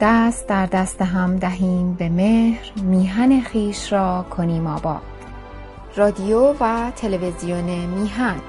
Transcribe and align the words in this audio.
دست 0.00 0.48
در 0.48 0.66
دست 0.66 1.02
هم 1.02 1.36
دهیم 1.36 1.94
به 1.94 2.08
مهر 2.08 2.72
میهن 2.82 3.40
خویش 3.40 3.92
را 3.92 4.26
کنیم 4.30 4.66
آباد. 4.66 5.02
رادیو 5.96 6.54
و 6.60 6.92
تلویزیون 6.96 7.86
میهن. 7.86 8.40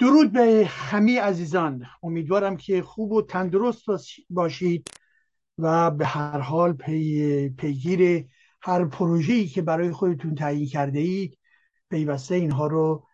درود 0.00 0.32
به 0.32 0.68
همه 0.68 1.20
عزیزان. 1.20 1.84
امیدوارم 2.02 2.56
که 2.56 2.82
خوب 2.82 3.12
و 3.12 3.22
تندرست 3.22 3.86
باشید 4.30 4.88
و 5.58 5.90
به 5.90 6.06
هر 6.06 6.38
حال 6.38 6.72
پی، 6.72 7.48
پیگیر 7.48 8.26
هر 8.62 8.84
پروژه‌ای 8.84 9.46
که 9.46 9.62
برای 9.62 9.92
خودتون 9.92 10.34
تعیین 10.34 10.66
کرده 10.66 10.98
اید 10.98 11.38
پیوسته 11.94 12.34
اینها 12.34 12.66
رو 12.66 13.06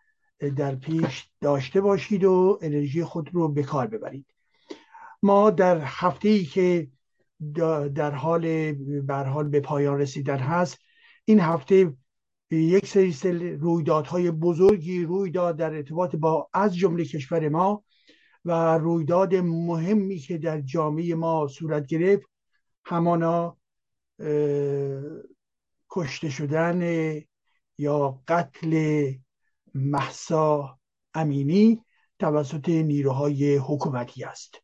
در 0.55 0.75
پیش 0.75 1.29
داشته 1.41 1.81
باشید 1.81 2.23
و 2.23 2.59
انرژی 2.61 3.03
خود 3.03 3.29
رو 3.33 3.47
به 3.47 3.63
کار 3.63 3.87
ببرید. 3.87 4.25
ما 5.23 5.49
در 5.49 5.81
هفته 5.83 6.29
ای 6.29 6.45
که 6.45 6.87
در 7.95 8.11
حال 8.11 8.71
بر 9.01 9.23
حال 9.23 9.49
به 9.49 9.59
پایان 9.59 9.99
رسیدن 9.99 10.37
هست 10.37 10.77
این 11.25 11.39
هفته 11.39 11.93
یک 12.51 12.85
سری 12.85 13.55
رویدادهای 13.55 14.31
بزرگی 14.31 15.03
روی 15.03 15.31
داد 15.31 15.57
در 15.57 15.73
ارتباط 15.73 16.15
با 16.15 16.49
از 16.53 16.75
جمله 16.75 17.05
کشور 17.05 17.49
ما 17.49 17.83
و 18.45 18.77
رویداد 18.77 19.35
مهمی 19.35 20.17
که 20.17 20.37
در 20.37 20.61
جامعه 20.61 21.15
ما 21.15 21.47
صورت 21.47 21.87
گرفت 21.87 22.27
همانا 22.85 23.57
کشته 25.89 26.29
شدن 26.29 26.81
یا 27.81 28.21
قتل 28.27 28.73
محسا 29.75 30.79
امینی 31.13 31.83
توسط 32.19 32.69
نیروهای 32.69 33.55
حکومتی 33.55 34.23
است 34.23 34.61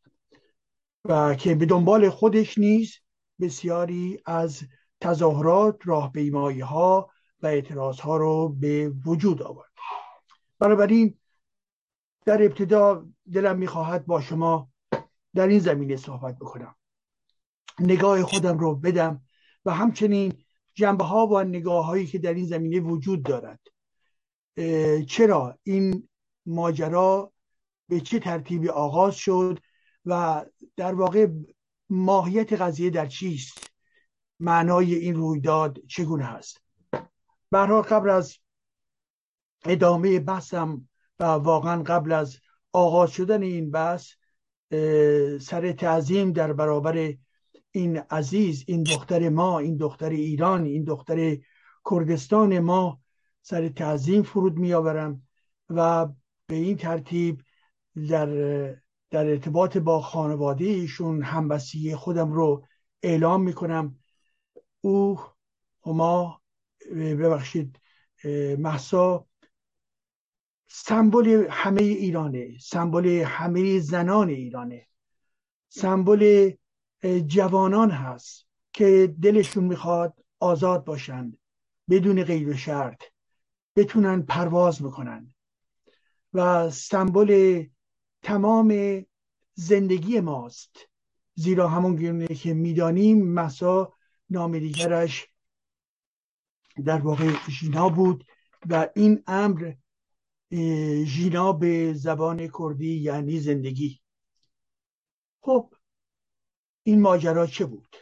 و 1.04 1.34
که 1.34 1.54
به 1.54 1.66
دنبال 1.66 2.10
خودش 2.10 2.58
نیز 2.58 2.94
بسیاری 3.40 4.18
از 4.26 4.62
تظاهرات 5.00 5.78
راهپیمایی 5.84 6.60
ها 6.60 7.10
و 7.42 7.46
اعتراض 7.46 8.00
ها 8.00 8.16
رو 8.16 8.48
به 8.48 8.92
وجود 9.06 9.42
آورد. 9.42 9.72
بنابراین 10.58 11.18
در 12.24 12.42
ابتدا 12.42 13.06
دلم 13.32 13.58
می‌خواهد 13.58 14.06
با 14.06 14.20
شما 14.20 14.68
در 15.34 15.46
این 15.46 15.58
زمینه 15.58 15.96
صحبت 15.96 16.36
بکنم. 16.36 16.74
نگاه 17.80 18.22
خودم 18.22 18.58
رو 18.58 18.74
بدم 18.74 19.22
و 19.64 19.74
همچنین 19.74 20.44
جنبه 20.78 21.04
ها 21.04 21.26
و 21.26 21.44
نگاه 21.44 21.86
هایی 21.86 22.06
که 22.06 22.18
در 22.18 22.34
این 22.34 22.46
زمینه 22.46 22.80
وجود 22.80 23.22
دارد. 23.22 23.60
چرا؟ 25.06 25.58
این 25.62 26.08
ماجرا 26.46 27.32
به 27.88 28.00
چه 28.00 28.18
ترتیبی 28.18 28.68
آغاز 28.68 29.14
شد 29.14 29.58
و 30.04 30.44
در 30.76 30.94
واقع 30.94 31.28
ماهیت 31.90 32.52
قضیه 32.52 32.90
در 32.90 33.06
چیست؟ 33.06 33.70
معنای 34.40 34.94
این 34.94 35.14
رویداد 35.14 35.78
چگونه 35.86 36.24
هست 36.24 36.60
برها 37.50 37.82
قبل 37.82 38.10
از 38.10 38.36
ادامه 39.64 40.20
بحثم 40.20 40.88
و 41.20 41.24
واقعا 41.24 41.82
قبل 41.82 42.12
از 42.12 42.38
آغاز 42.72 43.10
شدن 43.10 43.42
این 43.42 43.70
بحث 43.70 44.12
سر 45.40 45.72
تعظیم 45.78 46.32
در 46.32 46.52
برابر 46.52 47.14
این 47.70 47.96
عزیز 47.96 48.64
این 48.66 48.82
دختر 48.82 49.28
ما 49.28 49.58
این 49.58 49.76
دختر 49.76 50.08
ایران 50.08 50.64
این 50.64 50.84
دختر 50.84 51.38
کردستان 51.90 52.58
ما 52.58 53.00
سر 53.42 53.68
تعظیم 53.68 54.22
فرود 54.22 54.56
میآورم 54.56 55.22
و 55.68 56.06
به 56.46 56.54
این 56.54 56.76
ترتیب 56.76 57.42
در 58.08 58.26
در 59.10 59.26
ارتباط 59.26 59.76
با 59.76 60.00
خانواده 60.00 60.64
ایشون 60.64 61.22
همبستی 61.22 61.94
خودم 61.94 62.32
رو 62.32 62.66
اعلام 63.02 63.42
می‌کنم. 63.42 63.98
او 64.80 65.20
هما 65.86 66.42
ببخشید 66.96 67.80
محسا 68.58 69.26
سمبل 70.66 71.46
همه 71.50 71.82
ایرانه 71.82 72.58
سمبل 72.58 73.06
همه 73.06 73.78
زنان 73.80 74.28
ایرانه 74.28 74.86
سمبل 75.68 76.52
جوانان 77.04 77.90
هست 77.90 78.46
که 78.72 79.14
دلشون 79.22 79.64
می‌خواد 79.64 80.24
آزاد 80.40 80.84
باشند 80.84 81.38
بدون 81.90 82.24
قید 82.24 82.48
و 82.48 82.56
شرط 82.56 83.02
بتونن 83.76 84.22
پرواز 84.22 84.82
بکنن. 84.82 85.34
و 86.34 86.70
سمبل 86.70 87.64
تمام 88.22 89.02
زندگی 89.54 90.20
ماست. 90.20 90.76
زیرا 91.34 91.68
همون 91.68 91.96
گونه 91.96 92.26
که 92.26 92.54
می‌دانیم 92.54 93.28
مسا 93.28 93.92
نام 94.30 94.58
دیگرش 94.58 95.26
در 96.84 97.00
واقع 97.00 97.32
ژینا 97.50 97.88
بود 97.88 98.24
و 98.70 98.88
این 98.96 99.22
امر 99.26 99.72
ژینا 101.04 101.52
به 101.52 101.94
زبان 101.94 102.50
کردی 102.58 102.94
یعنی 102.96 103.40
زندگی. 103.40 104.00
خب 105.40 105.74
این 106.88 107.00
ماجرا 107.00 107.46
چه 107.46 107.66
بود؟ 107.66 107.96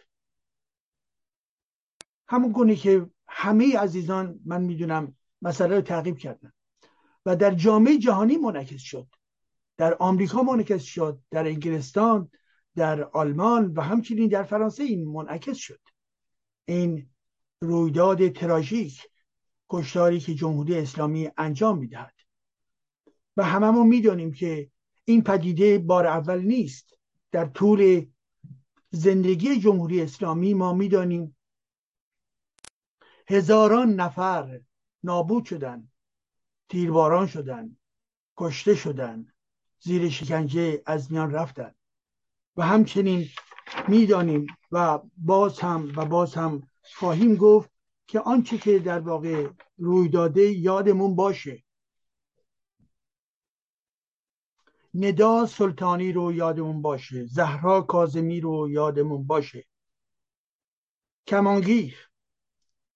همون 2.28 2.52
گونه 2.52 2.76
که 2.76 3.10
همه 3.28 3.78
عزیزان 3.78 4.40
من 4.44 4.62
می‌دونم 4.62 5.16
مسئله 5.42 5.76
رو 5.76 5.80
تعقیب 5.80 6.18
کردن. 6.18 6.52
و 7.26 7.36
در 7.36 7.54
جامعه 7.54 7.98
جهانی 7.98 8.36
منعکس 8.36 8.80
شد. 8.80 9.08
در 9.76 9.94
آمریکا 9.94 10.42
منعکس 10.42 10.82
شد. 10.82 11.20
در 11.30 11.46
انگلستان 11.46 12.30
در 12.76 13.02
آلمان 13.02 13.72
و 13.72 13.80
همچنین 13.80 14.28
در 14.28 14.42
فرانسه 14.42 14.82
این 14.82 15.08
منعکس 15.08 15.56
شد. 15.56 15.80
این 16.64 17.10
رویداد 17.60 18.28
تراژیک 18.28 19.02
کشتاری 19.70 20.20
که 20.20 20.34
جمهوری 20.34 20.78
اسلامی 20.78 21.30
انجام 21.36 21.78
می‌دهد. 21.78 22.14
و 23.36 23.44
هممون 23.44 23.86
می‌دانیم 23.86 24.32
که 24.32 24.70
این 25.04 25.22
پدیده 25.22 25.78
بار 25.78 26.06
اول 26.06 26.40
نیست. 26.40 26.98
در 27.32 27.46
طول 27.46 28.06
زندگی 28.96 29.60
جمهوری 29.60 30.02
اسلامی 30.02 30.54
ما 30.54 30.72
می‌دانیم 30.72 31.36
هزاران 33.28 33.94
نفر 33.94 34.60
نابود 35.02 35.44
شدن 35.44 35.88
تیرباران 36.68 37.26
شدن 37.26 37.76
کشته 38.36 38.74
شدن 38.74 39.26
زیر 39.80 40.08
شکنجه 40.08 40.82
از 40.86 41.12
میان 41.12 41.30
رفتن. 41.30 41.74
و 42.56 42.62
همچنین 42.62 43.28
می‌دانیم 43.88 44.46
و 44.72 44.98
باز 45.16 45.60
هم 45.60 45.92
و 45.96 46.04
باز 46.04 46.34
هم 46.34 46.62
خواهیم 46.94 47.34
گفت 47.36 47.70
که 48.06 48.20
آنچه 48.20 48.58
که 48.58 48.78
در 48.78 48.98
واقع 48.98 49.48
روی 49.78 50.08
داده 50.08 50.42
یادمون 50.42 51.16
باشه. 51.16 51.62
ندا 54.98 55.46
سلطانی 55.46 56.12
رو 56.12 56.32
یادمون 56.32 56.82
باشه 56.82 57.26
زهرا 57.26 57.82
کازمی 57.82 58.40
رو 58.40 58.70
یادمون 58.70 59.26
باشه. 59.26 59.66
کمانگیر 61.26 62.10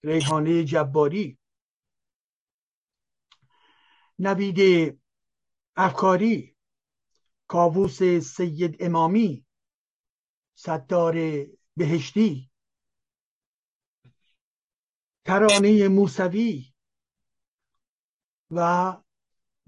ریحانه 0.04 0.64
جباری. 0.64 1.38
نوید 4.18 4.60
افکاری 5.76 6.56
کاووس 7.48 8.02
سید 8.02 8.76
امامی. 8.80 9.46
ستار 10.54 11.46
بهشتی. 11.76 12.50
ترانه 15.24 15.88
موسوی. 15.88 16.74
و 18.50 18.96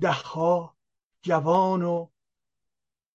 دهها 0.00 0.76
جوان 1.22 1.82
و 1.82 2.11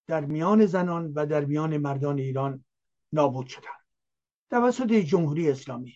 در 0.07 0.25
میان 0.25 0.65
زنان 0.65 1.13
و 1.13 1.25
در 1.25 1.45
میان 1.45 1.77
مردان 1.77 2.19
ایران 2.19 2.65
نابود 3.13 3.47
شدند. 3.47 3.85
توسط 4.49 4.91
جمهوری 4.91 5.51
اسلامی. 5.51 5.93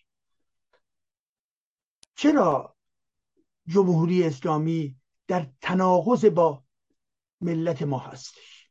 چرا 2.15 2.75
جمهوری 3.67 4.23
اسلامی 4.23 4.95
در 5.27 5.47
تناقض 5.61 6.25
با 6.25 6.63
ملت 7.41 7.81
ما 7.81 7.99
هستش؟ 7.99 8.69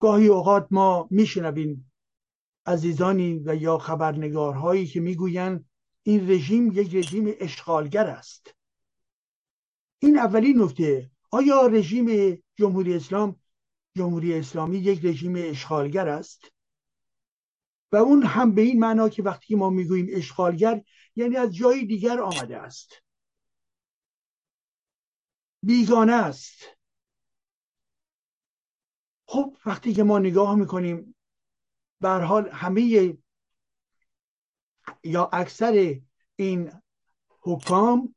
گاهی 0.00 0.26
اوقات 0.26 0.66
ما 0.70 1.08
میشنویم 1.10 1.92
عزیزانی 2.66 3.38
و 3.38 3.54
یا 3.54 3.78
خبرنگارهایی 3.78 4.86
که 4.86 5.00
می‌گویند 5.00 5.70
این 6.02 6.30
رژیم 6.30 6.72
یک 6.72 6.94
رژیم 6.94 7.34
اشغالگر 7.40 8.06
است. 8.06 8.54
این 9.98 10.18
اولین 10.18 10.62
نکته. 10.62 11.10
آیا 11.30 11.66
رژیم 11.66 12.38
جمهوری 12.56 12.94
اسلام 12.94 13.40
جمهوری 13.96 14.38
اسلامی 14.38 14.78
یک 14.78 15.04
رژیم 15.04 15.34
اشغالگر 15.36 16.08
است. 16.08 16.44
و 17.92 17.96
اون 17.96 18.22
هم 18.22 18.54
به 18.54 18.62
این 18.62 18.80
معنا 18.80 19.08
که 19.08 19.22
وقتی 19.22 19.54
ما 19.54 19.70
می‌گوییم 19.70 20.06
اشغالگر 20.10 20.82
یعنی 21.16 21.36
از 21.36 21.54
جای 21.54 21.84
دیگر 21.86 22.20
آمده 22.20 22.56
است. 22.56 22.92
بیگانه 25.62 26.12
است. 26.12 26.62
خب 29.26 29.56
وقتی 29.66 29.94
که 29.94 30.02
ما 30.02 30.18
نگاه 30.18 30.54
می‌کنیم 30.54 31.16
به 32.00 32.08
حال 32.08 32.48
همه 32.48 33.14
یا 35.04 35.30
اکثر 35.32 36.00
این 36.36 36.72
حکام 37.40 38.14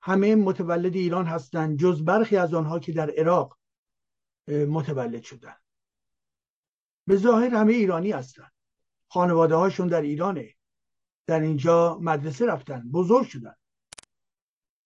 همه 0.00 0.34
متولد 0.34 0.94
ایران 0.94 1.26
هستند 1.26 1.78
جز 1.78 2.04
برخی 2.04 2.36
از 2.36 2.54
آنها 2.54 2.78
که 2.78 2.92
در 2.92 3.10
عراق 3.10 3.57
متولد 4.48 5.22
شدن. 5.22 5.56
به 7.06 7.16
ظاهر 7.16 7.54
همه 7.54 7.72
ایرانی 7.72 8.10
هستند 8.10 8.52
خانواده 9.08 9.54
هاشون 9.54 9.88
در 9.88 10.02
ایرانه. 10.02 10.54
در 11.26 11.40
اینجا 11.40 11.98
مدرسه 12.00 12.46
رفتن 12.46 12.90
بزرگ 12.90 13.26
شدن. 13.26 13.54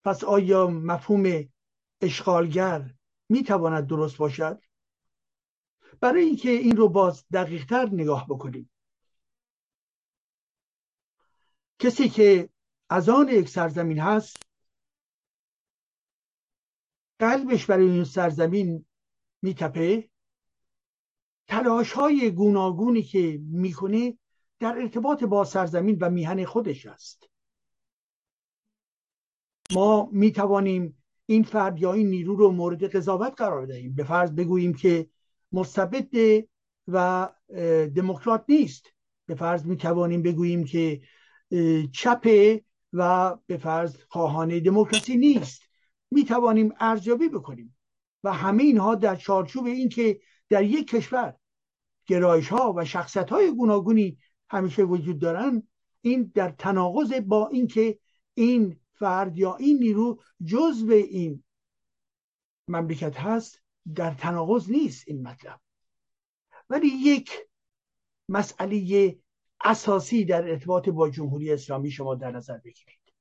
پس 0.04 0.24
آیا 0.24 0.66
مفهوم 0.66 1.48
اشغالگر 2.00 2.94
می‌تواند 3.28 3.86
درست 3.86 4.16
باشد؟ 4.16 4.62
برای 6.00 6.22
اینکه 6.22 6.50
این 6.50 6.76
رو 6.76 6.88
باز 6.88 7.24
دقیقتر 7.32 7.88
نگاه 7.92 8.26
بکنیم. 8.28 8.70
کسی 11.78 12.08
که 12.08 12.48
از 12.88 13.08
آن 13.08 13.28
یک 13.28 13.48
سرزمین 13.48 13.98
هست 13.98 14.36
قلبش 17.18 17.66
برای 17.66 17.90
این 17.90 18.04
سرزمین 18.04 18.86
میتپه 19.42 20.08
تلاش 21.48 21.92
های 21.92 22.30
گوناگونی 22.30 23.02
که 23.02 23.40
می‌کنه 23.42 24.18
در 24.60 24.78
ارتباط 24.78 25.24
با 25.24 25.44
سرزمین 25.44 25.98
و 26.00 26.10
میهن 26.10 26.44
خودش 26.44 26.86
است. 26.86 27.28
ما 29.72 30.08
می‌توانیم 30.12 31.02
این 31.26 31.42
فرد 31.42 31.80
یا 31.80 31.92
این 31.92 32.10
نیرو 32.10 32.36
رو 32.36 32.50
مورد 32.50 32.84
قضاوت 32.84 33.32
قرار 33.36 33.66
دهیم. 33.66 33.94
به 33.94 34.04
فرض 34.04 34.30
بگوییم 34.30 34.74
که 34.74 35.08
مستبد 35.52 36.44
و 36.88 37.28
دموکرات 37.96 38.44
نیست. 38.48 38.86
به 39.26 39.34
فرض 39.34 39.66
می‌توانیم 39.66 40.22
بگوییم 40.22 40.64
که 40.64 41.02
چپه 41.92 42.64
و 42.92 43.36
به 43.46 43.56
فرض 43.56 43.96
خواهان 44.08 44.58
دموکراسی 44.58 45.16
نیست. 45.16 45.62
می‌توانیم 46.10 46.72
ارزیابی 46.80 47.28
بکنیم. 47.28 47.76
و 48.24 48.32
همه 48.32 48.62
اینها 48.62 48.94
در 48.94 49.16
چارچوب 49.16 49.66
این 49.66 49.88
که 49.88 50.20
در 50.48 50.64
یک 50.64 50.90
کشور 50.90 51.36
گرایش 52.06 52.48
ها 52.48 52.72
و 52.76 52.84
شخصیت 52.84 53.30
های 53.30 53.54
گوناگونی 53.54 54.18
همیشه 54.50 54.82
وجود 54.82 55.18
دارن 55.18 55.62
این 56.00 56.32
در 56.34 56.50
تناقض 56.50 57.12
با 57.12 57.48
اینکه 57.48 57.98
این 58.34 58.80
فرد 58.92 59.38
یا 59.38 59.56
این 59.56 59.78
نیرو 59.78 60.22
جزء 60.44 60.92
این 60.92 61.44
مملکت 62.68 63.16
هست 63.16 63.62
در 63.94 64.14
تناقض 64.14 64.70
نیست 64.70 65.04
این 65.08 65.22
مطلب. 65.28 65.60
ولی 66.70 66.88
یک 66.88 67.30
مسئله 68.28 69.18
اساسی 69.64 70.24
در 70.24 70.50
ارتباط 70.50 70.88
با 70.88 71.10
جمهوری 71.10 71.52
اسلامی 71.52 71.90
شما 71.90 72.14
در 72.14 72.30
نظر 72.30 72.58
بگیرید. 72.58 73.12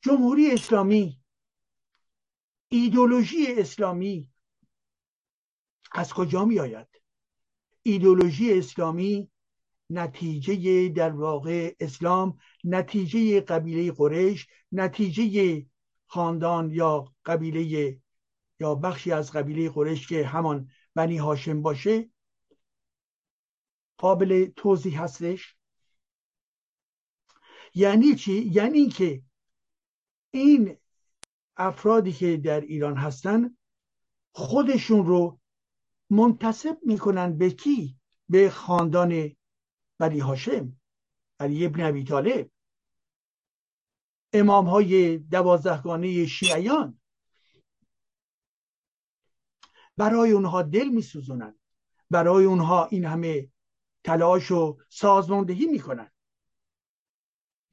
جمهوری 0.00 0.50
اسلامی 0.50 1.20
ایدولوژی 2.68 3.46
اسلامی 3.58 4.28
از 5.92 6.12
کجا 6.12 6.44
می 6.44 6.60
آید 6.60 6.88
ایدولوژی 7.82 8.58
اسلامی 8.58 9.30
نتیجه 9.90 10.88
در 10.88 11.10
واقع 11.10 11.74
اسلام 11.80 12.38
نتیجه 12.64 13.40
قبیله 13.40 13.92
قریش 13.92 14.46
نتیجه 14.72 15.66
خاندان 16.06 16.70
یا 16.70 17.14
قبیله 17.24 18.00
یا 18.60 18.74
بخشی 18.74 19.12
از 19.12 19.32
قبیله 19.32 19.70
قریش 19.70 20.08
که 20.08 20.26
همان 20.26 20.70
بنی 20.94 21.16
هاشم 21.16 21.62
باشه 21.62 22.10
قابل 23.98 24.46
توضیح 24.56 25.02
هستش؟ 25.02 25.56
یعنی 27.74 28.14
چی؟ 28.14 28.50
یعنی 28.52 28.88
که 28.88 29.22
این 30.30 30.78
افرادی 31.56 32.12
که 32.12 32.36
در 32.36 32.60
ایران 32.60 32.96
هستن 32.96 33.56
خودشون 34.32 35.06
رو 35.06 35.40
منتصب 36.10 36.78
می‌کنن 36.82 37.38
به 37.38 37.50
کی؟ 37.50 37.98
به 38.28 38.50
خاندان 38.50 39.36
بنی 39.98 40.18
هاشم 40.18 40.80
علی 41.40 41.66
ابن 41.66 41.80
ابی 41.80 42.04
طالب. 42.04 42.50
امام 44.32 44.68
های 44.68 45.18
دوازدهگانه 45.18 46.26
شیعیان. 46.26 47.00
برای 49.96 50.30
اونها 50.30 50.62
دل 50.62 50.88
میسوزونن. 50.88 51.58
برای 52.10 52.44
اونها 52.44 52.86
این 52.86 53.04
همه 53.04 53.50
تلاش 54.04 54.50
و 54.50 54.78
سازماندهی 54.88 55.66
می‌کنن. 55.66 56.10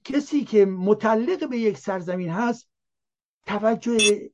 کسی 0.03 0.43
که 0.43 0.65
متعلق 0.65 1.49
به 1.49 1.57
یک 1.57 1.77
سرزمین 1.77 2.29
هست 2.29 2.72
توجه 3.45 4.29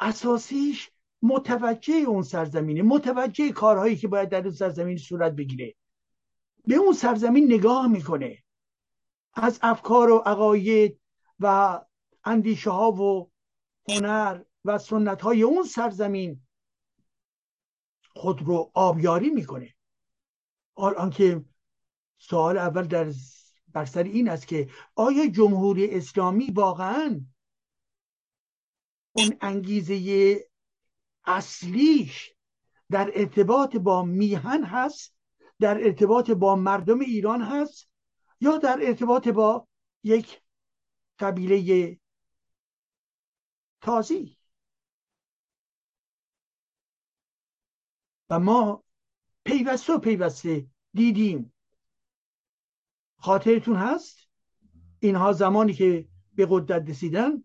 اساسیش 0.00 0.90
متوجه 1.22 1.94
اون 1.94 2.22
سرزمینه 2.22 2.82
متوجه 2.82 3.52
کارهایی 3.52 3.96
که 3.96 4.08
باید 4.08 4.28
در 4.28 4.42
اون 4.42 4.50
سرزمین 4.50 4.96
صورت 4.96 5.32
بگیره. 5.32 5.74
به 6.66 6.74
اون 6.74 6.92
سرزمین 6.92 7.52
نگاه 7.52 7.86
می‌کنه. 7.86 8.44
از 9.34 9.58
افکار 9.62 10.10
و 10.10 10.18
عقاید 10.18 11.00
و 11.40 11.80
اندیشه 12.24 12.70
ها 12.70 12.92
و 12.92 13.30
هنر 13.88 14.42
و 14.64 14.78
سنت 14.78 15.22
های 15.22 15.42
اون 15.42 15.64
سرزمین 15.64 16.40
خود 18.10 18.42
رو 18.42 18.70
آبیاری 18.74 19.30
می‌کنه. 19.30 19.74
آنکه 20.74 21.44
سوال 22.18 22.58
اول 22.58 22.82
در 22.82 23.12
بر 23.68 23.84
سر 23.84 24.02
این 24.02 24.28
است 24.28 24.46
که 24.46 24.68
آیا 24.94 25.26
جمهوری 25.26 25.90
اسلامی 25.90 26.50
واقعا 26.50 27.20
اون 29.16 29.36
انگیزه 29.40 30.38
اصلیش 31.24 32.34
در 32.90 33.10
ارتباط 33.14 33.76
با 33.76 34.02
میهن 34.02 34.64
هست 34.64 35.16
در 35.60 35.84
ارتباط 35.84 36.30
با 36.30 36.56
مردم 36.56 37.00
ایران 37.00 37.42
هست 37.42 37.90
یا 38.40 38.56
در 38.58 38.78
ارتباط 38.82 39.28
با 39.28 39.68
یک 40.02 40.42
قبیله 41.18 41.98
تازی. 43.80 44.38
و 48.30 48.38
ما 48.38 48.84
پیوسته 49.44 49.92
و 49.92 49.98
پیوسته 49.98 50.66
دیدیم. 50.94 51.52
خاطرتون 53.18 53.76
هست؟ 53.76 54.28
اینها 54.98 55.32
زمانی 55.32 55.72
که 55.72 56.08
به 56.34 56.46
قدرت 56.50 56.88
رسیدن 56.88 57.44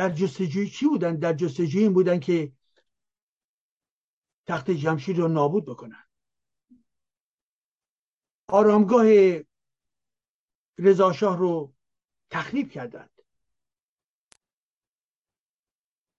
در 0.00 0.10
جستجوی 0.10 0.70
چی 0.70 0.86
بودن؟ 0.86 1.16
در 1.16 1.32
جستجوی 1.32 1.82
این 1.82 1.92
بودن 1.92 2.20
که 2.20 2.52
تخت 4.46 4.70
جمشید 4.70 5.18
رو 5.18 5.28
نابود 5.28 5.64
بکنن. 5.64 6.04
آرامگاه 8.48 9.04
رضاشاه 10.78 11.38
رو 11.38 11.74
تخریب 12.30 12.70
کردند. 12.70 13.10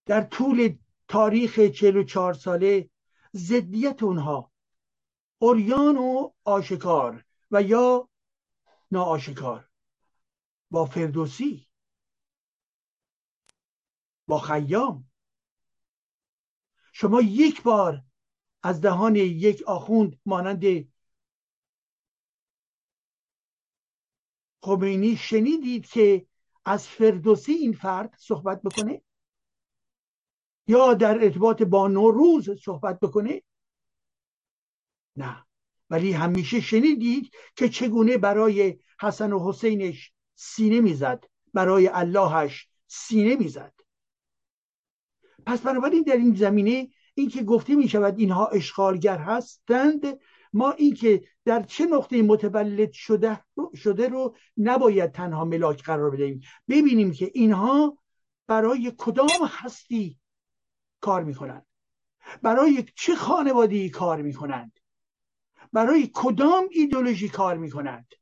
در 0.06 0.22
طول 0.22 0.78
تاریخ 1.08 1.60
44 1.60 2.34
ساله 2.34 2.90
ضدیت 3.36 4.04
اونها 4.04 4.52
اوریان 5.38 5.98
و 5.98 6.32
آشکار 6.44 7.26
و 7.52 7.62
یا 7.62 8.10
ناآشکار 8.92 9.70
با 10.72 10.86
فردوسی 10.86 11.71
با 14.32 14.40
خیام. 14.40 15.12
شما 16.94 17.22
یک 17.22 17.64
بار 17.64 18.04
از 18.64 18.82
دهان 18.82 19.16
یک 19.16 19.62
آخوند 19.62 20.20
مانند 20.26 20.64
خمینی 24.62 25.18
شنیدید 25.18 25.86
که 25.86 26.26
از 26.66 26.88
فردوسی 26.88 27.52
این 27.52 27.74
فرد 27.74 28.16
صحبت 28.18 28.62
بکنه؟ 28.62 29.02
یا 30.68 30.94
در 30.94 31.24
ارتباط 31.24 31.62
با 31.62 31.88
نوروز 31.88 32.50
صحبت 32.64 33.00
بکنه؟ 33.00 33.42
نه. 35.16 35.46
ولی 35.90 36.12
همیشه 36.12 36.62
شنیدید 36.62 37.32
که 37.56 37.70
چگونه 37.70 38.18
برای 38.18 38.80
حسن 39.02 39.34
و 39.34 39.50
حسینش 39.50 40.14
سینه 40.36 40.82
می‌زد 40.82 41.24
برای 41.54 41.88
اللهش 41.88 42.70
سینه 42.88 43.36
می‌زد. 43.36 43.81
پس 45.46 45.62
بنابراین 45.62 46.04
در 46.04 46.18
این 46.18 46.36
زمینه 46.36 46.90
اینکه 47.14 47.44
گفته 47.44 47.76
می 47.76 47.88
شود 47.88 48.20
اینها 48.20 48.48
اشغالگر 48.48 49.18
هستند 49.18 50.20
ما 50.54 50.72
این 50.72 50.94
که 50.94 51.24
در 51.46 51.64
چه 51.64 51.86
نقطه 51.86 52.22
متولد 52.22 52.92
شده 52.92 53.44
شده 53.76 54.08
رو 54.08 54.36
نباید 54.58 55.12
تنها 55.12 55.46
ملاک 55.46 55.84
قرار 55.84 56.12
بدهیم. 56.12 56.42
ببینیم 56.70 57.12
که 57.12 57.32
اینها 57.34 57.98
برای 58.48 58.94
کدام 58.98 59.46
هستی 59.48 60.20
کار 61.02 61.24
می‌کنند 61.24 61.66
برای 62.42 62.86
چه 62.96 63.16
خانوادی 63.16 63.90
کار 63.90 64.22
می‌کنند 64.22 64.80
برای 65.74 66.10
کدام 66.14 66.68
ایدولوژی 66.72 67.30
کار 67.30 67.58
می‌کنند 67.58 68.14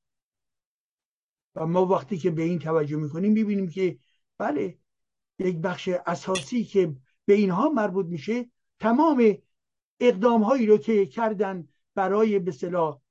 و 1.56 1.66
ما 1.66 1.86
وقتی 1.86 2.18
که 2.18 2.32
به 2.32 2.42
این 2.42 2.60
توجه 2.60 2.96
می‌کنیم 2.96 3.34
ببینیم 3.34 3.70
که 3.70 4.00
بله 4.38 4.80
یک 5.40 5.58
بخش 5.58 5.88
اساسی 6.06 6.64
که 6.64 6.96
به 7.30 7.36
اینها 7.36 7.70
مربوط 7.70 8.06
میشه 8.06 8.50
تمام 8.80 9.38
اقدام 10.00 10.44
هایی 10.44 10.66
رو 10.66 10.78
که 10.78 11.06
کردن 11.06 11.68
برای 11.96 12.40
به 12.40 12.52
صلاح 12.52 13.02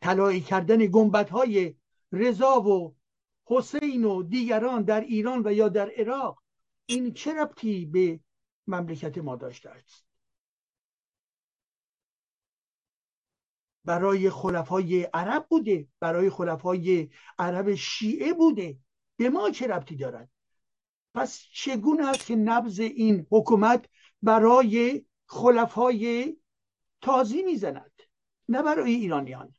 طلایی 0.00 0.40
کردن 0.40 0.86
گنبت 0.86 1.30
های 1.30 1.74
رضا 2.12 2.60
و 2.60 2.96
حسین 3.44 4.04
و 4.04 4.22
دیگران 4.22 4.82
در 4.82 5.00
ایران 5.00 5.42
و 5.44 5.52
یا 5.52 5.68
در 5.68 5.90
عراق 5.96 6.42
این 6.86 7.12
چه 7.12 7.34
ربطی 7.34 7.86
به 7.86 8.20
مملکت 8.66 9.18
ما 9.18 9.36
داشته 9.36 9.70
است؟ 9.70 10.06
برای 13.84 14.30
خلفای 14.30 15.02
عرب 15.02 15.46
بوده 15.48 15.88
برای 16.00 16.30
خلفای 16.30 17.10
عرب 17.38 17.74
شیعه 17.74 18.32
بوده 18.32 18.78
به 19.16 19.30
ما 19.30 19.50
چه 19.50 19.66
ربطی 19.66 19.96
دارد؟ 19.96 20.30
پس 21.14 21.40
چگونه 21.52 22.08
است 22.08 22.26
که 22.26 22.36
نبز 22.36 22.80
این 22.80 23.26
حکومت 23.30 23.88
برای 24.22 25.04
خلفای 25.26 26.36
تازی 27.00 27.42
می‌زند؟ 27.42 28.02
نه 28.48 28.62
برای 28.62 28.94
ایرانیان. 28.94 29.54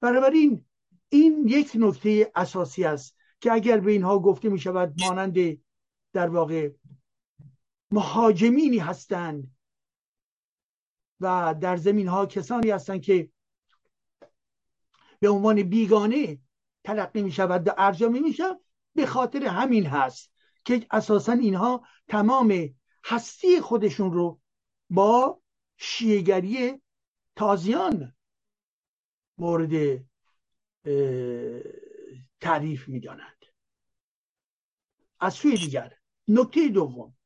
بنابراین 0.00 0.64
این 1.08 1.48
یک 1.48 1.72
نکته 1.74 2.32
اساسی 2.34 2.84
است 2.84 3.16
که 3.40 3.52
اگر 3.52 3.80
به 3.80 3.92
اینها 3.92 4.18
گفته 4.18 4.48
می 4.48 4.58
شود 4.58 4.94
مانند 5.00 5.58
در 6.12 6.28
واقع 6.28 6.70
مهاجمینی 7.90 8.78
هستند 8.78 9.56
و 11.20 11.54
در 11.60 11.76
زمین 11.76 12.08
ها 12.08 12.26
کسانی 12.26 12.70
هستند 12.70 13.02
که 13.02 13.30
به 15.20 15.28
عنوان 15.28 15.62
بیگانه 15.62 16.38
تلقی 16.84 17.22
می 17.22 17.32
شود 17.32 17.68
و 17.68 17.70
ارجامی 17.78 18.20
می 18.20 18.32
شود 18.32 18.60
به 18.94 19.06
خاطر 19.06 19.44
همین 19.44 19.86
هست 19.86 20.32
که 20.64 20.86
اساسا 20.90 21.32
اینها 21.32 21.86
تمام 22.08 22.74
هستی 23.04 23.60
خودشون 23.60 24.12
رو 24.12 24.40
با 24.90 25.40
شیعگری 25.76 26.82
تازیان 27.36 28.14
مورد 29.38 30.04
تعریف 32.40 32.88
می‌دانند. 32.88 33.44
از 35.20 35.34
سوی 35.34 35.56
دیگر 35.56 35.98
نکته 36.28 36.68
دوم. 36.68 37.16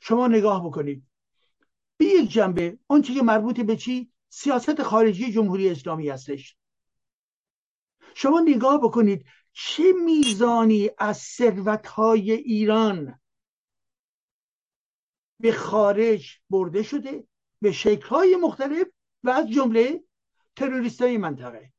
شما 0.00 0.28
نگاه 0.28 0.66
بکنید. 0.66 1.06
به 1.96 2.04
یک 2.04 2.30
جنبه 2.30 2.78
آنچه 2.88 3.14
که 3.14 3.22
مربوط 3.22 3.60
به 3.60 3.76
چی؟ 3.76 4.11
سیاست 4.34 4.82
خارجی 4.82 5.32
جمهوری 5.32 5.70
اسلامی 5.70 6.08
هستش. 6.08 6.56
شما 8.14 8.40
نگاه 8.40 8.80
بکنید 8.82 9.26
چه 9.52 9.82
میزانی 10.04 10.90
از 10.98 11.18
ثروتهای 11.18 12.32
ایران 12.32 13.20
به 15.40 15.52
خارج 15.52 16.40
برده 16.50 16.82
شده 16.82 17.28
به 17.60 17.72
شکلهای 17.72 18.36
مختلف 18.36 18.86
و 19.22 19.30
از 19.30 19.48
جمله 19.48 20.04
تروریست 20.56 21.02
های 21.02 21.18
منطقه. 21.18 21.72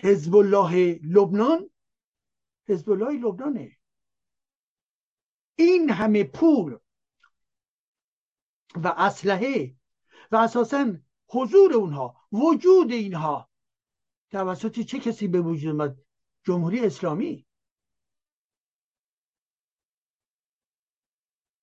حزب 0.00 0.36
الله 0.36 1.00
لبنان 1.02 1.70
حزب 2.68 2.90
الله 2.90 3.12
لبنانه. 3.12 3.76
این 5.56 5.90
همه 5.90 6.24
پول 6.24 6.78
و 8.84 8.94
اسلحه 8.96 9.74
و 10.30 10.36
اساسا 10.36 10.96
حضور 11.28 11.74
اونها 11.74 12.16
وجود 12.32 12.92
اینها 12.92 13.50
توسط 14.30 14.80
چه 14.80 14.98
کسی 14.98 15.28
به 15.28 15.40
وجود 15.40 15.70
اومد؟ 15.70 15.96
جمهوری 16.44 16.86
اسلامی. 16.86 17.46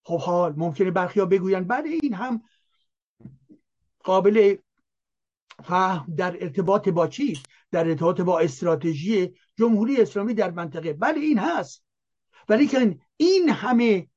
خب 0.04 0.20
حال 0.20 0.54
ممکنه 0.58 0.92
برخیا 0.92 1.26
بگوین 1.26 1.64
بله 1.64 1.90
این 1.90 2.14
هم 2.14 2.44
قابل 4.04 4.56
فهم 5.64 6.16
در 6.18 6.44
ارتباط 6.44 6.90
با 6.90 7.08
چی؟ 7.08 7.40
در 7.72 7.88
ارتباط 7.88 8.22
با 8.22 8.40
استراتژی 8.40 9.36
جمهوری 9.58 10.02
اسلامی 10.02 10.34
در 10.34 10.52
منطقه. 10.52 10.94
بله 10.94 11.20
این 11.20 11.40
هست. 11.40 11.86
ولی 12.50 12.68
که 12.68 13.00
این 13.18 13.50
همه 13.50 14.10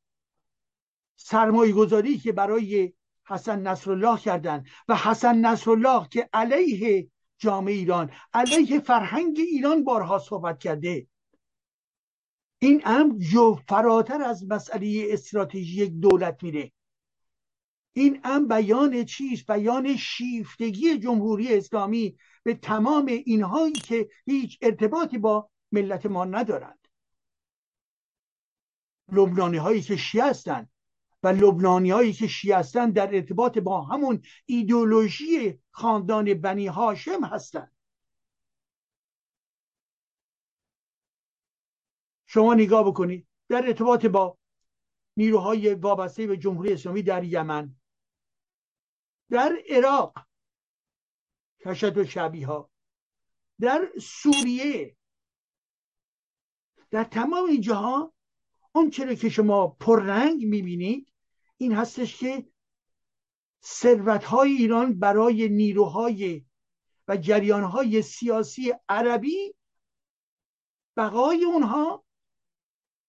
سرمایه 1.21 1.73
گذاری 1.73 2.19
که 2.19 2.33
برای 2.33 2.93
حسن 3.27 3.61
نصرالله 3.67 4.21
کردن 4.21 4.65
و 4.89 4.97
حسن 4.97 5.37
نصرالله 5.37 6.09
که 6.09 6.29
علیه 6.33 7.11
جامعه 7.39 7.75
ایران 7.75 8.11
علیه 8.35 8.81
فرهنگ 8.81 9.39
ایران 9.39 9.85
بارها 9.85 10.19
صحبت 10.19 10.59
کرده. 10.59 11.07
این 12.59 12.83
امر 12.85 13.19
جو 13.19 13.59
فراتر 13.69 14.23
از 14.23 14.45
مسئله 14.49 15.07
استراتژی 15.11 15.85
یک 15.85 15.93
دولت 15.93 16.43
میره. 16.43 16.73
این 17.93 18.21
امر 18.25 18.47
بیان 18.47 19.05
چیست؟ 19.05 19.47
بیان 19.47 19.97
شیفتگی 19.97 20.99
جمهوری 20.99 21.57
اسلامی 21.57 22.19
به 22.43 22.55
تمام 22.55 23.07
اینهایی 23.07 23.73
که 23.73 24.09
هیچ 24.27 24.59
ارتباطی 24.63 25.19
با 25.19 25.51
ملت 25.73 26.07
ما 26.07 26.25
ندارند. 26.25 26.89
لبنانی 29.13 29.57
هایی 29.57 29.83
که 29.83 29.97
شیعه 29.97 30.25
هستند 30.25 30.71
و 31.23 31.29
لبنانی 31.29 31.91
هایی 31.91 32.13
که 32.13 32.27
شیعه 32.27 32.57
هستند 32.57 32.95
در 32.95 33.15
ارتباط 33.15 33.59
با 33.59 33.83
همون 33.83 34.23
ایدولوژی 34.47 35.61
خاندان 35.71 36.35
بنی 36.35 36.67
هاشم 36.67 37.25
هستند. 37.25 37.73
شما 42.27 42.55
نگاه 42.55 42.87
بکنید 42.87 43.29
در 43.49 43.67
ارتباط 43.67 44.07
با 44.07 44.39
نیروهای 45.17 45.75
وابسته 45.75 46.27
به 46.27 46.37
جمهوری 46.37 46.73
اسلامی 46.73 47.03
در 47.03 47.25
یمن 47.25 47.77
در 49.31 49.53
عراق 49.69 50.27
کشت 51.61 51.97
و 51.97 52.05
شبیه 52.05 52.47
ها 52.47 52.71
در 53.61 53.89
سوریه 54.03 54.97
در 56.91 57.05
تمام 57.05 57.45
این 57.45 57.61
چرا 58.93 59.15
که 59.15 59.29
شما 59.29 59.67
پررنگ 59.67 60.45
می‌بینید 60.45 61.13
این 61.57 61.73
هستش 61.73 62.17
که 62.17 62.47
ثروت 63.65 64.25
های 64.25 64.51
ایران 64.51 64.99
برای 64.99 65.49
نیروهای 65.49 66.45
و 67.09 67.17
جریان 67.17 67.63
های 67.63 68.03
سیاسی 68.03 68.75
عربی 68.89 69.55
بقای 70.97 71.45
اونها 71.45 72.05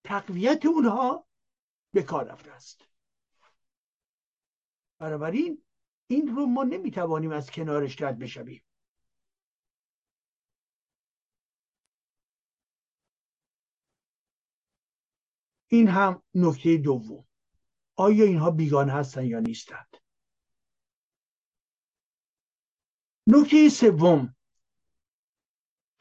تقویت 0.03 0.65
اونها 0.65 1.27
به 1.93 2.03
کار 2.03 2.25
رفته 2.25 2.51
است. 2.51 2.85
بنابراین 4.99 5.63
این 6.07 6.35
رو 6.35 6.45
ما 6.45 6.63
نمی‌توانیم 6.63 7.31
از 7.31 7.51
کنارش 7.51 8.01
رد 8.01 8.19
بشویم. 8.19 8.63
این 15.71 15.87
هم 15.87 16.23
نکته 16.35 16.77
دوم. 16.77 17.25
آیا 17.95 18.25
اینها 18.25 18.51
بیگانه 18.51 18.91
هستند 18.91 19.25
یا 19.25 19.39
نیستند 19.39 19.97
نکته 23.27 23.69
سوم. 23.69 24.35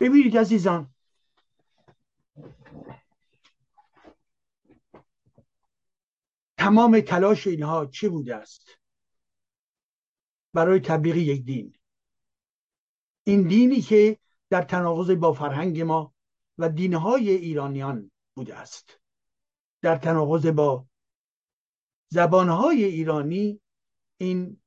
ببینید 0.01 0.39
عزیزان. 0.39 0.95
تمام 6.59 7.01
تلاش 7.01 7.47
اینها 7.47 7.87
چه 7.87 8.09
بوده 8.09 8.37
است؟ 8.37 8.69
برای 10.55 10.81
تبلیغ 10.81 11.17
یک 11.17 11.45
دین. 11.45 11.79
این 13.25 13.49
دینی 13.49 13.81
که 13.81 14.19
در 14.51 14.63
تناقض 14.63 15.11
با 15.11 15.33
فرهنگ 15.33 15.81
ما 15.81 16.15
و 16.59 16.69
دینهای 16.69 17.31
ایرانیان 17.31 18.11
بوده 18.35 18.57
است. 18.57 19.01
در 19.83 19.97
تناقض 19.97 20.47
با 20.47 20.87
زبانهای 22.09 22.85
ایرانی 22.85 23.61
این 24.21 24.63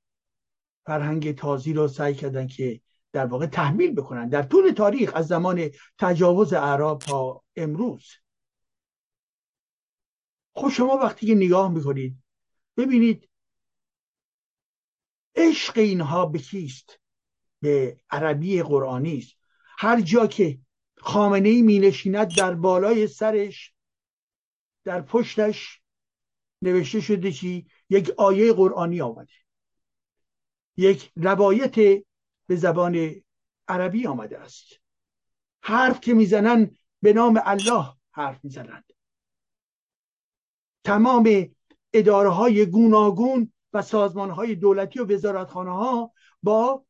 فرهنگ 0.86 1.36
تازی 1.36 1.74
را 1.74 1.88
سعی 1.88 2.15
کردن 2.15 2.48
که 2.48 2.82
در 3.12 3.25
واقع 3.25 3.46
تحمیل 3.46 3.91
بکنن. 3.96 4.30
در 4.30 4.44
طول 4.44 4.72
تاریخ 4.72 5.12
از 5.15 5.27
زمان 5.27 5.70
تجاوز 5.98 6.53
اعراب 6.53 7.00
تا 7.00 7.44
امروز. 7.56 8.06
خب 10.56 10.70
شما 10.70 10.94
وقتی 10.94 11.27
که 11.27 11.36
نگاه 11.36 11.72
می‌کنید 11.72 12.24
ببینید 12.77 13.30
عشق 15.36 15.77
اینها 15.77 16.25
به 16.25 16.39
کیست؟ 16.39 17.00
به 17.62 17.98
عربی 18.10 18.62
قرآنی 18.62 19.18
است. 19.18 19.38
هر 19.77 20.01
جا 20.01 20.27
که 20.27 20.60
خامنه 20.98 21.50
ای 21.50 21.62
می 21.62 21.80
نشیند 21.80 22.36
در 22.36 22.53
بالای 22.53 23.08
سرش 23.08 23.74
در 24.84 25.02
پشتش 25.02 25.82
نوشته 26.62 27.02
شده 27.02 27.32
چی؟ 27.32 27.68
یک 27.90 28.12
آیه 28.18 28.54
قرآنی 28.54 29.02
آمده. 29.02 29.34
یک 30.78 31.12
روایت 31.16 31.76
به 32.48 32.56
زبان 32.56 33.16
عربی 33.68 34.08
آمده 34.08 34.40
است. 34.40 34.66
حرف 35.64 36.00
که 36.00 36.14
می‌زنن 36.14 36.78
به 37.02 37.14
نام 37.14 37.42
الله 37.46 37.94
حرف 38.12 38.44
می‌زنند. 38.44 38.94
تمام 40.84 41.56
اداره 41.94 42.30
های 42.30 42.66
گوناگون 42.66 43.54
و 43.74 43.82
سازمان 43.82 44.30
های 44.30 44.56
دولتی 44.56 45.00
و 45.00 45.14
وزارتخانه 45.14 45.72
ها 45.72 46.14
با 46.44 46.86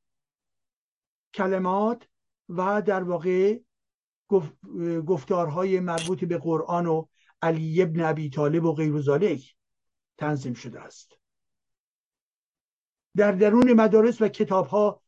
کلمات 1.33 2.07
و 2.50 2.81
در 2.81 3.03
واقع 3.03 3.60
گفتارهای 5.07 5.79
مربوط 5.79 6.24
به 6.24 6.38
قرآن 6.38 6.88
و 6.88 7.05
علی 7.41 7.81
ابن 7.81 8.01
ابی 8.01 8.29
طالب 8.29 8.63
و 8.63 8.74
غیر 8.74 9.01
ذالک 9.01 9.55
تنظیم 10.17 10.53
شده 10.53 10.79
است. 10.79 11.17
در 13.15 13.31
درون 13.31 13.74
مدارس 13.74 14.21
و 14.21 14.27
کتاب 14.27 14.67
ها 14.67 15.03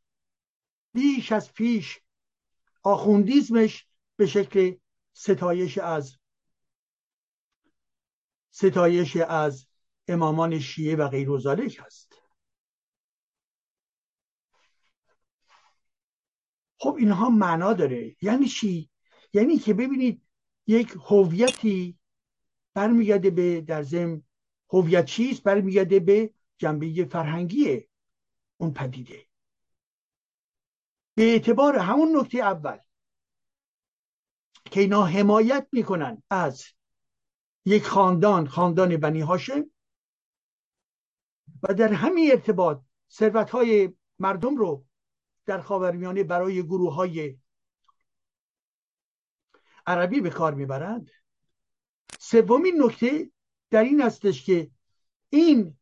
بیش 0.94 1.32
از 1.32 1.54
پیش 1.54 2.00
آخوندیزمش 2.84 3.88
به 4.16 4.25
شکل 4.25 4.75
ستایش 5.13 5.78
از 5.78 6.18
ستایش 8.52 9.16
از 9.16 9.68
امامان 10.08 10.60
شیعه 10.60 10.96
و 10.96 11.08
غیر 11.08 11.38
ذالک 11.38 11.80
هست. 11.86 12.13
خب 16.78 16.96
اینها 17.00 17.30
معنا 17.30 17.74
داره. 17.74 18.16
یعنی 18.22 18.48
چی؟ 18.48 18.90
یعنی 19.34 19.58
که 19.58 19.74
ببینید 19.74 20.22
یک 20.68 20.96
هویتی 21.10 22.00
برمیگرده 22.74 23.30
به 23.30 23.62
در 23.62 23.84
زم 23.84 24.24
هویت 24.70 25.06
چیست؟ 25.06 25.44
برمیگرده 25.44 26.00
به 26.00 26.34
جنبه 26.58 27.06
فرهنگی 27.06 27.88
اون 28.58 28.74
پدیده. 28.74 29.25
به 31.15 31.24
اعتبار 31.24 31.77
همون 31.77 32.18
نکته 32.18 32.38
اول 32.38 32.77
که 34.72 34.80
اینا 34.80 35.06
حمایت 35.06 35.68
می‌کنن 35.72 36.24
از 36.30 36.65
یک 37.65 37.84
خاندان 37.84 38.48
خاندان 38.48 38.98
بنی 38.98 39.22
هاشم 39.22 39.65
و 41.63 41.74
در 41.74 41.94
همین 41.94 42.32
ارتباط 42.32 42.82
ثروت 43.12 43.50
های 43.50 43.94
مردم 44.20 44.56
رو 44.56 44.86
در 45.46 45.62
خاورمیانه 45.62 46.24
برای 46.24 46.63
گروه 46.63 46.94
های 46.94 47.38
عربی 49.88 50.22
به 50.22 50.30
کار 50.30 50.53
می‌برند. 50.53 51.12
سومین 52.24 52.84
نکته 52.84 53.32
در 53.70 53.84
این 53.84 54.01
استش 54.01 54.46
که 54.46 54.72
این 55.30 55.77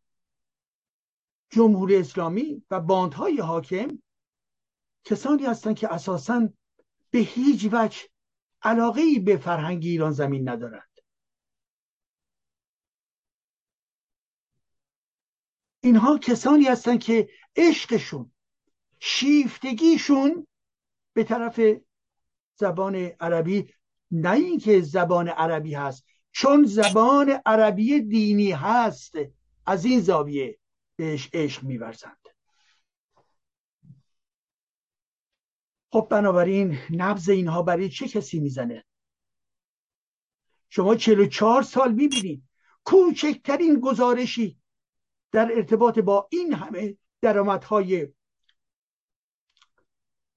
جمهوری 1.49 1.95
اسلامی 1.95 2.65
و 2.71 2.79
باندهای 2.79 3.39
حاکم 3.39 4.01
کسانی 5.03 5.45
هستند 5.45 5.75
که 5.75 5.93
اساسا 5.93 6.49
به 7.11 7.19
هیچ 7.19 7.69
وجه 7.71 7.99
علاقه 8.61 9.01
ای 9.01 9.19
به 9.19 9.37
فرهنگ 9.37 9.83
ایران 9.85 10.11
زمین 10.11 10.49
ندارند. 10.49 10.99
اینها 15.83 16.17
کسانی 16.17 16.65
هستند 16.65 17.03
که 17.03 17.29
عشقشون 17.55 18.31
شیفتگیشون 18.99 20.47
به 21.13 21.23
طرف 21.23 21.59
زبان 22.55 22.95
عربی 22.95 23.73
نه 24.11 24.31
اینکه 24.31 24.81
زبان 24.81 25.27
عربی 25.27 25.73
هست. 25.73 26.10
چون 26.31 26.65
زبان 26.65 27.29
عربی 27.45 28.01
دینی 28.01 28.51
هست 28.51 29.13
از 29.65 29.85
این 29.85 29.99
زاویه 29.99 30.59
بهش 30.95 31.29
عشق 31.33 31.63
میورزند. 31.63 32.17
خب 35.91 36.07
بنابراین 36.11 36.77
نبز 36.89 37.29
اینها 37.29 37.63
برای 37.63 37.89
چه 37.89 38.07
کسی 38.07 38.39
می‌زنه؟ 38.39 38.85
شما 40.69 40.95
44 40.95 41.61
سال 41.61 41.93
می‌بینید 41.93 42.43
کوچکترین 42.83 43.79
گزارشی 43.79 44.61
در 45.31 45.51
ارتباط 45.55 45.99
با 45.99 46.27
این 46.31 46.53
همه 46.53 46.97
درآمدهای 47.21 48.13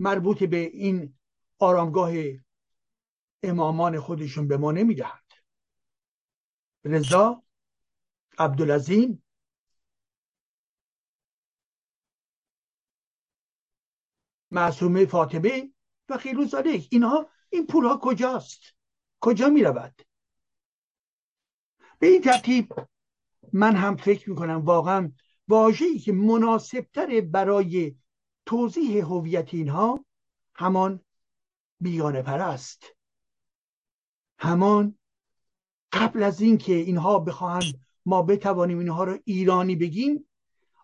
مربوط 0.01 0.43
به 0.43 0.57
این 0.57 1.19
آرامگاه 1.59 2.13
امامان 3.43 4.01
خودشون 4.01 4.49
به 4.49 4.57
ما 4.57 4.73
نمی‌دهند. 4.73 5.24
رضا 6.85 7.43
عبدالعظیم. 8.39 9.25
معصومه 14.51 15.07
فاطمه 15.07 15.73
و 16.09 16.19
زاده 16.45 16.83
اینها 16.91 17.31
این 17.51 17.67
پول 17.67 17.85
ها 17.85 18.01
کجاست؟ 18.03 18.61
کجا 19.21 19.49
می 19.49 19.63
رود 19.63 20.03
به 21.99 22.07
این 22.07 22.23
ترتیب 22.23 22.75
من 23.53 23.77
هم 23.77 23.97
فکر 23.97 24.31
می 24.31 24.37
کنم 24.37 24.65
واقعا 24.65 25.13
واژه‌ای 25.49 25.99
که 25.99 26.13
مناسبتر 26.13 27.21
برای 27.21 27.97
توضیح 28.47 29.05
هویت 29.05 29.55
اینها 29.55 30.05
همان 30.55 31.01
بیگانه 31.81 32.23
پرست 32.23 32.85
همان 34.39 34.99
قبل 35.95 36.23
از 36.23 36.41
اینکه 36.41 36.75
اینها 36.75 37.19
بخواهند 37.19 37.81
ما 38.07 38.23
بتوانیم 38.23 38.79
اینها 38.79 39.05
رو 39.05 39.19
ایرانی 39.25 39.77
بگیم 39.77 40.29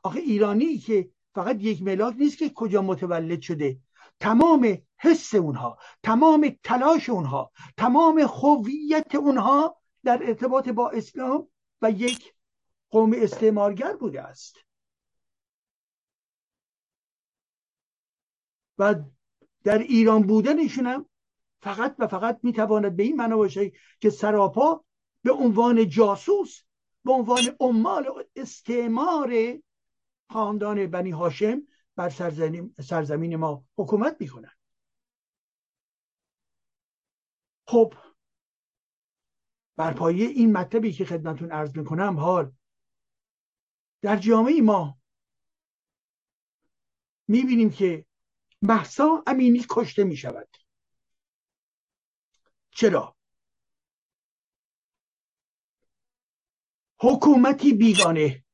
آخه 0.03 0.19
ایرانی 0.19 0.79
که 0.79 1.11
فقط 1.35 1.57
یک 1.61 1.83
ملاک 1.83 2.15
نیست 2.19 2.39
که 2.39 2.51
کجا 2.51 2.83
متولد 2.83 3.41
شده. 3.41 3.79
تمام 4.21 4.79
حس 4.99 5.35
اونها 5.35 5.79
تمام 6.03 6.57
تلاش 6.65 7.09
اونها 7.09 7.53
تمام 7.77 8.19
هویت 8.19 9.15
اونها 9.15 9.77
در 10.05 10.23
ارتباط 10.23 10.69
با 10.69 10.91
اسلام 10.91 11.49
و 11.83 11.91
یک 11.91 12.35
قوم 12.91 13.13
استعمارگر 13.17 13.97
بوده 13.97 14.23
است. 14.23 14.57
و 18.79 18.95
در 19.65 19.79
ایران 19.79 20.23
بودنشون 20.23 20.87
هم 20.87 21.07
فقط 21.63 21.95
و 21.99 22.07
فقط 22.07 22.41
می‌تواند 22.43 22.97
به 22.97 23.03
این 23.03 23.17
معنا 23.17 23.37
باشه 23.37 23.73
که 24.01 24.11
سراپا 24.11 24.85
به 25.23 25.33
عنوان 25.33 25.89
جاسوس 25.89 26.63
به 27.05 27.13
عنوان 27.13 27.57
عمال 27.61 28.25
استعمار 28.37 29.59
خاندان 30.31 30.87
بنی 30.87 31.11
هاشم 31.11 31.63
بر 31.97 32.09
سرزمین 32.81 33.37
ما 33.37 33.65
حکومت 33.77 34.17
می‌کنن 34.21 34.53
خب 37.67 37.95
بر 39.77 39.93
پایه 39.93 40.27
این 40.27 40.53
مطلبی 40.53 40.93
که 40.93 41.05
خدمتون 41.05 41.53
عرض 41.53 41.77
می‌کنم 41.77 42.17
حال 42.19 42.53
در 44.03 44.17
جامعه 44.17 44.61
ما 44.61 44.99
می‌بینیم 47.29 47.71
که 47.71 48.07
محسا 48.63 49.23
امینی 49.27 49.67
کشته 49.71 50.05
می‌شود. 50.05 50.57
چرا؟ 52.71 53.17
حکومتی 57.01 57.73
بیگانه. 57.73 58.45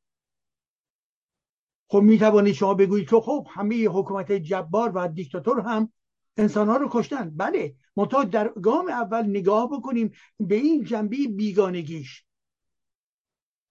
خب 1.88 2.00
می 2.00 2.18
توانید 2.18 2.54
شما 2.54 2.74
بگویید 2.74 3.09
که 3.09 3.16
خب 3.20 3.46
همه 3.50 3.88
حکومت 3.88 4.32
جبار 4.32 4.92
و 4.94 5.09
دیکتاتور 5.09 5.61
هم 5.61 5.92
انسان 6.37 6.68
ها 6.68 6.76
رو 6.76 6.88
کشتن. 6.92 7.30
بله 7.37 7.76
منتها 7.96 8.24
در 8.24 8.48
گام 8.48 8.88
اول 8.88 9.22
نگاه 9.26 9.70
بکنیم 9.70 10.12
به 10.40 10.54
این 10.54 10.85
جنبه 10.85 11.16
بیگانگیش. 11.16 12.24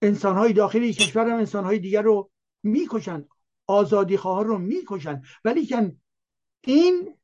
انسان 0.02 0.36
های 0.36 0.52
داخلی 0.52 0.92
کشور 0.92 1.30
هم 1.30 1.38
انسان 1.38 1.64
های 1.64 1.78
دیگر 1.78 2.02
رو 2.02 2.30
می‌کشند 2.62 3.28
آزادی 3.66 4.16
خواه 4.16 4.44
رو 4.44 4.58
ولی 5.44 5.66
که 5.66 5.96
این 6.60 7.18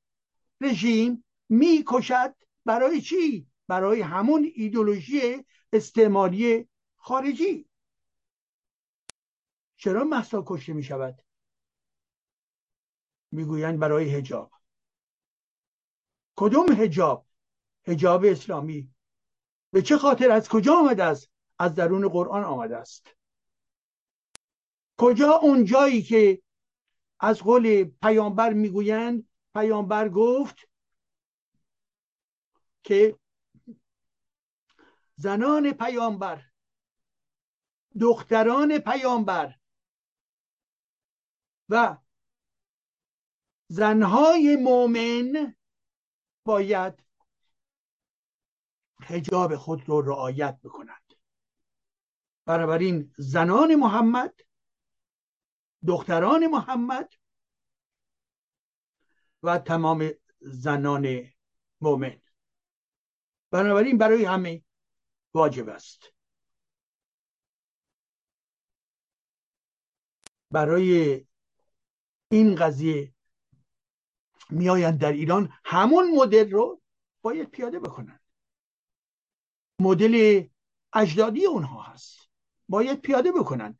رژیم 0.60 1.24
می‌کشد 1.48 2.34
برای 2.64 3.00
چی؟ 3.00 3.46
برای 3.68 4.00
همون 4.00 4.50
ایدولوژی 4.54 5.44
استعماری 5.72 6.68
خارجی. 7.02 7.68
چرا 9.76 10.04
محسا 10.04 10.44
کشته 10.46 10.72
می 10.72 10.82
شود 10.82 11.22
می‌گویند 13.30 13.78
برای 13.78 14.14
هجاب 14.14 14.52
کدوم 16.36 16.72
هجاب 16.72 17.26
هجاب 17.84 18.24
اسلامی. 18.24 18.94
به 19.70 19.82
چه 19.82 19.98
خاطر؟ 19.98 20.30
از 20.30 20.48
کجا 20.48 20.74
آمده 20.74 21.04
است؟ 21.04 21.30
از 21.58 21.74
درون 21.74 22.08
قرآن 22.08 22.44
آمده 22.44 22.76
است. 22.76 23.06
کجا 24.98 25.32
اون 25.32 25.64
جایی 25.64 26.02
که 26.02 26.42
از 27.20 27.38
قول 27.38 27.84
پیامبر 27.84 28.52
می‌گویند؟ 28.52 29.28
پیامبر 29.54 30.08
گفت 30.08 30.68
که 32.82 33.18
زنان 35.16 35.72
پیامبر 35.72 36.51
دختران 38.00 38.78
پیامبر. 38.78 39.54
و 41.68 41.96
زنهای 43.68 44.56
مؤمن 44.56 45.56
باید 46.44 46.94
حجاب 49.02 49.56
خود 49.56 49.88
رو 49.88 50.00
رعایت 50.00 50.60
بکنند. 50.64 51.14
بنابراین 52.46 53.14
زنان 53.18 53.74
محمد 53.74 54.40
دختران 55.86 56.46
محمد 56.46 57.12
و 59.42 59.58
تمام 59.58 60.10
زنان 60.40 61.32
مؤمن 61.80 62.22
بنابراین 63.50 63.98
برای 63.98 64.24
همه 64.24 64.64
واجب 65.34 65.68
است. 65.68 66.12
برای 70.52 71.24
این 72.30 72.54
قضیه 72.54 73.14
میآیند 74.50 74.98
در 74.98 75.12
ایران 75.12 75.52
همون 75.64 76.10
مدل 76.10 76.50
رو 76.50 76.82
باید 77.22 77.50
پیاده 77.50 77.78
بکنن 77.78 78.20
مدل 79.80 80.44
اجدادی 80.92 81.46
اونها 81.46 81.82
هست. 81.82 82.28
باید 82.68 83.00
پیاده 83.00 83.32
بکنن 83.32 83.78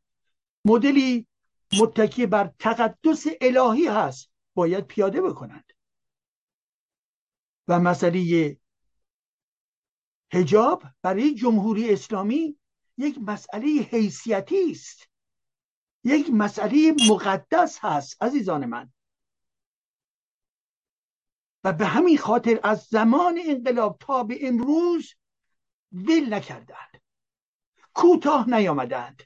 مدلی 0.65 1.27
متکی 1.81 2.27
بر 2.27 2.53
تقدس 2.59 3.27
الهی 3.41 3.87
هست. 3.87 4.31
باید 4.55 4.87
پیاده 4.87 5.23
بکنند. 5.23 5.73
و 7.69 7.81
مسئله 7.81 8.57
هجاب 10.33 10.83
برای 11.03 11.35
جمهوری 11.35 11.93
اسلامی 11.93 12.59
یک 12.99 13.19
مسئله 13.19 13.67
حیثیتی 13.67 14.71
است. 14.71 15.12
یک 16.05 16.31
مسئله 16.31 16.95
مقدس 17.09 17.79
هست 17.81 18.23
عزیزان 18.23 18.67
من. 18.67 18.93
و 21.65 21.73
به 21.73 21.87
همین 21.87 22.19
خاطر 22.19 22.61
از 22.63 22.83
زمان 22.83 23.39
انقلاب 23.45 23.97
تا 24.01 24.25
به 24.25 24.49
امروز 24.49 25.15
ول 25.93 26.35
نکردند. 26.35 27.03
کوتاه 27.95 28.51
نیامدند. 28.51 29.23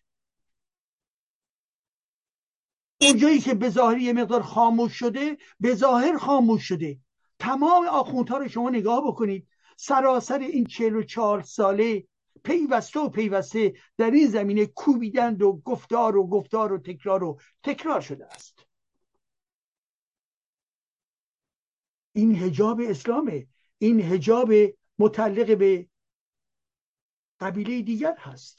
اونجایی 3.01 3.41
که 3.41 3.55
به 3.55 3.71
ظاهر 3.71 3.99
یه 3.99 4.13
مقدار 4.13 4.43
خاموش 4.43 4.99
شده 4.99 5.39
به 5.61 5.75
ظاهر 5.75 6.19
خاموش 6.19 6.69
شده. 6.69 6.99
تمام 7.39 7.87
آخوندها 7.87 8.39
رو 8.39 8.49
شما 8.49 8.71
نگاه 8.71 9.07
بکنید. 9.07 9.49
سراسر 9.77 10.39
این 10.39 10.67
چهل 10.67 10.97
و 10.97 11.03
چهار 11.03 11.43
ساله 11.43 12.07
پیوسته 12.45 13.01
و 13.01 13.09
پیوسته 13.09 13.75
در 13.97 14.11
این 14.11 14.29
زمینه 14.29 14.67
کوبیدند 14.67 15.43
و 15.43 15.53
گفتار 15.65 16.17
و 16.17 16.27
گفتار 16.27 16.73
و 16.73 16.79
تکرار 16.79 17.25
و 17.25 17.41
تکرار 17.63 18.01
شده 18.01 18.27
است. 18.27 18.67
این 22.13 22.35
هجاب 22.35 22.81
اسلامه. 22.81 23.47
این 23.79 24.01
هجاب 24.01 24.51
متعلق 24.99 25.59
به 25.59 25.89
قبیله 27.41 27.83
دیگر 27.83 28.17
هست. 28.19 28.59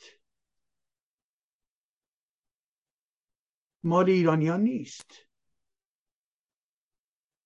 مال 3.84 4.10
ایرانیان 4.10 4.62
نیست. 4.62 5.12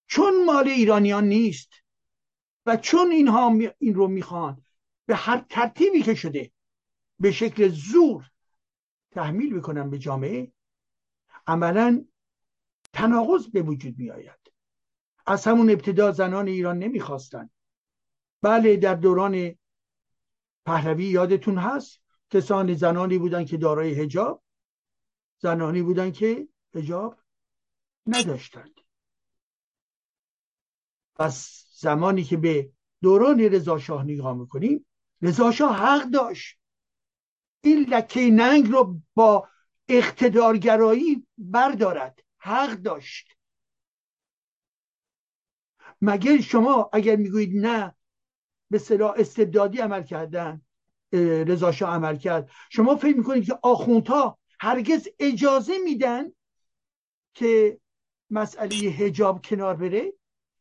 چون 0.07 0.45
مال 0.45 0.67
ایرانیان 0.67 1.23
نیست 1.23 1.69
و 2.65 2.77
چون 2.77 3.11
اینها 3.11 3.53
این 3.79 3.93
رو 3.93 4.07
می‌خوان 4.07 4.65
به 5.11 5.17
هر 5.17 5.45
ترتیبی 5.49 6.01
که 6.01 6.15
شده 6.15 6.51
به 7.19 7.31
شکل 7.31 7.67
زور 7.67 8.31
تحمیل 9.11 9.59
بکنن 9.59 9.89
به 9.89 9.99
جامعه 9.99 10.53
عملا 11.47 12.05
تناقض 12.93 13.47
به 13.47 13.61
وجود 13.61 13.97
می 13.97 14.11
آید 14.11 14.53
از 15.25 15.47
همون 15.47 15.69
ابتدا 15.69 16.11
زنان 16.11 16.47
ایران 16.47 16.79
نمی‌خواستن. 16.79 17.49
بله 18.41 18.77
در 18.77 18.95
دوران 18.95 19.55
پهلوی 20.65 21.05
یادتون 21.05 21.57
هست 21.57 22.01
کسانی 22.29 22.75
زنانی 22.75 23.17
بودن 23.17 23.45
که 23.45 23.57
دارای 23.57 23.93
هجاب 23.93 24.43
زنانی 25.37 25.81
بودن 25.81 26.11
که 26.11 26.47
هجاب 26.75 27.19
نداشتند. 28.07 28.81
پس 31.15 31.65
زمانی 31.71 32.23
که 32.23 32.37
به 32.37 32.71
دوران 33.01 33.39
رضا 33.39 33.79
شاه 33.79 34.03
نگاه 34.03 34.33
می‌کنیم 34.33 34.85
رضا 35.21 35.51
شاه 35.51 35.77
حق 35.77 36.03
داشت. 36.03 36.57
این 37.61 37.79
لکه 37.89 38.29
ننگ 38.29 38.71
رو 38.71 39.01
با 39.15 39.49
اقتدارگرایی 39.87 41.27
بردارد. 41.37 42.23
حق 42.37 42.71
داشت. 42.71 43.37
مگر 46.01 46.41
شما 46.41 46.89
اگر 46.93 47.15
می‌گویید 47.15 47.65
نه 47.65 47.95
به 48.71 48.77
صلاح 48.77 49.13
استبدادی 49.17 49.77
عمل 49.77 50.03
کردن 50.03 50.61
رضا 51.47 51.71
شاه 51.71 51.93
عمل 51.95 52.17
کرد. 52.17 52.49
شما 52.69 52.95
فکر 52.95 53.17
می‌کنید 53.17 53.45
که 53.45 53.59
آخوندها 53.63 54.39
هرگز 54.59 55.07
اجازه 55.19 55.77
میدن 55.83 56.31
که 57.33 57.79
مسئله 58.29 58.75
هجاب 58.75 59.45
کنار 59.45 59.75
بره؟ 59.75 60.13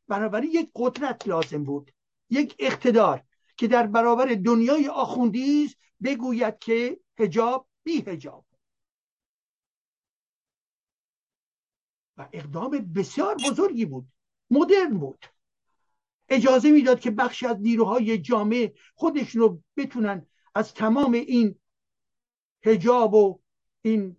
بنابراین 0.09 0.51
یک 0.51 0.71
قدرت 0.75 1.29
لازم 1.29 1.65
بود 1.65 1.93
یک 2.31 2.57
اقتدار. 2.59 3.23
که 3.61 3.69
در 3.69 3.87
برابر 3.87 4.27
دنیای 4.27 4.89
آخوندی 4.89 5.75
بگوید 6.05 6.59
که 6.59 7.01
هجاب 7.19 7.69
بی 7.83 8.05
هجاب 8.07 8.45
و 12.17 12.29
اقدام 12.33 12.71
بسیار 12.71 13.35
بزرگی 13.35 13.85
بود 13.85 14.09
مدرن 14.51 14.99
بود. 14.99 15.27
اجازه 16.29 16.71
می‌داد 16.71 17.01
که 17.01 17.11
بخشی 17.11 17.47
از 17.47 17.61
نیروهای 17.61 18.19
جامعه 18.19 18.75
خودشون 18.95 19.43
رو 19.43 19.63
بتونن 19.77 20.27
از 20.55 20.75
تمام 20.75 21.13
این 21.13 21.55
هجاب 22.65 23.15
و 23.15 23.41
این 23.83 24.17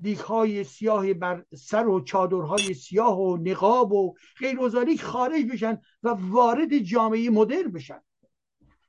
دیگهای 0.00 0.64
سیاه 0.64 1.14
بر 1.14 1.44
سر 1.56 1.88
و 1.88 2.00
چادرهای 2.00 2.74
سیاه 2.74 3.20
و 3.20 3.36
نقاب 3.36 3.92
و 3.92 4.14
غیر 4.38 4.96
خارج 4.96 5.44
بشن 5.52 5.80
و 6.02 6.08
وارد 6.08 6.78
جامعه 6.78 7.30
مدرن 7.30 7.72
بشن. 7.72 8.02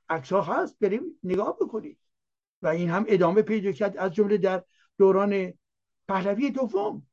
عکس 0.08 0.32
ها 0.32 0.42
هست 0.42 0.78
بریم 0.78 1.02
نگاه 1.24 1.56
بکنید. 1.60 1.98
و 2.62 2.66
این 2.66 2.90
هم 2.90 3.04
ادامه 3.08 3.42
پیدا 3.42 3.72
کرد 3.72 3.96
از 3.96 4.12
جمله 4.12 4.36
در 4.36 4.64
دوران 4.98 5.54
پهلوی 6.08 6.50
دوم. 6.50 7.06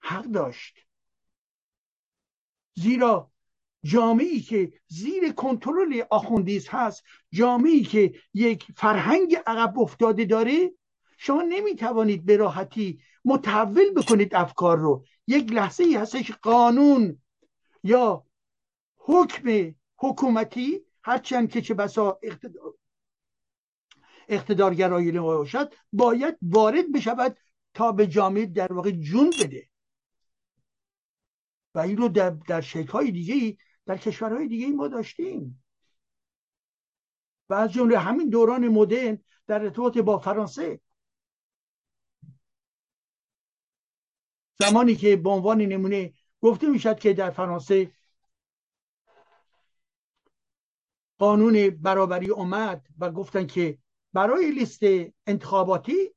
حق 0.00 0.24
داشت. 0.24 0.86
زیرا 2.74 3.30
جامعی 3.86 4.40
که 4.40 4.72
زیر 4.86 5.32
کنترل 5.32 6.02
آخوندیز 6.10 6.68
هست 6.68 7.02
جامعی 7.32 7.82
که 7.82 8.14
یک 8.34 8.66
فرهنگ 8.76 9.36
عقب 9.46 9.78
افتاده 9.78 10.24
داره 10.24 10.72
شما 11.18 11.42
نمی‌توانید 11.42 12.26
به 12.26 12.36
راحتی 12.36 13.00
متحول 13.24 13.90
بکنید 13.90 14.34
افکار 14.34 14.78
رو. 14.78 15.04
یک 15.26 15.52
لحظه 15.52 15.84
ای 15.84 15.94
هستش 15.94 16.32
قانون 16.32 17.22
یا 17.82 18.26
حکم 18.98 19.74
حکومتی 19.96 20.80
هرچند 21.02 21.50
که 21.50 21.62
چه 21.62 21.74
بسا 21.74 22.18
اقتدار 22.22 22.74
اقتدارگرایی 24.28 25.12
باشد 25.12 25.74
باید 25.92 26.36
وارد 26.42 26.92
بشود 26.92 27.36
تا 27.74 27.92
به 27.92 28.06
جامعه 28.06 28.46
در 28.46 28.72
واقع 28.72 28.90
جون 28.90 29.30
بده. 29.40 29.68
و 31.74 31.78
این 31.78 31.96
رو 31.96 32.08
در, 32.08 32.30
در 32.30 32.60
شکل 32.60 32.88
های 32.88 33.10
دیگه 33.10 33.56
در 33.86 33.96
کشورهای 33.96 34.48
دیگه 34.48 34.66
ما 34.66 34.88
داشتیم. 34.88 35.64
و 37.48 37.54
از 37.54 37.72
جمله 37.72 37.98
همین 37.98 38.28
دوران 38.28 38.68
مدرن 38.68 39.18
در 39.46 39.62
ارتباط 39.62 39.98
با 39.98 40.18
فرانسه. 40.18 40.80
زمانی 44.58 44.96
که 44.96 45.16
به 45.16 45.30
عنوان 45.30 45.60
نمونه 45.60 46.14
گفته 46.40 46.68
می‌شد 46.68 46.98
که 46.98 47.12
در 47.12 47.30
فرانسه 47.30 47.92
قانون 51.18 51.70
برابری 51.70 52.30
اومد 52.30 52.86
و 52.98 53.10
گفتن 53.10 53.46
که 53.46 53.78
برای 54.12 54.50
لیست 54.50 54.80
انتخاباتی 55.26 56.14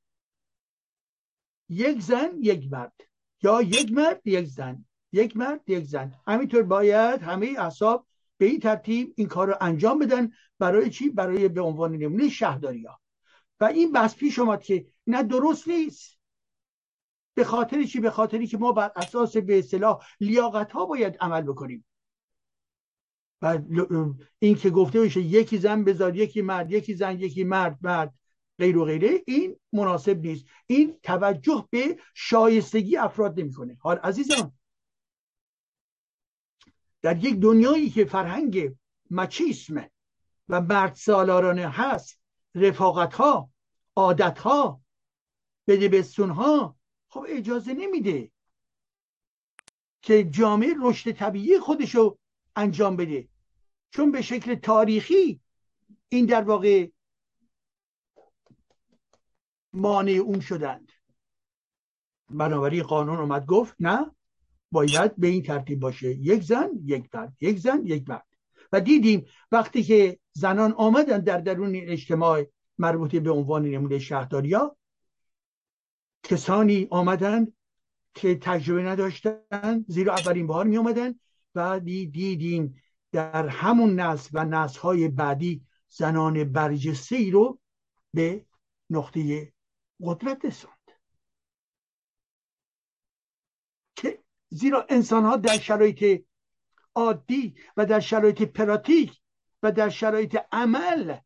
یک 1.69 2.01
زن 2.01 2.29
یک 2.41 2.71
مرد 2.71 2.93
یا 3.43 3.61
یک 3.61 3.91
مرد 3.91 4.21
یک 4.27 4.45
زن. 4.45 4.85
یک 5.11 5.37
مرد 5.37 5.61
یک 5.67 5.85
زن. 5.85 6.13
همینطور 6.27 6.63
باید 6.63 7.21
همه 7.21 7.55
احساب 7.57 8.07
به 8.37 8.45
این 8.45 8.59
ترتیب 8.59 9.13
این 9.17 9.27
کار 9.27 9.47
رو 9.47 9.55
انجام 9.61 9.99
بدن 9.99 10.31
برای 10.59 10.89
چی؟ 10.89 11.09
برای 11.09 11.47
به 11.47 11.61
عنوان 11.61 11.95
نمونه 11.95 12.29
شهرداری 12.29 12.85
ها 12.85 12.99
و 13.59 13.65
این 13.65 13.91
بس 13.91 14.15
پیش 14.15 14.39
اومد 14.39 14.63
که 14.63 14.85
نه 15.07 15.23
درست 15.23 15.67
نیست. 15.67 16.19
به 17.33 17.43
خاطر 17.43 17.83
چی؟ 17.83 17.99
به 17.99 18.09
خاطری 18.09 18.47
که 18.47 18.57
ما 18.57 18.71
بر 18.71 18.91
اساس 18.95 19.37
به 19.37 19.59
اصطلاح 19.59 20.05
لیاقت 20.19 20.71
ها 20.71 20.85
باید 20.85 21.17
عمل 21.21 21.41
بکنیم. 21.41 21.85
و 23.41 23.59
این 24.39 24.55
که 24.55 24.69
گفته 24.69 25.01
بشه 25.01 25.21
یکی 25.21 25.57
زن 25.57 25.83
بذار 25.83 26.15
یکی 26.15 26.41
مرد 26.41 26.71
یکی 26.71 26.93
زن 26.93 27.19
یکی 27.19 27.43
مرد 27.43 27.77
مرد 27.81 28.13
غیر 28.59 28.77
و 28.77 28.85
غیره 28.85 29.23
این 29.27 29.55
مناسب 29.73 30.17
نیست. 30.19 30.45
این 30.67 30.95
توجه 31.03 31.67
به 31.69 31.97
شایستگی 32.13 32.97
افراد 32.97 33.39
نمی‌کنه. 33.39 33.77
حال 33.79 33.97
عزیزان 33.97 34.51
در 37.01 37.23
یک 37.25 37.35
دنیایی 37.35 37.89
که 37.89 38.05
فرهنگ 38.05 38.75
مچیسم 39.11 39.89
و 40.49 40.61
مرد 40.61 40.93
سالارانه 40.93 41.69
هست 41.69 42.21
رفاقت 42.55 43.13
ها 43.13 43.49
عادت 43.95 44.39
ها 44.39 44.81
بدبستون 45.67 46.29
ها 46.29 46.75
خب 47.09 47.25
اجازه 47.29 47.73
نمیده 47.73 48.31
که 50.01 50.23
جامعه 50.23 50.73
رشد 50.81 51.11
طبیعی 51.11 51.59
خودشو 51.59 52.17
انجام 52.55 52.95
بده. 52.95 53.29
چون 53.91 54.11
به 54.11 54.21
شکل 54.21 54.55
تاریخی 54.55 55.41
این 56.09 56.25
در 56.25 56.41
واقع 56.41 56.87
مانع 59.73 60.11
اون 60.11 60.39
شدند. 60.39 60.91
بنابراین 62.29 62.83
قانون 62.83 63.17
اومد 63.17 63.45
گفت 63.45 63.75
نه 63.79 64.15
باید 64.71 65.15
به 65.15 65.27
این 65.27 65.43
ترتیب 65.43 65.79
باشه. 65.79 66.09
یک 66.09 66.43
زن 66.43 66.69
یک 66.83 67.05
مرد. 67.13 67.33
یک 67.41 67.59
زن 67.59 67.81
یک 67.85 68.09
مرد. 68.09 68.25
و 68.71 68.81
دیدیم 68.81 69.25
وقتی 69.51 69.83
که 69.83 70.19
زنان 70.33 70.71
آمدن 70.71 71.19
در 71.19 71.37
درون 71.37 71.73
این 71.73 71.89
اجتماع 71.89 72.45
مربوط 72.77 73.15
به 73.15 73.31
عنوان 73.31 73.65
نمونه 73.65 73.99
شهرداریا 73.99 74.77
کسانی 76.23 76.87
آمدن 76.91 77.47
که 78.13 78.35
تجربه 78.35 78.83
نداشتن 78.83 79.85
زیرا 79.87 80.13
اولین 80.13 80.47
بار 80.47 80.65
می 80.65 80.77
آمدن 80.77 81.19
و 81.55 81.79
دیدیم 81.79 82.81
در 83.11 83.47
همون 83.47 83.99
نسل 83.99 84.29
و 84.33 84.45
نسل 84.45 84.79
های 84.79 85.07
بعدی 85.07 85.65
زنان 85.89 86.43
برجسته 86.43 87.15
ای 87.15 87.31
رو 87.31 87.59
به 88.13 88.45
نقطه 88.89 89.53
قدرت 90.03 90.45
رسوند 90.45 90.91
که 93.95 94.23
زیرا 94.49 94.85
انسان 94.89 95.25
ها 95.25 95.37
در 95.37 95.57
شرایط 95.57 96.23
عادی 96.95 97.55
و 97.77 97.85
در 97.85 97.99
شرایط 97.99 98.41
پراتیک 98.41 99.21
و 99.63 99.71
در 99.71 99.89
شرایط 99.89 100.37
عمل 100.51 101.17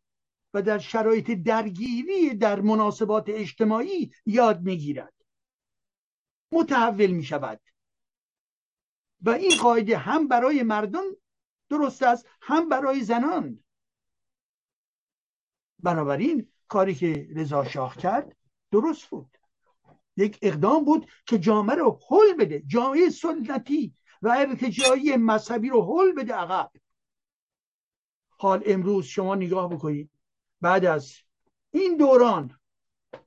و 0.54 0.62
در 0.62 0.78
شرایط 0.78 1.32
درگیری 1.32 2.34
در 2.36 2.62
مناسبات 2.62 3.26
اجتماعی 3.28 4.12
یاد 4.26 4.62
می‌گیرد. 4.62 5.14
متحول 6.52 7.12
می 7.12 7.24
شود 7.24 7.62
و 9.22 9.30
این 9.30 9.52
قاعده 9.62 9.98
هم 9.98 10.28
برای 10.28 10.64
مردان 10.64 11.16
درست 11.70 12.04
است 12.04 12.28
هم 12.42 12.70
برای 12.70 13.04
زنان. 13.04 13.64
بنابراین 15.80 16.52
کاری 16.68 16.96
که 16.96 17.28
رضا 17.36 17.64
شاه 17.64 17.98
کرد 17.98 18.38
درست 18.72 19.06
بود. 19.06 19.38
یک 20.17 20.39
اقدام 20.41 20.86
بود 20.86 21.08
که 21.26 21.39
جامعه 21.39 21.76
رو 21.76 21.99
حل 22.10 22.34
بده 22.39 22.63
جامعه 22.67 23.10
سنتی 23.10 23.93
و 24.21 24.30
ارتجایی 24.30 25.17
مذهبی 25.17 25.69
رو 25.69 25.82
حل 25.82 26.12
بده 26.12 26.34
عقب. 26.34 26.71
حال 28.30 28.63
امروز 28.65 29.06
شما 29.06 29.36
نگاه 29.36 29.69
بکنید. 29.69 30.10
بعد 30.62 30.86
از 30.86 31.13
این 31.71 31.97
دوران 31.97 32.60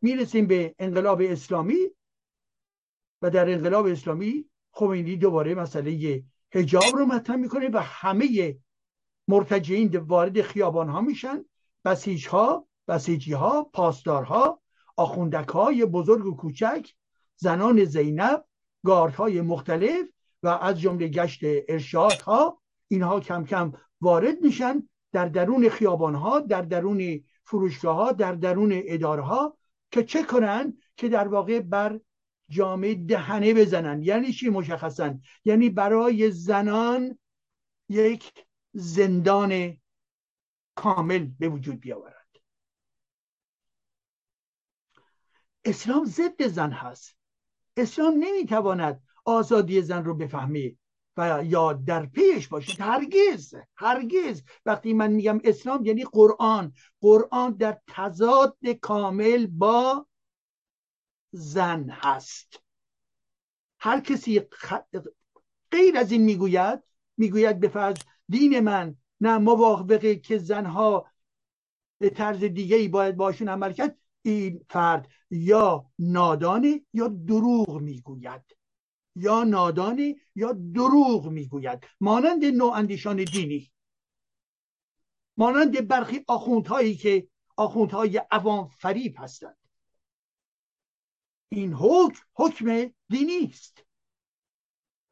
می‌رسیم 0.02 0.46
به 0.46 0.74
انقلاب 0.78 1.20
اسلامی 1.24 1.78
و 3.22 3.30
در 3.30 3.50
انقلاب 3.50 3.86
اسلامی 3.86 4.44
خمینی 4.72 5.16
دوباره 5.16 5.54
مسئله 5.54 6.22
هجاب 6.52 6.84
رو 6.94 7.06
مطرح 7.06 7.36
می‌کنه 7.36 7.68
و 7.68 7.82
همه 7.82 8.58
مرتجعین 9.28 9.96
وارد 9.96 10.42
خیابان 10.42 10.88
ها 10.88 11.00
میشن. 11.00 11.44
بسیج 11.84 12.28
ها 12.28 12.68
بسیجی 12.88 13.32
ها 13.32 13.64
پاسدارها 13.64 14.62
آخوندک 14.96 15.48
های 15.48 15.84
بزرگ 15.84 16.26
و 16.26 16.36
کوچک 16.36 16.90
زنان 17.36 17.84
زینب 17.84 18.44
های 19.16 19.40
مختلف 19.40 20.06
و 20.42 20.48
از 20.48 20.80
جمله 20.80 21.08
گشت 21.08 21.40
ارشاد 21.68 22.20
ها 22.20 22.62
اینها 22.88 23.20
کم 23.20 23.44
کم 23.44 23.72
وارد 24.00 24.40
میشن 24.42 24.88
در 25.12 25.28
درون 25.28 25.68
خیابان 25.68 26.14
ها 26.14 26.40
در 26.40 26.62
درون 26.62 27.24
فروشگاه 27.44 27.96
ها 27.96 28.12
در 28.12 28.32
درون 28.32 28.72
اداره 28.74 29.22
ها 29.22 29.56
که 29.90 30.04
چه 30.04 30.22
کنن؟ 30.22 30.78
که 30.96 31.08
در 31.08 31.28
واقع 31.28 31.60
بر 31.60 32.00
جامعه 32.48 32.94
دهنه 32.94 33.54
بزنن. 33.54 34.02
یعنی 34.02 34.32
چی 34.32 34.48
مشخصا؟ 34.48 35.14
یعنی 35.44 35.70
برای 35.70 36.30
زنان 36.30 37.18
یک 37.88 38.32
زندان 38.72 39.76
کامل 40.74 41.26
به 41.38 41.48
وجود 41.48 41.80
بیاورد 41.80 42.15
اسلام 45.66 46.04
ضد 46.04 46.46
زن 46.46 46.70
هست. 46.70 47.16
اسلام 47.76 48.14
نمی‌تواند 48.18 49.02
آزادی 49.24 49.82
زن 49.82 50.04
رو 50.04 50.14
بفهمه 50.14 50.76
و 51.16 51.44
یا 51.44 51.72
در 51.72 52.06
پیش 52.06 52.48
باشه. 52.48 52.82
هرگز 52.82 53.54
هرگز. 53.76 54.42
وقتی 54.66 54.94
من 54.94 55.12
میگم 55.12 55.40
اسلام 55.44 55.84
یعنی 55.84 56.04
قرآن. 56.04 56.72
قرآن 57.00 57.52
در 57.52 57.80
تضاد 57.86 58.56
کامل 58.80 59.46
با 59.46 60.06
زن 61.32 61.90
هست. 61.90 62.62
هر 63.80 64.00
کسی 64.00 64.42
غیر 65.70 65.98
از 65.98 66.12
این 66.12 66.22
می‌گوید 66.22 66.82
می‌گوید 67.16 67.60
به 67.60 67.68
فرض 67.68 67.96
دین 68.28 68.60
من 68.60 68.96
نه 69.20 69.38
موافقه 69.38 70.16
که 70.16 70.38
زنها 70.38 71.10
به 71.98 72.10
طرز 72.10 72.44
دیگه 72.44 72.76
ای 72.76 72.88
باید 72.88 73.16
باشون 73.16 73.48
عمل 73.48 73.72
کرد 73.72 73.98
این 74.22 74.64
فرد 74.70 75.08
یا 75.30 75.90
نادانه 75.98 76.86
یا 76.92 77.08
دروغ 77.08 77.80
می‌گوید. 77.80 78.56
یا 79.16 79.44
نادانه 79.44 80.16
یا 80.34 80.52
دروغ 80.52 81.28
می‌گوید. 81.28 81.86
مانند 82.00 82.44
نواندیشان 82.44 83.24
دینی. 83.24 83.72
مانند 85.36 85.88
برخی 85.88 86.24
آخوندهایی 86.28 86.96
که 86.96 87.28
آخوندهای 87.56 88.22
عوام 88.30 88.68
فریب 88.68 89.14
هستند. 89.18 89.56
این 91.48 91.72
حکم 91.72 92.20
حکم 92.34 92.92
دینی 93.08 93.44
است. 93.44 93.82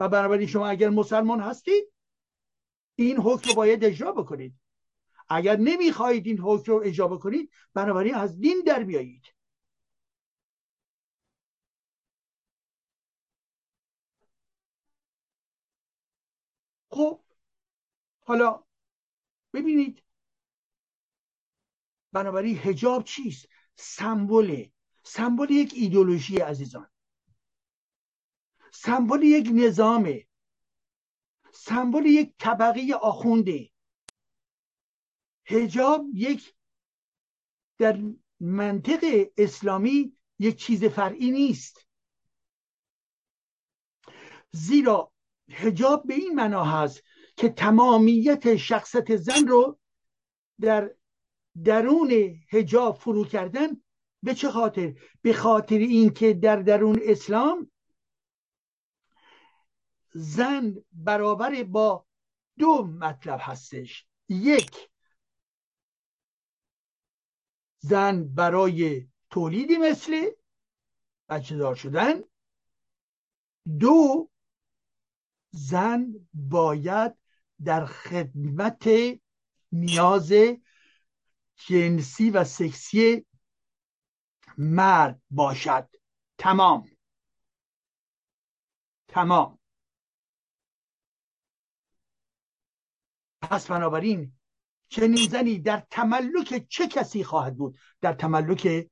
و 0.01 0.09
بنابراین 0.09 0.49
شما 0.49 0.69
اگر 0.69 0.89
مسلمان 0.89 1.41
هستید 1.41 1.93
این 2.95 3.17
حکم 3.17 3.49
رو 3.49 3.55
باید 3.55 3.85
اجرا 3.85 4.13
بکنید. 4.13 4.55
اگر 5.29 5.57
نمی‌خواهید 5.57 6.27
این 6.27 6.39
حکم 6.39 6.73
رو 6.73 6.83
اجرا 6.85 7.09
بکنید 7.09 7.51
بنابراین 7.75 8.15
از 8.15 8.41
دین 8.41 8.63
در 8.67 8.83
بیایید. 8.85 9.34
خب 16.95 17.25
حالا 18.21 18.65
ببینید 19.53 20.03
بنابراین 22.13 22.59
هجاب 22.59 23.05
چیست؟ 23.05 23.49
سمبل 23.77 24.67
سمبل 25.03 25.51
یک 25.51 25.73
ایدولوژی 25.75 26.37
عزیزان. 26.37 26.91
سمبل 28.73 29.23
یک 29.23 29.49
نظامه 29.55 30.27
سمبل 31.53 32.07
یک 32.07 32.35
طبقه 32.39 32.95
آخونده 33.03 33.71
هجاب 35.45 36.07
یک 36.15 36.55
در 37.79 38.03
منطق 38.41 39.31
اسلامی 39.37 40.17
یک 40.39 40.57
چیز 40.57 40.85
فرعی 40.85 41.31
نیست. 41.31 41.87
زیرا 44.53 45.14
هجاب 45.51 46.07
به 46.07 46.15
این 46.15 46.35
معنا 46.35 46.65
هست 46.65 47.03
که 47.37 47.49
تمامیت 47.49 48.57
شخصت 48.57 49.17
زن 49.17 49.47
رو 49.47 49.79
در 50.61 50.95
درون 51.65 52.11
هجاب 52.49 52.99
فرو 52.99 53.25
کردن 53.25 53.69
به 54.23 54.35
چه 54.35 54.51
خاطر؟ 54.51 54.95
به 55.23 55.33
خاطر 55.33 55.79
اینکه 55.79 56.33
در 56.35 56.57
درون 56.57 57.01
اسلام 57.03 57.71
زن 60.15 60.85
برابر 60.93 61.63
با 61.63 62.07
دو 62.59 62.85
مطلب 62.85 63.39
هستش. 63.43 64.07
یک 64.29 64.91
زن 67.79 68.25
برای 68.25 69.09
تولیدی 69.31 69.77
مثل 69.77 70.31
بچه 71.29 71.57
دار 71.57 71.75
شدن. 71.75 72.23
دو 73.79 74.31
زن 75.55 76.29
باید 76.35 77.15
در 77.65 77.87
خدمت 77.87 78.89
نیاز 79.73 80.33
جنسی 81.57 82.31
و 82.31 82.45
سکسی 82.45 83.27
مرد 84.59 85.23
باشد. 85.31 85.89
تمام. 86.39 86.91
تمام. 89.09 89.59
پس 93.43 93.67
بنابراین 93.67 94.33
چنین 94.89 95.29
زنی 95.29 95.59
در 95.59 95.87
تملک 95.91 96.67
چه 96.69 96.89
کسی 96.89 97.25
خواهد 97.25 97.57
بود؟ 97.57 97.79
در 98.01 98.13
تملک 98.13 98.89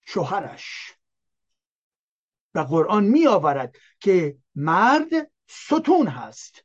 شوهرش. 0.00 0.94
و 2.54 2.60
قرآن 2.60 3.04
می 3.04 3.26
آورد 3.26 3.76
که 4.00 4.41
مرد 4.54 5.30
ستون 5.46 6.06
هست 6.06 6.64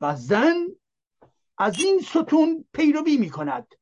و 0.00 0.16
زن 0.16 0.66
از 1.58 1.78
این 1.78 2.00
ستون 2.00 2.64
پیروی 2.72 3.16
می 3.16 3.30
کند 3.30 3.74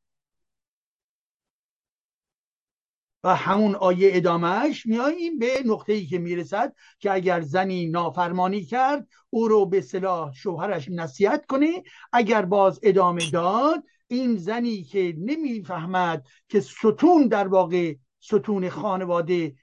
و 3.25 3.35
همون 3.37 3.75
آیه 3.75 4.11
ادامهش 4.15 4.87
میاییم 4.87 5.39
به 5.39 5.63
نقطه 5.67 5.93
ای 5.93 6.07
که 6.07 6.19
می‌رسد 6.19 6.75
که 6.99 7.13
اگر 7.13 7.41
زنی 7.41 7.87
نافرمانی 7.87 8.65
کرد 8.65 9.09
او 9.31 9.49
رو 9.49 9.67
به 9.67 9.81
صلاح 9.81 10.33
شوهرش 10.35 10.89
نصیحت 10.89 11.47
کنه. 11.47 11.83
اگر 12.13 12.45
باز 12.45 12.81
ادامه 12.83 13.31
داد 13.31 13.85
این 14.07 14.37
زنی 14.37 14.83
که 14.83 15.15
نمی‌فهمد 15.19 16.27
که 16.49 16.61
ستون 16.61 17.29
در 17.29 17.49
واقع 17.49 17.95
ستون 18.21 18.69
خانواده 18.69 19.55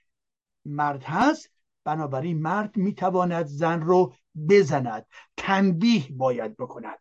مرد 0.66 1.04
هست 1.04 1.55
بنابراین 1.86 2.42
مرد 2.42 2.78
می‌تواند 2.78 3.46
زن 3.46 3.82
رو 3.82 4.14
بزند 4.50 5.06
تنبیه 5.38 6.04
باید 6.12 6.58
بکند. 6.58 7.00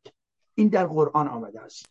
این 0.55 0.69
در 0.69 0.87
قرآن 0.87 1.29
آمده 1.29 1.61
است. 1.61 1.87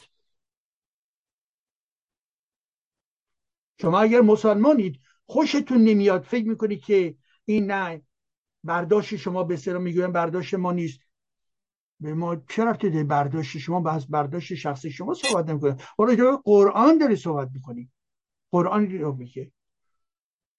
شما 3.81 3.99
اگر 3.99 4.21
مسلمانید 4.21 4.99
خوشتون 5.25 5.83
نمیاد 5.83 6.23
فکر 6.23 6.47
می‌کنید 6.47 6.81
که 6.83 7.15
این 7.45 7.71
نه 7.71 8.01
برداشت 8.63 9.15
شما 9.15 9.43
به 9.43 9.55
سر 9.55 9.77
می‌گویم 9.77 10.11
برداشت 10.11 10.53
ما 10.53 10.71
نیست. 10.71 10.99
به 11.99 12.13
ما 12.13 12.35
چه 12.35 12.65
رفته 12.65 13.03
برداشت 13.03 13.57
شما؟ 13.57 13.79
بحث 13.79 14.05
برداشت 14.05 14.55
شخصی 14.55 14.91
شما 14.91 15.13
صحبت 15.13 15.49
نمی‌کنه. 15.49 15.77
ولی 15.99 16.17
قرآن 16.43 16.97
داری 16.97 17.15
صحبت 17.15 17.49
می‌کنی. 17.53 17.91
قرآن 18.51 18.89
رو 18.89 19.15
میگه. 19.15 19.51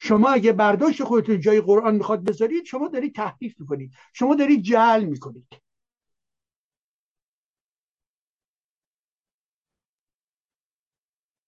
شما 0.04 0.30
اگه 0.30 0.52
برداشت 0.52 1.04
خودتون 1.04 1.40
جای 1.40 1.60
قرآن 1.60 1.94
می‌خواد 1.94 2.24
بذارید 2.24 2.64
شما 2.64 2.88
دارید 2.88 3.14
تحریف 3.14 3.60
می‌کنید. 3.60 3.92
شما 4.12 4.34
دارید 4.34 4.62
جعل 4.62 5.04
می‌کنید. 5.04 5.46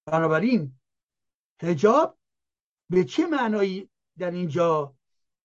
بنابراین 0.06 0.72
هجاب 1.62 2.18
به 2.90 3.04
چه 3.04 3.26
معنایی 3.26 3.90
در 4.18 4.30
اینجا 4.30 4.94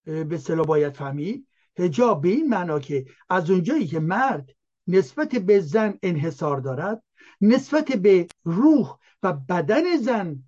به 0.04 0.38
صلاح 0.38 0.66
باید 0.66 0.94
فهمید؟ 0.94 1.48
هجاب 1.78 2.22
به 2.22 2.30
این 2.30 2.50
معنا 2.50 2.80
که 2.80 3.06
از 3.30 3.50
اونجایی 3.50 3.88
که 3.88 4.00
مرد 4.00 4.56
نسبت 4.88 5.36
به 5.36 5.60
زن 5.60 6.00
انحصار 6.04 6.60
دارد 6.60 7.04
نسبت 7.42 7.92
به 7.92 8.28
روح 8.44 8.98
و 9.24 9.34
بدن 9.34 9.98
زن 9.98 10.44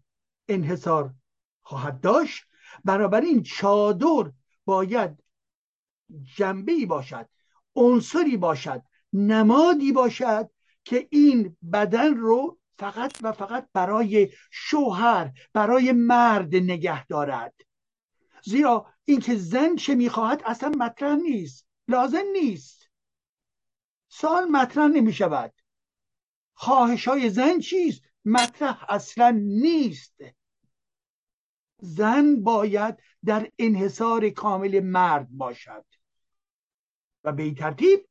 انحصار 0.47 1.13
خواهد 1.61 2.01
داشت 2.01 2.52
بنابراین 2.85 3.43
چادر 3.43 4.31
باید 4.65 5.23
جنبه 6.35 6.85
باشد 6.85 7.29
عنصری 7.75 8.37
باشد 8.37 8.81
نمادی 9.13 9.91
باشد 9.91 10.49
که 10.83 11.07
این 11.11 11.57
بدن 11.73 12.15
رو 12.15 12.59
فقط 12.77 13.13
و 13.21 13.31
فقط 13.31 13.69
برای 13.73 14.29
شوهر 14.51 15.31
برای 15.53 15.91
مرد 15.91 16.55
نگه 16.55 17.05
دارد. 17.07 17.53
زیرا 18.43 18.85
اینکه 19.05 19.35
زن 19.35 19.75
چه 19.75 19.95
می‌خواهد 19.95 20.41
اصلا 20.45 20.69
مطرح 20.69 21.15
نیست 21.15 21.67
لازم 21.87 22.23
نیست. 22.33 22.89
سال 24.07 24.45
مطرح 24.45 24.87
نمی 24.87 25.13
شود 25.13 25.53
خواهش 26.53 27.07
های 27.07 27.29
زن 27.29 27.59
چیست؟ 27.59 28.01
مطرح 28.25 28.85
اصلا 28.89 29.29
نیست. 29.43 30.15
زن 31.83 32.43
باید 32.43 32.99
در 33.25 33.51
انحصار 33.59 34.29
کامل 34.29 34.79
مرد 34.79 35.27
باشد. 35.29 35.85
و 37.23 37.31
به 37.31 37.43
این 37.43 37.55
ترتیب 37.55 38.09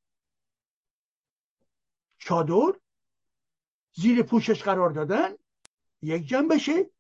چادر 2.19 2.79
زیر 3.95 4.23
پوشش 4.23 4.63
قرار 4.63 4.91
دادن 4.91 5.35
یک 6.03 6.27
جنبشه. 6.27 6.91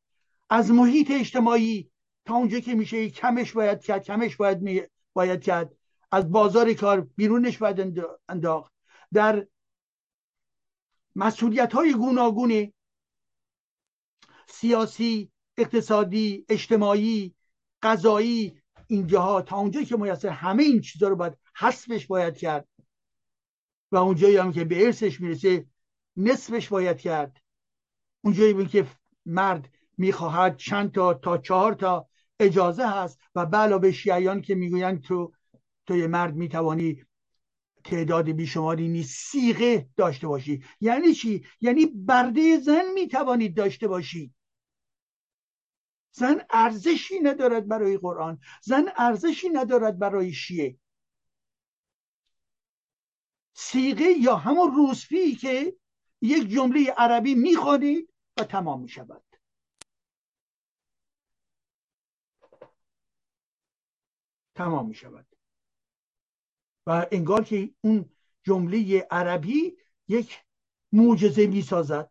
از 0.50 0.70
محیط 0.70 1.10
اجتماعی 1.10 1.90
تا 2.24 2.34
اونجا 2.34 2.60
که 2.60 2.74
میشه 2.74 3.10
کمش 3.10 3.52
باید 3.52 3.82
کرد 3.82 4.04
کمش 4.04 4.36
باید 4.36 4.90
باید 5.12 5.44
کرد. 5.44 5.76
از 6.12 6.30
بازار 6.30 6.72
کار 6.72 7.00
بیرونش 7.00 7.58
باید 7.58 8.08
انداخت. 8.28 8.72
در 9.12 9.46
مسئولیت 11.16 11.72
های 11.72 11.94
گوناگون 11.94 12.72
سیاسی 14.48 15.31
اقتصادی 15.56 16.46
اجتماعی 16.48 17.34
قضایی 17.82 18.62
اینجاها 18.86 19.42
تا 19.42 19.56
اونجا 19.56 19.82
که 19.82 19.96
میسر 19.96 20.28
همه 20.28 20.62
این 20.62 20.80
چیزها 20.80 21.08
رو 21.08 21.16
باید 21.16 21.38
حسبش 21.56 22.06
باید 22.06 22.36
کرد. 22.36 22.68
و 23.92 23.96
اونجایی 23.96 24.36
هم 24.36 24.52
که 24.52 24.64
به 24.64 24.86
ارثش 24.86 25.20
می‌رسه 25.20 25.66
نصفش 26.16 26.68
باید 26.68 26.98
کرد. 26.98 27.36
اونجایی 28.24 28.66
که 28.66 28.86
مرد 29.26 29.68
می‌خواهد 29.98 30.56
چند 30.56 30.92
تا 30.92 31.14
تا 31.14 31.38
چهار 31.38 31.74
تا 31.74 32.08
اجازه 32.40 32.86
هست 32.88 33.18
و 33.34 33.78
به 33.78 33.92
شیعیان 33.92 34.40
که 34.40 34.54
می‌گویند 34.54 35.02
تو 35.02 35.32
توی 35.86 36.06
مرد 36.06 36.34
می‌توانی 36.34 37.04
تعداد 37.84 38.30
بیشماری 38.30 38.88
نیست 38.88 39.30
سیغه 39.30 39.88
داشته 39.96 40.26
باشی. 40.26 40.62
یعنی 40.80 41.14
چی؟ 41.14 41.44
یعنی 41.60 41.86
برده 41.86 42.58
زن 42.58 42.84
می‌توانید 42.94 43.56
داشته 43.56 43.88
باشی. 43.88 44.34
زن 46.12 46.46
ارزشی 46.50 47.20
ندارد 47.20 47.68
برای 47.68 47.98
قرآن. 47.98 48.40
زن 48.62 48.84
ارزشی 48.96 49.48
ندارد 49.48 49.98
برای 49.98 50.32
شیعه. 50.32 50.78
سیغه 53.54 54.04
یا 54.04 54.36
همون 54.36 54.74
روسفی 54.74 55.34
که 55.34 55.76
یک 56.20 56.48
جمله 56.48 56.94
عربی 56.96 57.34
می‌خوانید 57.34 58.12
و 58.38 58.44
تمام 58.44 58.82
می‌شود. 58.82 59.24
تمام 64.54 64.88
می 64.88 64.94
شود 64.94 65.26
و 66.86 67.06
انگار 67.12 67.44
که 67.44 67.74
اون 67.80 68.10
جمله 68.42 69.06
عربی 69.10 69.76
یک 70.08 70.44
معجزه 70.92 71.46
می 71.46 71.62
سازد 71.62 72.10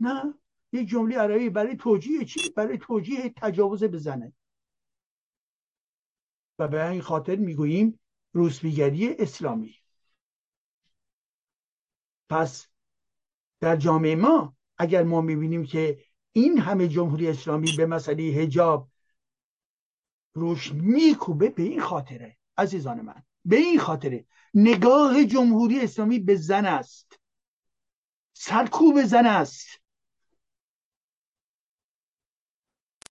نه. 0.00 0.34
یک 0.72 0.88
جمله 0.88 1.18
عربی 1.18 1.50
برای 1.50 1.76
توجیه 1.76 2.24
چی؟ 2.24 2.50
برای 2.56 2.78
توجیه 2.78 3.32
تجاوز 3.36 3.84
بزنه. 3.84 4.32
و 6.58 6.68
به 6.68 6.88
این 6.88 7.00
خاطر 7.00 7.36
می‌گوییم 7.36 8.00
روسبیگری 8.32 9.14
اسلامی. 9.14 9.74
پس 12.28 12.66
در 13.60 13.76
جامعه 13.76 14.16
ما 14.16 14.56
اگر 14.78 15.02
ما 15.02 15.20
می‌بینیم 15.20 15.64
که 15.64 16.04
این 16.32 16.58
همه 16.58 16.88
جمهوری 16.88 17.28
اسلامی 17.28 17.72
به 17.76 17.86
مسئله 17.86 18.22
هجاب 18.22 18.90
روش 20.34 20.72
میکوبه 20.72 21.48
به 21.48 21.62
این 21.62 21.80
خاطره 21.80 22.36
عزیزان 22.56 23.00
من 23.00 23.22
به 23.44 23.56
این 23.56 23.78
خاطره 23.78 24.24
نگاه 24.54 25.24
جمهوری 25.24 25.80
اسلامی 25.80 26.18
به 26.18 26.36
زن 26.36 26.66
است. 26.66 27.20
سرکوب 28.32 29.04
زن 29.04 29.26
است. 29.26 29.66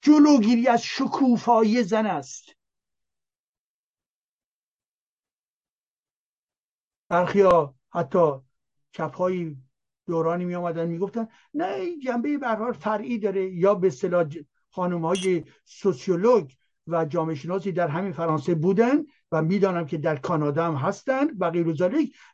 جلوگیری 0.08 0.68
از 0.68 0.84
شکوفایی 0.84 1.84
زن 1.84 2.06
است. 2.06 2.50
برخیا 7.10 7.76
حتی 7.90 8.32
چپهایی 8.92 9.58
دورانی 10.06 10.46
می 10.46 10.56
آمدن 10.56 10.86
می‌گفتن 10.88 11.28
نه 11.54 11.66
این 11.66 12.00
جنبه 12.00 12.38
برحال 12.38 12.74
فرعی 12.74 13.20
داره. 13.20 13.52
یا 13.54 13.76
به 13.76 13.88
اصطلاح 13.88 14.26
خانم 14.70 15.06
های 15.06 15.44
سوسیولوگ 15.66 16.52
و 16.88 17.06
جامعه 17.06 17.36
شناسی 17.36 17.72
در 17.72 17.88
همین 17.88 18.12
فرانسه 18.12 18.56
بودن 18.56 19.04
و 19.32 19.42
می‌دانم 19.42 19.86
که 19.86 19.98
در 19.98 20.16
کانادا 20.16 20.66
هم 20.66 20.76
هستند 20.76 21.30
و 21.40 21.52
غیر 21.52 21.76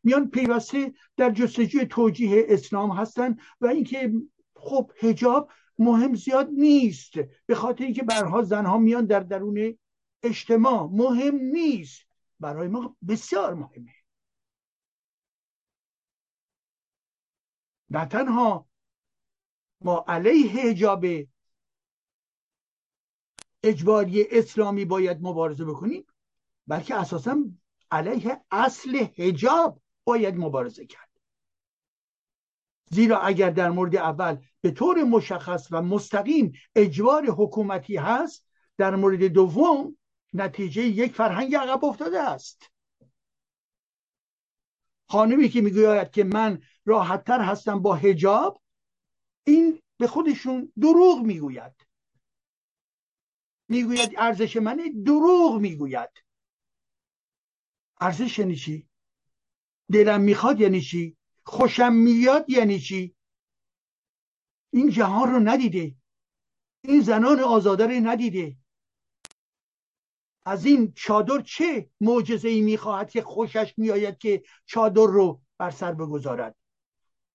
میان 0.04 0.30
پیوسته 0.30 0.94
در 1.18 1.30
جستجوی 1.30 1.86
توجیه 1.86 2.46
اسلام 2.50 2.92
هستند 2.92 3.40
و 3.62 3.68
اینکه 3.68 4.14
خب 4.56 4.92
هجاب 5.00 5.50
مهم 5.80 6.16
زیاد 6.16 6.50
نیست. 6.50 7.14
به 7.46 7.56
خاطر 7.56 7.84
اینکه 7.84 8.04
برها 8.04 8.44
زنها 8.44 8.78
میان 8.78 9.06
در 9.06 9.20
درون 9.20 9.78
اجتماع. 10.24 10.90
مهم 10.92 11.36
نیست. 11.36 12.02
برای 12.40 12.68
ما 12.68 12.98
بسیار 13.08 13.54
مهمه. 13.54 13.94
نه 17.90 18.06
تنها 18.06 18.68
ما 19.82 20.06
علیه 20.08 20.52
حجاب 20.52 21.06
اجباری 23.64 24.26
اسلامی 24.32 24.86
باید 24.86 25.18
مبارزه 25.22 25.66
بکنیم 25.66 26.06
بلکه 26.68 26.96
اساسا 26.96 27.44
علیه 27.92 28.42
اصل 28.52 28.98
حجاب 29.18 29.82
باید 30.04 30.36
مبارزه 30.36 30.86
کرد. 30.86 31.03
زیرا 32.90 33.20
اگر 33.20 33.50
در 33.50 33.70
مورد 33.70 33.96
اول 33.96 34.38
به 34.62 34.72
طور 34.72 35.04
مشخص 35.04 35.68
و 35.72 35.82
مستقیم 35.82 36.54
اجبار 36.76 37.26
حکومتی 37.26 37.98
هست 37.98 38.48
در 38.78 38.96
مورد 38.96 39.24
دوم 39.24 39.98
نتیجه 40.34 40.82
یک 40.82 41.16
فرهنگ 41.16 41.56
عقب 41.56 41.86
افتاده 41.86 42.20
است. 42.20 42.72
خانمی 45.10 45.50
که 45.50 45.62
می‌گوید 45.62 46.12
که 46.12 46.24
من 46.24 46.62
راحتتر 46.86 47.42
هستم 47.42 47.80
با 47.80 47.96
هجاب 47.96 48.62
این 49.44 49.82
به 49.98 50.08
خودشون 50.08 50.74
دروغ 50.82 51.22
می‌گوید. 51.22 51.74
می‌گوید 53.68 54.14
ارزش 54.18 54.58
منه 54.58 54.90
دروغ 55.06 55.60
می‌گوید. 55.62 56.10
ارزش 58.02 58.40
یعنی 58.40 58.56
چی؟ 58.56 58.88
دلم 59.92 60.22
می‌خواد 60.22 60.60
یعنی 60.60 60.82
چی؟ 60.82 61.18
خوشم 61.44 61.94
میاد 61.94 62.50
یعنی 62.50 62.80
چی؟ 62.80 63.16
این 64.74 64.90
جهان 64.90 65.32
رو 65.32 65.40
ندیده. 65.40 65.96
این 66.84 67.02
زنان 67.02 67.40
آزاده 67.40 67.88
رو 67.88 67.92
ندیده. 67.92 68.58
از 70.46 70.66
این 70.66 70.94
چادر 70.96 71.42
چه 71.42 71.90
معجزه 72.02 72.50
ای 72.50 72.62
می‌خواهد 72.62 73.12
که 73.12 73.22
خوشش 73.22 73.74
میآید 73.78 74.18
که 74.18 74.44
چادر 74.66 75.06
رو 75.06 75.42
بر 75.58 75.72
سر 75.72 75.94
بگذارد؟ 75.94 76.56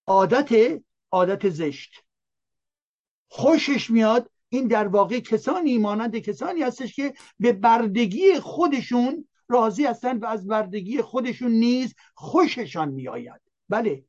عادت 0.06 0.80
عادت 1.12 1.48
زشت. 1.48 2.04
خوشش 3.28 3.90
میاد 3.90 4.30
این 4.48 4.68
در 4.68 4.88
واقع 4.88 5.20
کسانی 5.20 5.78
مانند 5.78 6.18
کسانی 6.18 6.62
هستش 6.62 6.94
که 6.94 7.14
به 7.38 7.52
بردگی 7.52 8.40
خودشون 8.40 9.28
راضی 9.48 9.84
هستند 9.84 10.22
و 10.22 10.26
از 10.26 10.46
بردگی 10.46 11.02
خودشون 11.02 11.52
نیز 11.52 11.94
خوششان 12.14 12.88
میآید. 12.88 13.47
بله. 13.68 14.04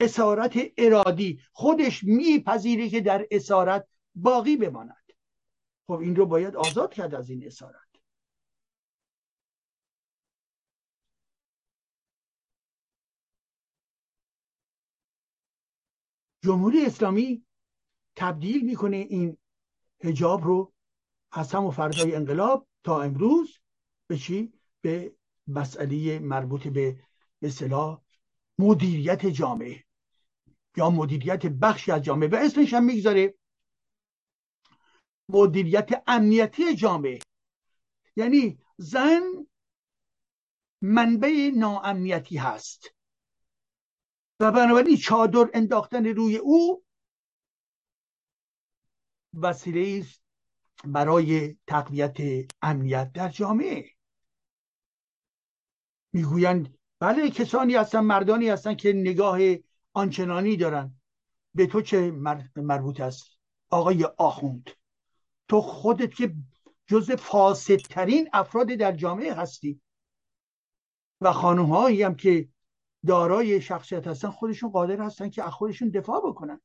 اسارت 0.00 0.58
ارادی. 0.76 1.40
خودش 1.52 2.04
میپذیره 2.04 2.88
که 2.88 3.00
در 3.00 3.26
اسارت 3.30 3.88
باقی 4.14 4.56
بماند. 4.56 5.12
خب 5.86 5.98
این 5.98 6.16
رو 6.16 6.26
باید 6.26 6.56
آزاد 6.56 6.94
کرد 6.94 7.14
از 7.14 7.30
این 7.30 7.46
اسارت. 7.46 7.82
جمهوری 16.44 16.86
اسلامی 16.86 17.46
تبدیل 18.16 18.66
می‌کنه 18.66 18.96
این 18.96 19.38
هجاب 20.04 20.44
رو 20.44 20.72
از 21.32 21.52
هم 21.52 21.64
و 21.64 21.70
فردای 21.70 22.14
انقلاب 22.14 22.68
تا 22.84 23.02
امروز 23.02 23.58
به 24.06 24.16
چی؟ 24.16 24.52
به 24.80 25.16
مسئله 25.46 26.18
مربوط 26.18 26.68
به 26.68 26.98
به 27.42 27.50
مدیریت 28.58 29.26
جامعه 29.26 29.84
یا 30.76 30.90
مدیریت 30.90 31.46
بخشی 31.46 31.92
از 31.92 32.02
جامعه. 32.02 32.28
و 32.28 32.34
اسمش 32.34 32.74
هم 32.74 32.84
می‌گذاره 32.84 33.34
مدیریت 35.28 36.02
امنیتی 36.06 36.76
جامعه. 36.76 37.18
یعنی 38.16 38.58
زن 38.76 39.20
منبع 40.80 41.50
ناامنیتی 41.56 42.36
هست. 42.36 42.94
و 44.40 44.52
بنابراین 44.52 44.96
چادر 44.96 45.50
انداختن 45.54 46.06
روی 46.06 46.36
او 46.36 46.84
وسیله 49.34 50.00
است 50.00 50.22
برای 50.84 51.56
تقویت 51.66 52.16
امنیت 52.62 53.12
در 53.12 53.28
جامعه. 53.28 53.90
می‌گویند 56.12 56.78
بله 57.02 57.30
کسانی 57.30 57.74
هستن 57.74 58.00
مردانی 58.00 58.48
هستن 58.48 58.74
که 58.74 58.92
نگاه 58.92 59.38
آنچنانی 59.92 60.56
دارن. 60.56 60.94
به 61.54 61.66
تو 61.66 61.80
چه 61.80 62.10
مربوط 62.56 63.00
است؟ 63.00 63.38
آقای 63.70 64.04
آخوند 64.04 64.70
تو 65.48 65.60
خودت 65.60 66.14
که 66.14 66.34
جز 66.86 67.10
فاسدترین 67.10 68.28
افراد 68.32 68.66
در 68.66 68.92
جامعه 68.92 69.34
هستی. 69.34 69.80
و 71.20 71.32
خانوم 71.32 71.70
هایی 71.70 72.02
هم 72.02 72.14
که 72.14 72.48
دارای 73.06 73.60
شخصیت 73.60 74.06
هستن 74.06 74.30
خودشون 74.30 74.70
قادر 74.70 75.00
هستن 75.00 75.30
که 75.30 75.44
از 75.44 75.52
خودشون 75.52 75.88
دفاع 75.88 76.20
بکنن. 76.26 76.60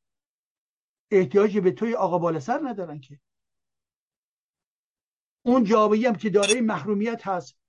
احتیاجی 1.12 1.62
به 1.62 1.72
توی 1.72 1.96
آقا 1.96 2.18
بالا 2.18 2.40
سر 2.40 2.60
ندارن 2.64 3.00
که. 3.00 3.20
اون 5.46 5.64
جامعه 5.64 6.08
هم 6.08 6.16
که 6.16 6.30
دارای 6.30 6.62
محرومیت 6.62 7.28
هست 7.28 7.60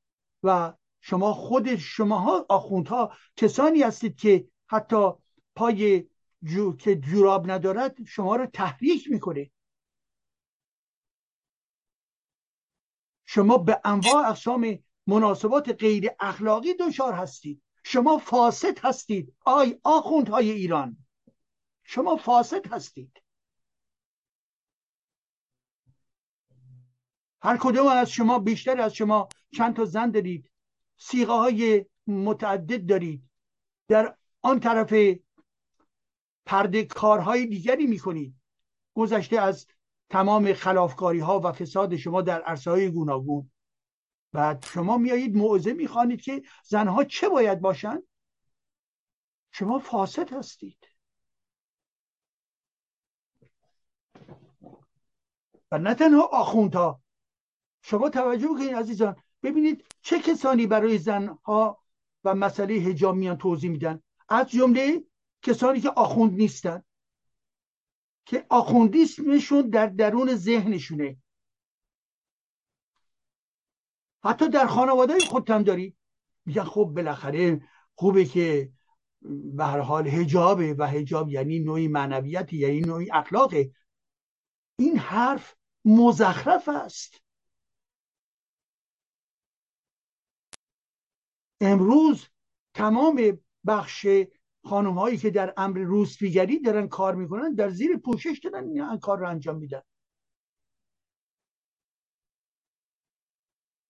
و 0.42 0.72
شما 1.00 1.34
خود 1.34 1.76
شماها 1.76 2.46
آخوندها 2.48 3.16
کسانی 3.36 3.82
هستید 3.82 4.16
که 4.16 4.48
حتی 4.66 5.10
پای 5.54 6.08
جو 6.42 6.76
که 6.76 6.96
جوراب 6.96 7.50
ندارد 7.50 8.04
شما 8.04 8.36
رو 8.36 8.46
تحریک 8.46 9.10
می‌کنه. 9.10 9.50
شما 13.26 13.58
به 13.58 13.80
انواع 13.84 14.28
اقسام 14.28 14.78
مناسبات 15.06 15.68
غیر 15.68 16.10
اخلاقی 16.20 16.74
دچار 16.74 17.12
هستید. 17.14 17.62
شما 17.84 18.18
فاسد 18.18 18.78
هستید. 18.78 19.36
آی 19.44 19.80
آخوندهای 19.84 20.50
ایران. 20.50 20.96
شما 21.82 22.16
فاسد 22.16 22.72
هستید. 22.72 23.22
هر 27.42 27.56
کدوم 27.60 27.86
از 27.86 28.10
شما 28.10 28.38
بیشتر 28.38 28.80
از 28.80 28.94
شما 28.94 29.28
چند 29.56 29.76
تا 29.76 29.84
زن 29.84 30.10
دارید. 30.10 30.47
سیغه 30.98 31.32
های 31.32 31.86
متعدد 32.06 32.86
دارید. 32.86 33.22
در 33.88 34.16
آن 34.42 34.60
طرف 34.60 34.94
پرده 36.46 36.84
کارهای 36.84 37.46
دیگری 37.46 37.86
می‌کنید. 37.86 38.34
گذشته 38.94 39.40
از 39.40 39.66
تمام 40.10 40.52
خلافکاری 40.52 41.18
ها 41.18 41.40
و 41.40 41.52
فساد 41.52 41.96
شما 41.96 42.22
در 42.22 42.42
عرصه 42.42 42.70
های 42.70 42.90
گوناگون. 42.90 43.50
بعد 44.32 44.64
شما 44.64 44.98
میایید 44.98 45.36
موعظه 45.36 45.72
می‌خوانید 45.72 46.20
که 46.20 46.42
زنها 46.64 47.04
چه 47.04 47.28
باید 47.28 47.60
باشند؟ 47.60 48.02
شما 49.52 49.78
فاسد 49.78 50.32
هستید. 50.32 50.78
و 55.72 55.78
نه 55.78 55.94
تنها 55.94 56.22
آخوندها 56.22 57.02
شما 57.82 58.10
توجه 58.10 58.48
کنید 58.48 58.74
عزیزان 58.74 59.16
ببینید 59.42 59.84
چه 60.02 60.18
کسانی 60.18 60.66
برای 60.66 60.98
زنها 60.98 61.84
و 62.24 62.34
مسئله 62.34 62.74
هجاب 62.74 63.16
میان 63.16 63.38
توضیح 63.38 63.70
میدن؟ 63.70 64.02
از 64.28 64.50
جمله 64.50 65.04
کسانی 65.42 65.80
که 65.80 65.90
آخوند 65.90 66.32
نیستن. 66.32 66.82
که 68.28 68.46
آخوندیسمشون 68.48 69.70
در 69.70 69.86
درون 69.86 70.34
ذهنشونه. 70.34 71.16
حتی 74.24 74.48
در 74.48 74.66
خانواده 74.66 75.18
خودتم 75.18 75.62
داری. 75.62 75.96
میگن 76.44 76.64
خب 76.64 76.92
بالاخره 76.96 77.62
خوبه 77.94 78.24
که 78.24 78.72
به 79.56 79.64
هر 79.64 79.80
حال 79.80 80.08
هجابه 80.08 80.74
و 80.74 80.86
هجاب 80.86 81.30
یعنی 81.30 81.58
نوعی 81.58 81.88
معنویت 81.88 82.52
یعنی 82.52 82.80
نوعی 82.80 83.10
اخلاقه. 83.12 83.70
این 84.78 84.98
حرف 84.98 85.56
مزخرف 85.84 86.68
است. 86.68 87.22
امروز 91.60 92.26
تمام 92.74 93.38
بخش 93.66 94.06
خانم 94.64 94.98
هایی 94.98 95.18
که 95.18 95.30
در 95.30 95.54
امر 95.56 95.78
روسپیگری 95.78 96.60
دارن 96.60 96.88
کار 96.88 97.14
می‌کنن 97.14 97.54
در 97.54 97.70
زیر 97.70 97.96
پوشش 97.96 98.40
دارن 98.44 98.68
این 98.68 98.98
کار 98.98 99.18
رو 99.18 99.28
انجام 99.28 99.56
میدن. 99.56 99.82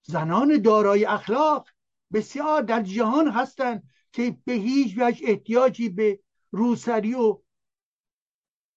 زنان 0.02 0.62
دارای 0.62 1.04
اخلاق 1.04 1.68
بسیار 2.12 2.62
در 2.62 2.82
جهان 2.82 3.28
هستند 3.28 3.90
که 4.12 4.38
به 4.44 4.52
هیچ 4.52 4.94
وجه 4.98 5.28
احتیاجی 5.28 5.88
به 5.88 6.20
روسری 6.50 7.14
و 7.14 7.42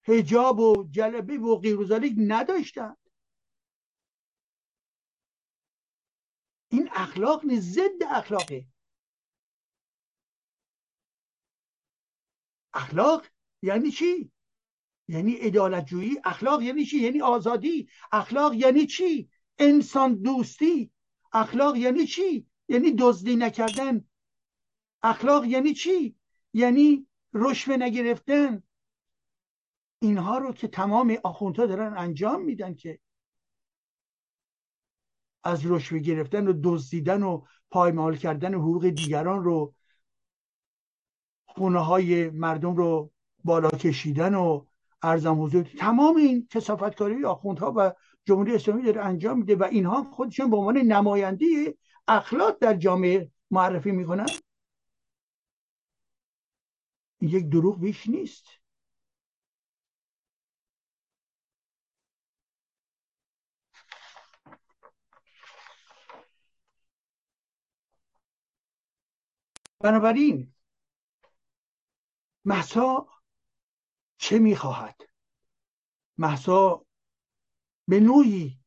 هجاب 0.03 0.59
و 0.59 0.87
جلبه 0.91 1.37
و 1.37 1.55
غیر 1.55 1.77
نداشتند. 2.17 2.97
این 6.69 6.89
اخلاق 6.91 7.45
نیست 7.45 7.67
ضد 7.67 8.03
اخلاقه. 8.09 8.65
اخلاق 12.73 13.25
یعنی 13.61 13.91
چی؟ 13.91 14.31
یعنی 15.07 15.33
عدالتجویی 15.33 16.21
اخلاق 16.23 16.61
یعنی 16.61 16.85
چی؟ 16.85 16.97
یعنی 16.97 17.21
آزادی. 17.21 17.89
اخلاق 18.11 18.53
یعنی 18.53 18.85
چی؟ 18.85 19.29
انسان 19.57 20.21
دوستی. 20.21 20.91
اخلاق 21.33 21.77
یعنی 21.77 22.05
چی؟ 22.05 22.47
یعنی 22.67 22.95
دزدی 22.99 23.35
نکردن. 23.35 24.05
اخلاق 25.03 25.45
یعنی 25.45 25.73
چی؟ 25.73 26.15
یعنی 26.53 27.07
رشوه 27.33 27.77
نگرفتن. 27.77 28.63
اینها 29.99 30.37
رو 30.37 30.53
که 30.53 30.67
تمام 30.67 31.17
آخوندها 31.23 31.65
دارن 31.65 31.97
انجام 31.97 32.41
میدن 32.41 32.73
که 32.73 32.99
از 35.43 35.65
رشوه 35.65 35.99
گرفتن 35.99 36.47
و 36.47 36.53
دزدیدن 36.63 37.23
و 37.23 37.45
پایمال 37.71 38.17
کردن 38.17 38.53
حقوق 38.53 38.89
دیگران 38.89 39.43
رو 39.43 39.73
خونه 41.61 41.79
های 41.79 42.29
مردم 42.29 42.75
رو 42.75 43.11
بالا 43.43 43.69
کشیدن 43.69 44.35
و 44.35 44.65
ارزم 45.01 45.43
حضور 45.43 45.63
تمام 45.63 46.15
این 46.15 46.47
کسافتکاری 46.51 47.25
آخوندها 47.25 47.73
و 47.75 47.93
جمهوری 48.25 48.55
اسلامی 48.55 48.83
داره 48.83 49.01
انجام 49.01 49.37
میده 49.37 49.55
و 49.55 49.63
اینها 49.63 50.03
خودشون 50.03 50.49
به 50.49 50.57
عنوان 50.57 50.77
نماینده 50.77 51.77
اخلاق 52.07 52.57
در 52.61 52.73
جامعه 52.73 53.31
معرفی 53.51 53.91
می‌کنن. 53.91 54.25
یک 57.21 57.49
دروغ 57.49 57.79
بیش 57.79 58.07
نیست. 58.09 58.45
بنابراین 69.79 70.53
محسا 72.45 73.07
چه 74.17 74.39
می‌خواهد؟ 74.39 75.01
محسا 76.17 76.85
به 77.87 77.99
نوعی 77.99 78.59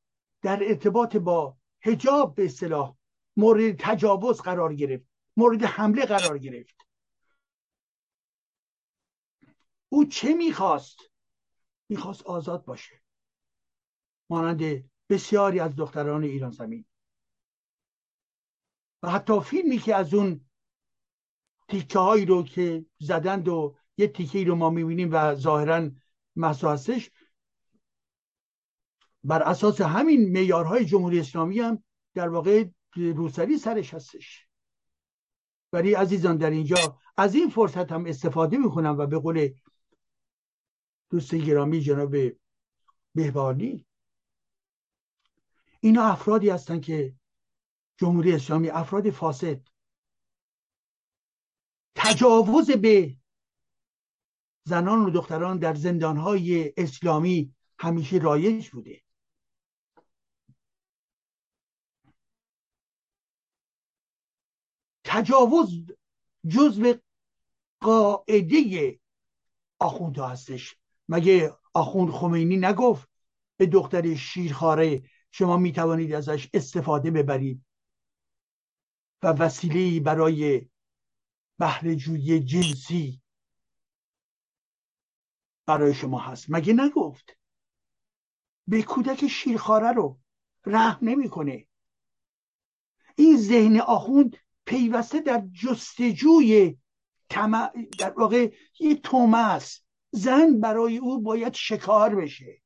در 0.42 0.58
ارتباط 0.62 1.16
با 1.16 1.56
هجاب 1.80 2.34
به 2.34 2.44
اصطلاح 2.44 2.96
مورد 3.36 3.76
تجاوز 3.78 4.40
قرار 4.40 4.74
گرفت 4.74 5.06
مورد 5.36 5.62
حمله 5.62 6.06
قرار 6.06 6.38
گرفت. 6.38 6.76
او 9.88 10.04
چه 10.04 10.34
می‌خواست؟ 10.34 10.98
می‌خواست 11.88 12.22
آزاد 12.22 12.64
باشه. 12.64 13.02
مانند 14.30 14.90
بسیاری 15.08 15.60
از 15.60 15.76
دختران 15.76 16.24
ایران 16.24 16.50
زمین. 16.50 16.84
و 19.02 19.10
حتی 19.10 19.40
فیلمی 19.40 19.78
که 19.78 19.94
از 19.94 20.14
اون 20.14 20.48
تیکه 21.68 21.98
هایی 21.98 22.26
رو 22.26 22.42
که 22.42 22.86
زدند 22.98 23.48
و 23.48 23.76
یه 23.96 24.08
تیکه 24.08 24.44
رو 24.44 24.54
ما 24.54 24.70
می‌بینیم 24.70 25.08
و 25.12 25.34
ظاهرا 25.34 25.90
هستش 26.42 27.10
بر 29.24 29.42
اساس 29.42 29.80
همین 29.80 30.28
میارهای 30.28 30.84
جمهوری 30.84 31.20
اسلامی 31.20 31.60
هم 31.60 31.82
در 32.14 32.28
واقع 32.28 32.64
روسری 32.96 33.58
سرش 33.58 33.94
هستش. 33.94 34.48
ولی 35.72 35.94
عزیزان 35.94 36.36
در 36.36 36.50
اینجا 36.50 36.98
از 37.16 37.34
این 37.34 37.50
فرصت 37.50 37.92
هم 37.92 38.06
استفاده 38.06 38.56
می‌کنم 38.56 38.96
و 38.98 39.06
به 39.06 39.18
قول 39.18 39.48
دوست 41.10 41.34
گرامی 41.34 41.80
جناب 41.80 42.16
بهبانی 43.14 43.86
اینا 45.80 46.02
افرادی 46.02 46.48
هستند 46.48 46.82
که 46.82 47.14
جمهوری 47.96 48.32
اسلامی 48.32 48.68
افراد 48.68 49.10
فاسد 49.10 49.60
تجاوز 52.04 52.70
به 52.70 53.16
زنان 54.64 55.04
و 55.04 55.10
دختران 55.10 55.58
در 55.58 55.74
زندانهای 55.74 56.72
اسلامی 56.76 57.54
همیشه 57.78 58.16
رایج 58.16 58.68
بوده. 58.70 59.02
تجاوز 65.04 65.86
جزو 66.48 66.94
قاعده 67.80 69.00
آخوندها 69.78 70.28
هستش. 70.28 70.76
مگه 71.08 71.56
آخوند 71.74 72.10
خمینی 72.10 72.56
نگفت 72.56 73.08
به 73.56 73.66
دختر 73.66 74.14
شیرخواره 74.14 75.02
شما 75.30 75.56
می 75.56 75.72
توانید 75.72 76.12
ازش 76.12 76.48
استفاده 76.54 77.10
ببرید 77.10 77.64
و 79.22 79.26
وسیله 79.26 80.00
برای 80.00 80.66
بهرهجویی 81.58 82.40
جنسی 82.40 83.22
برای 85.66 85.94
شما 85.94 86.18
هست. 86.18 86.46
مگه 86.48 86.72
نگفت؟ 86.72 87.36
به 88.68 88.82
کودک 88.82 89.26
شیرخواره 89.28 89.92
رو 89.92 90.20
رحم 90.66 91.08
نمی‌کنه. 91.08 91.66
این 93.16 93.36
ذهن 93.36 93.80
آخوند 93.80 94.36
پیوسته 94.66 95.20
در 95.20 95.48
جستجوی 95.62 96.78
در 97.98 98.10
واقع 98.16 98.54
یه 98.80 98.94
تومس 98.94 99.80
زن 100.10 100.60
برای 100.60 100.98
او 100.98 101.22
باید 101.22 101.54
شکار 101.54 102.14
بشه. 102.14 102.62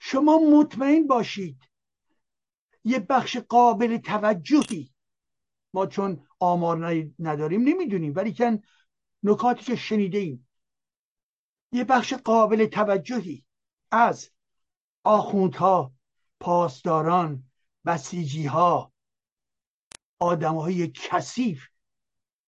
شما 0.00 0.38
مطمئن 0.38 1.06
باشید 1.06 1.73
یه 2.84 2.98
بخش 2.98 3.36
قابل 3.36 3.96
توجهی. 3.96 4.94
ما 5.74 5.86
چون 5.86 6.26
آمار 6.40 7.04
نداریم 7.18 7.60
نمی‌دونیم 7.62 8.12
ولی 8.16 8.34
کن 8.34 8.58
نکاتی 9.22 9.64
که 9.64 9.76
شنیده 9.76 10.18
ایم 10.18 10.48
یه 11.72 11.84
بخش 11.84 12.14
قابل 12.14 12.66
توجهی 12.66 13.44
از 13.90 14.30
آخوندها 15.04 15.92
پاسداران 16.40 17.50
بسیجی 17.86 18.46
ها 18.46 18.92
آدم 20.18 20.54
های 20.54 20.90
کثیف 20.94 21.68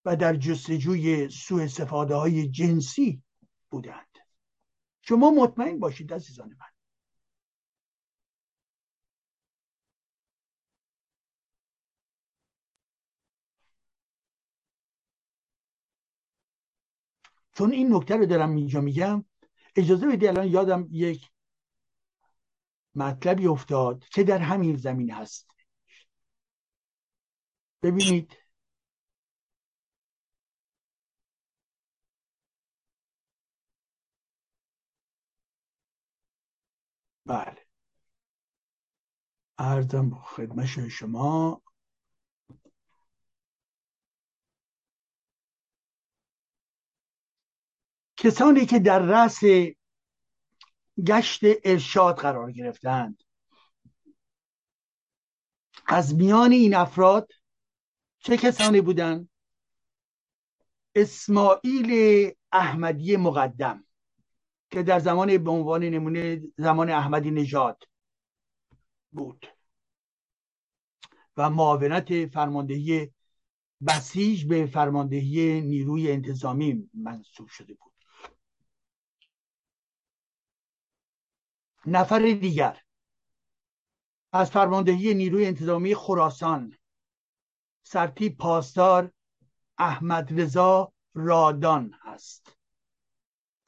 و 0.05 0.17
در 0.17 0.37
جستجوی 0.37 1.29
سوء 1.29 1.65
استفاده 1.65 2.15
های 2.15 2.49
جنسی 2.49 3.23
بودند. 3.71 4.19
شما 5.03 5.31
مطمئن 5.31 5.79
باشید 5.79 6.15
عزیزان 6.15 6.49
من 6.49 6.76
چون 17.57 17.73
این 17.73 17.95
نکته 17.95 18.17
رو 18.17 18.27
دارم 18.27 18.57
اینجا 18.57 18.81
میگم 18.81 19.25
اجازه 19.77 20.07
بدید 20.07 20.25
الان 20.25 20.47
یادم 20.49 20.89
یک 20.91 21.31
مطلبی 22.95 23.47
افتاد 23.47 24.05
که 24.09 24.25
در 24.25 24.39
همین 24.39 24.77
زمین 24.77 25.11
هست. 25.11 25.47
ببینید. 27.83 28.37
بله. 37.27 37.67
ارزم 39.59 40.11
خدمت 40.25 40.89
شما 40.89 41.63
کسانی 48.17 48.67
که 48.67 48.79
در 48.79 48.99
رأس 48.99 49.41
گشت 51.07 51.41
ارشاد 51.65 52.17
قرار 52.17 52.53
گرفتند. 52.53 53.23
از 55.87 56.15
میان 56.15 56.53
این 56.53 56.75
افراد 56.75 57.33
چه 58.19 58.37
کسانی 58.37 58.81
بودند؟ 58.81 59.29
اسماعیل 60.95 62.31
احمدی 62.53 63.17
مقدم 63.17 63.85
که 64.71 64.83
در 64.83 64.99
زمان 64.99 65.39
به 65.39 65.51
عنوان 65.51 65.85
نمونه 65.85 66.43
زمان 66.59 66.91
احمدی 66.91 67.31
نژاد 67.31 67.83
بود. 69.13 69.47
و 71.37 71.51
معاونت 71.51 72.27
فرماندهی 72.27 73.11
بسیج 73.87 74.45
به 74.45 74.67
فرماندهی 74.67 75.61
نیروی 75.61 76.13
انتظامی 76.13 76.91
منصوب 76.95 77.49
شده 77.49 77.75
بود. 77.75 77.93
نفر 81.87 82.19
دیگر. 82.19 82.83
از 84.33 84.51
فرماندهی 84.51 85.15
نیروی 85.15 85.47
انتظامی 85.47 85.95
خراسان. 85.95 86.79
سرتیب 87.83 88.37
پاسدار 88.37 89.13
احمد 89.79 90.41
رضا 90.41 90.93
رادان 91.15 91.95
هست. 92.03 92.57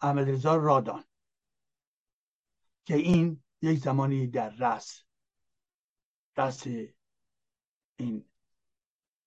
احمد 0.01 0.31
رضا 0.31 0.57
رادان. 0.57 1.05
که 2.85 2.95
این 2.95 3.43
یک 3.63 3.79
زمانی 3.79 4.27
در 4.27 4.51
رس 4.51 5.03
رس 6.37 6.67
این 7.97 8.31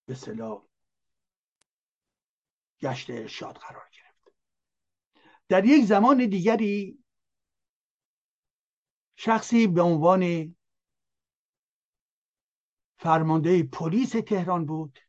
به 0.05 0.15
گشت 2.81 3.09
ارشاد 3.09 3.57
قرار 3.57 3.89
گرفت. 3.91 4.35
در 5.47 5.65
یک 5.65 5.85
زمان 5.85 6.25
دیگری 6.25 7.00
شخصی 9.23 9.67
به 9.67 9.81
عنوان 9.81 10.55
فرمانده 12.97 13.63
پلیس 13.63 14.11
تهران 14.11 14.65
بود 14.65 14.99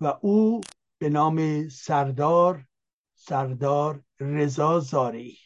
و 0.00 0.18
او 0.22 0.60
به 0.98 1.08
نام 1.08 1.68
سردار 1.68 2.66
سردار 3.14 4.04
رضا 4.20 4.80
زاری 4.80 5.38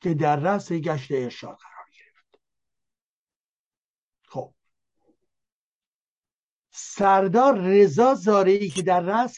که 0.00 0.14
در 0.14 0.36
رأس 0.36 0.72
گشت 0.72 1.12
ارشاد 1.12 1.56
قرار 1.56 1.86
گرفت. 1.98 2.40
خب. 4.26 4.54
سردار 6.70 7.58
رضا 7.58 8.14
زاری 8.14 8.70
که 8.70 8.82
در 8.82 9.00
رأس 9.00 9.36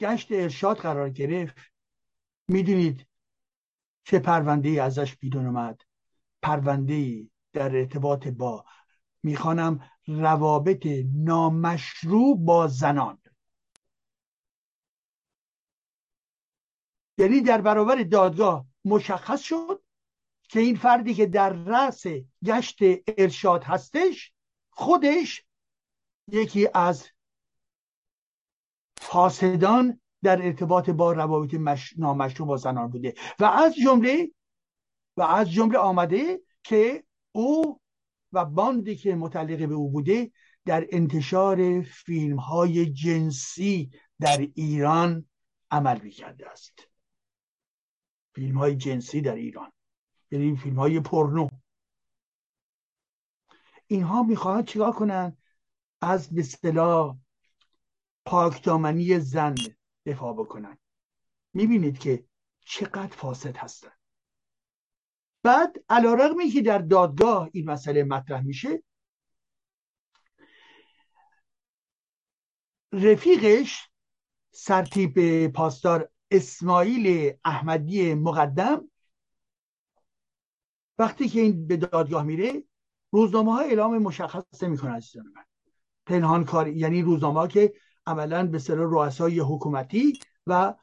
گشت 0.00 0.32
ارشاد 0.32 0.76
قرار 0.76 1.10
گرفت 1.10 1.56
می‌دونید 2.48 3.11
چه 4.04 4.18
پرونده 4.18 4.82
ازش 4.82 5.16
بیرون 5.16 5.46
اومد؟ 5.46 5.80
پرونده 6.42 7.30
در 7.52 7.76
ارتباط 7.76 8.28
با 8.28 8.64
می‌خوانم 9.22 9.90
روابط 10.06 10.86
نامشروع 11.14 12.38
با 12.38 12.66
زنان. 12.66 13.18
یعنی 17.18 17.40
در 17.40 17.60
برابر 17.60 18.02
دادگاه 18.02 18.66
مشخص 18.84 19.40
شد 19.42 19.82
که 20.48 20.60
این 20.60 20.76
فردی 20.76 21.14
که 21.14 21.26
در 21.26 21.52
رأس 21.52 22.04
گشت 22.44 22.78
ارشاد 23.18 23.64
هستش 23.64 24.32
خودش 24.70 25.44
یکی 26.28 26.68
از 26.74 27.08
فاسدان 28.96 30.01
در 30.22 30.46
ارتباط 30.46 30.90
با 30.90 31.12
روابط 31.12 31.54
مش... 31.54 31.94
نامشروع 31.98 32.48
با 32.48 32.56
زنان 32.56 32.90
بوده. 32.90 33.14
و 33.38 33.44
از 33.44 33.74
جمله 33.74 34.32
و 35.16 35.22
از 35.22 35.50
جمله 35.50 35.78
آمده 35.78 36.40
که 36.62 37.04
او 37.32 37.80
و 38.32 38.44
باندی 38.44 38.96
که 38.96 39.14
متعلق 39.14 39.68
به 39.68 39.74
او 39.74 39.90
بوده 39.90 40.32
در 40.64 40.86
انتشار 40.90 41.82
فیلم 41.82 42.38
های 42.38 42.86
جنسی 42.86 43.90
در 44.20 44.48
ایران 44.54 45.26
عمل 45.70 46.00
می‌کرده 46.00 46.50
است. 46.50 46.88
فیلم 48.34 48.58
های 48.58 48.76
جنسی 48.76 49.20
در 49.20 49.34
ایران 49.34 49.72
یعنی 50.30 50.56
فیلم 50.56 50.78
های 50.78 51.00
پرنو. 51.00 51.48
اینها 53.86 54.22
می‌خواهند 54.22 54.66
چیکار 54.66 54.92
کنن 54.92 55.36
از 56.00 56.30
به 56.30 56.40
اصطلاح 56.40 57.16
پاکدامنی 58.24 59.20
زن 59.20 59.54
دفاع 60.06 60.32
بکنن. 60.32 60.78
می‌بینید 61.54 61.98
که 61.98 62.24
چقدر 62.64 63.16
فاسد 63.16 63.56
هستن. 63.56 63.92
بعد 65.42 65.84
علا 65.88 66.14
رقمی 66.14 66.50
که 66.50 66.62
در 66.62 66.78
دادگاه 66.78 67.50
این 67.52 67.70
مسئله 67.70 68.04
مطرح 68.04 68.42
میشه 68.42 68.82
رفیقش 72.92 73.88
سرتیپ 74.50 75.46
پاسدار 75.46 76.10
اسماعیل 76.30 77.32
احمدی 77.44 78.14
مقدم 78.14 78.90
وقتی 80.98 81.28
که 81.28 81.40
این 81.40 81.66
به 81.66 81.76
دادگاه 81.76 82.22
میره 82.22 82.64
روزنامه 83.10 83.52
ها 83.52 83.60
اعلام 83.60 83.98
مشخص 83.98 84.62
نمی‌کنن 84.62 84.94
عزیزان 84.94 85.32
من. 85.34 85.44
پنهان 86.06 86.44
کاری 86.44 86.78
یعنی 86.78 87.02
روزنامه 87.02 87.40
ها 87.40 87.46
که 87.48 87.74
عملا 88.06 88.46
به 88.46 88.58
سر 88.58 88.74
رؤسای 88.74 89.40
حکومتی 89.40 90.18
و 90.46 90.74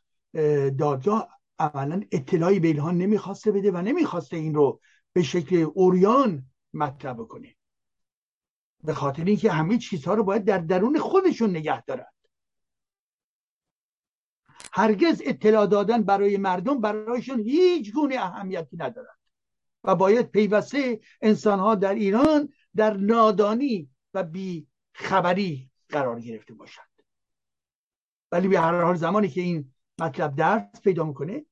دادگاه 0.78 1.40
عملا 1.60 2.02
اطلاعی 2.12 2.60
به 2.60 2.68
اینها 2.68 2.92
نمی‌خواسته 2.92 3.52
بده 3.52 3.72
و 3.72 3.78
نمی‌خواسته 3.78 4.38
این 4.38 4.56
رو 4.56 4.82
به 5.14 5.24
شکل 5.24 5.68
اوریان 5.74 6.46
مطرح 6.74 7.14
بکنه. 7.14 7.56
به 8.84 8.94
خاطر 8.94 9.24
اینکه 9.24 9.52
همه 9.52 9.78
چیزها 9.78 10.14
رو 10.14 10.24
باید 10.24 10.46
در 10.46 10.58
درون 10.58 11.00
خودشون 11.00 11.50
نگه 11.50 11.82
دارن. 11.82 12.06
هرگز 14.74 15.22
اطلاع 15.26 15.68
دادن 15.68 16.04
برای 16.04 16.38
مردم 16.38 16.82
برایشون 16.82 17.40
هیچ 17.40 17.94
گونه 17.94 18.16
اهمیتی 18.16 18.78
ندارد 18.78 19.20
و 19.84 19.96
باید 19.96 20.32
پیوسته 20.32 21.00
انسانها 21.22 21.76
در 21.76 21.94
ایران 21.94 22.50
در 22.76 22.98
نادانی 22.98 23.90
و 24.14 24.24
بی 24.24 24.68
خبری 24.94 25.70
قرار 25.90 26.20
گرفته 26.20 26.54
باشند 26.54 26.89
ولی 28.32 28.48
به 28.48 28.60
هر 28.60 28.82
حال 28.82 28.96
زمانی 28.96 29.30
که 29.30 29.42
این 29.42 29.74
مطلب 30.00 30.36
درس 30.36 30.82
پیدا 30.84 31.04
می‌کنه 31.04 31.46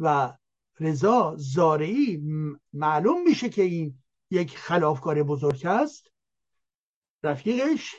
و 0.00 0.36
رضا 0.80 1.34
زارعی 1.38 2.22
معلوم 2.72 3.22
میشه 3.22 3.48
که 3.48 3.62
این 3.62 3.98
یک 4.30 4.58
خلافکار 4.58 5.22
بزرگ 5.22 5.66
است 5.66 6.10
رفیقش 7.22 7.94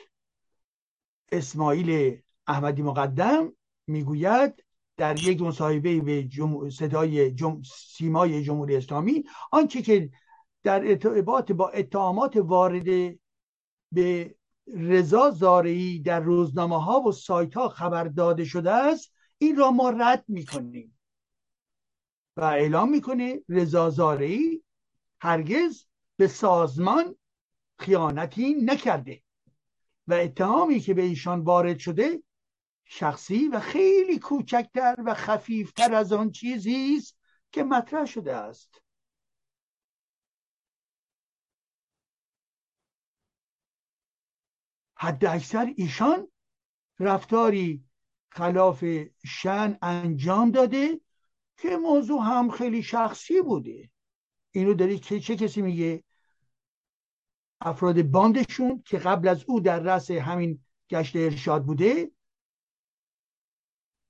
اسماعیل 1.32 2.20
احمدی 2.46 2.82
مقدم 2.82 3.52
می‌گوید 3.86 4.64
در 4.96 5.18
یک 5.18 5.42
مصاحبه 5.42 6.00
به 6.00 6.24
جم... 6.24 6.70
صدای 6.70 7.32
جم... 7.32 7.62
سیمای 7.62 8.42
جمهوری 8.42 8.76
اسلامی 8.76 9.24
آنچه 9.52 9.82
که 9.82 10.10
در 10.62 10.88
ارتباط 10.88 11.52
با 11.52 11.68
اتهامات 11.68 12.36
وارد 12.36 13.18
به 13.92 14.34
رضا 14.74 15.30
زارعی 15.30 16.00
در 16.00 16.20
روزنامه 16.20 16.84
ها 16.84 17.00
و 17.00 17.12
سایت 17.12 17.54
ها 17.54 17.68
خبر 17.68 18.04
داده 18.04 18.44
شده 18.44 18.70
است 18.70 19.12
این 19.38 19.56
را 19.56 19.70
ما 19.70 19.90
رد 19.90 20.24
می‌کنیم. 20.28 20.98
و 22.36 22.44
اعلام 22.44 22.90
می‌کنه 22.90 23.40
رضا 23.48 23.90
زارعی 23.90 24.62
هرگز 25.20 25.84
به 26.16 26.28
سازمان 26.28 27.16
خیانتی 27.78 28.54
نکرده. 28.54 29.22
و 30.06 30.14
اتهامی 30.14 30.80
که 30.80 30.94
به 30.94 31.02
ایشان 31.02 31.40
وارد 31.40 31.78
شده 31.78 32.22
شخصی 32.84 33.48
و 33.48 33.60
خیلی 33.60 34.18
کوچکتر 34.18 34.96
و 35.06 35.14
خفیفتر 35.14 35.94
از 35.94 36.12
آن 36.12 36.30
چیزی 36.30 36.96
است 36.98 37.18
که 37.52 37.62
مطرح 37.62 38.04
شده 38.04 38.36
است. 38.36 38.82
حد 44.98 45.24
اکثر 45.24 45.72
ایشان 45.76 46.28
رفتاری 47.00 47.84
خلاف 48.30 48.84
شن 49.26 49.78
انجام 49.82 50.50
داده 50.50 51.00
که 51.56 51.76
موضوع 51.76 52.22
هم 52.22 52.50
خیلی 52.50 52.82
شخصی 52.82 53.42
بوده. 53.42 53.90
اینو 54.50 54.74
داری 54.74 54.98
که 54.98 55.20
چه 55.20 55.36
کسی 55.36 55.62
میگه؟ 55.62 56.04
افراد 57.60 58.02
باندشون 58.02 58.82
که 58.86 58.98
قبل 58.98 59.28
از 59.28 59.44
او 59.46 59.60
در 59.60 59.80
رأس 59.80 60.10
همین 60.10 60.64
گشت 60.90 61.16
ارشاد 61.16 61.64
بوده. 61.64 62.10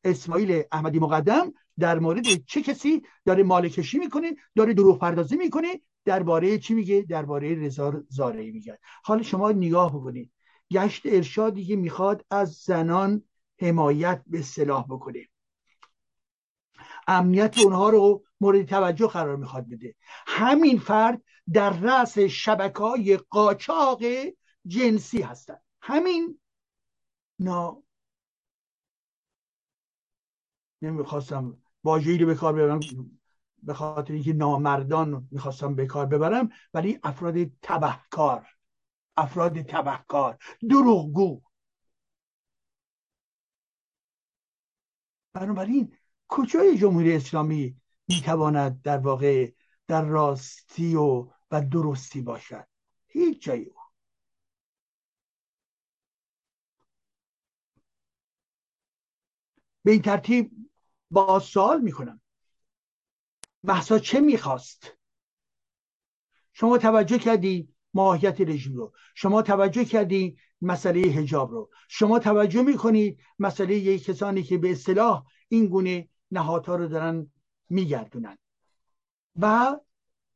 اسماعیل 0.04 0.62
احمدی 0.72 0.98
مقدم 0.98 1.52
در 1.78 1.98
مورد 1.98 2.24
چه 2.46 2.62
کسی 2.62 3.02
داره 3.24 3.42
مالکشی 3.42 3.98
می‌کنه 3.98 4.36
داره 4.56 4.74
دروغ 4.74 4.98
پردازی 4.98 5.36
می‌کنه؟ 5.36 5.80
درباره 6.04 6.58
چی 6.58 6.74
میگه؟ 6.74 7.02
درباره 7.02 7.54
رضا 7.54 8.04
زارعی 8.08 8.50
میگه. 8.50 8.78
حالا 9.04 9.22
شما 9.22 9.52
نگاه 9.52 9.90
بکنید. 9.96 10.32
گشت 10.72 11.02
ارشادی 11.04 11.64
که 11.64 11.76
می‌خواد 11.76 12.24
از 12.30 12.52
زنان 12.52 13.22
حمایت 13.60 14.22
به 14.26 14.42
صلاح 14.42 14.86
بکنه. 14.88 15.28
امنیت 17.06 17.58
اونها 17.58 17.90
رو 17.90 18.24
مورد 18.40 18.66
توجه 18.66 19.06
قرار 19.06 19.36
می‌خواد 19.36 19.68
بده. 19.68 19.94
همین 20.26 20.78
فرد 20.78 21.22
در 21.52 21.70
رأس 21.70 22.18
شبکه 22.18 22.78
های 22.78 23.16
قاچاق 23.16 24.02
جنسی 24.66 25.22
هستن. 25.22 25.58
همین 25.80 26.40
نا 27.38 27.82
نمی‌خواستم 30.82 31.58
واژه‌ای 31.84 32.18
رو 32.18 32.26
به 32.26 32.34
کار 32.34 32.52
ببرم 32.52 32.80
به 33.62 33.74
خاطر 33.74 34.12
اینکه 34.12 34.32
نامردان 34.32 35.28
می‌خواستم 35.30 35.74
به 35.74 35.86
کار 35.86 36.06
ببرم 36.06 36.48
ولی 36.74 36.98
افراد 37.02 37.34
تبهکار 37.62 38.46
افراد 39.18 39.62
تبهکار. 39.62 40.38
دروغگو. 40.70 41.42
بنابراین 45.32 45.96
کجای 46.28 46.78
جمهوری 46.78 47.16
اسلامی 47.16 47.80
می‌تواند 48.08 48.82
در 48.82 48.98
واقع 48.98 49.52
در 49.86 50.04
راستی 50.04 50.94
و 50.94 51.30
و 51.50 51.60
درستی 51.72 52.20
باشد؟ 52.22 52.66
هیچ 53.06 53.42
جایی 53.42 53.64
او. 53.64 53.80
به 59.84 59.92
این 59.92 60.02
ترتیب 60.02 60.50
با 61.10 61.40
سوال 61.40 61.80
می‌کنم. 61.80 62.20
محسا 63.62 63.98
چه 63.98 64.20
می‌خواست؟ 64.20 64.98
شما 66.52 66.78
توجه 66.78 67.18
کردی 67.18 67.74
ماهیت 67.94 68.40
رژیم 68.40 68.76
رو. 68.76 68.92
شما 69.14 69.42
توجه 69.42 69.84
کردی 69.84 70.36
مسئله 70.62 71.00
هجاب 71.00 71.50
رو. 71.50 71.70
شما 71.88 72.18
توجه 72.18 72.62
می‌کنید 72.62 73.20
مسئله 73.38 73.74
یک 73.74 74.04
کسانی 74.04 74.42
که 74.42 74.58
به 74.58 74.70
اصطلاح 74.70 75.24
این 75.48 75.66
گونه 75.66 76.08
نهادها 76.30 76.76
رو 76.76 76.88
دارن 76.88 77.30
میگردونن 77.68 78.38
و 79.36 79.76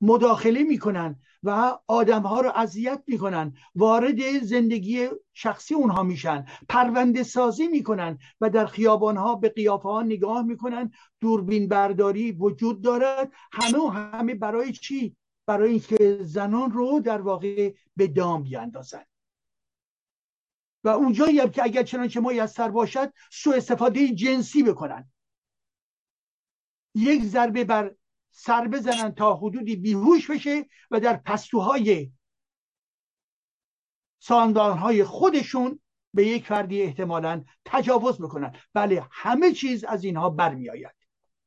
مداخله 0.01 0.63
می‌کنن 0.63 1.21
و 1.43 1.79
آدم 1.87 2.23
ها 2.23 2.41
رو 2.41 2.53
اذیت 2.55 3.03
می‌کنن. 3.07 3.55
وارد 3.75 4.45
زندگی 4.45 5.09
شخصی 5.35 5.75
اونها 5.75 6.03
میشن. 6.03 6.47
پرونده 6.69 7.23
سازی 7.23 7.67
می‌کنن 7.67 8.19
و 8.41 8.51
در 8.51 8.67
خیابان 8.67 9.17
ها 9.17 9.35
به 9.35 9.49
قیافه 9.49 9.89
ها 9.89 10.03
نگاه 10.03 10.43
می‌کنن. 10.43 10.91
دوربین 11.21 11.69
برداری 11.69 12.33
وجود 12.33 12.83
دارد. 12.83 13.33
همه 13.53 13.79
و 13.79 13.89
همه 13.89 14.35
برای 14.35 14.73
چی 14.73 15.17
برای 15.47 15.71
اینکه 15.71 16.19
زنان 16.21 16.71
رو 16.71 17.01
در 17.01 17.21
واقع 17.21 17.75
به 17.97 18.07
دام 18.07 18.43
بیاندازن. 18.43 19.05
و 20.85 20.89
اونجایی 20.89 21.39
هم 21.39 21.51
که 21.51 21.63
اگر 21.63 21.83
چنانچه 21.83 22.21
میسر 22.21 22.69
باشد 22.69 23.13
سو 23.31 23.51
استفاده 23.51 24.09
جنسی 24.09 24.63
بکنن. 24.63 25.11
یک 26.95 27.23
ضربه 27.23 27.65
بر 27.65 27.95
سر 28.31 28.69
بزنن 28.69 29.15
تا 29.15 29.37
حدودی 29.37 29.77
بیهوش 29.77 30.31
بشه 30.31 30.67
و 30.91 31.01
در 31.01 31.17
پستوهای 31.17 32.13
ساندانهای 34.19 35.05
خودشون 35.05 35.81
به 36.15 36.27
یک 36.27 36.47
فردی 36.47 36.83
احتمالا 36.83 37.45
تجاوز 37.65 38.19
بکنن. 38.19 38.57
بله 38.75 39.07
همه 39.11 39.53
چیز 39.53 39.85
از 39.85 40.05
اینها 40.05 40.31
برمیآید 40.31 40.95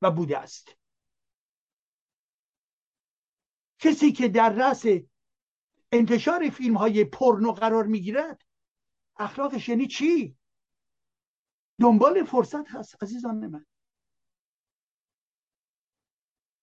و 0.01 0.11
بوده 0.11 0.37
است. 0.37 0.75
کسی 3.86 4.11
که 4.11 4.27
در 4.27 4.49
رأس 4.49 4.86
انتشار 5.91 6.49
فیلم 6.49 6.77
های 6.77 7.05
پرنو 7.05 7.51
قرار 7.51 7.83
می‌گیرد 7.83 8.41
اخلاقش 9.17 9.69
یعنی 9.69 9.88
چی؟ 9.88 10.38
دنبال 11.81 12.23
فرصت 12.23 12.67
هست 12.67 13.03
عزیزان 13.03 13.47
من. 13.47 13.65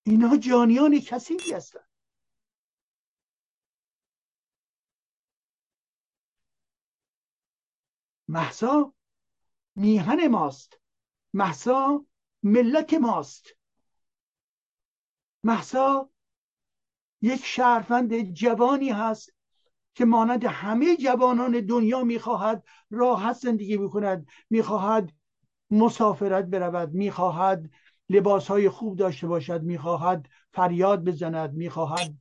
اینها 0.06 0.36
جانیان 0.36 1.00
کسیبی 1.00 1.52
هستند 1.52 1.88
محسا 8.28 8.94
میهن 9.76 10.28
ماست. 10.28 10.80
محسا 11.34 12.06
ملت 12.42 12.94
ماست. 12.94 13.46
محسا 15.44 16.10
یک 17.22 17.44
شهروند 17.44 18.22
جوانی 18.22 18.90
هست 18.90 19.32
که 19.94 20.04
مانند 20.04 20.44
همه 20.44 20.96
جوانان 20.96 21.60
دنیا 21.60 22.04
می‌خواهد 22.04 22.64
راحت 22.90 23.36
زندگی 23.36 23.76
بکند 23.76 24.26
می‌خواهد 24.50 25.12
مسافرت 25.70 26.44
برود 26.44 26.92
می‌خواهد 26.92 27.70
لباس 28.08 28.48
های 28.48 28.68
خوب 28.68 28.96
داشته 28.96 29.26
باشد 29.26 29.62
می‌خواهد 29.62 30.28
فریاد 30.52 31.04
بزند 31.04 31.52
می‌خواهد 31.54 32.14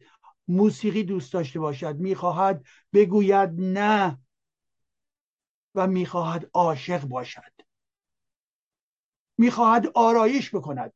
موسیقی 0.47 1.03
دوست 1.03 1.33
داشته 1.33 1.59
باشد 1.59 1.95
می‌خواهد 1.95 2.65
بگوید 2.93 3.49
نه 3.57 4.17
و 5.75 5.87
می‌خواهد 5.87 6.49
عاشق 6.53 7.01
باشد. 7.05 7.53
می‌خواهد 9.37 9.87
آرایش 9.95 10.55
بکند. 10.55 10.93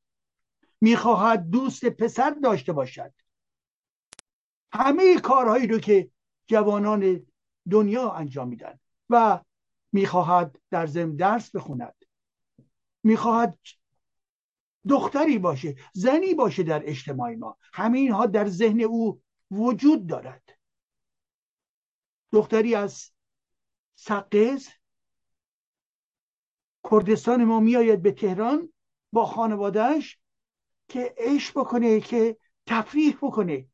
می‌خواهد 0.81 1.49
دوست 1.49 1.85
پسر 1.85 2.29
داشته 2.43 2.73
باشد. 2.73 3.13
همه 4.75 5.19
کارهایی 5.19 5.67
رو 5.67 5.79
که 5.79 6.09
جوانان 6.47 7.25
دنیا 7.71 8.11
انجام 8.11 8.47
میدن 8.47 8.79
و 9.09 9.39
می‌خواهد 9.91 10.59
در 10.71 10.87
زم 10.87 11.15
درس 11.15 11.55
بخوند 11.55 11.95
می‌خواهد 13.03 13.59
دختری 14.89 15.39
باشه 15.39 15.75
زنی 15.93 16.33
باشه 16.33 16.63
در 16.63 16.89
اجتماع 16.89 17.35
ما. 17.35 17.57
همه 17.73 17.97
اینها 17.97 18.25
در 18.25 18.47
ذهن 18.47 18.81
او 18.81 19.21
وجود 19.51 20.07
دارد. 20.07 20.57
دختری 22.31 22.75
از 22.75 23.11
سقز 23.95 24.67
کردستان 26.91 27.43
ما 27.43 27.59
میآید 27.59 28.01
به 28.01 28.11
تهران 28.11 28.73
با 29.11 29.25
خانوادهش 29.25 30.19
که 30.87 31.15
عشق 31.17 31.59
بکنه 31.59 31.99
که 31.99 32.37
تفریح 32.65 33.17
بکنه. 33.21 33.67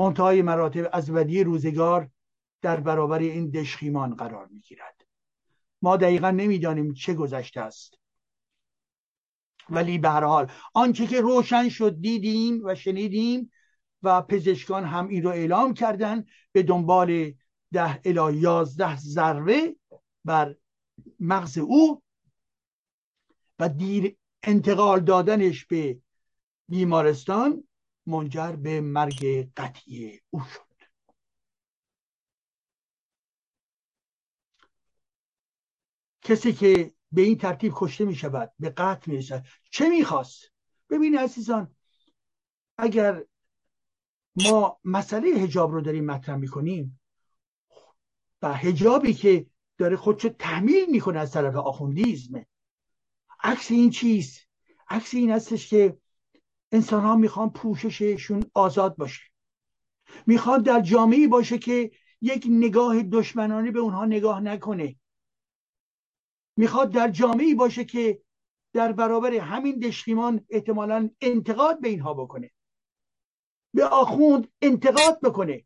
منتهای 0.00 0.42
مراتب 0.42 0.88
از 0.92 1.10
ودی 1.10 1.44
روزگار 1.44 2.10
در 2.62 2.80
برابر 2.80 3.18
این 3.18 3.50
دشخیمان 3.50 4.14
قرار 4.14 4.46
می‌گیرد. 4.46 5.06
ما 5.82 5.96
دقیقا 5.96 6.30
نمی‌دانیم 6.30 6.94
چه 6.94 7.14
گذشته 7.14 7.60
است. 7.60 7.94
ولی 9.70 9.98
به 9.98 10.08
هر 10.08 10.24
حال 10.24 10.50
آنچه 10.74 11.06
که 11.06 11.20
روشن 11.20 11.68
شد 11.68 12.00
دیدیم 12.00 12.60
و 12.64 12.74
شنیدیم 12.74 13.50
و 14.02 14.22
پزشکان 14.22 14.84
هم 14.84 15.08
این 15.08 15.22
رو 15.22 15.30
اعلام 15.30 15.74
کردن 15.74 16.24
به 16.52 16.62
دنبال 16.62 17.32
ده 17.72 18.00
الی 18.04 18.38
یازده 18.38 18.96
ضربه 18.96 19.76
بر 20.24 20.56
مغز 21.20 21.58
او 21.58 22.02
و 23.58 23.68
دیر 23.68 24.16
انتقال 24.42 25.00
دادنش 25.00 25.66
به 25.66 25.98
بیمارستان 26.68 27.64
منجر 28.10 28.52
به 28.52 28.80
مرگ 28.80 29.48
قطعی 29.56 30.20
او 30.30 30.40
شد. 30.40 30.70
کسی 36.22 36.52
که 36.52 36.94
به 37.12 37.22
این 37.22 37.38
ترتیب 37.38 37.72
کشته 37.76 38.04
می 38.04 38.14
شود 38.14 38.52
به 38.58 38.70
قتل 38.70 39.12
می 39.12 39.22
شود 39.22 39.46
چه 39.70 39.88
می‌خواست 39.88 40.52
ببین 40.90 41.18
عزیزان 41.18 41.74
اگر 42.78 43.24
ما 44.36 44.80
مسئله 44.84 45.28
هجاب 45.28 45.72
رو 45.72 45.80
داریم 45.80 46.04
مطرح 46.04 46.36
می‌کنیم 46.36 47.00
و 48.42 48.54
هجابی 48.54 49.14
که 49.14 49.46
داره 49.78 49.96
خودشو 49.96 50.28
تحمیل 50.28 50.90
می‌کنه 50.90 51.18
از 51.18 51.32
طرف 51.32 51.56
آخوندیزم 51.56 52.46
عکس 53.42 53.70
این 53.70 53.90
چیز 53.90 54.40
عکس 54.88 55.14
این 55.14 55.30
هستش 55.30 55.70
که 55.70 55.98
انسان 56.72 57.02
ها 57.02 57.16
می‌خوان 57.16 57.50
پوشششون 57.50 58.44
آزاد 58.54 58.96
باشه. 58.96 59.22
می‌خوان 60.26 60.62
در 60.62 60.80
جامعه 60.80 61.28
باشه 61.28 61.58
که 61.58 61.90
یک 62.20 62.46
نگاه 62.50 63.02
دشمنانه 63.02 63.70
به 63.70 63.78
اونها 63.78 64.04
نگاه 64.04 64.40
نکنه. 64.40 64.96
می‌خواد 66.56 66.90
در 66.92 67.08
جامعه 67.08 67.54
باشه 67.54 67.84
که 67.84 68.22
در 68.72 68.92
برابر 68.92 69.34
همین 69.34 69.78
دشخیمان 69.78 70.46
احتمالا 70.50 71.10
انتقاد 71.20 71.80
به 71.80 71.88
اینها 71.88 72.14
بکنه. 72.14 72.50
به 73.74 73.84
آخوند 73.84 74.48
انتقاد 74.62 75.20
بکنه. 75.20 75.64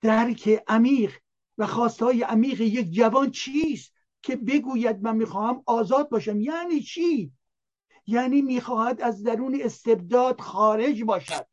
درک 0.00 0.62
عمیق 0.68 1.18
و 1.58 1.66
خواستهای 1.66 2.22
عمیق 2.22 2.60
یک 2.60 2.90
جوان 2.90 3.30
چیست 3.30 3.94
که 4.22 4.36
بگوید 4.36 5.02
من 5.02 5.16
می‌خواهم 5.16 5.62
آزاد 5.66 6.08
باشم؟ 6.08 6.40
یعنی 6.40 6.80
چی؟ 6.80 7.32
یعنی 8.06 8.42
می‌خواهد 8.42 9.00
از 9.00 9.22
درون 9.22 9.60
استبداد 9.62 10.40
خارج 10.40 11.02
باشد. 11.02 11.46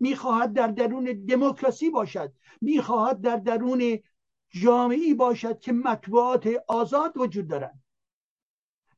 می‌خواهد 0.00 0.52
در 0.52 0.66
درون 0.66 1.24
دموکراسی 1.28 1.90
باشد. 1.90 2.32
می‌خواهد 2.60 3.20
در 3.20 3.36
درون 3.36 3.98
جامعی 4.50 5.14
باشد 5.14 5.60
که 5.60 5.72
مطبوعات 5.72 6.48
آزاد 6.68 7.16
وجود 7.16 7.48
دارند 7.48 7.82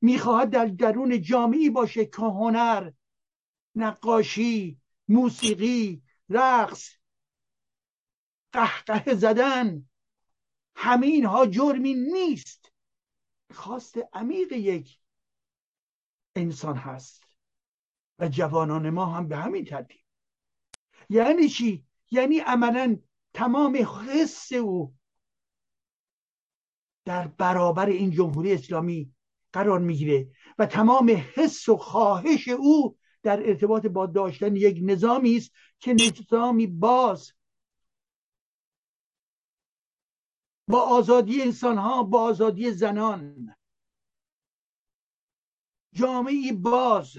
می‌خواهد 0.00 0.50
در 0.50 0.66
درون 0.66 1.22
جامعی 1.22 1.70
باشه 1.70 2.06
که 2.06 2.22
هنر 2.22 2.90
نقاشی 3.74 4.80
موسیقی 5.08 6.02
رقص 6.28 6.90
قهقه 8.52 9.14
زدن 9.14 9.88
همه 10.76 11.06
اینها 11.06 11.46
جرمی 11.46 11.94
نیست. 11.94 12.72
خواست 13.54 13.98
عمیق 14.12 14.52
یک 14.52 14.98
انسان 16.36 16.76
هست. 16.76 17.24
و 18.18 18.28
جوانان 18.28 18.90
ما 18.90 19.06
هم 19.06 19.28
به 19.28 19.36
همین 19.36 19.64
ترتیب. 19.64 20.00
یعنی 21.08 21.48
چی؟ 21.48 21.86
یعنی 22.10 22.38
عملا 22.38 22.96
تمام 23.34 23.76
حس 24.08 24.52
او 24.52 24.94
در 27.04 27.26
برابر 27.26 27.86
این 27.86 28.10
جمهوری 28.10 28.52
اسلامی 28.52 29.14
قرار 29.52 29.80
می‌گیره 29.80 30.30
و 30.58 30.66
تمام 30.66 31.10
حس 31.34 31.68
و 31.68 31.76
خواهش 31.76 32.48
او 32.48 32.98
در 33.22 33.48
ارتباط 33.48 33.86
با 33.86 34.06
داشتن 34.06 34.56
یک 34.56 34.78
نظامی 34.82 35.36
است 35.36 35.50
که 35.78 35.94
نظامی 35.94 36.66
باز 36.66 37.32
با 40.68 40.80
آزادی 40.80 41.42
انسان 41.42 41.78
ها 41.78 42.02
با 42.02 42.22
آزادی 42.22 42.72
زنان 42.72 43.54
جامعه 45.94 46.52
باز. 46.52 47.16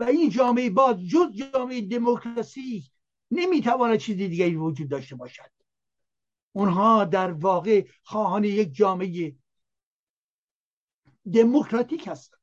و 0.00 0.04
این 0.04 0.30
جامعه 0.30 0.70
باز 0.70 0.96
جز 1.06 1.32
جامعه 1.32 1.80
دموکراسی 1.80 2.90
نمی‌تواند 3.30 3.98
چیزی 3.98 4.28
دیگری 4.28 4.56
وجود 4.56 4.88
داشته 4.88 5.16
باشد. 5.16 5.50
اونها 6.52 7.04
در 7.04 7.32
واقع 7.32 7.86
خواهان 8.02 8.44
یک 8.44 8.74
جامعه 8.74 9.36
دموکراتیک 11.34 12.08
هستند. 12.08 12.40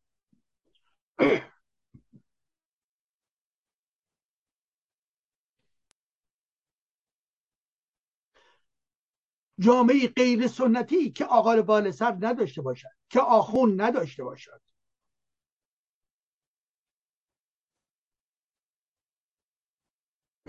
جامعه 9.60 10.08
غیر 10.08 10.48
سنتی 10.48 11.12
که 11.12 11.26
آقال 11.26 11.62
بال 11.62 11.92
سر 11.92 12.18
نداشته 12.20 12.62
باشد 12.62 12.90
که 13.10 13.20
آخون 13.20 13.82
نداشته 13.82 14.24
باشد. 14.24 14.62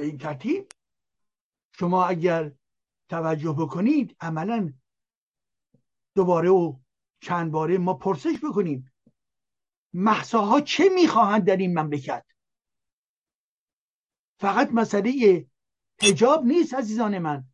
به 0.01 0.07
این 0.07 0.19
ترتیب. 0.19 0.73
شما 1.73 2.05
اگر 2.05 2.53
توجه 3.09 3.53
بکنید 3.59 4.17
عملا 4.21 4.73
دوباره 6.15 6.49
و 6.49 6.77
چند 7.21 7.53
باره 7.53 7.79
ما 7.79 7.95
پرسش 7.95 8.35
بکنیم. 8.43 8.93
محساها 9.93 10.61
چه 10.61 10.85
می‌خواهند 10.95 11.45
در 11.45 11.57
این 11.57 11.79
مملکت؟ 11.79 12.25
فقط 14.39 14.71
مسئله 14.73 15.47
هجاب 16.03 16.45
نیست 16.45 16.75
عزیزان 16.75 17.19
من 17.19 17.45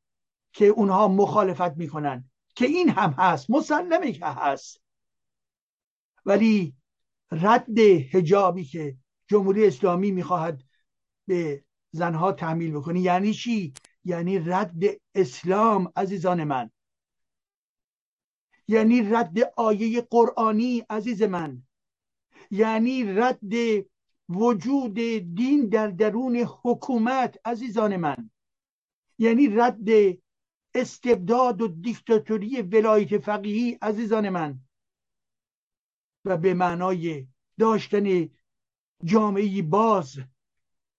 که 0.53 0.65
اونها 0.67 1.09
مخالفت 1.09 1.77
می‌کنن 1.77 2.31
که 2.55 2.67
این 2.67 2.89
هم 2.89 3.11
هست 3.11 3.51
مسلمه 3.51 4.13
که 4.13 4.27
هست. 4.27 4.83
ولی 6.25 6.77
رد 7.31 7.79
هجابی 7.79 8.65
که 8.65 8.97
جمهوری 9.27 9.67
اسلامی 9.67 10.11
می‌خواهد 10.11 10.63
به 11.27 11.66
زنها 11.91 12.33
تحمیل 12.33 12.73
بکنی. 12.73 13.01
یعنی 13.01 13.35
چی؟ 13.35 13.75
یعنی 14.05 14.39
رد 14.39 14.83
اسلام 15.15 15.93
عزیزان 15.97 16.45
من. 16.45 16.71
یعنی 18.69 19.11
رد 19.11 19.39
آیه 19.57 20.01
قرآنی 20.01 20.85
عزیز 20.91 21.23
من. 21.23 21.63
یعنی 22.51 23.05
رد 23.05 23.53
وجود 24.29 24.95
دین 25.35 25.69
در 25.69 25.89
درون 25.89 26.37
حکومت 26.37 27.39
عزیزان 27.45 27.97
من. 27.97 28.31
یعنی 29.19 29.49
رد 29.49 29.89
استبداد 30.75 31.63
و 31.63 31.69
دیکتاتوری 31.69 32.63
ولایت 32.63 33.19
فقیهی 33.19 33.79
عزیزان 33.83 34.29
من. 34.29 34.61
و 36.25 36.37
به 36.37 36.55
معنای 36.55 37.27
داشتن 37.59 38.29
جامعه 39.05 39.63
باز 39.63 40.19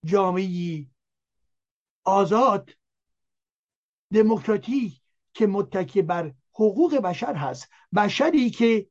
جامعه 0.03 0.87
آزاد 2.03 2.71
دموکراتیک 4.13 5.01
که 5.33 5.47
متکی 5.47 6.01
بر 6.01 6.33
حقوق 6.53 6.95
بشر 6.95 7.35
هست. 7.35 7.69
بشری 7.95 8.49
که 8.49 8.89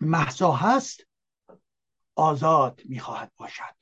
محسا 0.00 0.52
هست 0.52 1.00
آزاد 2.16 2.80
می‌خواهد 2.84 3.32
باشد. 3.36 3.76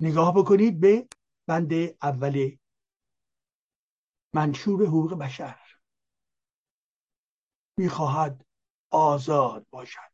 نگاه 0.00 0.34
بکنید 0.34 0.80
به 0.80 1.08
بند 1.46 1.72
اول 2.02 2.56
منشور 4.32 4.86
حقوق 4.86 5.14
بشر. 5.14 5.58
می‌خواهد 7.76 8.46
آزاد 8.90 9.66
باشد. 9.70 10.11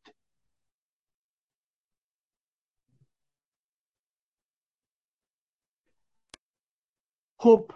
خب. 7.38 7.70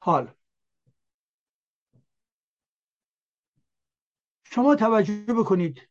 حال. 0.00 0.34
شما 4.44 4.74
توجه 4.76 5.24
بکنید. 5.38 5.88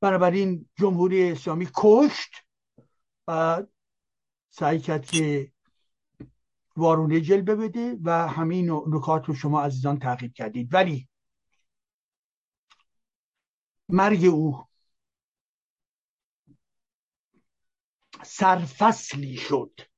بنابراین 0.00 0.68
جمهوری 0.76 1.32
اسلامی 1.32 1.68
کشت 1.76 2.30
و 3.28 3.62
سعی 4.50 4.78
کرد 4.80 5.06
که 5.06 5.52
وارونه 6.76 7.20
جلبه 7.20 7.56
بده 7.56 7.98
و 8.04 8.28
همین 8.28 8.70
نکات 8.70 9.26
رو 9.26 9.34
شما 9.34 9.62
عزیزان 9.62 9.98
تعقیب 9.98 10.32
کردید. 10.34 10.74
ولی 10.74 11.08
مرگ 13.88 14.24
او 14.24 14.66
سرفصلی 18.24 19.36
شد. 19.36 19.93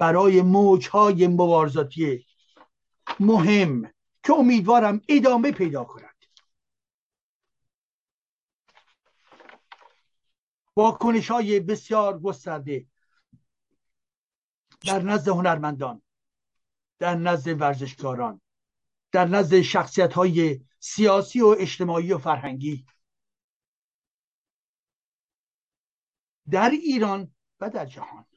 برای 0.00 0.42
موجهای 0.42 1.26
مبارزاتی 1.26 2.26
مهم 3.20 3.82
که 4.24 4.32
امیدوارم 4.32 5.00
ادامه 5.08 5.52
پیدا 5.52 5.84
کند. 5.84 6.14
واکنش 10.76 11.30
های 11.30 11.60
بسیار 11.60 12.18
گسترده 12.18 12.86
در 14.86 15.02
نزد 15.02 15.28
هنرمندان 15.28 16.02
در 16.98 17.14
نزد 17.14 17.60
ورزشکاران 17.60 18.40
در 19.12 19.24
نزد 19.24 19.60
شخصیت 19.60 20.12
های 20.12 20.60
سیاسی 20.78 21.40
و 21.40 21.56
اجتماعی 21.58 22.12
و 22.12 22.18
فرهنگی. 22.18 22.86
در 26.50 26.70
ایران 26.70 27.34
و 27.60 27.70
در 27.70 27.86
جهان. 27.86 28.29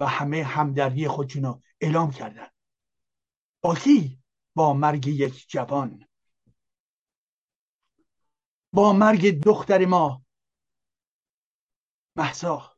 و 0.00 0.06
همه 0.06 0.44
همدردی 0.44 1.08
خودشون 1.08 1.44
رو 1.44 1.62
اعلام 1.80 2.10
کردن. 2.10 2.48
با 3.60 3.74
کی 3.74 4.22
با 4.54 4.74
مرگ 4.74 5.06
یک 5.06 5.46
جوان. 5.48 6.08
با 8.72 8.92
مرگ 8.92 9.42
دختر 9.42 9.86
ما. 9.86 10.24
محسا. 12.16 12.76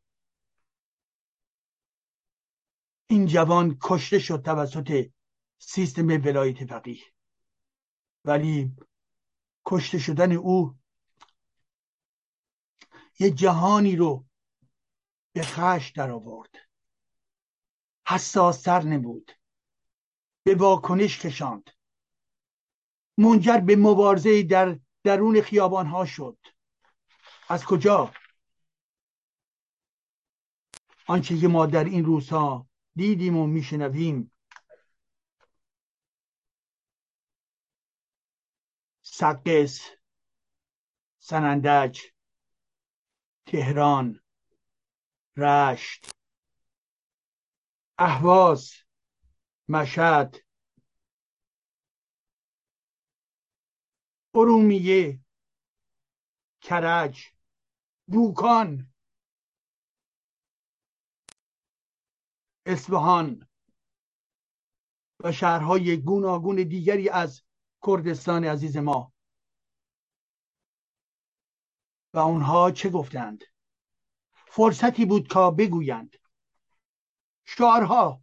این 3.07 3.27
جوان 3.27 3.79
کشته 3.83 4.19
شد 4.19 4.43
توسط 4.45 5.11
سیستم 5.59 6.07
ولایت 6.07 6.65
فقیه 6.65 7.05
ولی 8.25 8.77
کشته 9.67 9.99
شدن 9.99 10.33
او 10.33 10.79
یه 13.19 13.31
جهانی 13.31 13.97
رو 13.97 14.27
به 15.33 15.43
خش 15.43 15.91
در 15.91 16.11
آورد 16.11 16.72
حساستر 18.13 18.83
نبود. 18.83 19.33
به 20.45 20.55
واکنش 20.55 21.19
کشاند. 21.19 21.71
منجر 23.19 23.59
به 23.59 23.77
مبارزه 23.77 24.43
در 24.43 24.79
درون 25.05 25.41
خیابان 25.41 25.87
ها 25.87 26.05
شد. 26.05 26.39
از 27.49 27.65
کجا؟ 27.65 28.13
آنچه 31.07 31.39
که 31.39 31.49
ما 31.49 31.67
در 31.67 31.85
این 31.85 32.05
روزها 32.05 32.67
دیدیم 32.97 33.37
و 33.37 33.47
میشنویم. 33.47 34.33
سقس 39.03 39.81
سنندج 41.19 42.01
تهران 43.47 44.21
رشت. 45.37 46.22
اهواز 48.05 48.73
مشهد 49.69 50.37
ارومیه 54.35 55.21
کرج 56.61 57.25
بوکان 58.07 58.93
اصفهان 62.67 63.49
و 65.25 65.33
شهرهای 65.33 65.97
گوناگون 65.97 66.57
دیگری 66.57 67.09
از 67.09 67.43
کردستان 67.87 68.45
عزیز 68.45 68.77
ما. 68.77 69.13
و 72.15 72.19
اونها 72.19 72.71
چه 72.71 72.91
گفتند؟ 72.91 73.45
فرصتی 74.33 75.05
بود 75.05 75.29
که 75.29 75.51
بگویند. 75.59 76.22
شعارها. 77.45 78.23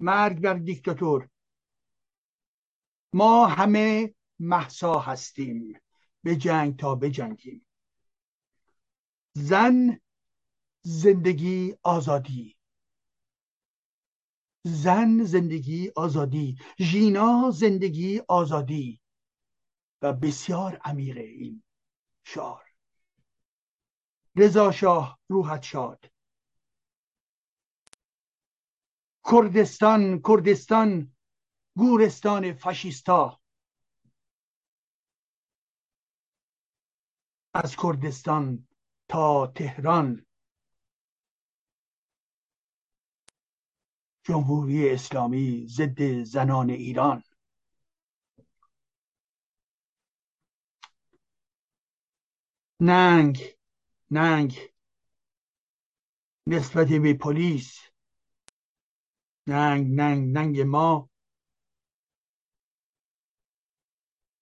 مرگ 0.00 0.40
بر 0.40 0.54
دیکتاتور. 0.54 1.28
ما 3.12 3.46
همه 3.46 4.14
محسا 4.38 4.98
هستیم. 4.98 5.80
به 6.22 6.36
جنگ 6.36 6.76
تا 6.76 6.94
بجنگیم 6.94 7.66
زن 9.36 10.00
زندگی 10.82 11.76
آزادی. 11.82 12.56
زن 14.64 15.24
زندگی 15.24 15.92
آزادی. 15.96 16.58
ژینا 16.78 17.50
زندگی 17.50 18.22
آزادی. 18.28 19.00
و 20.02 20.12
بسیار 20.12 20.76
عمیقه 20.76 21.20
این 21.20 21.62
شعار. 22.24 22.64
رضا 24.36 24.72
شاه 24.72 25.18
روحت 25.28 25.62
شاد. 25.62 26.13
کردستان 29.30 30.22
کردستان 30.22 31.16
گورستان 31.76 32.52
فاشیستا 32.52 33.40
از 37.54 37.76
کردستان 37.76 38.68
تا 39.08 39.46
تهران. 39.46 40.26
جمهوری 44.24 44.90
اسلامی 44.90 45.66
ضد 45.68 46.22
زنان 46.22 46.70
ایران. 46.70 47.22
ننگ 52.80 53.56
ننگ. 54.10 54.58
نسبت 56.46 56.86
به 56.86 57.14
پلیس 57.14 57.93
ننگ 59.46 60.00
ننگ 60.00 60.32
ننگ 60.32 60.60
ما. 60.60 61.10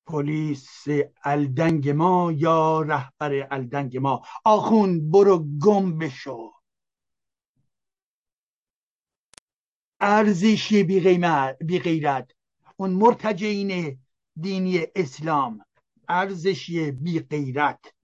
پلیس 0.07 0.85
الدنگ 1.25 1.91
ما 1.91 2.33
یا 2.33 2.83
رهبر 2.83 3.49
الدنگ 3.51 3.99
ما. 3.99 4.23
آخون 4.45 5.11
برو 5.11 5.39
گم 5.59 5.99
بشو. 5.99 6.53
ارزشی 10.01 10.83
بی 11.61 11.79
غیرت. 11.79 12.33
اون 12.77 12.91
مرتجعین 12.91 13.99
دینی 14.41 14.87
اسلام. 14.97 15.65
ارزشی 16.09 16.91
بی 16.91 17.21
غیرت. 17.21 17.95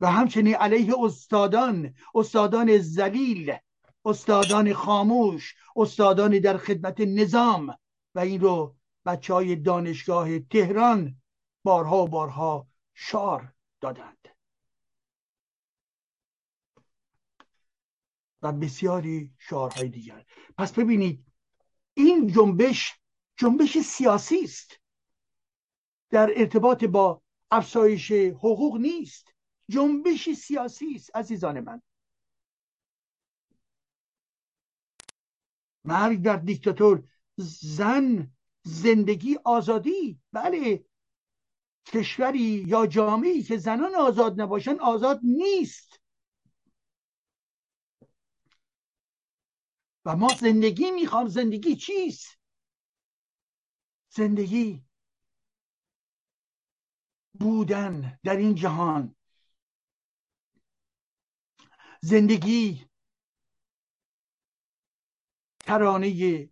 و 0.00 0.06
همچنین 0.06 0.54
علیه 0.54 0.94
استادان 0.98 1.94
استادان 2.14 2.78
زلیل 2.78 3.56
استادان 4.04 4.72
خاموش 4.72 5.54
استادان 5.76 6.38
در 6.38 6.56
خدمت 6.56 7.00
نظام 7.00 7.78
و 8.14 8.18
این 8.18 8.40
رو 8.40 8.76
بچه 9.06 9.34
های 9.34 9.56
دانشگاه 9.56 10.38
تهران 10.38 11.16
بارها 11.64 12.02
و 12.02 12.08
بارها 12.08 12.66
شعار 12.94 13.54
دادند. 13.80 14.28
و 18.42 18.52
بسیاری 18.52 19.34
شعارهای 19.38 19.88
دیگر. 19.88 20.26
پس 20.58 20.72
ببینید 20.72 21.26
این 21.94 22.26
جنبش 22.26 23.00
جنبش 23.36 23.78
سیاسی 23.78 24.44
است. 24.44 24.80
در 26.10 26.30
ارتباط 26.36 26.84
با 26.84 27.22
افزایش 27.50 28.12
حقوق 28.12 28.76
نیست. 28.76 29.34
جنبش 29.68 30.30
سیاسی 30.30 30.94
است 30.94 31.16
عزیزان 31.16 31.60
من. 31.60 31.82
مرگ 35.84 36.22
در 36.22 36.36
دیکتاتور 36.36 37.08
زن 37.36 38.32
زندگی 38.62 39.38
آزادی. 39.44 40.20
بله. 40.32 40.84
کشوری 41.86 42.64
یا 42.66 42.86
جامعی 42.86 43.42
که 43.42 43.56
زنان 43.56 43.94
آزاد 43.94 44.40
نباشن 44.40 44.80
آزاد 44.80 45.20
نیست. 45.22 46.00
و 50.04 50.16
ما 50.16 50.28
زندگی 50.40 50.90
می‌خوام. 50.90 51.28
زندگی 51.28 51.76
چیست؟ 51.76 52.38
زندگی 54.08 54.84
بودن 57.40 58.18
در 58.24 58.36
این 58.36 58.54
جهان. 58.54 59.16
زندگی 62.02 62.86
ترانه 65.62 66.48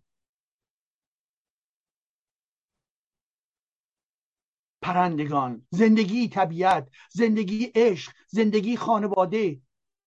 پرندگان 4.81 5.67
زندگی 5.69 6.27
طبیعت 6.27 6.89
زندگی 7.09 7.71
عشق 7.75 8.13
زندگی 8.27 8.77
خانواده 8.77 9.61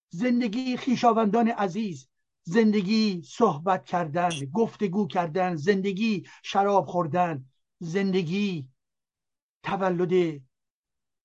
زندگی 0.09 0.77
خیشاوندان 0.77 1.49
عزیز 1.49 2.09
زندگی 2.45 3.23
صحبت 3.23 3.85
کردن 3.85 4.31
گفتگو 4.53 5.07
کردن 5.07 5.57
زندگی 5.57 6.27
شراب 6.43 6.87
خوردن 6.87 7.51
زندگی 7.79 8.69
تولد 9.63 10.41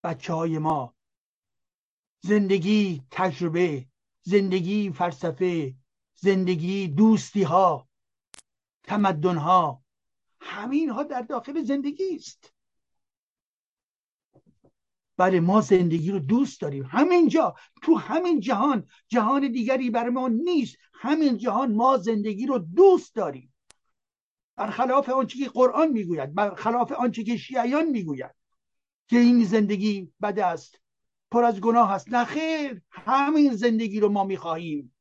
بچه 0.03 0.33
های 0.33 0.57
ما 0.57 0.95
زندگی 2.21 3.03
تجربه 3.11 3.85
زندگی 4.21 4.91
فلسفه 4.91 5.75
زندگی 6.21 6.87
دوستی 6.87 7.43
ها 7.43 7.87
تمدن 8.83 9.37
ها 9.37 9.83
همین 10.41 10.89
ها 10.89 11.03
در 11.03 11.21
داخل 11.21 11.63
زندگی 11.63 12.15
است. 12.15 12.53
بله 15.17 15.39
ما 15.39 15.61
زندگی 15.61 16.11
رو 16.11 16.19
دوست 16.19 16.61
داریم. 16.61 16.85
همینجا 16.85 17.55
تو 17.81 17.95
همین 17.95 18.39
جهان 18.39 18.87
جهان 19.07 19.51
دیگری 19.51 19.89
بر 19.89 20.09
ما 20.09 20.27
نیست. 20.27 20.77
همین 20.93 21.37
جهان 21.37 21.75
ما 21.75 21.97
زندگی 21.97 22.45
رو 22.45 22.57
دوست 22.59 23.15
داریم. 23.15 23.53
برخلاف 24.55 25.09
آنچه 25.09 25.39
که 25.39 25.49
قرآن 25.49 25.87
می‌گوید 25.87 26.35
برخلاف 26.35 26.91
آنچه 26.91 27.23
که 27.23 27.37
شیعیان 27.37 27.85
می‌گوید 27.85 28.35
که 29.07 29.17
این 29.17 29.45
زندگی 29.45 30.13
بد 30.21 30.39
است 30.39 30.81
پر 31.31 31.43
از 31.43 31.61
گناه 31.61 31.91
است. 31.91 32.09
نه 32.09 32.25
خیر 32.25 32.81
همین 32.91 33.53
زندگی 33.53 33.99
رو 33.99 34.09
ما 34.09 34.23
می‌خواهیم. 34.23 34.95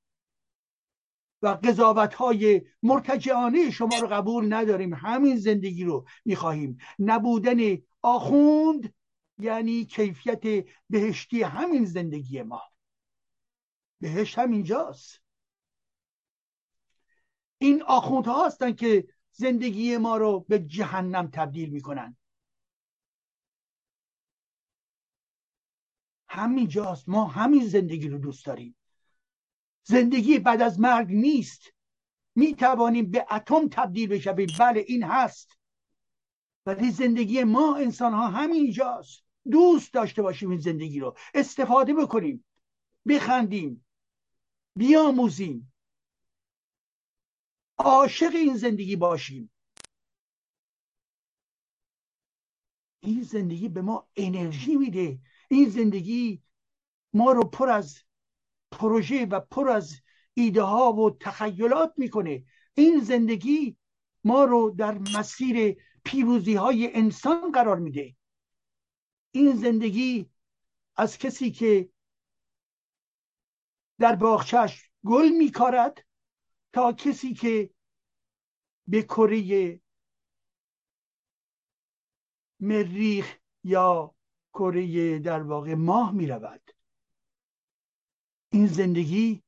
و 1.42 1.48
قضاوت 1.48 2.14
های 2.14 2.62
مرتجعانه 2.82 3.70
شما 3.70 3.98
رو 3.98 4.06
قبول 4.06 4.52
نداریم. 4.52 4.94
همین 4.94 5.36
زندگی 5.36 5.84
رو 5.84 6.06
می‌خواهیم. 6.24 6.78
نبودن 6.98 7.78
آخوند 8.02 8.94
یعنی 9.38 9.84
کیفیت 9.84 10.66
بهشتی 10.90 11.42
همین 11.42 11.84
زندگی 11.84 12.42
ما. 12.42 12.62
بهشت 14.00 14.38
همینجاست. 14.38 15.22
این 17.58 17.82
آخوندها 17.82 18.46
هستن 18.46 18.72
که 18.72 19.08
زندگی 19.32 19.96
ما 19.96 20.16
رو 20.16 20.40
به 20.48 20.58
جهنم 20.58 21.30
تبدیل 21.32 21.70
می‌کنن. 21.70 22.16
همینجاست. 26.28 27.08
ما 27.08 27.24
همین 27.24 27.66
زندگی 27.66 28.08
رو 28.08 28.18
دوست 28.18 28.46
داریم. 28.46 28.76
زندگی 29.82 30.38
بعد 30.38 30.62
از 30.62 30.80
مرگ 30.80 31.08
نیست. 31.10 31.62
می 32.34 32.54
توانیم 32.54 33.10
به 33.10 33.26
اتم 33.30 33.68
تبدیل 33.68 34.08
بشویم. 34.08 34.48
بله 34.58 34.84
این 34.86 35.02
هست. 35.02 35.58
ولی 36.66 36.90
زندگی 36.90 37.44
ما 37.44 37.76
انسان 37.76 38.12
ها 38.12 38.28
همینجاست. 38.28 39.24
دوست 39.50 39.92
داشته 39.92 40.22
باشیم 40.22 40.50
این 40.50 40.60
زندگی 40.60 41.00
رو. 41.00 41.16
استفاده 41.34 41.94
بکنیم. 41.94 42.44
بخندیم. 43.08 43.86
بیاموزیم. 44.76 45.72
عاشق 47.78 48.34
این 48.34 48.56
زندگی 48.56 48.96
باشیم. 48.96 49.50
این 53.00 53.22
زندگی 53.22 53.68
به 53.68 53.82
ما 53.82 54.08
انرژی 54.16 54.76
میده. 54.76 55.18
این 55.50 55.68
زندگی 55.68 56.42
ما 57.12 57.32
رو 57.32 57.44
پر 57.44 57.68
از 57.68 58.07
پروژه 58.70 59.26
و 59.26 59.40
پر 59.40 59.68
از 59.68 60.00
ایده 60.34 60.62
ها 60.62 60.92
و 60.92 61.10
تخیلات 61.20 61.92
می‌کنه. 61.96 62.44
این 62.74 63.00
زندگی 63.00 63.76
ما 64.24 64.44
رو 64.44 64.70
در 64.70 64.98
مسیر 64.98 65.82
پیروزی 66.04 66.54
های 66.54 66.96
انسان 66.96 67.52
قرار 67.52 67.78
میده. 67.78 68.16
این 69.30 69.56
زندگی 69.56 70.30
از 70.96 71.18
کسی 71.18 71.50
که 71.50 71.90
در 73.98 74.16
باغچش 74.16 74.90
گل 75.04 75.28
میکارد 75.28 76.06
تا 76.72 76.92
کسی 76.92 77.34
که 77.34 77.70
به 78.86 79.02
کره 79.02 79.80
مریخ 82.60 83.38
یا 83.64 84.14
کره 84.52 85.18
در 85.18 85.42
واقع 85.42 85.74
ماه 85.74 86.12
می 86.12 86.26
رود 86.26 86.77
این 88.50 88.66
زندگی 88.66 89.42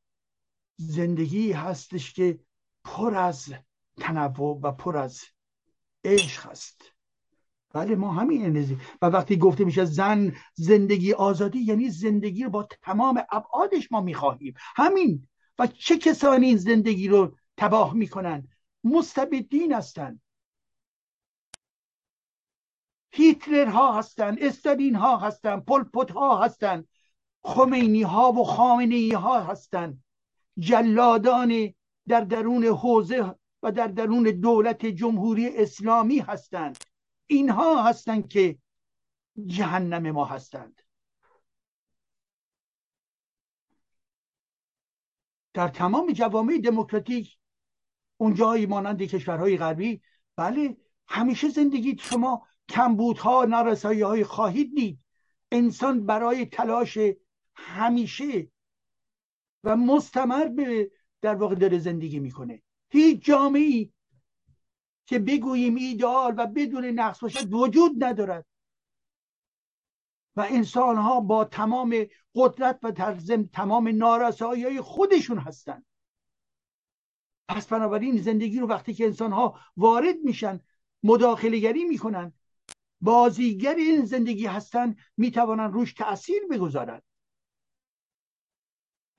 زندگی 0.77 1.53
هستش 1.53 2.13
که 2.13 2.41
پر 2.85 3.15
از 3.15 3.55
تنوع 3.97 4.61
و 4.63 4.73
پر 4.73 4.97
از 4.97 5.21
عشق 6.05 6.47
هست. 6.47 6.83
بله 7.73 7.97
ما 7.97 8.13
همین 8.13 8.45
انرژی. 8.45 8.79
و 9.03 9.07
وقتی 9.07 9.37
گفته 9.37 9.65
میشه 9.65 9.85
زن 9.85 10.37
زندگی 10.55 11.13
آزادی 11.13 11.59
یعنی 11.59 11.91
زندگی 11.91 12.45
رو 12.45 12.51
با 12.51 12.69
تمام 12.83 13.23
ابعادش 13.31 13.93
ما 13.93 14.01
می‌خواهیم. 14.01 14.55
همین. 14.59 15.29
و 15.59 15.67
چه 15.67 15.99
کسانی 15.99 16.47
این 16.47 16.57
زندگی 16.57 17.09
رو 17.09 17.37
تباه 17.57 17.95
می‌کنن؟ 17.95 18.49
مستبدین 18.85 19.73
هستن. 19.73 20.21
هیتلر 23.13 23.67
ها 23.67 23.99
هستن 23.99 24.37
استالین 24.41 24.95
ها 24.95 25.17
هستن 25.17 25.61
پلپوت 25.61 26.11
ها 26.11 26.45
هستن. 26.45 26.85
خمینی 27.43 28.03
ها 28.03 28.33
و 28.33 28.45
خامنه 28.45 28.95
ای 28.95 29.13
ها 29.13 29.41
هستن 29.41 30.03
جلادان 30.59 31.75
در 32.09 32.21
درون 32.21 32.65
حوزه 32.65 33.35
و 33.63 33.73
در 33.73 33.87
درون 33.87 34.23
دولت 34.23 34.87
جمهوری 34.87 35.49
اسلامی 35.49 36.19
هستند. 36.19 36.79
اینها 37.27 37.83
هستند 37.83 38.29
که 38.29 38.59
جهنم 39.47 40.11
ما 40.11 40.25
هستند. 40.25 40.81
در 45.55 45.69
تمام 45.69 46.13
جوامع 46.13 46.59
دموکراتیک 46.59 47.39
اونجایی 48.17 48.67
مانند 48.67 49.03
کشورهای 49.03 49.57
غربی 49.57 50.03
بله 50.37 50.77
همیشه 51.09 51.49
زندگی 51.49 51.97
شما 52.01 52.47
کمبودها 52.69 53.45
نرسایی 53.45 54.03
های 54.03 54.25
خواهید 54.25 54.75
دید. 54.75 55.01
انسان 55.53 56.07
برای 56.07 56.47
تلاش 56.47 56.99
همیشه 57.61 58.51
و 59.65 59.77
مستمر 59.77 60.49
به 60.49 60.91
در 61.21 61.35
واقع 61.35 61.55
داره 61.55 61.79
زندگی 61.79 62.19
می‌کنه. 62.19 62.63
هیچ 62.91 63.25
جامعی 63.25 63.93
که 65.07 65.19
بگوییم 65.19 65.75
ایدئال 65.75 66.35
و 66.37 66.47
بدون 66.47 66.85
نقص 66.85 67.21
باشد 67.21 67.53
وجود 67.53 68.05
ندارد. 68.05 68.47
و 70.37 70.47
انسان 70.51 70.97
ها 70.97 71.21
با 71.21 71.45
تمام 71.45 72.07
قدرت 72.35 72.79
و 72.83 72.91
ترزم 72.91 73.43
تمام 73.43 73.89
نارسایی 73.89 74.65
های 74.65 74.81
خودشون 74.81 75.39
هستند. 75.39 75.87
پس 77.49 77.67
بنابراین 77.67 78.23
زندگی 78.23 78.59
رو 78.59 78.67
وقتی 78.67 78.95
که 78.95 79.05
انسان 79.05 79.33
ها 79.33 79.61
وارد 79.77 80.17
میشن 80.25 80.61
مداخله 81.03 81.59
گری 81.59 81.85
می‌کنن 81.85 82.33
بازیگر 83.01 83.75
این 83.75 84.05
زندگی 84.05 84.47
هستن 84.47 84.97
می‌توانند 85.17 85.73
روش 85.73 85.93
تاثیر 85.93 86.43
بگذارند 86.51 87.03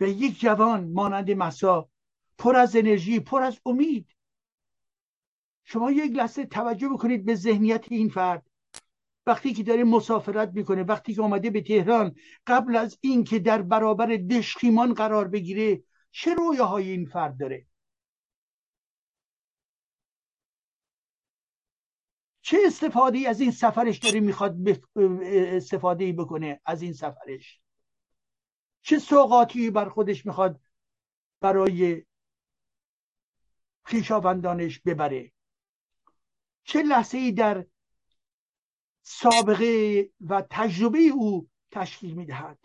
و 0.01 0.07
یک 0.07 0.39
جوان 0.39 0.91
مانند 0.91 1.31
مسا 1.31 1.89
پر 2.37 2.55
از 2.55 2.75
انرژی 2.75 3.19
پر 3.19 3.41
از 3.41 3.59
امید. 3.65 4.15
شما 5.63 5.91
یک 5.91 6.11
لحظه 6.11 6.45
توجه 6.45 6.89
بکنید 6.89 7.25
به 7.25 7.35
ذهنیت 7.35 7.85
این 7.89 8.09
فرد. 8.09 8.47
وقتی 9.25 9.53
که 9.53 9.63
داره 9.63 9.83
مسافرت 9.83 10.51
می‌کنه 10.53 10.83
وقتی 10.83 11.13
که 11.13 11.21
آمده 11.21 11.49
به 11.49 11.61
تهران 11.61 12.15
قبل 12.47 12.75
از 12.75 12.97
اینکه 13.01 13.39
در 13.39 13.61
برابر 13.61 14.05
دشخیمان 14.05 14.93
قرار 14.93 15.27
بگیره 15.27 15.83
چه 16.11 16.33
رویاهای 16.33 16.91
این 16.91 17.05
فرد 17.05 17.39
داره؟ 17.39 17.65
چه 22.41 22.57
استفاده 22.65 23.29
از 23.29 23.41
این 23.41 23.51
سفرش 23.51 23.97
داره 23.97 24.19
می‌خواد 24.19 24.55
استفاده 25.23 26.13
بکنه 26.13 26.61
از 26.65 26.81
این 26.81 26.93
سفرش؟ 26.93 27.61
چه 28.81 28.99
سوقاتی 28.99 29.71
بر 29.71 29.89
خودش 29.89 30.25
می‌خواد 30.25 30.59
برای 31.39 32.05
خیشاوندانش 33.83 34.79
ببره؟ 34.79 35.31
چه 36.63 36.81
لحظه 36.81 37.17
ای 37.17 37.31
در 37.31 37.65
سابقه 39.01 40.09
و 40.21 40.43
تجربه 40.49 40.99
او 40.99 41.49
تشکیل 41.71 42.13
می‌دهد؟ 42.13 42.59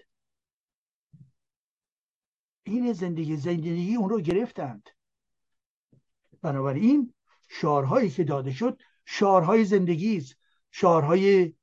این 2.63 2.93
زندگی 2.93 3.37
زندگی 3.37 3.95
اون 3.95 4.11
رو 4.11 4.21
گرفتند. 4.21 4.91
بنابراین 6.43 7.15
شعارهایی 7.49 8.11
که 8.11 8.25
داده 8.25 8.53
شد 8.53 8.83
شعارهای 9.05 9.65
زندگی 9.65 10.17
است 10.17 10.37
شعارهای 10.71 11.55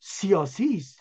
سیاسی 0.00 0.76
است. 0.76 0.97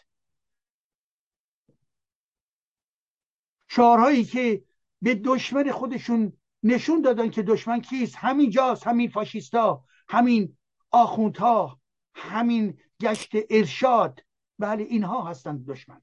شعارهایی 3.78 4.26
که 4.26 4.64
به 5.02 5.16
دشمن 5.16 5.72
خودشون 5.72 6.34
نشون 6.64 7.02
دادن 7.02 7.30
که 7.30 7.44
دشمن 7.44 7.82
کیست 7.82 8.16
همین 8.16 8.50
جاست 8.50 8.88
همین 8.88 9.10
فاشیستا 9.10 9.86
همین 10.10 10.58
آخوندها 10.92 11.82
همین 12.16 12.80
گشت 13.02 13.32
ارشاد. 13.50 14.24
بله 14.60 14.84
اینها 14.84 15.24
هستند 15.24 15.66
دشمن. 15.66 16.02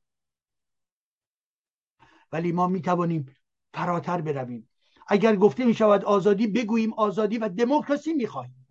ولی 2.33 2.53
ما 2.53 2.67
می 2.67 2.83
توانیم 2.83 3.37
فراتر 3.75 4.21
برویم. 4.21 4.71
اگر 5.09 5.37
گفته 5.37 5.65
می 5.65 5.75
شود 5.75 6.05
آزادی 6.05 6.47
بگوییم 6.47 6.93
آزادی 6.93 7.39
و 7.39 7.49
دموکراسی 7.49 8.13
می 8.13 8.27
خواهیم 8.27 8.67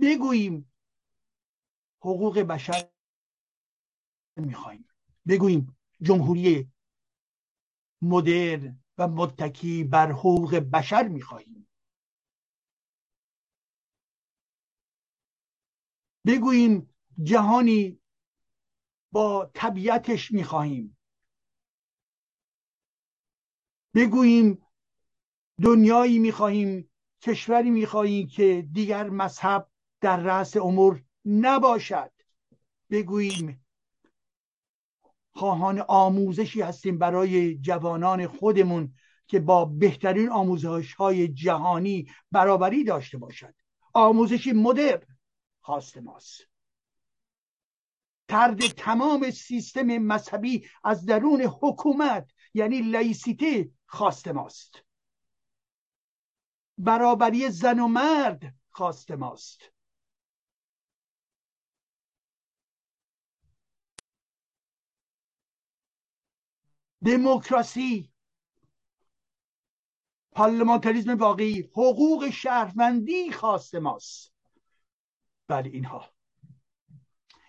بگوییم 0.00 0.72
حقوق 2.00 2.38
بشر 2.38 2.88
می 4.36 4.54
خواهیم 4.54 4.88
بگوییم 5.28 5.76
جمهوری 6.02 6.75
مدرن 8.02 8.82
و 8.98 9.08
متکی 9.08 9.84
بر 9.84 10.12
حقوق 10.12 10.54
بشر 10.56 11.08
می‌خواهیم 11.08 11.68
بگوییم 16.26 16.94
جهانی 17.22 18.00
با 19.12 19.50
طبیعتش 19.54 20.32
می‌خواهیم 20.32 20.98
بگوییم 23.94 24.66
دنیایی 25.62 26.18
می‌خواهیم 26.18 26.90
کشوری 27.22 27.70
می‌خواهیم 27.70 28.26
که 28.28 28.68
دیگر 28.72 29.10
مذهب 29.10 29.70
در 30.00 30.16
رأس 30.16 30.56
امور 30.56 31.04
نباشد. 31.26 32.12
بگوییم 32.90 33.65
خواهان 35.36 35.84
آموزشی 35.88 36.62
هستیم 36.62 36.98
برای 36.98 37.58
جوانان 37.58 38.26
خودمون 38.26 38.94
که 39.26 39.40
با 39.40 39.64
بهترین 39.64 40.28
آموزش 40.28 40.94
های 40.94 41.28
جهانی 41.28 42.10
برابری 42.32 42.84
داشته 42.84 43.18
باشد 43.18 43.54
آموزشی 43.94 44.52
مدر 44.52 45.02
خواست 45.60 45.98
ماست. 45.98 46.40
ترد 48.28 48.66
تمام 48.66 49.30
سیستم 49.30 49.86
مذهبی 49.86 50.66
از 50.84 51.06
درون 51.06 51.42
حکومت 51.42 52.30
یعنی 52.54 52.80
لایسیته 52.80 53.70
خواست 53.86 54.28
ماست. 54.28 54.82
برابری 56.78 57.50
زن 57.50 57.80
و 57.80 57.88
مرد 57.88 58.54
خواست 58.70 59.10
ماست. 59.10 59.75
دموکراسی 67.06 68.12
پارلمانتریزم 70.32 71.16
واقعی 71.16 71.60
حقوق 71.60 72.30
شهروندی 72.30 73.32
خواست 73.32 73.74
ماست. 73.74 74.34
بله 75.48 75.70
اینها. 75.70 76.10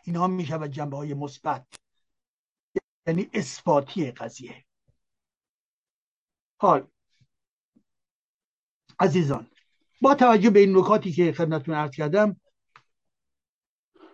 اینها 0.04 0.28
می 0.28 0.46
شود 0.46 0.72
جنبه 0.72 0.98
های 0.98 1.14
مثبت 1.14 1.68
یعنی 3.08 3.30
اثباتی 3.34 4.12
قضیه. 4.12 4.66
حال. 6.60 6.88
عزیزان 9.00 9.48
با 10.02 10.16
توجه 10.16 10.50
به 10.50 10.60
این 10.60 10.78
نکاتی 10.78 11.12
که 11.12 11.34
خدمتتون 11.34 11.76
عرض 11.76 11.92
کردم 11.92 12.42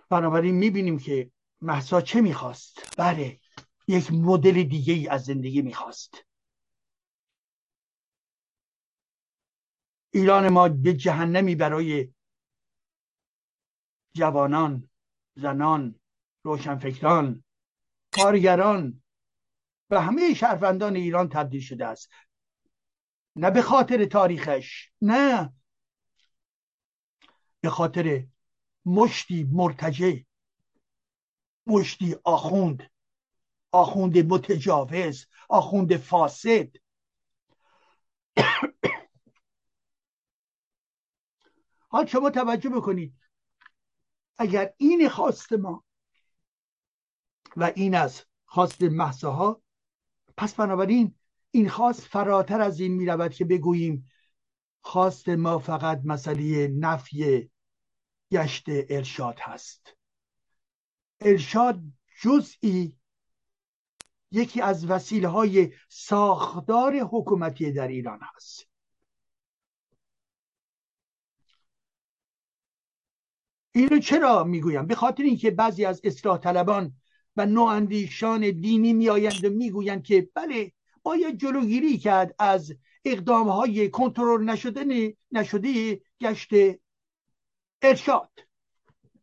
بنابراین 0.09 0.55
می‌بینیم 0.55 0.99
که 0.99 1.31
محسا 1.61 2.01
چه 2.01 2.21
می‌خواست. 2.21 2.97
بله. 2.97 3.39
یک 3.87 4.11
مدل 4.11 4.63
دیگه 4.63 4.93
ای 4.93 5.07
از 5.07 5.23
زندگی 5.25 5.61
می‌خواست. 5.61 6.25
ایران 10.13 10.49
ما 10.49 10.69
به 10.69 10.93
جهنمی 10.93 11.55
برای 11.55 12.13
جوانان 14.13 14.89
زنان 15.35 15.99
روشنفکران 16.43 17.43
کارگران 18.11 19.03
و 19.89 20.01
همه 20.01 20.33
شهروندان 20.33 20.95
ایران 20.95 21.29
تبدیل 21.29 21.61
شده 21.61 21.85
است. 21.85 22.09
نه 23.35 23.51
به 23.51 23.61
خاطر 23.61 24.05
تاریخش 24.05 24.89
نه 25.01 25.53
به 27.61 27.69
خاطر 27.69 28.27
مشتی 28.85 29.43
مرتجع 29.43 30.13
مشتی 31.67 32.15
آخوند. 32.23 32.92
آخوند 33.73 34.17
متجاوز 34.17 35.25
آخوند 35.49 35.97
فاسد. 35.97 36.67
حال 41.89 42.05
شما 42.05 42.29
توجه 42.29 42.69
بکنید 42.69 43.15
اگر 44.37 44.73
این 44.77 45.09
خواست 45.09 45.53
ما 45.53 45.83
و 47.57 47.71
این 47.75 47.95
از 47.95 48.25
خواست 48.45 48.81
محصاها 48.81 49.61
پس 50.37 50.53
بنابراین 50.55 51.15
این 51.51 51.69
خواست 51.69 52.01
فراتر 52.01 52.61
از 52.61 52.79
این 52.79 52.93
می 52.93 53.05
رود 53.05 53.33
که 53.33 53.45
بگوییم 53.45 54.11
خواست 54.81 55.29
ما 55.29 55.59
فقط 55.59 56.01
مسئله 56.05 56.67
نفی 56.67 57.49
گشت 58.31 58.65
ارشاد 58.67 59.39
هست. 59.39 59.97
ارشاد 61.21 61.81
جزئی 62.21 62.97
یکی 64.33 64.61
از 64.61 64.85
وسیله 64.85 65.27
های 65.27 65.73
ساختار 65.89 66.99
حکومتی 66.99 67.71
در 67.71 67.87
ایران 67.87 68.19
هست 68.35 68.67
اینو 73.71 73.99
چرا 73.99 74.43
می‌گویم؟ 74.43 74.87
به 74.87 74.95
خاطر 74.95 75.23
اینکه 75.23 75.51
بعضی 75.51 75.85
از 75.85 76.01
اصلاح 76.03 76.37
طلبان 76.37 76.93
و 77.35 77.45
نواندیشان 77.45 78.51
دینی 78.51 78.93
میآیند 78.93 79.45
و 79.45 79.49
می‌گویند 79.49 80.03
که 80.03 80.29
بله 80.35 80.71
باید 81.03 81.37
جلوگیری 81.37 81.97
کرد 81.97 82.35
از 82.39 82.75
اقدام 83.05 83.49
های 83.49 83.89
کنترل 83.89 84.43
نشده 84.43 85.15
نشده 85.31 86.01
گشت 86.21 86.49
ارشاد. 87.81 88.31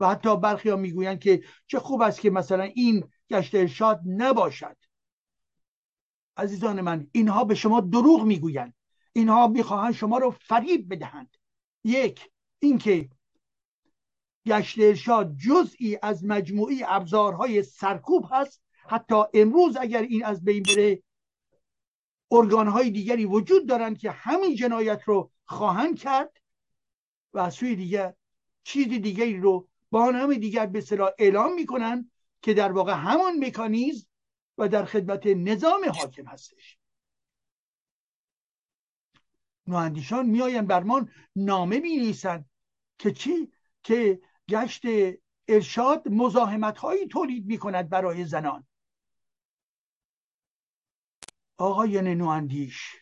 و 0.00 0.08
حتی 0.08 0.36
برخی 0.36 0.68
ها 0.68 0.76
می‌گویند 0.76 1.20
که 1.20 1.42
چه 1.66 1.78
خوب 1.78 2.02
است 2.02 2.20
که 2.20 2.30
مثلا 2.30 2.62
این 2.62 3.10
گشت 3.30 3.54
ارشاد 3.54 4.00
نباشد. 4.06 4.76
عزیزان 6.36 6.80
من 6.80 7.06
اینها 7.12 7.44
به 7.44 7.54
شما 7.54 7.80
دروغ 7.80 8.24
می‌گویند. 8.24 8.74
اینها 9.12 9.46
می‌خواهند 9.46 9.94
شما 9.94 10.18
رو 10.18 10.30
فریب 10.30 10.92
بدهند. 10.94 11.36
یک 11.84 12.30
اینکه 12.58 13.08
گشت 14.46 14.78
ارشاد 14.78 15.36
جزئی 15.36 15.98
از 16.02 16.24
مجموعی 16.24 16.84
ابزارهای 16.88 17.62
سرکوب 17.62 18.26
هست. 18.30 18.62
حتی 18.88 19.22
امروز 19.34 19.76
اگر 19.76 20.02
این 20.02 20.24
از 20.24 20.44
بین 20.44 20.62
بره 20.62 21.02
ارگانهای 22.30 22.90
دیگری 22.90 23.24
وجود 23.24 23.68
دارند 23.68 23.98
که 23.98 24.10
همین 24.10 24.54
جنایت 24.54 25.02
رو 25.04 25.30
خواهند 25.44 25.98
کرد 25.98 26.36
و 27.32 27.38
از 27.38 27.54
سوی 27.54 27.76
دیگر 27.76 28.14
چیز 28.64 28.88
دیگری 28.88 29.36
رو 29.36 29.68
با 29.90 30.10
نام 30.10 30.34
دیگر 30.34 30.66
به 30.66 30.84
اعلام 31.18 31.54
می‌کنن 31.54 32.10
که 32.42 32.54
در 32.54 32.72
واقع 32.72 32.92
همان 32.92 33.44
مکانیزم 33.44 34.06
و 34.60 34.68
در 34.68 34.84
خدمت 34.84 35.26
نظام 35.26 35.88
حاکم 35.88 36.26
هستش. 36.26 36.78
نواندیشان 39.66 40.26
میآیند 40.26 40.66
برمان 40.66 41.10
نامه 41.36 41.78
می 41.78 42.14
که 42.98 43.12
چی؟ 43.12 43.52
که 43.82 44.20
گشت 44.48 44.82
ارشاد 45.48 46.08
مزاحمت 46.08 46.78
هایی 46.78 47.06
تولید 47.06 47.46
می 47.46 47.58
کند 47.58 47.88
برای 47.88 48.24
زنان. 48.24 48.66
آقایان 51.58 52.08
نواندیش 52.08 52.96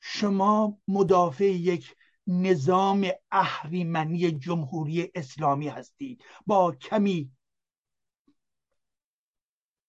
شما 0.00 0.80
مدافع 0.88 1.44
یک 1.44 1.96
نظام 2.26 3.06
اهریمنی 3.30 4.32
جمهوری 4.32 5.12
اسلامی 5.14 5.68
هستید. 5.68 6.24
با 6.46 6.72
کمی 6.72 7.32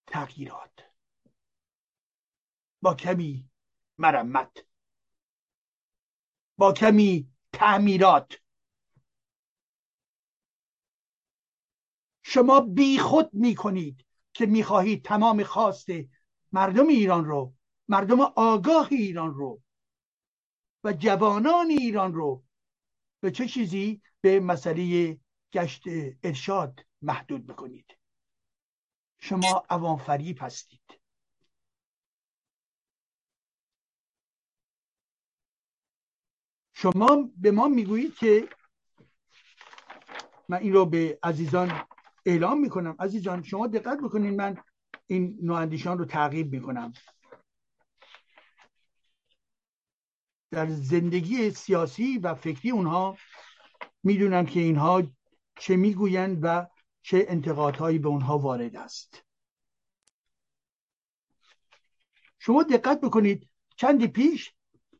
تغییرات. 0.07 0.79
با 2.81 2.93
کمی 2.95 3.49
مرمت. 3.97 4.65
با 6.57 6.73
کمی 6.73 7.31
تعمیرات. 7.53 8.43
شما 12.23 12.59
بی 12.59 12.97
خود 12.97 13.33
می 13.33 13.55
کنید 13.55 14.05
که 14.33 14.45
می 14.45 14.63
خواهید 14.63 15.05
تمام 15.05 15.43
خواست 15.43 15.87
مردم 16.51 16.87
ایران 16.87 17.25
رو 17.25 17.53
مردم 17.87 18.21
آگاه 18.21 18.87
ایران 18.91 19.33
رو 19.33 19.62
و 20.83 20.93
جوانان 20.93 21.69
ایران 21.69 22.13
رو 22.13 22.43
به 23.19 23.31
چه 23.31 23.47
چیزی؟ 23.47 24.01
به 24.21 24.39
مسئله 24.39 25.17
گشت 25.53 25.83
ارشاد 26.23 26.85
محدود 27.01 27.47
بکنید 27.47 27.97
شما 29.19 29.63
عوام 29.69 29.97
فریب 29.97 30.37
هستید. 30.41 30.99
شما 36.73 37.29
به 37.37 37.51
ما 37.51 37.67
می‌گویید 37.67 38.15
که 38.15 38.49
من 40.49 40.57
این 40.57 40.73
رو 40.73 40.85
به 40.85 41.19
عزیزان 41.23 41.87
اعلام 42.25 42.59
می‌کنم. 42.59 42.95
عزیزان 42.99 43.43
شما 43.43 43.67
دقت 43.67 43.97
بکنید 43.97 44.33
من 44.33 44.57
این 45.07 45.39
نواندیشان 45.41 45.97
رو 45.97 46.05
تعقیب 46.05 46.51
می‌کنم. 46.51 46.93
در 50.53 50.69
زندگی 50.69 51.51
سیاسی 51.51 52.17
و 52.17 52.35
فکری 52.35 52.71
اونها 52.71 53.17
می‌دونم 54.03 54.45
که 54.45 54.59
اینها 54.59 55.03
چه 55.59 55.75
می‌گویند 55.75 56.39
و 56.41 56.67
چه 57.01 57.25
انتقادهایی 57.29 57.99
به 57.99 58.07
اونها 58.07 58.37
وارد 58.37 58.75
است. 58.75 59.23
شما 62.39 62.63
دقت 62.63 63.01
بکنید 63.01 63.49
چندی 63.75 64.07
پیش 64.07 64.53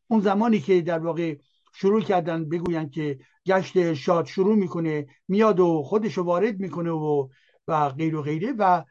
اون 0.08 0.20
زمانی 0.20 0.60
که 0.60 0.82
در 0.82 1.00
واقع 1.00 1.38
شروع 1.74 2.02
کردن 2.02 2.50
بگویند 2.50 2.92
که 2.92 3.20
گشت 3.46 3.78
ارشاد 3.78 4.26
شروع 4.26 4.56
می‌کنه 4.56 5.08
میاد 5.28 5.60
و 5.60 5.84
خودش 5.84 6.18
وارد 6.18 6.60
می‌کنه 6.60 6.92
و 6.92 7.30
و 7.68 7.90
غیر 7.90 8.16
و 8.16 8.22
غیره 8.22 8.52
و 8.52 8.84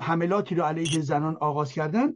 حملاتی 0.00 0.54
رو 0.54 0.62
علیه 0.64 1.00
زنان 1.00 1.36
آغاز 1.36 1.72
کردن. 1.72 2.14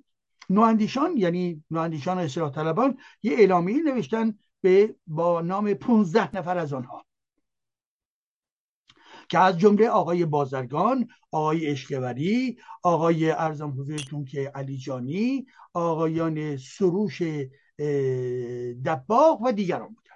نواندیشان 0.50 1.16
یعنی 1.16 1.64
نواندیشان 1.70 2.18
اصلاح 2.18 2.50
طلبان 2.50 2.98
یه 3.22 3.32
اعلامیه 3.32 3.82
نوشتن 3.82 4.38
به 4.60 4.96
با 5.06 5.40
نام 5.40 5.74
15 5.74 6.36
نفر 6.36 6.58
از 6.58 6.72
آنها. 6.72 7.06
که 9.28 9.38
از 9.38 9.58
جمله 9.58 9.88
آقای 9.88 10.24
بازرگان 10.24 11.08
آقای 11.30 11.66
اشکوری 11.66 12.58
آقای 12.82 13.30
ارزم 13.30 13.80
حضورتون 13.80 14.24
که 14.24 14.52
علی 14.54 14.78
جانی 14.78 15.46
آقایان 15.74 16.56
سروش 16.56 17.22
دباغ 18.84 19.42
و 19.42 19.52
دیگران 19.52 19.94
بودن. 19.94 20.14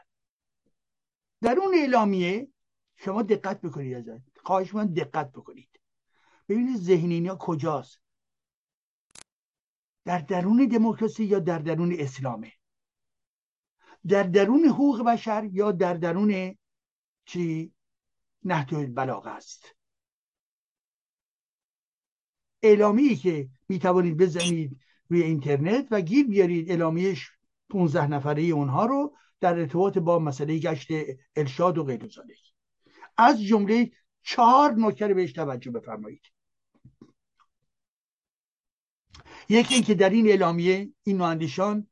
در 1.43 1.59
اون 1.59 1.74
اعلامیه 1.74 2.48
شما 2.97 3.23
دقت 3.23 3.61
بکنید 3.61 3.94
ازت. 3.94 4.23
خواهش 4.44 4.74
من 4.74 4.86
دقت 4.86 5.32
بکنید. 5.32 5.69
ببینید 6.48 6.77
ذهن 6.77 7.36
کجاست. 7.36 8.06
در 10.07 10.19
درون 10.19 10.66
دموکراسی 10.66 11.24
یا 11.24 11.39
در 11.39 11.59
درون 11.59 11.97
اسلامه؟ 11.99 12.53
در 14.09 14.23
درون 14.23 14.65
حقوق 14.65 15.05
بشر 15.05 15.49
یا 15.53 15.73
در 15.73 15.95
درون 15.95 16.59
چی؟ 17.24 17.73
نهج 18.45 18.74
بلاغه 18.95 19.31
است. 19.31 19.65
اعلامی 22.62 23.16
که 23.16 23.49
می 23.69 23.78
توانید 23.78 24.16
بزنید 24.16 24.81
روی 25.09 25.23
اینترنت 25.23 25.87
و 25.91 26.01
گیر 26.01 26.27
بیارید 26.27 26.70
اعلامیش 26.70 27.31
15 27.69 28.07
نفره 28.07 28.43
اونها 28.43 28.87
رو 28.87 29.16
در 29.41 29.59
ارتباط 29.59 29.99
با 29.99 30.19
مسئله 30.19 30.59
گشت 30.59 30.89
ارشاد 31.37 31.78
و 31.78 31.85
غیر 31.85 32.09
از 33.16 33.43
جمله 33.43 33.91
چهار 34.23 34.73
نکته 34.73 35.15
بهش 35.15 35.33
توجه 35.33 35.70
بفرمایید. 35.70 36.23
یکی 39.48 39.74
اینکه 39.74 39.94
در 39.94 40.10
این 40.10 40.28
اعلامیه 40.28 40.93
این 41.02 41.16
نواندیشان 41.16 41.86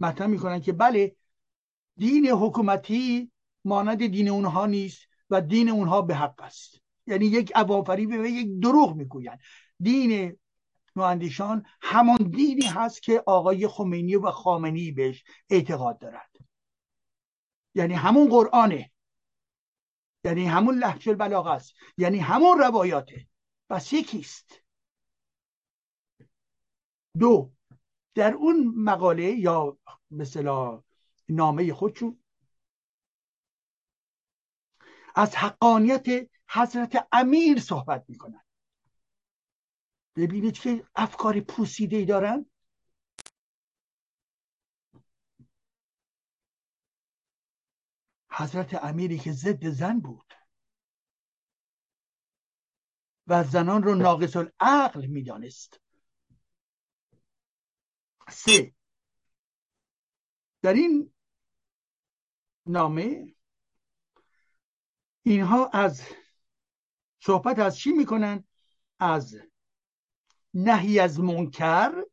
مطرح 0.00 0.26
می‌کنن 0.26 0.60
که 0.60 0.72
بله 0.72 1.16
دین 1.96 2.26
حکومتی 2.26 3.30
مانند 3.64 4.06
دین 4.06 4.28
اونها 4.28 4.66
نیست 4.66 5.00
و 5.30 5.40
دین 5.40 5.68
اونها 5.68 6.02
به 6.02 6.14
حق 6.14 6.42
است. 6.42 6.80
یعنی 7.06 7.26
یک 7.26 7.52
عوافریبه 7.54 8.18
و 8.18 8.26
یک 8.26 8.60
دروغ 8.60 8.96
می‌گویند. 8.96 9.40
دین 9.80 10.36
نواندیشان 10.96 11.66
همان 11.82 12.16
دینی 12.16 12.66
هست 12.66 13.02
که 13.02 13.22
آقای 13.26 13.68
خمینی 13.68 14.16
و 14.16 14.30
خامنی 14.30 14.92
بهش 14.92 15.24
اعتقاد 15.50 15.98
دارد. 15.98 16.30
یعنی 17.74 17.94
همون 17.94 18.28
قرآنه. 18.28 18.90
یعنی 20.24 20.46
همون 20.46 20.78
لحج 20.78 21.08
البلاغه 21.08 21.50
است. 21.50 21.74
یعنی 21.96 22.18
همون 22.18 22.58
روایاته. 22.58 23.26
پس 23.70 23.92
یکیست. 23.92 24.62
دو 27.18 27.52
در 28.14 28.34
اون 28.34 28.74
مقاله 28.76 29.24
یا 29.24 29.78
مثلا 30.10 30.82
نامه 31.28 31.74
خودشون 31.74 32.18
از 35.14 35.36
حقانیت 35.36 36.30
حضرت 36.50 37.08
امیر 37.12 37.60
صحبت 37.60 38.04
می‌کنن. 38.08 38.44
ببینید 40.16 40.58
که 40.58 40.86
افکار 40.94 41.40
پوسیده 41.40 41.96
ای 41.96 42.04
دارن. 42.04 42.46
حضرت 48.30 48.84
امیری 48.84 49.18
که 49.18 49.32
ضد 49.32 49.68
زن 49.68 50.00
بود 50.00 50.34
و 53.26 53.44
زنان 53.44 53.82
رو 53.82 53.94
ناقص 53.94 54.36
العقل 54.36 55.06
می‌دانست. 55.06 55.80
سه. 58.30 58.74
در 60.62 60.72
این 60.72 61.12
نامه 62.66 63.34
اینها 65.22 65.66
از 65.66 66.02
صحبت 67.20 67.58
از 67.58 67.78
چی 67.78 67.92
می‌کنن؟ 67.92 68.44
از 69.00 69.36
نهی 70.54 70.98
از 70.98 71.20
منکر 71.20 72.04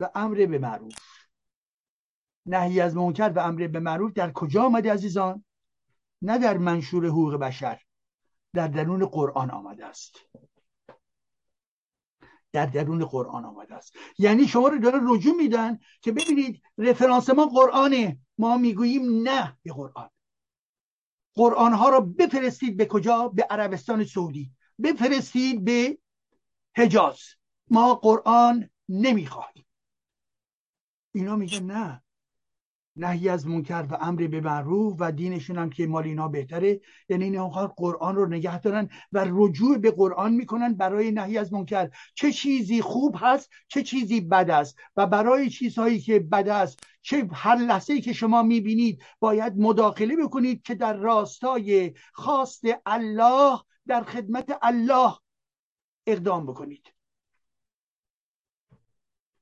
و 0.00 0.10
امر 0.14 0.46
به 0.46 0.58
معروف. 0.58 0.98
نهی 2.46 2.80
از 2.80 2.96
منکر 2.96 3.32
و 3.36 3.38
امر 3.38 3.66
به 3.66 3.80
معروف 3.80 4.12
در 4.12 4.32
کجا 4.32 4.62
آمده 4.62 4.92
عزیزان؟ 4.92 5.44
نه 6.22 6.38
در 6.38 6.58
منشور 6.58 7.06
حقوق 7.06 7.34
بشر 7.34 7.82
در 8.54 8.68
درون 8.68 9.06
قرآن 9.06 9.50
آمده 9.50 9.86
است. 9.86 10.16
در 12.52 12.66
درون 12.66 13.04
قرآن 13.04 13.44
آمده 13.44 13.74
است. 13.74 13.92
یعنی 14.18 14.48
شما 14.48 14.68
رو 14.68 14.78
داره 14.78 14.98
رجوع 15.02 15.36
میدن 15.36 15.78
که 16.00 16.12
ببینید 16.12 16.62
رفرانس 16.78 17.30
ما 17.30 17.46
قرآنه. 17.46 18.18
ما 18.38 18.56
می‌گوییم 18.56 19.28
نه 19.28 19.58
به 19.62 19.72
قرآن. 19.72 20.10
قرآن 21.34 21.72
ها 21.72 21.88
رو 21.88 22.00
بفرستید 22.00 22.76
به 22.76 22.86
کجا؟ 22.86 23.28
به 23.28 23.42
عربستان 23.42 24.04
سعودی. 24.04 24.52
بفرستید 24.82 25.64
به 25.64 25.98
حجاز. 26.76 27.18
ما 27.70 27.94
قرآن 27.94 28.70
نمی‌خواهیم. 28.88 29.66
اینا 31.14 31.36
میگن 31.36 31.62
نه. 31.62 32.02
نهی 32.96 33.28
از 33.28 33.46
منکر 33.46 33.86
و 33.90 33.94
امر 34.00 34.26
به 34.26 34.40
معروف 34.40 34.96
و 34.98 35.12
دینشون 35.12 35.58
هم 35.58 35.70
که 35.70 35.86
مال 35.86 36.04
اینا 36.04 36.28
بهتره. 36.28 36.80
یعنی 37.08 37.24
اینا 37.24 37.48
قرآن 37.48 38.16
رو 38.16 38.26
نگه 38.26 38.60
دارن 38.60 38.88
و 39.12 39.24
رجوع 39.28 39.78
به 39.78 39.90
قرآن 39.90 40.32
می‌کنن 40.32 40.74
برای 40.74 41.10
نهی 41.10 41.38
از 41.38 41.52
منکر. 41.52 41.90
چه 42.14 42.32
چیزی 42.32 42.80
خوب 42.80 43.16
هست 43.18 43.50
چه 43.68 43.82
چیزی 43.82 44.20
بد 44.20 44.50
است؟ 44.50 44.78
و 44.96 45.06
برای 45.06 45.50
چیزهایی 45.50 46.00
که 46.00 46.20
بد 46.20 46.48
است 46.48 46.80
چه 47.02 47.28
هر 47.32 47.56
لحظه 47.56 48.00
که 48.00 48.12
شما 48.12 48.42
می‌بینید 48.42 49.02
باید 49.20 49.56
مداخله 49.56 50.16
بکنید 50.16 50.62
که 50.62 50.74
در 50.74 50.96
راستای 50.96 51.94
خواست 52.12 52.64
الله 52.86 53.58
در 53.86 54.02
خدمت 54.02 54.58
الله 54.62 55.12
اقدام 56.06 56.46
بکنید. 56.46 56.92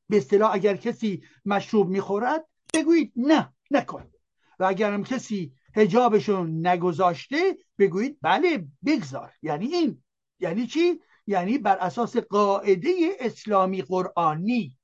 به 0.08 0.16
اصطلاح 0.16 0.54
اگر 0.54 0.76
کسی 0.76 1.22
مشروب 1.44 1.88
می‌خورد 1.88 2.49
بگویید 2.74 3.12
نه 3.16 3.52
نکن 3.70 4.10
و 4.58 4.64
اگر 4.64 4.92
هم 4.92 5.04
کسی 5.04 5.52
هجابشون 5.74 6.66
نگذاشته 6.66 7.58
بگویید 7.78 8.18
بله 8.22 8.68
بگذار. 8.84 9.32
یعنی 9.42 9.66
این. 9.66 10.02
یعنی 10.38 10.66
چی؟ 10.66 11.00
یعنی 11.26 11.58
بر 11.58 11.76
اساس 11.78 12.16
قاعده 12.16 12.90
اسلامی 13.20 13.82
قرآنی. 13.82 14.76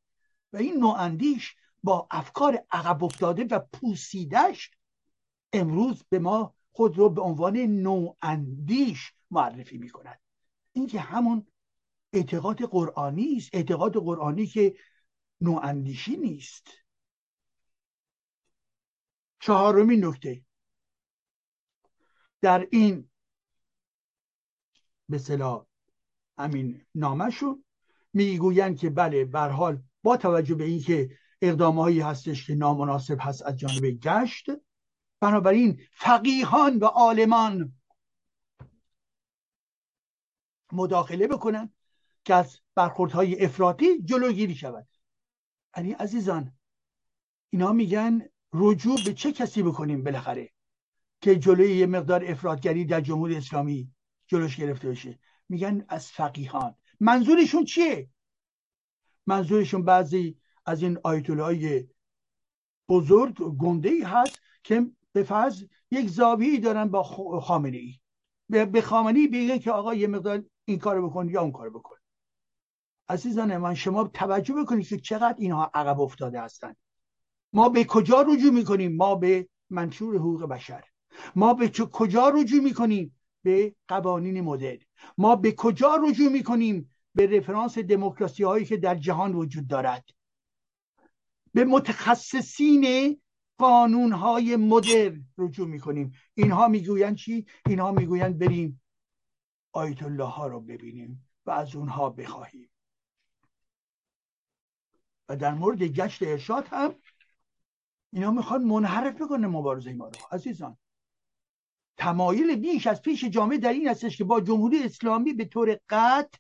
و 0.53 0.57
این 0.57 0.77
نواندیش 0.77 1.57
با 1.83 2.09
افکار 2.11 2.65
عقب 2.71 3.05
افتاده 3.05 3.45
و 3.45 3.61
پوسیدش 3.73 4.71
امروز 5.53 6.05
به 6.09 6.19
ما 6.19 6.55
خود 6.73 6.99
رو 6.99 7.09
به 7.09 7.21
عنوان 7.21 7.57
نواندیش 7.57 9.13
معرفی 9.31 9.79
می 9.79 9.91
کند 9.91 10.21
این 10.73 10.87
که 10.87 11.01
همون 11.01 11.47
اعتقاد 12.13 12.63
قرآنی 12.63 13.37
است 13.37 13.51
اعتقاد 13.53 13.97
قرآنی 13.97 14.47
که 14.47 14.77
نواندیشی 15.41 16.17
نیست. 16.17 16.69
چهارمین 19.47 20.05
نکته. 20.05 20.45
در 22.41 22.69
این 22.71 23.11
مثلا 25.09 25.67
همین 26.39 26.87
نامشون 26.95 27.65
می‌گویند 28.13 28.79
که 28.79 28.91
بله 28.91 29.25
بر 29.25 29.49
حال 29.49 29.83
با 30.03 30.17
توجه 30.17 30.55
به 30.55 30.65
اینکه 30.65 31.19
اقدامهایی 31.43 32.01
هستش 32.01 32.47
که 32.47 32.55
نامناسب 32.55 33.17
هست 33.21 33.43
از 33.43 33.57
جانب 33.57 33.85
گشت 33.87 34.47
بنابراین 35.21 35.83
فقیهان 35.93 36.79
و 36.79 36.85
عالمان 36.85 37.73
مداخله 40.73 41.27
بکنن 41.27 41.73
که 42.25 42.35
از 42.35 42.59
برخوردهای 42.75 43.45
افراطی 43.45 44.03
جلوگیری 44.03 44.55
شود. 44.55 44.89
یعنی 45.77 45.93
عزیزان 45.93 46.53
اینا 47.51 47.73
میگن 47.73 48.29
رجوع 48.53 48.99
به 49.05 49.15
چه 49.15 49.33
کسی 49.33 49.63
بکنیم 49.63 50.05
بالاخره 50.05 50.51
که 51.21 51.37
جلوی 51.37 51.77
یه 51.77 51.87
مقدار 51.87 52.25
افرادگری 52.25 52.85
در 52.85 53.01
جمهوری 53.01 53.37
اسلامی 53.37 53.91
جلوش 54.27 54.57
گرفته 54.57 54.89
بشه؟ 54.89 55.19
میگن 55.49 55.85
از 55.89 56.11
فقیهان. 56.11 56.75
منظورشون 57.01 57.65
چیه؟ 57.65 58.11
منظورشون 59.27 59.85
بعضی 59.85 60.39
از 60.67 60.83
این 60.83 60.99
آیت 61.05 61.31
های 61.31 61.89
بزرگ 62.89 63.35
گنده 63.35 63.89
ای 63.89 64.03
هست 64.03 64.41
که 64.63 64.87
به 65.13 65.23
فرض 65.23 65.65
یک 65.91 66.09
زاویه‌ای 66.09 66.59
دارن 66.59 66.89
با 66.89 67.03
خامنه 67.41 67.77
ای 67.77 67.99
به 68.49 68.81
خامنه 68.81 69.19
ای 69.19 69.59
که 69.59 69.71
آقا 69.71 69.95
یه 69.95 70.07
مقدار 70.07 70.45
این 70.65 70.79
کارو 70.79 71.11
بکن 71.11 71.29
یا 71.29 71.43
اون 71.43 71.53
کارو 71.53 71.71
بکن. 71.71 71.97
عزیزان 73.09 73.57
من 73.57 73.75
شما 73.75 74.05
توجه 74.05 74.55
بکنید 74.55 74.89
که 74.89 74.99
چقدر 74.99 75.37
اینها 75.39 75.71
عقب 75.75 76.01
افتاده 76.01 76.41
هستند 76.41 76.77
ما 77.57 77.69
به 77.69 77.85
کجا 77.85 78.23
رجوع 78.23 78.51
می‌کنیم؟ 78.53 78.97
ما 78.97 79.15
به 79.15 79.49
منشور 79.71 80.17
حقوق 80.17 80.45
بشر. 80.45 80.85
ما 81.37 81.55
به 81.55 81.69
کجا 81.69 82.29
رجوع 82.29 82.61
می‌کنیم؟ 82.61 83.19
به 83.43 83.75
قوانین 83.89 84.41
مدرن. 84.41 84.79
ما 85.19 85.37
به 85.37 85.53
کجا 85.53 85.97
رجوع 85.97 86.29
می‌کنیم؟ 86.29 86.91
به 87.15 87.27
رفرانس 87.27 87.79
دموکراسی 87.79 88.45
هایی 88.45 88.65
که 88.65 88.77
در 88.77 88.95
جهان 88.95 89.35
وجود 89.35 89.67
دارد. 89.67 90.05
به 91.55 91.65
متخصصین 91.65 93.17
قانون 93.59 94.13
های 94.13 94.57
مدرن 94.57 95.25
رجوع 95.39 95.69
می‌کنیم. 95.69 96.13
اینها 96.35 96.69
می‌گویند 96.69 97.17
چی؟ 97.17 97.47
اینها 97.67 97.93
می‌گویند 97.93 98.39
بریم 98.39 98.83
آیت 99.73 100.03
الله 100.03 100.25
ها 100.25 100.47
رو 100.47 100.61
ببینیم 100.61 101.29
و 101.47 101.51
از 101.51 101.77
اونها 101.77 102.11
بخواهیم. 102.11 102.71
و 105.29 105.37
در 105.37 105.55
مورد 105.55 105.83
گشت 105.83 106.23
ارشاد 106.23 106.67
هم 106.71 106.95
اینا 108.17 108.31
می‌خوان 108.31 108.65
منحرف 108.65 109.23
بکنه 109.23 109.47
مبارزه 109.47 109.93
ما 109.93 110.05
رو. 110.05 110.13
عزیزان. 110.33 110.77
تمایل 111.97 112.57
بیش 112.57 112.87
از 112.87 113.03
پیش 113.03 113.25
جامعه 113.25 113.59
در 113.59 113.73
این 113.73 113.89
هستش 113.89 114.19
که 114.19 114.25
با 114.25 114.41
جمهوری 114.41 114.83
اسلامی 114.83 115.33
به 115.33 115.45
طور 115.45 115.79
قطع 115.89 116.39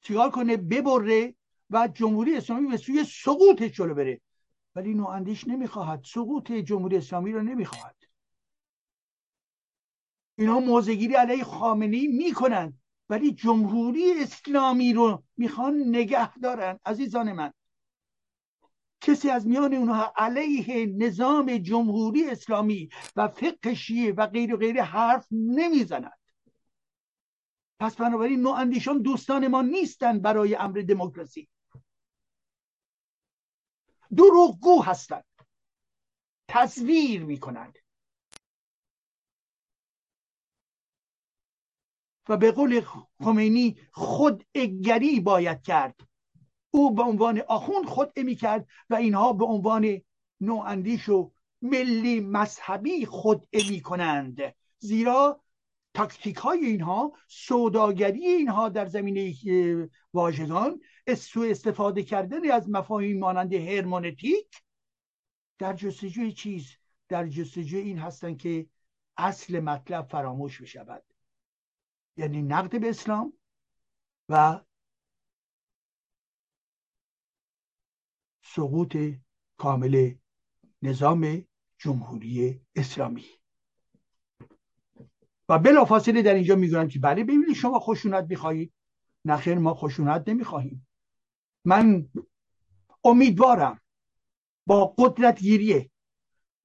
چیکار 0.00 0.30
کنه 0.30 0.56
ببره 0.56 1.34
و 1.70 1.88
جمهوری 1.88 2.36
اسلامی 2.36 2.68
به 2.68 2.76
سوی 2.76 3.04
سقوطش 3.04 3.70
جلو 3.70 3.94
بره. 3.94 4.20
ولی 4.74 4.94
نواندیش 4.94 5.48
نمی‌خواهد. 5.48 6.04
سقوط 6.04 6.52
جمهوری 6.52 6.96
اسلامی 6.96 7.32
رو 7.32 7.42
نمی‌خواهد. 7.42 7.96
اینا 10.38 10.60
موزگیری 10.60 11.14
علیه 11.14 11.44
خامنه 11.44 12.06
می‌کنن 12.06 12.78
ولی 13.08 13.32
جمهوری 13.32 14.22
اسلامی 14.22 14.92
رو 14.92 15.22
می‌خوان 15.36 15.88
نگه 15.88 16.38
دارن. 16.38 16.78
عزیزان 16.84 17.32
من 17.32 17.52
کسی 19.00 19.30
از 19.30 19.46
میان 19.46 19.74
اونها 19.74 20.12
علیه 20.16 20.86
نظام 20.86 21.58
جمهوری 21.58 22.30
اسلامی 22.30 22.88
و 23.16 23.28
فقه 23.28 23.74
شیعه 23.74 24.12
و 24.12 24.26
غیر 24.26 24.54
و 24.54 24.56
غیره 24.56 24.82
حرف 24.82 25.26
نمی‌زند. 25.30 26.18
پس 27.80 27.96
بنابراین 27.96 28.40
نواندیشان 28.40 29.02
دوستان 29.02 29.46
ما 29.46 29.62
نیستند 29.62 30.22
برای 30.22 30.54
امر 30.54 30.80
دموکراسی. 30.88 31.48
دروغگو 34.16 34.82
هستند. 34.82 35.24
تصویر 36.48 37.24
می‌کنند. 37.24 37.78
و 42.28 42.36
به 42.36 42.52
قول 42.52 42.80
خمینی 43.24 43.80
خود 43.92 44.44
اگری 44.54 45.20
باید 45.20 45.62
کرد. 45.62 46.00
او 46.76 46.94
به 46.94 47.02
عنوان 47.02 47.42
آخوند 47.48 47.86
خود 47.86 48.12
امی 48.16 48.34
کرد 48.34 48.68
و 48.90 48.94
اینها 48.94 49.32
به 49.32 49.44
عنوان 49.44 50.00
نواندیش 50.40 51.08
و 51.08 51.32
ملی 51.62 52.20
مذهبی 52.20 53.06
خود 53.06 53.46
امی 53.52 53.80
کنند 53.80 54.54
زیرا 54.78 55.40
تاکتیک 55.94 56.36
های 56.36 56.66
اینها 56.66 57.12
سوداگری 57.28 58.26
اینها 58.26 58.68
در 58.68 58.86
زمینه 58.86 59.34
واژگان 60.14 60.80
سو 61.16 61.40
استفاده 61.40 62.02
کردن 62.02 62.50
از 62.50 62.70
مفاهیم 62.70 63.18
مانند 63.18 63.54
هرمونتیک 63.54 64.62
در 65.58 65.72
جستجوی 65.72 66.32
چیز 66.32 66.76
در 67.08 67.26
جستجوی 67.26 67.80
این 67.80 67.98
هستند 67.98 68.38
که 68.38 68.66
اصل 69.16 69.60
مطلب 69.60 70.08
فراموش 70.08 70.62
بشود 70.62 71.02
یعنی 72.16 72.42
نقد 72.42 72.80
به 72.80 72.88
اسلام 72.88 73.32
و 74.28 74.60
سقوط 78.56 78.96
کامل 79.56 80.14
نظام 80.82 81.44
جمهوری 81.78 82.60
اسلامی. 82.76 83.24
و 85.48 85.58
بلافاصله 85.58 86.22
در 86.22 86.34
اینجا 86.34 86.56
می‌گویم 86.56 86.88
که 86.88 86.98
بله 86.98 87.24
ببینید 87.24 87.52
شما 87.52 87.78
خشونت 87.78 88.26
می‌خواهید. 88.28 88.72
نخیر 89.24 89.58
ما 89.58 89.74
خشونت 89.74 90.28
نمی‌خواهیم. 90.28 90.88
من 91.64 92.08
امیدوارم 93.04 93.80
با 94.66 94.94
قدرت 94.98 95.40
گیریه 95.40 95.90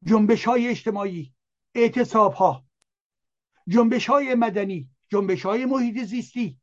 جنبش 0.03 0.45
های 0.45 0.67
اجتماعی 0.67 1.33
اعتصاب 1.75 2.33
ها 2.33 2.65
جنبش 3.67 4.09
های 4.09 4.35
مدنی 4.35 4.89
جنبش 5.09 5.45
های 5.45 5.65
محیط 5.65 6.03
زیستی 6.03 6.59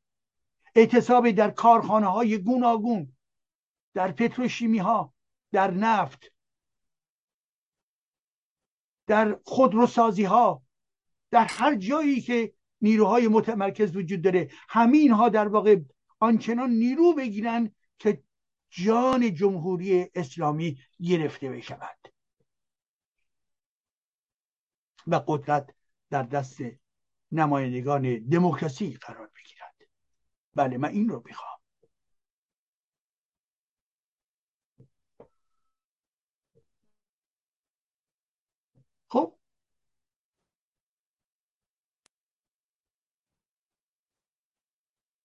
اعتصاب 0.75 1.31
در 1.31 1.51
کارخانه 1.51 2.07
های 2.07 2.39
گوناگون 2.39 3.17
در 3.95 4.13
پتروشیمی 4.13 4.79
ها 4.79 5.15
در 5.53 5.71
نفت 5.71 6.33
در 9.07 9.41
خودروسازی 9.45 10.25
ها 10.25 10.63
در 11.31 11.45
هر 11.45 11.75
جایی 11.75 12.21
که 12.21 12.53
نیروهای 12.81 13.29
متمرکز 13.29 13.97
وجود 13.97 14.23
داره. 14.23 14.51
همین 14.69 15.11
ها 15.13 15.29
در 15.29 15.49
واقع 15.49 15.81
آنچنان 16.19 16.71
نیرو 16.71 17.15
بگیرن 17.15 17.75
که 17.99 18.23
جان 18.71 19.35
جمهوری 19.35 20.11
اسلامی 20.15 20.79
گرفته 21.01 21.51
بشود. 21.51 21.99
و 25.07 25.15
قدرت 25.27 25.75
در 26.11 26.23
دست 26.23 26.59
نمایندگان 27.33 28.29
دموکراسی 28.29 28.95
قرار 28.95 29.31
بگیرد. 29.37 29.75
بله 30.55 30.79
من 30.79 30.89
این 30.89 31.09
رو 31.09 31.23
می‌خوام. 31.27 31.58
خب. 39.11 39.35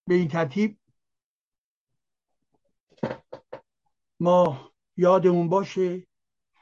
به 0.08 0.16
این 0.16 0.28
ترتیب 0.28 0.78
ما 4.20 4.72
یادمون 4.98 5.50
باشه. 5.50 6.08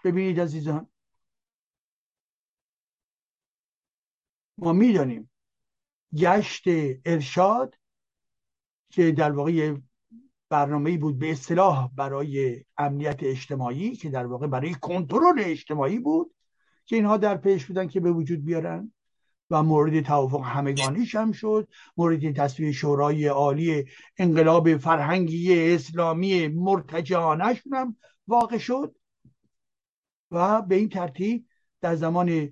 ببینید 0.03 0.39
عزیزان. 0.39 0.87
ما 4.57 4.73
می‌دانیم 4.73 5.31
گشت 6.17 6.63
ارشاد 7.05 7.75
که 8.89 9.11
در 9.11 9.31
واقع 9.31 9.77
برنامه 10.49 10.97
بود 10.97 11.19
به 11.19 11.31
اصطلاح 11.31 11.91
برای 11.95 12.65
امنیت 12.77 13.19
اجتماعی 13.23 13.95
که 13.95 14.09
در 14.09 14.25
واقع 14.25 14.47
برای 14.47 14.73
کنترل 14.73 15.39
اجتماعی 15.39 15.99
بود. 15.99 16.35
که 16.91 16.95
اینها 16.97 17.17
در 17.17 17.37
پیش 17.37 17.65
بودن 17.65 17.87
که 17.87 17.99
به 17.99 18.11
وجود 18.11 18.45
بیارن 18.45 18.93
و 19.49 19.63
مورد 19.63 20.01
توافق 20.01 20.41
همگانیش 20.43 21.15
هم 21.15 21.31
شد. 21.31 21.67
مورد 21.97 22.31
تصویر 22.31 22.71
شورای 22.71 23.27
عالی 23.27 23.85
انقلاب 24.17 24.77
فرهنگی 24.77 25.73
اسلامی 25.73 26.47
مرتجانش 26.47 27.63
هم 27.71 27.95
واقع 28.27 28.57
شد 28.57 28.95
و 30.31 30.61
به 30.61 30.75
این 30.75 30.89
ترتیب 30.89 31.45
در 31.81 31.95
زمان 31.95 32.51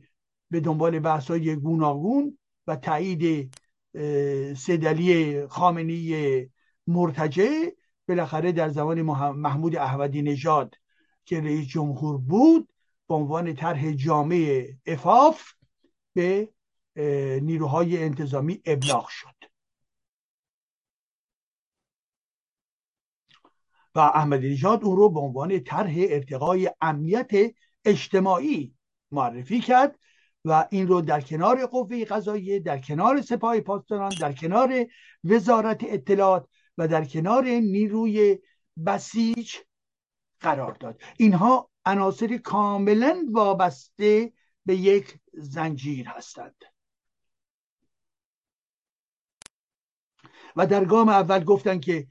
به 0.52 0.60
دنبال 0.60 0.99
بحث 0.99 1.32
های 1.32 1.56
گوناگون 1.56 2.38
و 2.68 2.76
تایید 2.76 3.56
سدلی 4.57 5.48
خامنی 5.48 6.16
مرتجع 6.88 7.70
بالاخره 8.07 8.52
در 8.52 8.70
زمان 8.70 9.02
محمود 9.32 9.76
احمدی 9.76 10.22
نژاد 10.22 10.76
که 11.26 11.41
رئیس 11.41 11.68
جمهور 11.68 12.18
بود 12.18 12.70
به 13.10 13.15
عنوان 13.15 13.56
طرح 13.56 13.91
جامعه 13.91 14.77
افاف 14.86 15.53
به 16.14 16.49
نیروهای 17.41 18.03
انتظامی 18.03 18.61
ابلاغ 18.65 19.07
شد. 19.07 19.36
و 23.95 23.99
احمدی 23.99 24.49
نژاد 24.49 24.84
اون 24.84 24.98
رو 24.98 25.10
به 25.10 25.19
عنوان 25.19 25.60
طرح 25.60 25.94
ارتقای 25.98 26.72
امنیت 26.81 27.31
اجتماعی 27.86 28.76
معرفی 29.11 29.60
کرد 29.60 29.99
و 30.45 30.68
این 30.72 30.88
رو 30.88 31.02
در 31.02 31.22
کنار 31.22 31.65
قوه 31.65 32.06
قضاییه 32.06 32.60
در 32.60 32.80
کنار 32.80 33.22
سپاه 33.22 33.60
پاسداران 33.60 34.11
در 34.22 34.34
کنار 34.34 34.86
وزارت 35.23 35.84
اطلاعات 35.84 36.48
و 36.77 36.88
در 36.88 37.06
کنار 37.06 37.45
نیروی 37.45 38.40
بسیج 38.86 39.56
قرار 40.40 40.73
داد. 40.73 41.02
اینها 41.18 41.69
عناصر 41.90 42.38
کاملا 42.38 43.26
وابسته 43.32 44.34
به 44.66 44.76
یک 44.76 45.20
زنجیر 45.34 46.07
هستند. 46.07 46.56
و 50.56 50.68
در 50.68 50.86
گام 50.86 51.10
اول 51.10 51.44
گفتن 51.44 51.80
که 51.80 52.07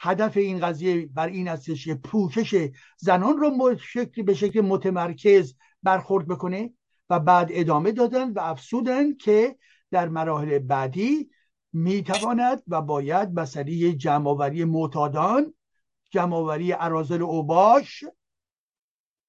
هدف 0.00 0.36
این 0.36 0.60
قضیه 0.60 1.06
بر 1.06 1.26
این 1.26 1.48
استش 1.48 1.84
که 1.84 1.94
پوشش 1.94 2.70
زنان 2.98 3.36
رو 3.36 3.76
به 4.24 4.34
شکل 4.34 4.60
متمرکز 4.60 5.54
برخورد 5.82 6.28
بکنه 6.28 6.74
و 7.10 7.20
بعد 7.20 7.48
ادامه 7.50 7.92
دادن 7.92 8.32
و 8.32 8.40
افسودن 8.40 9.14
که 9.16 9.56
در 9.90 10.08
مراحل 10.08 10.58
بعدی 10.58 11.30
می‌تواند 11.72 12.62
و 12.68 12.82
باید 12.82 13.40
مسئله 13.40 13.92
جمعآوری 13.92 14.64
معتادان 14.64 15.54
جمعآوری 16.10 16.72
ارازل 16.72 17.22
اوباش 17.22 18.04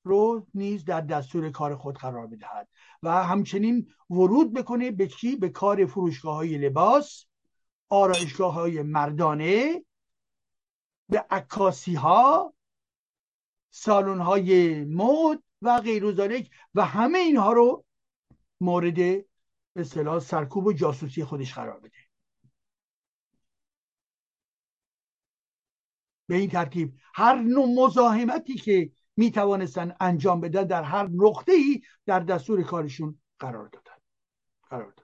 رو 0.03 0.47
نیز 0.53 0.85
در 0.85 1.01
دستور 1.01 1.49
کار 1.49 1.75
خود 1.75 1.97
قرار 1.97 2.27
بدهد 2.27 2.67
و 3.03 3.23
همچنین 3.23 3.93
ورود 4.09 4.53
بکنه 4.53 4.91
به 4.91 5.07
چی 5.07 5.35
به 5.35 5.49
کار 5.49 5.85
فروشگاه 5.85 6.35
های 6.35 6.57
لباس 6.57 7.25
آرایشگاه 7.89 8.53
های 8.53 8.81
مردانه 8.81 9.83
به 11.09 11.25
عکاسی 11.29 11.93
ها 11.93 12.53
سالن 13.69 14.19
های 14.19 14.83
مد 14.83 15.43
و 15.61 15.79
غیر 15.79 16.03
و 16.75 16.85
همه 16.85 17.19
اینها 17.19 17.53
رو 17.53 17.85
مورد 18.61 19.25
به 19.73 19.83
سرکوب 20.19 20.65
و 20.65 20.73
جاسوسی 20.73 21.23
خودش 21.23 21.53
قرار 21.53 21.79
بده. 21.79 21.97
به 26.27 26.35
این 26.35 26.49
ترتیب 26.49 26.93
هر 27.13 27.35
نوع 27.35 27.85
مزاحمتی 27.85 28.55
که 28.55 28.91
می 29.17 29.31
توانستن 29.31 29.95
انجام 29.99 30.41
بدن 30.41 30.63
در 30.63 30.83
هر 30.83 31.07
نقطه 31.07 31.51
ای 31.51 31.81
در 32.05 32.19
دستور 32.19 32.63
کارشون 32.63 33.19
قرار 33.39 33.67
دادن. 33.67 33.95
قرار 34.69 34.91
دادن. 34.91 35.03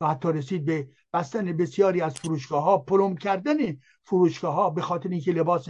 و 0.00 0.06
حتی 0.08 0.32
رسید 0.32 0.64
به 0.64 0.88
بستن 1.12 1.56
بسیاری 1.56 2.00
از 2.00 2.14
فروشگاه 2.14 2.64
ها 2.64 2.78
پلم 2.78 3.16
کردن 3.16 3.56
فروشگاه 4.02 4.54
ها 4.54 4.70
به 4.70 4.82
خاطر 4.82 5.08
اینکه 5.08 5.32
لباس 5.32 5.68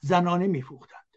زنانه 0.00 0.46
میفروختند. 0.46 1.16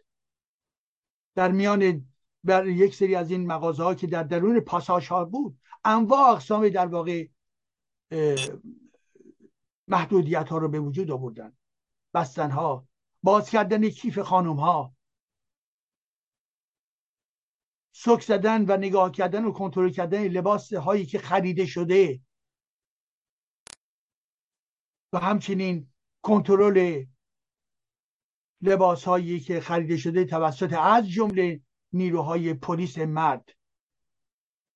در 1.34 1.52
میان 1.52 2.06
بر 2.44 2.66
یک 2.66 2.94
سری 2.94 3.14
از 3.14 3.30
این 3.30 3.46
مغازه 3.46 3.82
ها 3.82 3.94
که 3.94 4.06
در 4.06 4.22
درون 4.22 4.60
پاساژ 4.60 5.08
ها 5.08 5.24
بود 5.24 5.58
انواع 5.84 6.30
اقسام 6.30 6.68
در 6.68 6.86
واقع 6.86 7.28
محدودیت 9.88 10.48
ها 10.48 10.58
رو 10.58 10.68
به 10.68 10.80
وجود 10.80 11.10
آوردن. 11.10 11.52
بستن 12.14 12.50
ها 12.50 12.86
باز 13.22 13.50
کردن 13.50 13.88
کیف 13.88 14.18
خانم 14.18 14.56
ها 14.56 14.94
سک 17.92 18.22
زدن 18.22 18.64
و 18.68 18.76
نگاه 18.76 19.12
کردن 19.12 19.44
و 19.44 19.52
کنترل 19.52 19.90
کردن 19.90 20.28
لباس 20.28 20.72
هایی 20.72 21.06
که 21.06 21.18
خریده 21.18 21.66
شده. 21.66 22.20
و 25.12 25.18
همچنین 25.18 25.92
کنترل 26.22 27.04
لباس 28.62 29.04
هایی 29.04 29.40
که 29.40 29.60
خریده 29.60 29.96
شده 29.96 30.24
توسط 30.24 30.72
از 30.72 31.08
جمله 31.08 31.60
نیروهای 31.92 32.54
پلیس 32.54 32.98
مرد. 32.98 33.48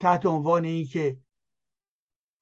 تحت 0.00 0.26
عنوان 0.26 0.64
اینکه 0.64 1.18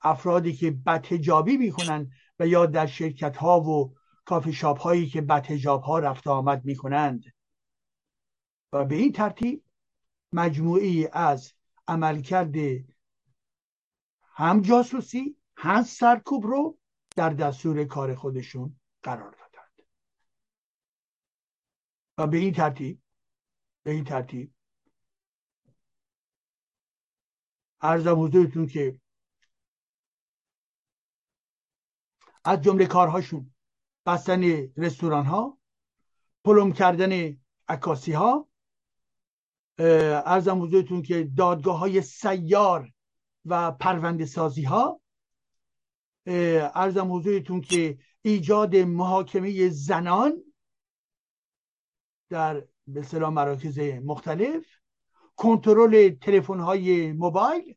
افرادی 0.00 0.52
که 0.52 0.70
بدهجابی 0.70 1.56
می‌کنن 1.56 2.10
و 2.38 2.46
یا 2.46 2.66
در 2.66 2.86
شرکت 2.86 3.36
ها 3.36 3.60
و 3.60 3.94
کافی 4.24 4.52
شاپ 4.52 4.78
هایی 4.80 5.08
که 5.08 5.20
بدهجاب 5.20 5.82
ها 5.82 5.98
رفت 5.98 6.26
آمد 6.26 6.64
می‌کنند. 6.64 7.24
و 8.72 8.84
به 8.84 8.94
این 8.94 9.12
ترتیب 9.12 9.64
مجموعی 10.32 11.08
از 11.12 11.52
عملکرد 11.88 12.54
هم 14.22 14.60
جاسوسی 14.60 15.36
هم 15.56 15.82
سرکوب 15.82 16.46
رو 16.46 16.78
در 17.16 17.30
دستور 17.30 17.84
کار 17.84 18.14
خودشون 18.14 18.80
قرار 19.02 19.30
دادند. 19.30 19.88
و 22.18 22.26
به 22.26 22.36
این 22.36 22.52
ترتیب 22.54 23.02
به 23.82 23.90
این 23.90 24.04
ترتیب 24.04 24.54
ارزم 27.80 28.22
حضورتون 28.22 28.66
که 28.66 29.00
از 32.44 32.60
جمله 32.60 32.86
کارهاشون 32.86 33.51
بستن 34.06 34.42
رستوران 34.76 35.26
ها 35.26 35.58
پلم 36.44 36.72
کردن 36.72 37.36
عکاسی 37.68 38.12
ها 38.12 38.48
ارزم 39.78 40.62
حضورتون 40.62 41.02
که 41.02 41.30
دادگاه 41.36 41.78
های 41.78 42.02
سیار 42.02 42.92
و 43.44 43.72
پرونده 43.72 44.26
سازی 44.26 44.62
ها 44.62 45.00
ارزم 46.26 47.12
حضورتون 47.12 47.60
که 47.60 47.98
ایجاد 48.22 48.76
محاکمه 48.76 49.68
زنان 49.68 50.42
در 52.28 52.64
به 52.86 53.18
مراکز 53.18 53.78
مختلف. 53.78 54.66
کنترل 55.36 56.08
تلفن 56.08 56.60
های 56.60 57.12
موبایل. 57.12 57.76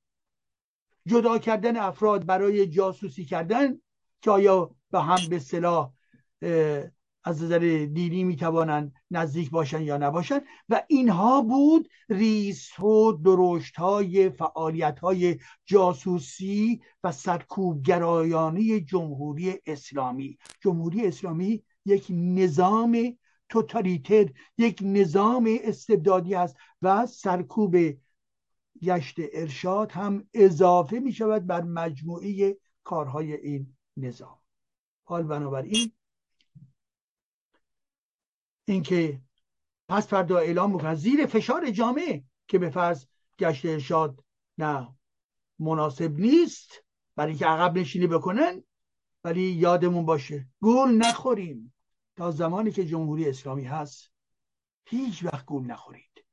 جدا 1.07 1.38
کردن 1.38 1.77
افراد 1.77 2.26
برای 2.26 2.68
جاسوسی 2.68 3.26
کردن 3.26 3.81
که 4.22 4.31
آیا 4.31 4.76
به 4.91 5.02
هم 5.02 5.30
به 5.30 5.39
صلاح 5.39 5.94
از 7.27 7.43
نظر 7.43 7.59
دینی 7.93 8.23
می‌توانند 8.23 8.93
نزدیک 9.11 9.49
باشن 9.49 9.81
یا 9.81 9.97
نباشن. 9.97 10.39
و 10.69 10.84
اینها 10.88 11.41
بود 11.41 11.89
ریس 12.09 12.80
و 12.80 13.11
درشت 13.11 13.76
های 13.76 14.30
فعالیت 14.30 14.99
های 14.99 15.39
جاسوسی 15.65 16.81
و 17.03 17.11
سرکوبگرایانه 17.11 18.80
جمهوری 18.80 19.53
اسلامی. 19.65 20.38
جمهوری 20.61 21.07
اسلامی 21.07 21.63
یک 21.85 22.05
نظام 22.09 23.17
توتالیتر 23.49 24.30
یک 24.57 24.80
نظام 24.84 25.57
استبدادی 25.63 26.35
است 26.35 26.55
و 26.81 27.05
سرکوب 27.05 27.76
گشت 28.84 29.15
ارشاد 29.34 29.91
هم 29.91 30.27
اضافه 30.34 30.99
می 30.99 31.13
شود 31.13 31.47
بر 31.47 31.61
مجموعه 31.61 32.57
کارهای 32.84 33.34
این 33.34 33.76
نظام. 33.97 34.38
حال 35.03 35.23
بنابراین 35.23 35.91
اینکه 38.65 39.21
پس 39.89 40.07
فردا 40.07 40.37
اعلام 40.37 40.71
می‌کنن 40.71 40.95
زیر 40.95 41.25
فشار 41.25 41.71
جامعه 41.71 42.23
که 42.47 42.59
به 42.59 42.69
فرض 42.69 43.05
گشت 43.39 43.65
ارشاد 43.65 44.23
نه 44.57 44.95
مناسب 45.59 46.11
نیست. 46.19 46.71
برای 47.15 47.29
اینکه 47.29 47.45
عقب 47.45 47.77
نشینی 47.77 48.07
بکنن 48.07 48.63
ولی 49.23 49.41
یادمون 49.41 50.05
باشه 50.05 50.47
گول 50.61 50.91
نخوریم. 50.91 51.73
تا 52.15 52.31
زمانی 52.31 52.71
که 52.71 52.85
جمهوری 52.85 53.29
اسلامی 53.29 53.63
هست 53.63 54.11
هیچ 54.85 55.23
وقت 55.23 55.45
گول 55.45 55.65
نخورید. 55.65 56.25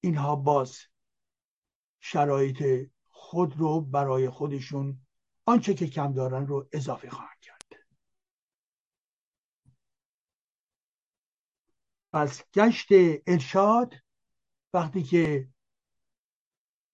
اینها 0.00 0.36
باز 0.36 0.78
شرایط 2.00 2.90
خود 3.10 3.56
رو 3.56 3.80
برای 3.80 4.30
خودشون 4.30 5.06
آنچه 5.46 5.74
که 5.74 5.86
کم 5.86 6.12
دارن 6.12 6.46
رو 6.46 6.68
اضافه 6.72 7.10
خواهند 7.10 7.40
کرد 7.42 7.62
پس 12.12 12.42
گشت 12.54 12.88
ارشاد 13.26 13.94
وقتی 14.74 15.02
که 15.02 15.48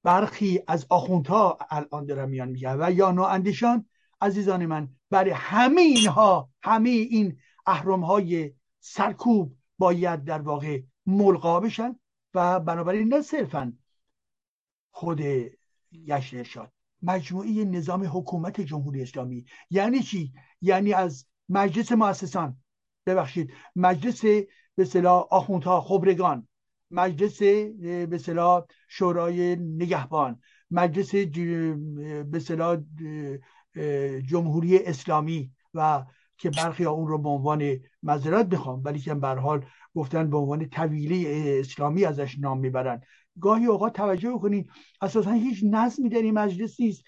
برخی 0.02 0.62
از 0.66 0.86
آخوندها 0.90 1.58
الان 1.70 2.06
دارن 2.06 2.28
میان 2.28 2.48
میگن. 2.48 2.76
و 2.80 2.92
یا 2.92 3.10
نواندیشان 3.10 3.88
عزیزان 4.20 4.66
من 4.66 4.88
برای 5.10 5.30
همه 5.30 5.80
اینها 5.80 6.50
همه 6.62 6.90
این 6.90 7.38
احرام 7.66 8.04
های 8.04 8.52
سرکوب 8.80 9.56
باید 9.78 10.24
در 10.24 10.40
واقع 10.40 10.82
ملقا 11.06 11.60
بشن 11.60 11.96
و 12.34 12.60
بنابراین 12.60 13.14
نه 13.14 13.22
صرفا 13.22 13.72
خود 14.90 15.20
گشت 16.06 16.34
ارشاد. 16.34 16.72
مجموعه 17.02 17.64
نظام 17.64 18.04
حکومت 18.04 18.60
جمهوری 18.60 19.02
اسلامی. 19.02 19.44
یعنی 19.70 20.02
چی؟ 20.02 20.32
یعنی 20.60 20.92
از 20.92 21.26
مجلس 21.48 21.92
مؤسسان. 21.92 22.56
ببخشید 23.06 23.52
مجلس 23.76 24.24
به 24.78 24.84
صلاح 24.84 25.26
آخوندها 25.30 25.80
خبرگان. 25.80 26.48
مجلس 26.90 27.42
به 28.08 28.18
صلاح 28.18 28.64
شورای 28.88 29.56
نگهبان. 29.56 30.40
مجلس 30.70 31.14
به 32.30 32.38
صلاح 32.40 32.78
جمهوری 34.28 34.78
اسلامی 34.78 35.50
و 35.74 36.04
که 36.38 36.50
برخی 36.50 36.84
اون 36.84 37.08
رو 37.08 37.18
به 37.18 37.28
عنوان 37.28 37.76
مذارت 38.02 38.46
بخوام 38.46 38.82
ولی 38.84 38.98
که 38.98 39.14
به 39.14 39.28
حال 39.28 39.64
گفتن 39.94 40.30
به 40.30 40.36
عنوان 40.36 40.68
طویله 40.68 41.24
اسلامی 41.60 42.04
ازش 42.04 42.38
نام 42.38 42.58
می‌برن. 42.58 43.00
گاهی 43.40 43.66
اوقات 43.66 43.92
توجه 43.92 44.30
بکنید 44.30 44.70
اساسا 45.00 45.30
هیچ 45.30 45.64
نظمی 45.70 46.08
در 46.08 46.22
این 46.22 46.34
مجلس 46.34 46.80
نیست. 46.80 47.04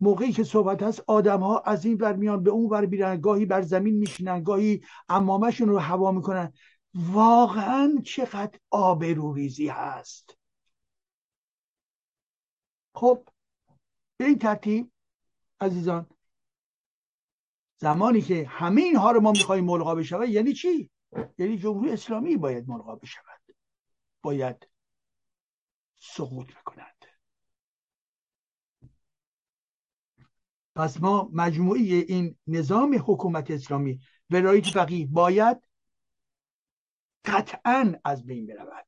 موقعی 0.00 0.32
که 0.32 0.44
صحبت 0.44 0.82
هست 0.82 1.02
آدم 1.06 1.40
ها 1.40 1.58
از 1.58 1.84
این 1.84 1.96
ور 2.00 2.16
میان 2.16 2.42
به 2.42 2.50
اون 2.50 2.70
ور 2.70 2.86
بیرن 2.86 3.20
گاهی 3.20 3.46
بر 3.46 3.62
زمین 3.62 3.94
میشینن 3.94 4.42
گاهی 4.42 4.80
امامشون 5.08 5.68
رو 5.68 5.78
هوا 5.78 6.12
می‌کنن. 6.12 6.52
واقعا 6.94 8.02
چقدر 8.04 8.58
آبروریزی 8.70 9.68
هست. 9.68 10.38
خب 12.94 13.28
به 14.16 14.24
این 14.24 14.38
ترتیب 14.38 14.92
عزیزان 15.60 16.06
زمانی 17.76 18.22
که 18.22 18.46
همه 18.48 18.82
اینها 18.82 19.10
رو 19.10 19.20
ما 19.20 19.32
می‌خوایم 19.32 19.64
ملغا 19.64 19.94
بشود 19.94 20.28
یعنی 20.28 20.52
چی؟ 20.52 20.90
یعنی 21.38 21.58
جمهوری 21.58 21.90
اسلامی 21.90 22.36
باید 22.36 22.68
ملغا 22.68 22.96
بشود. 22.96 23.42
باید 24.22 24.68
سقوط 25.98 26.54
بکنند 26.54 27.06
پس 30.74 31.00
ما 31.00 31.30
مجموعه 31.32 31.80
این 31.80 32.36
نظام 32.46 32.94
حکومت 33.06 33.50
اسلامی 33.50 34.00
ولایت 34.30 34.66
فقیه 34.66 35.06
باید 35.06 35.71
قطعا 37.24 37.94
از 38.04 38.26
بین 38.26 38.46
برود. 38.46 38.86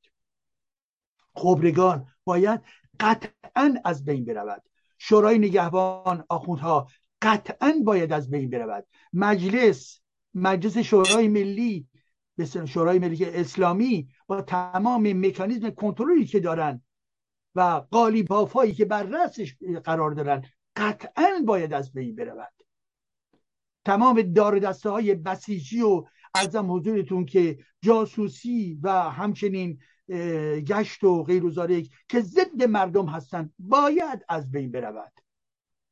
خبرگان 1.34 2.06
باید 2.24 2.60
قطعا 3.00 3.74
از 3.84 4.04
بین 4.04 4.24
برود. 4.24 4.62
شورای 4.98 5.38
نگهبان 5.38 6.24
آخوندها 6.28 6.88
قطعا 7.22 7.74
باید 7.84 8.12
از 8.12 8.30
بین 8.30 8.50
برود. 8.50 8.86
مجلس 9.12 10.00
مجلس 10.34 10.78
شورای 10.78 11.28
ملی 11.28 11.88
شورای 12.66 12.98
ملی 12.98 13.24
اسلامی 13.24 14.08
با 14.26 14.42
تمام 14.42 15.26
مکانیزم 15.26 15.70
کنترلی 15.70 16.26
که 16.26 16.40
دارن 16.40 16.82
و 17.54 17.82
قالیب 17.90 18.28
که 18.76 18.84
بر 18.84 19.02
رأسش 19.02 19.56
قرار 19.84 20.10
دارن 20.10 20.42
قطعا 20.76 21.42
باید 21.46 21.72
از 21.72 21.92
بین 21.92 22.16
برود. 22.16 22.52
تمام 23.84 24.22
دار 24.22 24.58
دسته 24.58 24.90
های 24.90 25.14
بسیجی 25.14 25.80
و 25.80 26.04
ارزم 26.34 26.72
حضورتون 26.72 27.26
که 27.26 27.58
جاسوسی 27.82 28.78
و 28.82 29.10
همچنین 29.10 29.78
گشت 30.66 31.04
و 31.04 31.22
غیر 31.22 31.42
که 32.08 32.20
ضد 32.20 32.62
مردم 32.62 33.06
هستند 33.06 33.54
باید 33.58 34.24
از 34.28 34.50
بین 34.50 34.70
برود. 34.70 35.12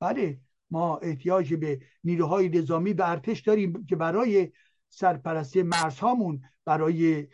بله 0.01 0.41
ما 0.71 0.97
احتیاج 0.97 1.55
به 1.55 1.81
نیروهای 2.05 2.49
نظامی 2.49 2.95
به 2.95 3.11
ارتش 3.11 3.41
داریم 3.41 3.87
که 3.87 3.97
برای 3.97 4.53
سرپرستی 4.89 5.63
مرزهامون 5.63 6.43
برای 6.65 7.29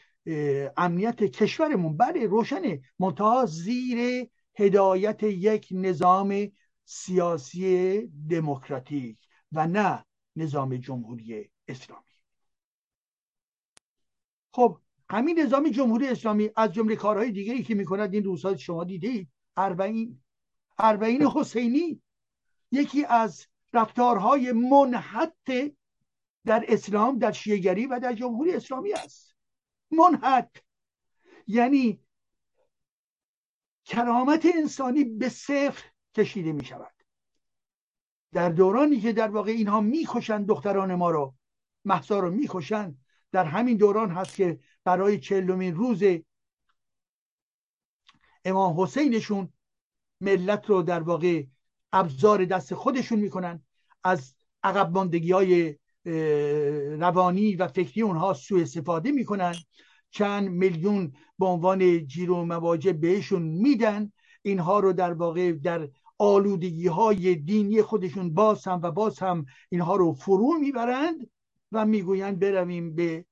امنیت 0.77 1.25
کشورمون. 1.25 1.97
بله 1.97 2.27
روشنه 2.27 2.81
منتها 2.99 3.47
زیر 3.47 4.27
هدایت 4.55 5.23
یک 5.23 5.69
نظام 5.71 6.49
سیاسی 6.85 8.07
دموکراتیک 8.31 9.19
و 9.53 9.67
نه 9.67 10.05
نظام 10.37 10.77
جمهوری 10.77 11.51
اسلامی. 11.69 12.08
خب 14.59 14.79
همین 15.11 15.41
نظام 15.41 15.69
جمهوری 15.69 16.09
اسلامی 16.09 16.51
از 16.57 16.73
جمله 16.73 16.97
کارهای 16.97 17.33
دیگری 17.33 17.63
که 17.63 17.75
می‌کند 17.75 18.15
این 18.15 18.25
روزها 18.25 18.57
شما 18.57 18.85
دیدید 18.85 19.29
اربعین. 19.57 20.23
اربعین 20.79 21.23
حسینی 21.23 22.03
یکی 22.71 23.05
از 23.05 23.47
رفتارهای 23.73 24.53
منحط 24.53 25.73
در 26.45 26.65
اسلام 26.69 27.19
در 27.19 27.33
شیعگری 27.33 27.87
و 27.87 28.01
در 28.01 28.13
جمهوری 28.13 28.53
اسلامی 28.53 28.93
است. 28.93 29.37
منحط. 29.91 30.59
یعنی 31.47 32.01
کرامت 33.85 34.47
انسانی 34.57 35.05
به 35.05 35.29
صفر 35.29 35.85
کشیده 36.15 36.53
می 36.53 36.65
شود 36.65 36.95
در 38.33 38.49
دورانی 38.49 39.01
که 39.01 39.13
در 39.13 39.29
واقع 39.29 39.51
اینها 39.51 39.81
می‌کشند 39.81 40.47
دختران 40.47 40.95
ما 40.95 41.11
رو 41.11 41.35
محسا 41.85 42.19
رو 42.19 42.31
می‌کشند 42.31 43.05
در 43.33 43.45
همین 43.45 43.77
دوران 43.77 44.11
هست 44.11 44.35
که 44.35 44.61
برای 44.85 45.19
چهلمین 45.19 45.75
روز 45.75 46.03
امام 48.45 48.81
حسینشون 48.81 49.53
ملت 50.21 50.71
رو 50.71 50.83
در 50.83 51.01
واقع 51.01 51.45
ابزار 51.93 52.45
دست 52.45 52.75
خودشون 52.75 53.19
می‌کنن. 53.19 53.63
از 54.05 54.35
عقب 54.63 54.93
ماندگی 54.93 55.33
های 55.33 55.77
روانی 57.01 57.57
و 57.57 57.69
فکری 57.69 58.03
اونها 58.03 58.35
سوء 58.35 58.63
استفاده 58.63 59.13
می‌کنن. 59.13 59.55
چند 60.11 60.49
میلیون 60.49 61.13
به 61.39 61.47
عنوان 61.47 62.07
جیرو 62.07 62.45
مواجه 62.45 62.93
بهشون 62.93 63.43
میدن. 63.43 64.13
اینها 64.43 64.81
رو 64.81 64.93
در 64.93 65.13
واقع 65.13 65.53
در 65.53 65.89
آلودگی 66.19 66.87
های 66.87 67.35
دینی 67.35 67.83
خودشون 67.83 68.35
باز 68.35 68.67
هم 68.67 68.81
و 68.83 68.91
باز 68.91 69.19
هم 69.19 69.47
اینها 69.69 69.97
رو 69.97 70.13
فرو 70.13 70.59
می‌برند. 70.61 71.31
و 71.73 71.87
می‌گویند 71.87 72.39
برویم 72.39 72.95
به 72.95 73.25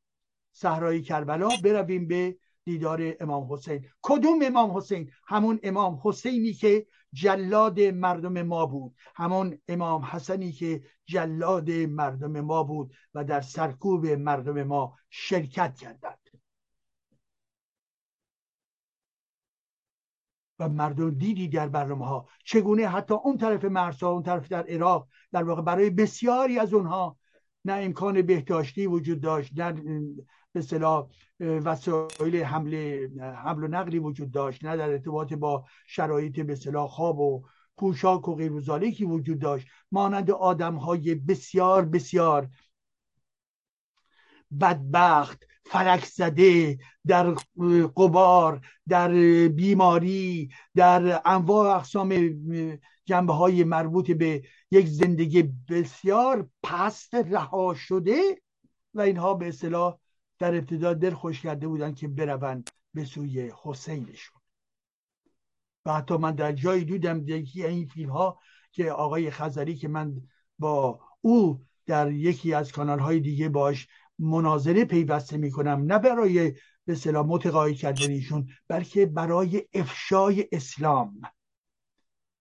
صحرای 0.53 1.03
کربلا 1.03 1.49
برویم 1.65 2.09
به 2.09 2.37
دیدار 2.65 3.15
امام 3.21 3.53
حسین. 3.53 3.87
کدوم 4.03 4.39
امام 4.43 4.77
حسین؟ 4.77 5.13
همون 5.27 5.61
امام 5.63 6.01
حسینی 6.05 6.53
که 6.53 6.87
جلاد 7.13 7.81
مردم 7.81 8.43
ما 8.43 8.67
بود. 8.67 8.95
همون 9.15 9.59
امام 9.69 10.03
حسنی 10.03 10.53
که 10.53 10.83
جلاد 11.05 11.71
مردم 11.71 12.41
ما 12.41 12.63
بود 12.63 12.95
و 13.15 13.25
در 13.25 13.41
سرکوب 13.41 14.07
مردم 14.07 14.63
ما 14.63 14.97
شرکت 15.11 15.77
کردند. 15.77 16.19
و 20.59 20.69
مردم 20.69 21.11
دیدی 21.11 21.49
در 21.49 21.69
برنامه 21.69 22.07
ها 22.07 22.29
چگونه 22.45 22.89
حتی 22.89 23.15
اون 23.15 23.37
طرف 23.39 23.65
مرسا 23.65 24.11
اون 24.11 24.23
طرف 24.23 24.49
در 24.49 24.67
عراق 24.67 25.09
در 25.33 25.43
واقع 25.43 25.63
برای 25.63 25.91
بسیاری 25.91 26.59
از 26.59 26.75
اونها 26.75 27.19
نه 27.67 27.73
امکان 27.73 28.23
بهداشتی 28.23 28.87
وجود 28.87 29.21
داشت 29.21 29.53
نه 29.57 29.73
به 30.53 30.61
اصطلاح 30.61 31.09
وسایل 31.41 32.43
حمل 32.45 32.75
حمل 33.21 33.65
و 33.65 33.69
نقلی 33.69 33.99
وجود 33.99 34.31
داشت 34.31 34.65
نه 34.65 34.77
در 34.77 34.91
ارتباط 34.91 35.33
با 35.33 35.65
شرایط 35.87 36.41
به 36.41 36.53
اصطلاح 36.53 36.89
خواب 36.89 37.21
و 37.21 37.45
پوشاک 37.77 38.29
و 38.29 38.35
غیر 38.35 38.53
وجود 38.53 39.39
داشت. 39.39 39.67
مانند 39.93 40.31
آدم 40.31 40.75
های 40.75 41.15
بسیار 41.15 41.85
بسیار 41.85 42.49
بدبخت 44.61 45.45
فلک 45.65 46.05
زده 46.05 46.79
در 47.07 47.35
قبار 47.97 48.61
در 48.89 49.09
بیماری 49.49 50.51
در 50.75 51.21
انواع 51.25 51.77
اقسام 51.77 52.09
جنبه 53.07 53.33
های 53.33 53.65
مربوط 53.65 54.11
به 54.11 54.43
یک 54.71 54.87
زندگی 54.87 55.43
بسیار 55.43 56.51
پست 56.63 57.15
رها 57.15 57.75
شده 57.75 58.43
و 58.95 59.01
اینها 59.01 59.35
به 59.35 59.49
اصطلاح 59.49 59.99
در 60.39 60.55
ابتدا 60.55 60.95
دل 60.95 61.15
خوش 61.15 61.43
کرده 61.43 61.69
بودن 61.69 61.95
که 61.95 62.09
بروند 62.09 62.71
به 62.95 63.05
سوی 63.05 63.53
حسینشون. 63.63 64.41
و 65.87 65.93
حتی 65.93 66.17
من 66.17 66.35
در 66.35 66.53
جایی 66.53 66.85
دیدم 66.85 67.29
یکی 67.29 67.67
این 67.67 67.87
فیلم 67.87 68.11
ها 68.11 68.39
که 68.73 68.93
آقای 68.93 69.31
خزری 69.31 69.75
که 69.75 69.89
من 69.89 70.23
با 70.59 71.01
او 71.21 71.67
در 71.87 72.13
یکی 72.13 72.55
از 72.55 72.73
کانال 72.73 72.99
های 72.99 73.21
دیگه 73.21 73.49
باش 73.49 73.89
مناظره 74.19 74.85
پیوسته 74.85 75.37
می‌کنم 75.37 75.85
نه 75.93 75.99
برای 75.99 76.55
به 76.85 76.95
صلاح 76.95 77.27
متقاعد 77.27 77.77
کردن 77.77 78.21
بلکه 78.69 79.07
برای 79.07 79.69
افشای 79.75 80.49
اسلام. 80.53 81.21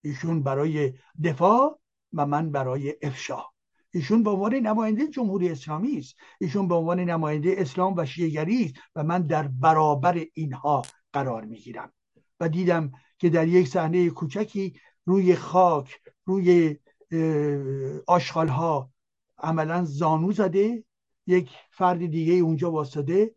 ایشون 0.06 0.44
برای 0.44 0.94
دفاع 1.24 1.80
و 2.14 2.26
من 2.26 2.52
برای 2.52 2.96
افشا. 3.02 3.44
ایشون 3.92 4.24
به 4.24 4.30
عنوان 4.30 4.56
نماینده 4.56 5.08
جمهوری 5.08 5.50
اسلامی 5.50 5.98
است. 5.98 6.16
ایشون 6.42 6.68
به 6.68 6.76
عنوان 6.76 7.00
نماینده 7.00 7.56
اسلام 7.58 7.94
و 7.98 8.06
شیعگری 8.06 8.66
است 8.66 8.74
و 8.96 9.04
من 9.04 9.22
در 9.22 9.48
برابر 9.48 10.26
اینها 10.34 10.82
قرار 11.14 11.46
می‌گیرم. 11.46 11.94
و 12.40 12.50
دیدم 12.50 12.92
که 13.18 13.30
در 13.30 13.48
یک 13.48 13.68
صحنه 13.68 14.10
کوچکی 14.10 14.80
روی 15.06 15.36
خاک 15.36 16.00
روی 16.26 16.78
آشغال 18.08 18.48
ها 18.48 18.90
عملا 19.38 19.86
زانو 19.86 20.32
زده. 20.32 20.84
یک 21.28 21.50
فرد 21.72 22.06
دیگه 22.06 22.34
اونجا 22.34 22.72
واسطه 22.72 23.32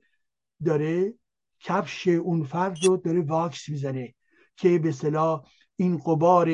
داره 0.65 1.15
کفش 1.61 2.09
اون 2.09 2.45
فرد 2.45 2.85
رو 2.85 2.97
داره 2.97 3.21
واکس 3.21 3.69
می‌زنه 3.69 4.15
که 4.57 4.79
به 4.79 4.93
صلاح 4.93 5.45
این 5.79 5.99
قبار 5.99 6.49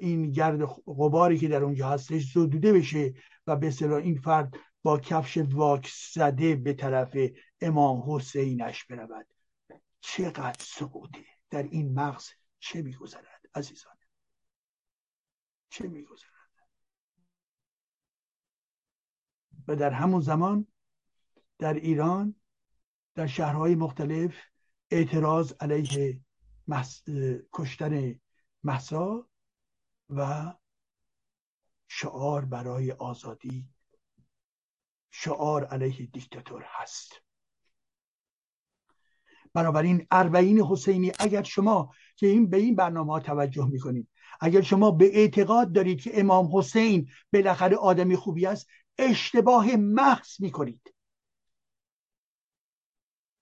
این 0.00 0.30
گرد 0.30 0.62
قباری 0.86 1.38
که 1.38 1.48
در 1.48 1.64
اونجا 1.64 1.88
هستش 1.88 2.32
زدوده 2.32 2.72
بشه 2.72 3.14
و 3.46 3.56
به 3.56 3.82
این 3.82 4.20
فرد 4.20 4.56
با 4.82 4.98
کفش 4.98 5.38
واکس 5.38 6.12
زده 6.14 6.56
به 6.56 6.72
طرف 6.72 7.16
امام 7.60 8.02
حسینش 8.06 8.84
برود. 8.84 9.26
چقدر 10.00 10.64
سعوده 10.64 11.24
در 11.50 11.62
این 11.62 11.94
مغز 11.94 12.28
چه 12.58 12.82
میگذرد 12.82 13.40
عزیزان؟ 13.54 13.96
چه 15.70 15.88
میگذرد؟ 15.88 16.28
و 19.68 19.76
در 19.76 19.90
همون 19.90 20.20
زمان 20.20 20.66
در 21.58 21.74
ایران 21.74 22.34
در 23.14 23.26
شهرهای 23.26 23.74
مختلف 23.74 24.34
اعتراض 24.90 25.52
علیه 25.60 26.20
محس... 26.68 27.02
کشتن 27.52 28.20
محسا 28.64 29.28
و 30.10 30.52
شعار 31.88 32.44
برای 32.44 32.92
آزادی. 32.92 33.68
شعار 35.10 35.64
علیه 35.64 36.06
دیکتاتور 36.06 36.64
هست. 36.66 37.12
بنابراین 39.54 40.06
اربعین 40.10 40.60
حسینی 40.60 41.12
اگر 41.18 41.42
شما 41.42 41.94
که 42.16 42.26
این 42.26 42.50
به 42.50 42.56
این 42.56 42.76
برنامه 42.76 43.12
ها 43.12 43.20
توجه 43.20 43.66
می‌کنید 43.66 44.08
اگر 44.40 44.60
شما 44.60 44.90
به 44.90 45.16
اعتقاد 45.16 45.72
دارید 45.72 46.00
که 46.00 46.20
امام 46.20 46.56
حسین 46.56 47.10
بالاخره 47.32 47.76
آدمی 47.76 48.16
خوبی 48.16 48.46
است 48.46 48.68
اشتباه 48.98 49.76
محض 49.76 50.40
می‌کنید. 50.40 50.94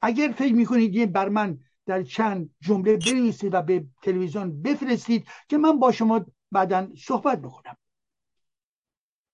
اگر 0.03 0.33
فکر 0.39 0.55
می‌کنید 0.55 0.95
یه 0.95 1.07
بر 1.07 1.29
من 1.29 1.61
در 1.87 2.03
چند 2.03 2.51
جمله 2.61 2.97
بنویسید 2.97 3.55
و 3.55 3.63
به 3.63 3.87
تلویزیون 4.03 4.63
بفرستید 4.63 5.29
که 5.49 5.59
من 5.59 5.79
با 5.79 5.93
شما 5.93 6.27
بعدا 6.53 6.89
صحبت 6.99 7.43
بکنم. 7.43 7.77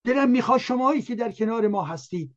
دلم 0.05 0.31
می‌خواد 0.31 0.61
شمایی 0.61 1.03
که 1.03 1.15
در 1.15 1.33
کنار 1.33 1.69
ما 1.69 1.85
هستید 1.85 2.37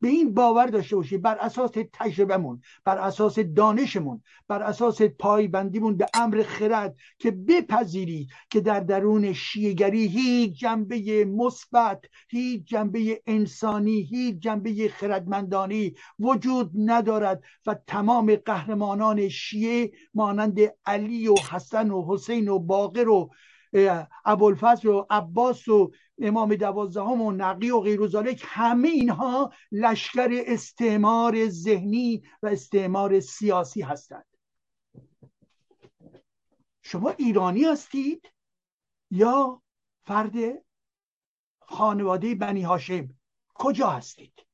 به 0.00 0.08
این 0.08 0.34
باور 0.34 0.66
داشته 0.66 0.96
باشید 0.96 1.22
بر 1.22 1.38
اساس 1.38 1.70
تجربهمون 1.92 2.62
بر 2.84 2.98
اساس 2.98 3.38
دانشمون 3.38 4.22
بر 4.48 4.62
اساس 4.62 5.02
پایبندیمون 5.02 5.96
به 5.96 6.06
امر 6.14 6.42
خرد 6.42 6.96
که 7.18 7.30
بپذیرید 7.30 8.28
که 8.50 8.60
در 8.60 8.80
درون 8.80 9.32
شیگری 9.32 10.06
هیچ 10.06 10.60
جنبه 10.60 11.24
مثبت 11.24 12.04
هیچ 12.28 12.64
جنبه 12.64 13.22
انسانی 13.26 14.02
هیچ 14.02 14.38
جنبه 14.38 14.88
خردمندانی 14.88 15.94
وجود 16.18 16.70
ندارد 16.76 17.42
و 17.66 17.76
تمام 17.86 18.36
قهرمانان 18.36 19.28
شیعه 19.28 19.92
مانند 20.14 20.58
علی 20.86 21.28
و 21.28 21.34
حسن 21.50 21.90
و 21.90 22.04
حسین 22.08 22.48
و 22.48 22.58
باقر 22.58 23.08
و 23.08 23.30
ابوالفضل 24.24 24.88
و 24.88 25.06
عباس 25.10 25.68
و 25.68 25.92
امام 26.18 26.54
دوازدهم 26.54 27.22
و 27.22 27.32
نقی 27.32 27.70
و 27.70 27.80
غیر 27.80 28.00
همه 28.44 28.88
اینها 28.88 29.52
لشکر 29.72 30.28
استعمار 30.46 31.48
ذهنی 31.48 32.22
و 32.42 32.46
استعمار 32.46 33.20
سیاسی 33.20 33.82
هستند. 33.82 34.26
شما 36.82 37.10
ایرانی 37.10 37.64
هستید 37.64 38.32
یا 39.10 39.62
فرد 40.06 40.64
خانواده 41.60 42.34
بنی 42.34 42.62
هاشم؟ 42.62 43.08
کجا 43.54 43.90
هستید؟ 43.90 44.46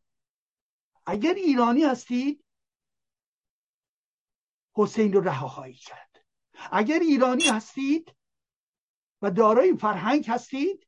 اگر 1.07 1.35
ایرانی 1.35 1.83
هستید 1.83 2.45
حسین 4.75 5.13
رو 5.13 5.21
رها 5.21 5.49
خواهید 5.49 5.79
کرد. 5.79 6.25
اگر 6.73 6.99
ایرانی 6.99 7.45
هستید 7.45 8.15
و 9.23 9.31
دارای 9.31 9.77
فرهنگ 9.77 10.27
هستید 10.29 10.87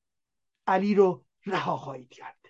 علی 0.67 0.95
رو 0.95 1.25
رها 1.47 1.77
خواهید 1.77 2.09
کرد. 2.09 2.47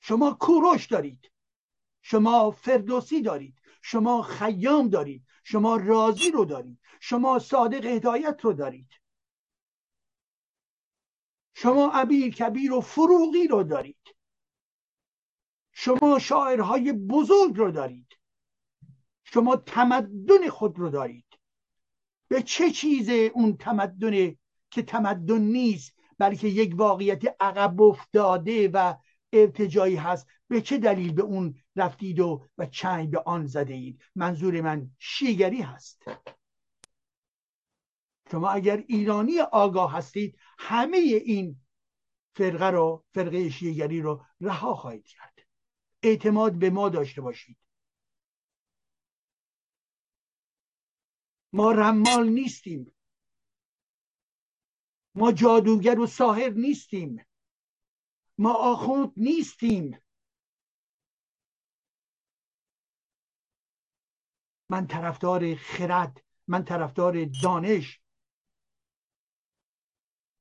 شما 0.00 0.36
کوروش 0.40 0.86
دارید. 0.86 1.32
شما 2.02 2.50
فردوسی 2.50 3.22
دارید. 3.22 3.60
شما 3.82 4.22
خیام 4.22 4.88
دارید. 4.88 5.26
شما 5.44 5.76
رازی 5.76 6.30
رو 6.30 6.44
دارید. 6.44 6.80
شما 7.00 7.38
صادق 7.38 7.84
هدایت 7.84 8.40
رو 8.42 8.52
دارید. 8.52 8.90
شما 11.54 11.90
ابیر 11.92 12.34
کبیر 12.34 12.72
و 12.72 12.80
فروغی 12.80 13.48
رو 13.48 13.62
دارید. 13.62 14.16
شما 15.72 16.18
شاعرهای 16.18 16.92
بزرگ 16.92 17.56
رو 17.56 17.70
دارید. 17.70 18.18
شما 19.24 19.56
تمدن 19.56 20.48
خود 20.48 20.78
رو 20.78 20.90
دارید. 20.90 21.38
به 22.28 22.42
چه 22.42 22.70
چیز 22.70 23.08
اون 23.08 23.56
تمدن 23.56 24.36
که 24.70 24.82
تمدن 24.82 25.40
نیست 25.40 25.98
بلکه 26.18 26.48
یک 26.48 26.74
واقعیت 26.76 27.22
عقب 27.40 27.82
افتاده 27.82 28.68
و 28.68 28.94
ارتجایی 29.32 29.96
هست. 29.96 30.26
به 30.48 30.60
چه 30.60 30.78
دلیل 30.78 31.12
به 31.12 31.22
اون 31.22 31.54
رفتید 31.76 32.20
و 32.20 32.46
و 32.58 32.66
چنگ 32.66 33.10
به 33.10 33.22
آن 33.26 33.46
زده 33.46 33.74
اید؟ 33.74 34.02
منظور 34.14 34.60
من 34.60 34.90
شیگری 34.98 35.62
هست. 35.62 36.02
شما 38.30 38.50
اگر 38.50 38.76
ایرانی 38.76 39.40
آگاه 39.40 39.92
هستید 39.92 40.38
همه 40.58 40.96
این 40.96 41.60
فرقه 42.36 42.66
رو 42.66 43.04
فرقه 43.14 43.50
شیگری 43.50 44.00
رو 44.00 44.24
رها 44.40 44.74
خواهید 44.74 45.06
کرد. 45.06 45.38
اعتماد 46.02 46.52
به 46.52 46.70
ما 46.70 46.88
داشته 46.88 47.20
باشید. 47.20 47.56
ما 51.52 51.72
رمال 51.72 52.28
نیستیم. 52.28 52.92
ما 55.18 55.32
جادوگر 55.32 55.98
و 55.98 56.06
ساهر 56.06 56.50
نیستیم. 56.50 57.26
ما 58.38 58.52
آخوند 58.54 59.12
نیستیم. 59.16 59.98
من 64.70 64.86
طرفدار 64.86 65.54
خرد 65.54 66.24
من 66.46 66.64
طرفدار 66.64 67.24
دانش. 67.42 68.00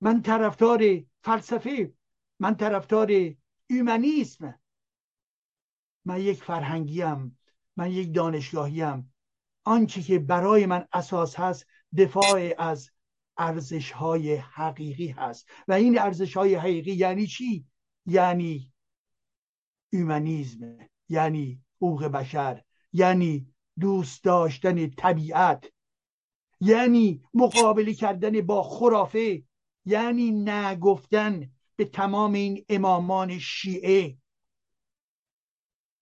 من 0.01 0.21
طرفدار 0.21 1.03
فلسفه 1.21 1.93
من 2.39 2.55
طرفدار 2.55 3.11
اومانیسم 3.69 4.59
من 6.05 6.21
یک 6.21 6.43
فرهنگیم 6.43 7.39
من 7.77 7.91
یک 7.91 8.15
دانشگاهیم. 8.15 9.13
آنچه 9.63 10.01
که 10.01 10.19
برای 10.19 10.65
من 10.65 10.87
اساس 10.93 11.35
هست 11.35 11.65
دفاع 11.97 12.53
از 12.57 12.91
ارزش 13.37 13.91
های 13.91 14.35
حقیقی 14.35 15.07
هست. 15.07 15.49
و 15.67 15.73
این 15.73 15.99
ارزش 15.99 16.37
های 16.37 16.55
حقیقی 16.55 16.91
یعنی 16.91 17.27
چی؟ 17.27 17.65
یعنی 18.05 18.73
اومانیزم 19.93 20.77
یعنی 21.09 21.61
حقوق 21.75 22.05
بشر 22.05 22.63
یعنی 22.93 23.53
دوست 23.79 24.23
داشتن 24.23 24.89
طبیعت 24.89 25.71
یعنی 26.61 27.23
مقابله 27.33 27.93
کردن 27.93 28.41
با 28.41 28.63
خرافه 28.63 29.43
یعنی 29.85 30.31
نگفتن 30.31 31.51
به 31.75 31.85
تمام 31.85 32.33
این 32.33 32.65
امامان 32.69 33.39
شیعه. 33.39 34.17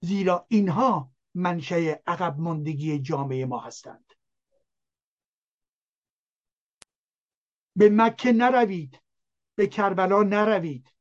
زیرا 0.02 0.46
اینها 0.50 1.12
منشأ 1.34 1.96
عقب 2.08 2.40
ماندگی 2.40 3.00
جامعه 3.00 3.46
ما 3.46 3.60
هستند. 3.60 4.15
به 7.76 7.90
مکه 7.92 8.32
نروید 8.32 9.02
به 9.56 9.68
کربلا 9.68 10.24
نروید. 10.24 10.92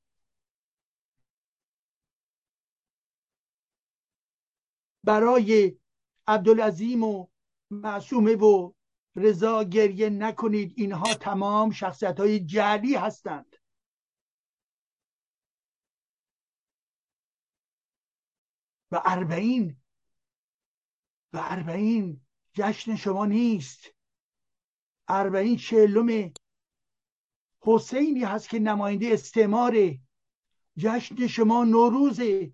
برای 5.05 5.79
عبدالعظیم 6.27 7.03
و 7.03 7.27
معصومه 7.71 8.37
و 8.37 8.73
رضا 9.17 9.65
گریه 9.65 10.11
نکنید 10.11 10.73
اینها 10.77 11.15
تمام 11.15 11.71
شخصیت 11.71 12.21
های 12.21 12.45
جعلی 12.45 12.95
هستند. 12.95 13.57
و 18.91 19.01
اربعین 19.05 19.77
و 21.33 21.39
اربعین 21.43 22.21
جشن 22.53 22.97
شما 22.97 23.27
نیست. 23.27 23.95
اربعین 25.09 25.57
چهلم 25.57 26.33
حسینی 27.67 28.25
هست 28.25 28.49
که 28.49 28.59
نماینده 28.59 29.09
استعماره 29.13 30.01
جشن 30.79 31.27
شما 31.27 31.65
نوروزه. 31.65 32.53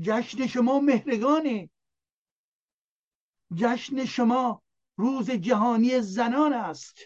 جشن 0.00 0.46
شما 0.46 0.80
مهرگانه. 0.80 1.70
جشن 3.54 4.04
شما 4.04 4.62
روز 4.96 5.30
جهانی 5.30 6.00
زنان 6.00 6.52
است. 6.52 6.98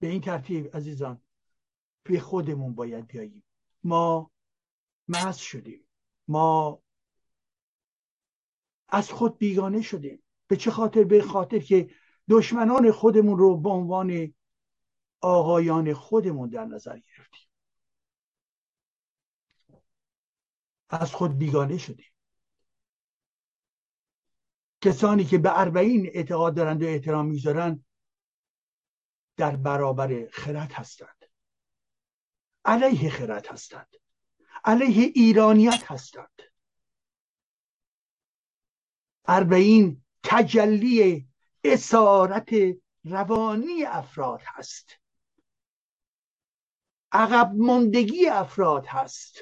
به 0.00 0.06
این 0.10 0.20
ترتیب 0.20 0.76
عزیزان 0.76 1.22
به 2.02 2.20
خودمون 2.20 2.74
باید 2.74 3.06
بیاییم. 3.06 3.44
ما 3.84 4.33
محض 5.08 5.36
شدیم. 5.36 5.88
ما 6.28 6.82
از 8.88 9.10
خود 9.10 9.38
بیگانه 9.38 9.82
شدیم. 9.82 10.22
به 10.46 10.56
چه 10.56 10.70
خاطر؟ 10.70 11.04
به 11.04 11.22
خاطر 11.22 11.58
که 11.58 11.90
دشمنان 12.28 12.90
خودمون 12.90 13.38
رو 13.38 13.60
به 13.60 13.68
عنوان 13.68 14.34
آقایان 15.20 15.94
خودمون 15.94 16.48
در 16.48 16.64
نظر 16.64 16.98
گرفتیم. 16.98 17.48
از 20.88 21.12
خود 21.12 21.38
بیگانه 21.38 21.78
شدیم. 21.78 22.12
کسانی 24.80 25.24
که 25.24 25.38
به 25.38 25.60
اربعین 25.60 26.06
اعتقاد 26.06 26.56
دارند 26.56 26.82
و 26.82 26.86
احترام 26.86 27.26
می‌ذارند 27.26 27.84
در 29.36 29.56
برابر 29.56 30.28
خرد 30.32 30.72
هستند. 30.72 31.24
علیه 32.64 33.10
خرد 33.10 33.46
هستند. 33.46 33.96
علیه 34.64 35.12
ایرانیت 35.14 35.90
هستند. 35.90 36.42
اربعین 39.28 40.02
تجلی 40.22 41.28
اسارت 41.64 42.50
روانی 43.04 43.84
افراد 43.84 44.40
هست. 44.44 44.90
عقب 47.12 47.52
ماندگی 47.56 48.26
افراد 48.28 48.86
هست. 48.86 49.38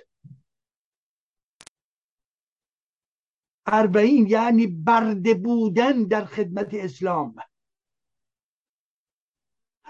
اربعین 3.67 4.27
یعنی 4.27 4.67
برده 4.67 5.35
بودن 5.35 6.05
در 6.05 6.25
خدمت 6.25 6.75
اسلام. 6.75 7.35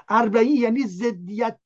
اربعین 0.08 0.56
یعنی 0.56 0.86
ضدیت 0.86 1.60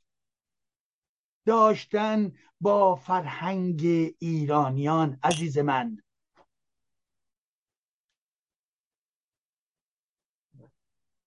داشتن 1.46 2.32
با 2.60 2.96
فرهنگ 2.96 3.80
ایرانیان 4.18 5.18
عزیز 5.22 5.58
من. 5.58 5.98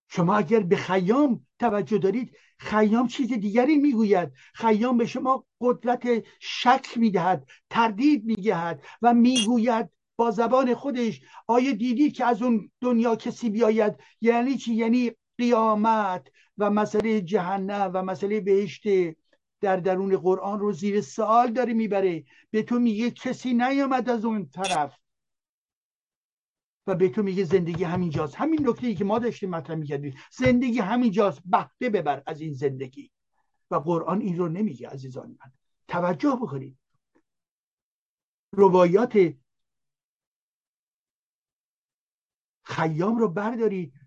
شما 0.08 0.36
اگر 0.36 0.60
به 0.60 0.76
خیام 0.76 1.46
توجه 1.58 1.98
دارید 1.98 2.36
خیام 2.58 3.08
چیز 3.08 3.32
دیگری 3.32 3.76
می‌گوید. 3.76 4.32
خیام 4.54 4.96
به 4.96 5.06
شما 5.06 5.44
قدرت 5.60 6.08
شک 6.40 6.86
می‌دهد 6.96 7.48
تردید 7.70 8.24
می‌دهد 8.24 8.82
و 9.02 9.14
می‌گوید 9.14 9.90
با 10.16 10.30
زبان 10.30 10.74
خودش 10.74 11.20
آیا 11.46 11.72
دیدید 11.72 12.14
که 12.14 12.24
از 12.24 12.42
اون 12.42 12.70
دنیا 12.80 13.16
کسی 13.16 13.50
بیاید؟ 13.50 13.94
یعنی 14.20 14.56
چی؟ 14.56 14.74
یعنی 14.74 15.10
قیامت 15.38 16.28
و 16.58 16.70
مسئله 16.70 17.20
جهنم 17.20 17.90
و 17.94 18.02
مسئله 18.02 18.40
بهشت 18.40 18.82
در 19.60 19.76
درون 19.76 20.16
قرآن 20.16 20.60
رو 20.60 20.72
زیر 20.72 21.00
سوال 21.00 21.52
داره 21.52 21.72
می‌بره 21.72 22.24
به 22.50 22.62
تو 22.62 22.78
میگه 22.78 23.10
کسی 23.10 23.54
نیامد 23.54 24.10
از 24.10 24.24
اون 24.24 24.48
طرف. 24.48 24.96
و 26.86 26.94
به 26.94 27.08
تو 27.08 27.22
میگه 27.22 27.44
زندگی 27.44 27.84
همینجاست. 27.84 28.34
همین 28.34 28.68
نکته 28.68 28.86
ای 28.86 28.94
که 28.94 29.04
ما 29.04 29.18
داشتیم 29.18 29.50
مطرح 29.50 29.76
می‌کردیم. 29.76 30.14
زندگی 30.32 30.78
همینجاست. 30.78 31.42
بهره 31.44 31.90
ببر 31.90 32.22
از 32.26 32.40
این 32.40 32.52
زندگی. 32.52 33.10
و 33.70 33.76
قرآن 33.76 34.20
این 34.20 34.38
رو 34.38 34.48
نمیگه 34.48 34.88
عزیزان 34.88 35.28
من. 35.28 35.52
توجه 35.88 36.38
بکنید. 36.42 36.78
روایات 38.52 39.34
خیام 42.62 43.18
رو 43.18 43.28
بردارید 43.28 43.99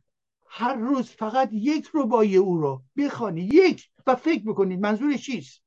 هر 0.55 0.75
روز 0.75 1.09
فقط 1.09 1.49
یک 1.51 1.89
ربایی 1.93 2.38
او 2.38 2.57
رو. 2.57 2.84
بخوانید 2.97 3.53
یک 3.53 3.89
و 4.07 4.15
فکر 4.15 4.43
بکنید 4.45 4.80
منظور 4.80 5.17
چیست؟ 5.17 5.63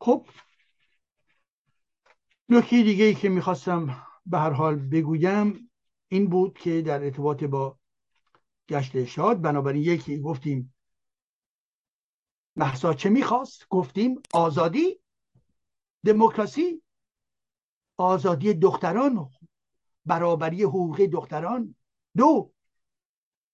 خب 0.00 0.26
نکته 2.48 2.82
دیگه 2.82 3.04
ای 3.04 3.14
که 3.14 3.28
می‌خواستم 3.28 4.06
به 4.26 4.38
هر 4.38 4.50
حال 4.50 4.76
بگویم 4.76 5.70
این 6.08 6.30
بود 6.30 6.58
که 6.58 6.82
در 6.82 7.04
ارتباط 7.04 7.44
با 7.44 7.78
گشت 8.68 8.96
ارشاد 8.96 9.40
بنابراین 9.40 9.82
یکی 9.82 10.20
گفتیم 10.20 10.74
محسا 12.56 12.94
چه 12.94 13.08
می‌خواست؟ 13.08 13.68
گفتیم 13.68 14.22
آزادی 14.32 15.00
دموکراسی 16.04 16.83
آزادی 17.96 18.54
دختران 18.54 19.30
برابری 20.06 20.62
حقوق 20.62 21.00
دختران. 21.00 21.74
دو 22.16 22.52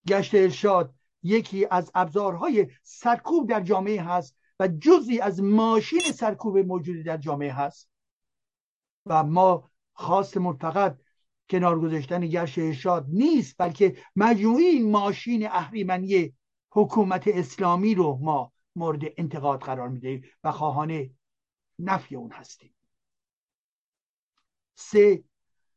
گشت 0.08 0.34
ارشاد 0.34 0.94
یکی 1.22 1.66
از 1.70 1.90
ابزارهای 1.94 2.66
سرکوب 2.82 3.48
در 3.48 3.60
جامعه 3.60 4.02
هست 4.02 4.36
و 4.60 4.68
جزی 4.68 5.20
از 5.20 5.42
ماشین 5.42 6.00
سرکوب 6.00 6.58
موجودی 6.58 7.02
در 7.02 7.16
جامعه 7.16 7.52
هست. 7.52 7.90
و 9.06 9.24
ما 9.24 9.70
خواستمون 9.92 10.56
فقط 10.56 10.98
کنار 11.50 11.80
گذاشتن 11.80 12.20
گشت 12.20 12.58
ارشاد 12.58 13.06
نیست 13.08 13.54
بلکه 13.58 13.96
مجموعی 14.16 14.82
ماشین 14.82 15.46
اهریمنی 15.46 16.34
حکومت 16.70 17.28
اسلامی 17.28 17.94
رو 17.94 18.18
ما 18.22 18.52
مورد 18.76 19.02
انتقاد 19.16 19.60
قرار 19.60 19.88
می‌دهیم 19.88 20.22
و 20.44 20.52
خواهان 20.52 21.10
نفی 21.78 22.16
اون 22.16 22.32
هستیم. 22.32 22.74
سه 24.74 25.24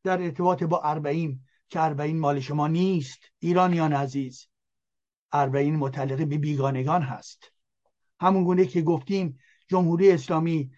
در 0.04 0.22
ارتباط 0.22 0.64
با 0.64 0.82
اربعین 0.82 1.40
که 1.70 1.82
اربعین 1.82 2.20
مال 2.20 2.40
شما 2.40 2.68
نیست 2.68 3.20
ایرانیان 3.40 3.94
عزیز. 3.94 4.48
اربعین 5.32 5.76
متعلق 5.76 6.28
به 6.28 6.38
بیگانگان 6.38 7.02
هست. 7.02 7.52
همون 8.20 8.44
گونه 8.44 8.66
که 8.66 8.82
گفتیم 8.82 9.40
جمهوری 9.68 10.12
اسلامی 10.12 10.72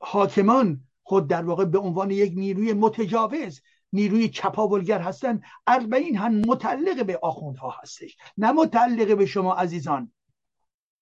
حاکمان 0.00 0.80
خود 1.02 1.28
در 1.28 1.44
واقع 1.44 1.64
به 1.64 1.78
عنوان 1.78 2.10
یک 2.10 2.32
نیروی 2.36 2.72
متجاوز 2.72 3.60
نیروی 3.92 4.28
چپاولگر 4.28 5.00
هستن 5.00 5.40
اربعین 5.66 6.16
هم 6.16 6.34
متعلق 6.34 7.06
به 7.06 7.18
آخوندها 7.22 7.70
هستش 7.70 8.16
نه 8.36 8.52
متعلق 8.52 9.16
به 9.16 9.26
شما 9.26 9.54
عزیزان. 9.54 10.12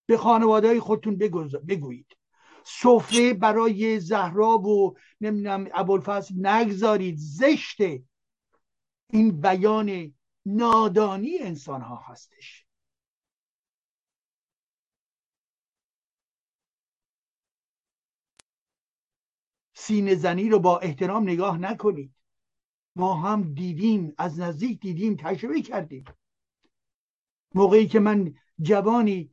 به 0.07 0.17
خانواده 0.17 0.81
خودتون 0.81 1.17
بگویید. 1.69 2.17
سفره 2.65 3.35
برای 3.35 4.01
زهرا 4.01 4.59
و 4.59 4.97
نمی‌دونم 5.20 5.69
ابوالفضل 5.74 6.47
نگذارید. 6.47 7.16
زشته 7.19 8.03
این 9.12 9.41
بیان 9.41 10.15
نادانی 10.47 11.39
انسان 11.39 11.81
ها 11.81 11.97
هستش. 11.97 12.66
سینه 19.74 20.15
زنی 20.15 20.49
رو 20.49 20.59
با 20.59 20.78
احترام 20.78 21.23
نگاه 21.23 21.59
نکنید. 21.59 22.15
ما 22.97 23.15
هم 23.15 23.55
دیدیم 23.55 24.15
از 24.19 24.41
نزدیک 24.41 24.81
دیدیم 24.81 25.16
تجربه 25.16 25.62
کردیم. 25.62 26.05
موقعی 27.55 27.89
که 27.89 28.01
من 28.01 28.35
جوانی 28.61 29.31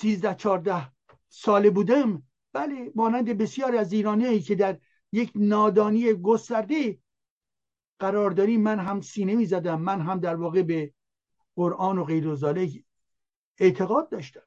سیزده 0.00 0.34
چارده 0.34 0.92
ساله 1.28 1.70
بودم. 1.70 2.22
بله 2.52 2.92
مانند 2.94 3.38
بسیار 3.38 3.76
از 3.76 3.92
ایرانی 3.92 4.40
که 4.40 4.54
در 4.54 4.78
یک 5.12 5.32
نادانی 5.34 6.14
گسترده 6.14 6.98
قرار 7.98 8.30
داریم 8.30 8.62
من 8.62 8.78
هم 8.78 9.00
سینه 9.00 9.34
می 9.34 9.46
زدم 9.46 9.80
من 9.80 10.00
هم 10.00 10.20
در 10.20 10.34
واقع 10.34 10.62
به 10.62 10.94
قرآن 11.56 11.98
و 11.98 12.04
غیر 12.04 12.36
اعتقاد 13.58 14.10
داشتم. 14.10 14.42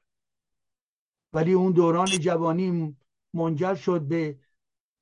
ولی 1.32 1.52
اون 1.52 1.72
دوران 1.72 2.06
جوانی 2.06 2.96
منجر 3.34 3.74
شد 3.74 4.00
به 4.00 4.38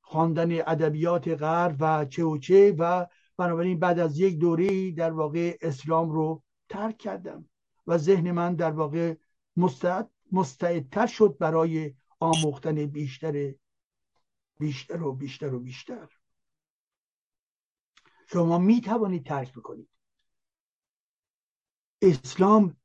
خواندن 0.01 0.53
ادبیات 0.53 1.29
غرب 1.29 1.77
و 1.81 2.05
چه 2.05 2.25
و 2.25 2.39
چه 2.39 2.75
و 2.79 3.07
بنابراین 3.37 3.79
بعد 3.79 3.99
از 3.99 4.19
یک 4.19 4.39
دوره 4.39 4.91
در 4.91 5.13
واقع 5.13 5.59
اسلام 5.61 6.11
رو 6.11 6.43
ترک 6.69 6.99
کردم 6.99 7.49
و 7.87 7.99
ذهن 7.99 8.31
من 8.31 8.55
در 8.55 8.71
واقع 8.71 9.15
مستعد 9.57 10.11
مستعدتر 10.33 11.07
شد 11.07 11.37
برای 11.39 11.95
آموختن 12.21 12.87
بیشتر 12.87 13.55
بیشتر 14.59 15.03
و 15.03 15.13
بیشتر 15.13 15.55
و 15.55 15.61
بیشتر. 15.61 16.09
شما 18.27 18.59
می 18.59 18.81
توانید 18.81 19.27
ترک 19.27 19.53
بکنید. 19.53 19.89
اسلام 22.03 22.77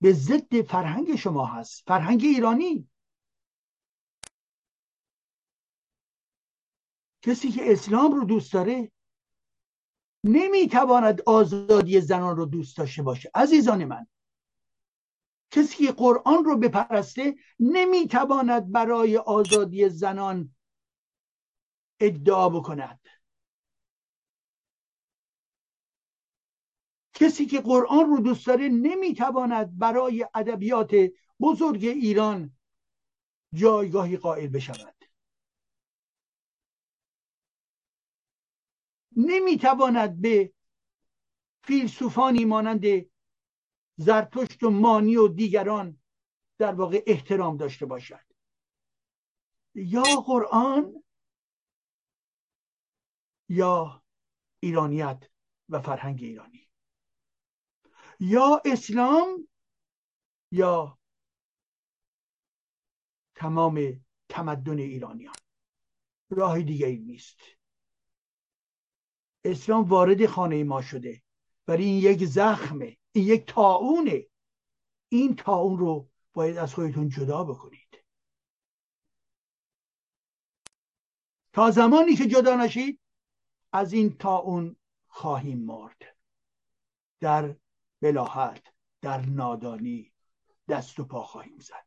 به 0.00 0.12
ضد 0.12 0.62
فرهنگ 0.62 1.16
شما 1.16 1.46
هست. 1.46 1.82
فرهنگ 1.86 2.20
ایرانی. 2.24 2.88
کسی 7.22 7.50
که 7.50 7.72
اسلام 7.72 8.12
رو 8.12 8.24
دوست 8.24 8.52
داره 8.52 8.92
نمی‌تواند 10.24 11.20
آزادی 11.26 12.00
زنان 12.00 12.36
رو 12.36 12.46
دوست 12.46 12.76
داشته 12.76 13.02
باشه. 13.02 13.30
عزیزان 13.34 13.84
من 13.84 14.06
کسی 15.54 15.86
که 15.86 15.92
قرآن 15.92 16.44
رو 16.44 16.56
بپرسته 16.56 17.36
نمی‌تواند 17.60 18.72
برای 18.72 19.16
آزادی 19.16 19.88
زنان 19.88 20.54
ادعا 22.00 22.48
بکند. 22.48 23.00
کسی 27.14 27.46
که 27.46 27.60
قرآن 27.60 28.06
رو 28.06 28.20
دوست 28.20 28.46
داره 28.46 28.68
نمی‌تواند 28.68 29.78
برای 29.78 30.26
ادبیات 30.34 30.94
بزرگ 31.40 31.84
ایران 31.84 32.56
جایگاهی 33.52 34.16
قائل 34.16 34.48
بشود. 34.48 35.04
نمی‌تواند 39.16 40.20
به 40.20 40.52
فیلسوفانی 41.62 42.44
مانند 42.44 42.84
زرتشت 43.96 44.62
و 44.62 44.70
مانی 44.70 45.16
و 45.16 45.28
دیگران 45.28 46.00
در 46.58 46.74
واقع 46.74 47.02
احترام 47.06 47.56
داشته 47.56 47.86
باشد. 47.86 48.24
یا 49.74 50.02
قرآن 50.26 51.04
یا 53.48 54.02
ایرانیت 54.60 55.30
و 55.68 55.80
فرهنگ 55.80 56.22
ایرانی. 56.22 56.68
یا 58.20 58.62
اسلام 58.64 59.48
یا 60.50 60.98
تمام 63.34 64.04
تمدن 64.28 64.78
ایرانیان. 64.78 65.34
راه 66.30 66.62
دیگری 66.62 66.98
نیست. 66.98 67.38
اسلام 69.44 69.84
وارد 69.84 70.26
خانه 70.26 70.64
ما 70.64 70.82
شده 70.82 71.22
ولی 71.68 71.84
این 71.84 72.02
یک 72.12 72.24
زخمه. 72.24 72.96
این 73.14 73.26
یک 73.26 73.46
تاونه 73.46 74.26
این 75.08 75.36
تاون 75.36 75.78
رو 75.78 76.10
باید 76.32 76.56
از 76.56 76.74
خودتون 76.74 77.08
جدا 77.08 77.44
بکنید. 77.44 78.04
تا 81.52 81.70
زمانی 81.70 82.16
که 82.16 82.26
جدا 82.26 82.56
نشید 82.56 83.00
از 83.72 83.92
این 83.92 84.16
تاون 84.16 84.76
خواهیم 85.06 85.58
مرد. 85.58 86.16
در 87.20 87.56
بلاحت 88.00 88.62
در 89.00 89.26
نادانی 89.26 90.12
دست 90.68 91.00
و 91.00 91.04
پا 91.04 91.24
خواهیم 91.24 91.58
زد. 91.58 91.86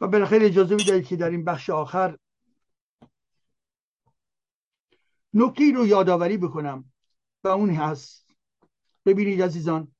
و 0.00 0.08
بالاخره 0.08 0.46
اجازه 0.46 0.74
می‌دهید 0.74 1.06
که 1.06 1.16
در 1.16 1.30
این 1.30 1.44
بخش 1.44 1.70
آخر 1.70 2.18
نکته 5.34 5.72
رو 5.74 5.86
یادآوری 5.86 6.36
بکنم. 6.38 6.91
و 7.44 7.48
اون 7.48 7.70
هست. 7.70 8.30
ببینید 9.06 9.42
عزیزان 9.42 9.92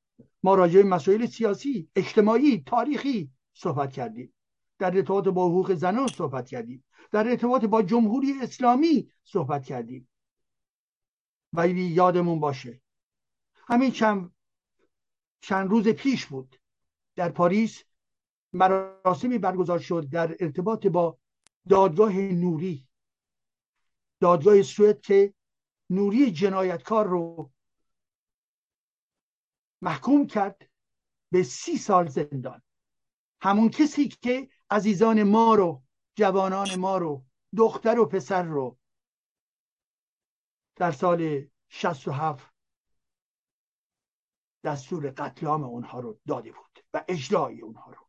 ما 0.43 0.55
راجع 0.55 0.83
به 0.83 0.89
مسائل 0.89 1.27
سیاسی 1.27 1.89
اجتماعی 1.97 2.63
تاریخی 2.67 3.31
صحبت 3.55 3.93
کردیم. 3.93 4.35
در 4.79 4.97
ارتباط 4.97 5.29
با 5.29 5.49
حقوق 5.49 5.75
زنان 5.75 6.07
صحبت 6.07 6.49
کردیم. 6.49 6.85
در 7.11 7.29
ارتباط 7.29 7.65
با 7.65 7.83
جمهوری 7.83 8.33
اسلامی 8.43 9.13
صحبت 9.25 9.65
کردیم. 9.65 10.09
ولی 11.53 11.81
یادمون 11.81 12.41
باشه 12.41 12.81
همین 13.55 13.91
چند 13.91 14.35
چند 15.41 15.71
روز 15.71 15.89
پیش 15.89 16.27
بود 16.27 16.61
در 17.17 17.29
پاریس 17.29 17.83
مراسمی 18.53 19.39
برگزار 19.39 19.79
شد 19.79 20.09
در 20.11 20.37
ارتباط 20.41 20.87
با 20.87 21.19
دادگاه 21.69 22.13
نوری. 22.13 22.89
دادگاه 24.21 24.63
سوئد 24.63 25.01
که 25.01 25.35
نوری 25.93 26.33
جنایتکار 26.33 27.07
رو 27.07 27.53
محکوم 29.83 30.27
کرد 30.27 30.71
به 31.33 31.43
سی 31.43 31.77
سال 31.77 32.09
زندان. 32.09 32.63
همون 33.41 33.71
کسی 33.71 34.09
که 34.09 34.49
عزیزان 34.71 35.23
ما 35.23 35.55
رو 35.55 35.83
جوانان 36.15 36.75
ما 36.75 36.99
رو 36.99 37.25
دختر 37.57 37.99
و 37.99 38.07
پسر 38.07 38.43
رو 38.43 38.79
در 40.77 40.93
سال 40.93 41.49
67 41.69 42.53
دستور 44.65 45.11
قتل 45.11 45.47
عام 45.47 45.65
اونها 45.65 46.01
رو 46.01 46.21
داده 46.29 46.53
بود 46.53 46.85
و 46.95 47.05
اجرای 47.09 47.61
اونها 47.61 47.91
رو. 47.91 48.09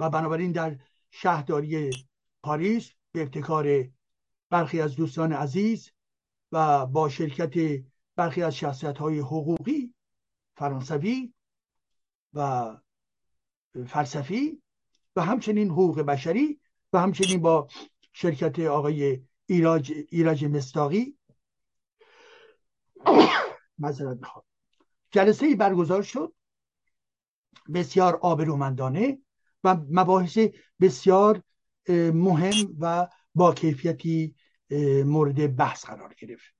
و 0.00 0.10
بنابراین 0.10 0.52
در 0.52 0.78
شهرداری 1.10 1.90
پاریس 2.44 2.92
به 3.12 3.22
ابتکار 3.22 3.88
برخی 4.50 4.80
از 4.80 4.96
دوستان 4.96 5.32
عزیز 5.32 5.90
و 6.52 6.86
با 6.86 7.08
شرکت 7.08 7.84
برخی 8.16 8.42
از 8.42 8.56
شخصیت 8.56 8.98
های 8.98 9.18
حقوقی 9.18 9.94
فرانسوی 10.56 11.34
و 12.34 12.76
فلسفی 13.86 14.62
و 15.16 15.22
همچنین 15.22 15.70
حقوق 15.70 16.00
بشری 16.00 16.60
و 16.92 17.00
همچنین 17.00 17.40
با 17.40 17.68
شرکت 18.12 18.58
آقای 18.58 19.22
ایراج, 19.46 19.92
ایراج 20.08 20.44
مستاقی. 20.44 21.18
مذارت 23.78 24.18
می‌خوام. 24.18 24.44
جلسه 25.10 25.56
برگزار 25.56 26.02
شد. 26.02 26.34
بسیار 27.74 28.18
آبرومندانه 28.22 29.18
و 29.64 29.76
مباحث 29.90 30.38
بسیار 30.80 31.42
مهم 31.88 32.76
و 32.80 33.08
با 33.34 33.54
کیفیتی 33.54 34.34
مورد 35.06 35.56
بحث 35.56 35.84
قرار 35.84 36.14
گرفت. 36.18 36.54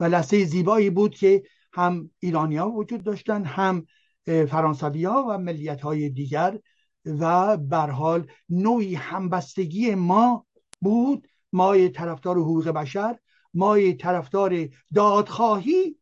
و 0.00 0.04
لحظه 0.04 0.44
زیبایی 0.44 0.90
بود 0.90 1.14
که 1.14 1.42
هم 1.72 2.10
ایرانیا 2.18 2.68
وجود 2.68 3.04
داشتن 3.04 3.44
هم 3.44 3.86
فرانسوی 4.26 5.04
ها 5.04 5.26
و 5.28 5.38
ملیت 5.38 5.80
های 5.80 6.08
دیگر 6.08 6.58
و 7.04 7.56
برحال 7.56 8.30
نوعی 8.48 8.94
همبستگی 8.94 9.94
ما 9.94 10.46
بود. 10.80 11.28
ما 11.52 11.88
طرفدار 11.88 12.36
حقوق 12.36 12.68
بشر 12.68 13.18
ما 13.54 13.92
طرفدار 13.92 14.68
دادخواهی 14.94 15.98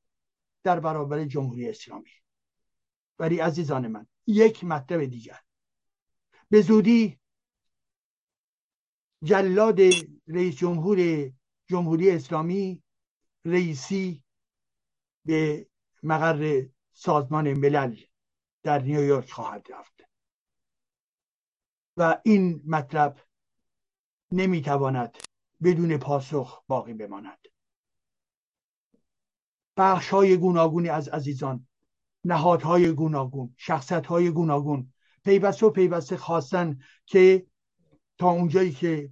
در 0.65 0.81
برابر 0.81 1.25
جمهوری 1.25 1.69
اسلامی. 1.69 2.11
ولی 3.19 3.39
عزیزان 3.39 3.87
من 3.87 4.07
یک 4.27 4.65
مطلب 4.65 5.05
دیگر. 5.05 5.39
به 6.51 6.63
زودی 6.63 7.19
جلاد 9.25 9.81
رئیس 10.29 10.57
جمهور 10.57 11.31
جمهوری 11.73 12.11
اسلامی 12.11 12.83
رئیسی 13.45 14.25
به 15.25 15.67
مقر 16.03 16.67
سازمان 16.93 17.53
ملل 17.53 17.97
در 18.63 18.83
نیویورک 18.83 19.31
خواهد 19.31 19.67
رفت. 19.73 19.93
و 21.97 22.21
این 22.25 22.63
مطلب 22.67 23.21
نمی‌تواند 24.33 25.17
بدون 25.63 25.97
پاسخ 25.97 26.63
باقی 26.67 26.95
بماند. 26.95 27.39
بخش 29.77 30.09
های 30.09 30.37
گوناگونی 30.37 30.89
از 30.89 31.09
عزیزان 31.09 31.67
نهادهای 32.25 32.93
گوناگون 32.93 33.55
شخصت 33.57 34.07
های 34.07 34.31
گوناگون 34.31 34.93
پیوسته 35.25 35.67
و 35.67 35.71
پیوسته 35.71 36.17
خواستن 36.17 36.79
که 37.07 37.47
تا 38.19 38.31
اونجایی 38.31 38.73
که 38.73 39.11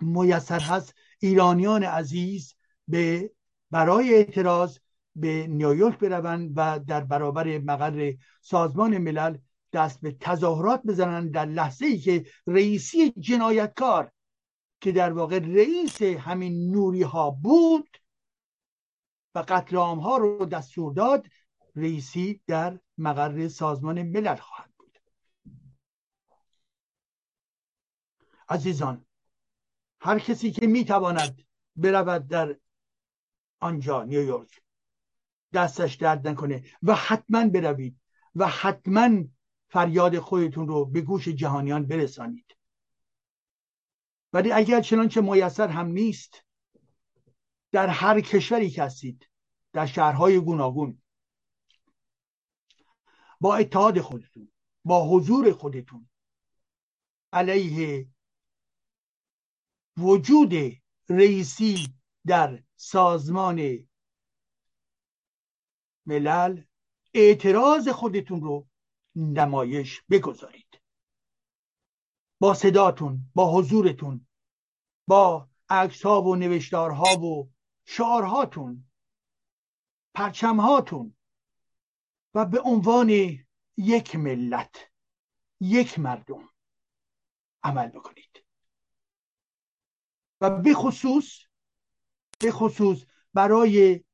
میسر 0.00 0.60
هست 0.60 0.94
ایرانیان 1.22 1.84
عزیز 1.84 2.54
به 2.88 3.30
برای 3.70 4.14
اعتراض 4.14 4.78
به 5.16 5.46
نیویورک 5.46 5.98
بروند 5.98 6.52
و 6.56 6.78
در 6.78 7.00
برابر 7.04 7.58
مقر 7.58 8.14
سازمان 8.40 8.98
ملل 8.98 9.38
دست 9.72 10.00
به 10.00 10.12
تظاهرات 10.12 10.82
بزنند 10.82 11.34
در 11.34 11.46
لحظه 11.46 11.86
ای 11.86 11.98
که 11.98 12.24
رئیسی 12.46 13.10
جنایتکار 13.10 14.12
که 14.80 14.92
در 14.92 15.12
واقع 15.12 15.38
رئیس 15.38 16.02
همین 16.02 16.70
نوری 16.70 17.02
ها 17.02 17.30
بود 17.30 17.96
و 19.34 19.44
قتل 19.48 19.76
ها 19.76 20.16
رو 20.16 20.46
دستور 20.46 20.92
داد 20.92 21.26
رئیسی 21.76 22.40
در 22.46 22.78
مقر 22.98 23.48
سازمان 23.48 24.02
ملل 24.02 24.36
خواهد 24.36 24.70
بود. 24.78 24.98
عزیزان 28.48 29.04
هر 30.04 30.18
کسی 30.18 30.50
که 30.50 30.66
می‌تواند 30.66 31.42
برود 31.76 32.26
در 32.26 32.56
آنجا 33.60 34.04
نیویورک 34.04 34.60
دستش 35.52 35.94
درد 35.94 36.28
نکنه 36.28 36.64
و 36.82 36.94
حتما 36.94 37.48
بروید 37.48 38.00
و 38.34 38.46
حتما 38.46 39.24
فریاد 39.68 40.18
خودتون 40.18 40.68
رو 40.68 40.84
به 40.84 41.00
گوش 41.00 41.28
جهانیان 41.28 41.86
برسانید. 41.86 42.56
ولی 44.32 44.52
اگر 44.52 44.80
چنانچه 44.80 45.20
میسر 45.20 45.68
هم 45.68 45.86
نیست 45.86 46.44
در 47.72 47.88
هر 47.88 48.20
کشوری 48.20 48.70
که 48.70 48.82
هستید 48.82 49.28
در 49.72 49.86
شهرهای 49.86 50.40
گوناگون 50.40 51.02
با 53.40 53.56
اتحاد 53.56 54.00
خودتون 54.00 54.52
با 54.84 55.08
حضور 55.08 55.52
خودتون 55.52 56.08
علیه 57.32 58.06
وجود 59.96 60.52
رئیسی 61.08 61.94
در 62.26 62.62
سازمان 62.76 63.88
ملل 66.06 66.62
اعتراض 67.14 67.88
خودتون 67.88 68.40
رو 68.40 68.68
نمایش 69.16 70.02
بگذارید. 70.10 70.80
با 72.40 72.54
صداتون 72.54 73.30
با 73.34 73.58
حضورتون 73.58 74.26
با 75.06 75.48
عکس 75.68 76.02
ها 76.02 76.22
و 76.22 76.36
نوشتارها 76.36 77.20
و 77.20 77.52
شعارهاتون 77.84 78.90
پرچمهاتون 80.14 81.16
و 82.34 82.46
به 82.46 82.60
عنوان 82.60 83.10
یک 83.76 84.16
ملت 84.16 84.90
یک 85.60 85.98
مردم 85.98 86.48
عمل 87.62 87.88
بکنید. 87.88 88.41
و 90.42 90.50
به 90.50 90.74
خصوص 90.74 91.38
به 92.38 92.50
خصوص 92.50 93.04
برای 93.34 94.04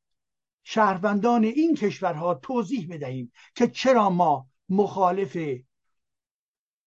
شهروندان 0.62 1.44
این 1.44 1.74
کشورها 1.74 2.34
توضیح 2.34 2.88
بدهیم 2.90 3.32
که 3.54 3.68
چرا 3.68 4.10
ما 4.10 4.48
مخالف 4.68 5.36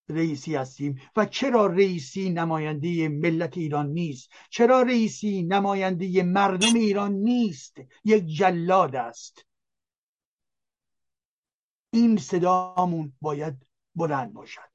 رئیسی 0.10 0.56
هستیم 0.56 1.02
و 1.16 1.26
چرا 1.26 1.68
رئیسی 1.68 2.30
نماینده 2.30 3.10
ملت 3.10 3.58
ایران 3.58 3.88
نیست. 3.88 4.30
چرا 4.50 4.82
رئیسی 4.82 5.44
نماینده 5.44 6.24
مردم 6.24 6.74
ایران 6.74 7.14
نیست. 7.14 7.78
یک 8.04 8.26
جلاد 8.26 8.96
است. 8.96 9.46
این 11.94 12.18
صدامون 12.18 13.14
باید 13.22 13.66
بلند 13.96 14.34
باشد. 14.34 14.70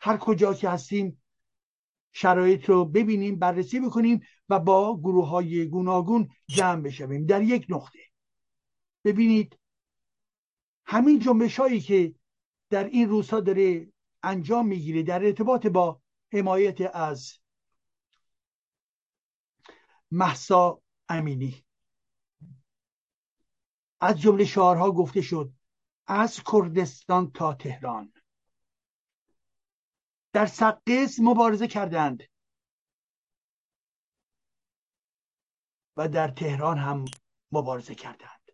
هر 0.00 0.16
کجا 0.16 0.54
که 0.54 0.68
هستیم 0.68 1.22
شرایط 2.12 2.68
رو 2.68 2.84
ببینیم 2.84 3.38
بررسی 3.38 3.80
بکنیم 3.80 4.20
و 4.48 4.60
با 4.60 5.00
گروه 5.00 5.28
های 5.28 5.66
گوناگون 5.66 6.28
جمع 6.48 6.82
بشویم. 6.82 7.26
در 7.26 7.42
یک 7.42 7.66
نقطه. 7.68 7.98
ببینید 9.04 9.58
همین 10.84 11.18
جنبش 11.18 11.60
هایی 11.60 11.80
که 11.80 12.14
در 12.70 12.84
این 12.84 13.08
روزها 13.08 13.40
داره 13.40 13.92
انجام 14.22 14.66
می‌گیره 14.66 15.02
در 15.02 15.24
ارتباط 15.24 15.66
با 15.66 16.00
حمایت 16.32 16.96
از 16.96 17.32
محسا 20.10 20.82
امینی. 21.08 21.64
از 24.00 24.20
جمله 24.20 24.44
شعارها 24.44 24.92
گفته 24.92 25.20
شد 25.20 25.52
از 26.06 26.42
کردستان 26.52 27.30
تا 27.30 27.54
تهران. 27.54 28.12
در 30.32 30.46
سقیس 30.46 31.20
مبارزه 31.20 31.66
کردند. 31.68 32.22
و 35.96 36.08
در 36.08 36.28
تهران 36.28 36.78
هم 36.78 37.04
مبارزه 37.52 37.94
کردند. 37.94 38.52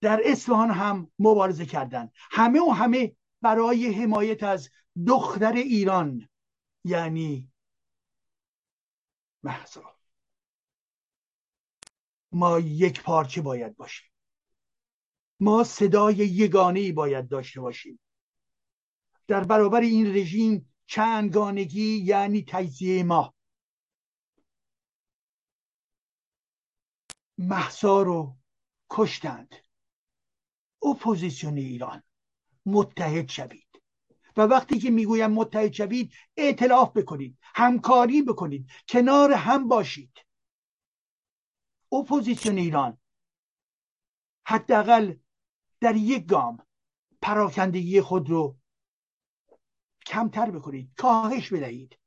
در 0.00 0.20
اصفهان 0.24 0.70
هم 0.70 1.12
مبارزه 1.18 1.66
کردند. 1.66 2.12
همه 2.14 2.60
و 2.60 2.70
همه 2.70 3.16
برای 3.42 3.92
حمایت 3.92 4.42
از 4.42 4.70
دختر 5.06 5.52
ایران 5.52 6.28
یعنی 6.84 7.52
محضا 9.42 9.94
ما 12.32 12.58
یک 12.60 13.02
پارچه 13.02 13.42
باید 13.42 13.76
باشیم. 13.76 14.10
ما 15.40 15.64
صدای 15.64 16.16
یگانه 16.16 16.92
باید 16.92 17.28
داشته 17.28 17.60
باشیم. 17.60 18.00
در 19.32 19.44
برابر 19.44 19.80
این 19.80 20.14
رژیم 20.14 20.74
چندگانگی 20.86 21.96
یعنی 21.96 22.44
تجزیه 22.48 23.02
ما. 23.02 23.34
مهسا 27.38 28.02
رو 28.02 28.36
کشتند. 28.90 29.54
اپوزیسیون 30.82 31.56
ایران 31.56 32.02
متحد 32.66 33.28
شوید. 33.28 33.82
و 34.36 34.40
وقتی 34.40 34.78
که 34.78 34.90
می‌گویم 34.90 35.30
متحد 35.30 35.72
شوید 35.72 36.12
ائتلاف 36.36 36.96
بکنید 36.96 37.38
همکاری 37.42 38.22
بکنید 38.22 38.66
کنار 38.88 39.32
هم 39.32 39.68
باشید. 39.68 40.18
اپوزیسیون 41.92 42.58
ایران 42.58 42.98
حداقل 44.46 45.14
در 45.80 45.96
یک 45.96 46.26
گام 46.26 46.66
پراکندگی 47.22 48.00
خود 48.00 48.30
رو 48.30 48.61
کمتر 50.06 50.50
بکنید 50.50 50.90
کاهش 50.96 51.52
بدهید. 51.52 51.98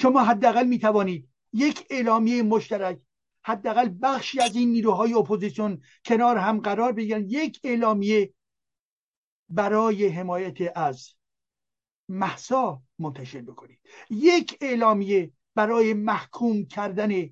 شما 0.00 0.24
حداقل 0.24 0.66
می 0.66 0.78
توانید 0.78 1.28
یک 1.52 1.86
اعلامیه 1.90 2.42
مشترک 2.42 3.00
حداقل 3.42 3.90
بخشی 4.02 4.40
از 4.40 4.56
این 4.56 4.68
نیروهای 4.68 5.14
اپوزیسیون 5.14 5.82
کنار 6.04 6.36
هم 6.36 6.60
قرار 6.60 6.92
بگیرن. 6.92 7.24
یک 7.28 7.60
اعلامیه 7.64 8.34
برای 9.48 10.08
حمایت 10.08 10.76
از 10.78 11.08
محسا 12.08 12.82
منتشر 12.98 13.40
بکنید. 13.40 13.80
یک 14.10 14.58
اعلامیه 14.60 15.32
برای 15.54 15.94
محکوم 15.94 16.66
کردن 16.66 17.30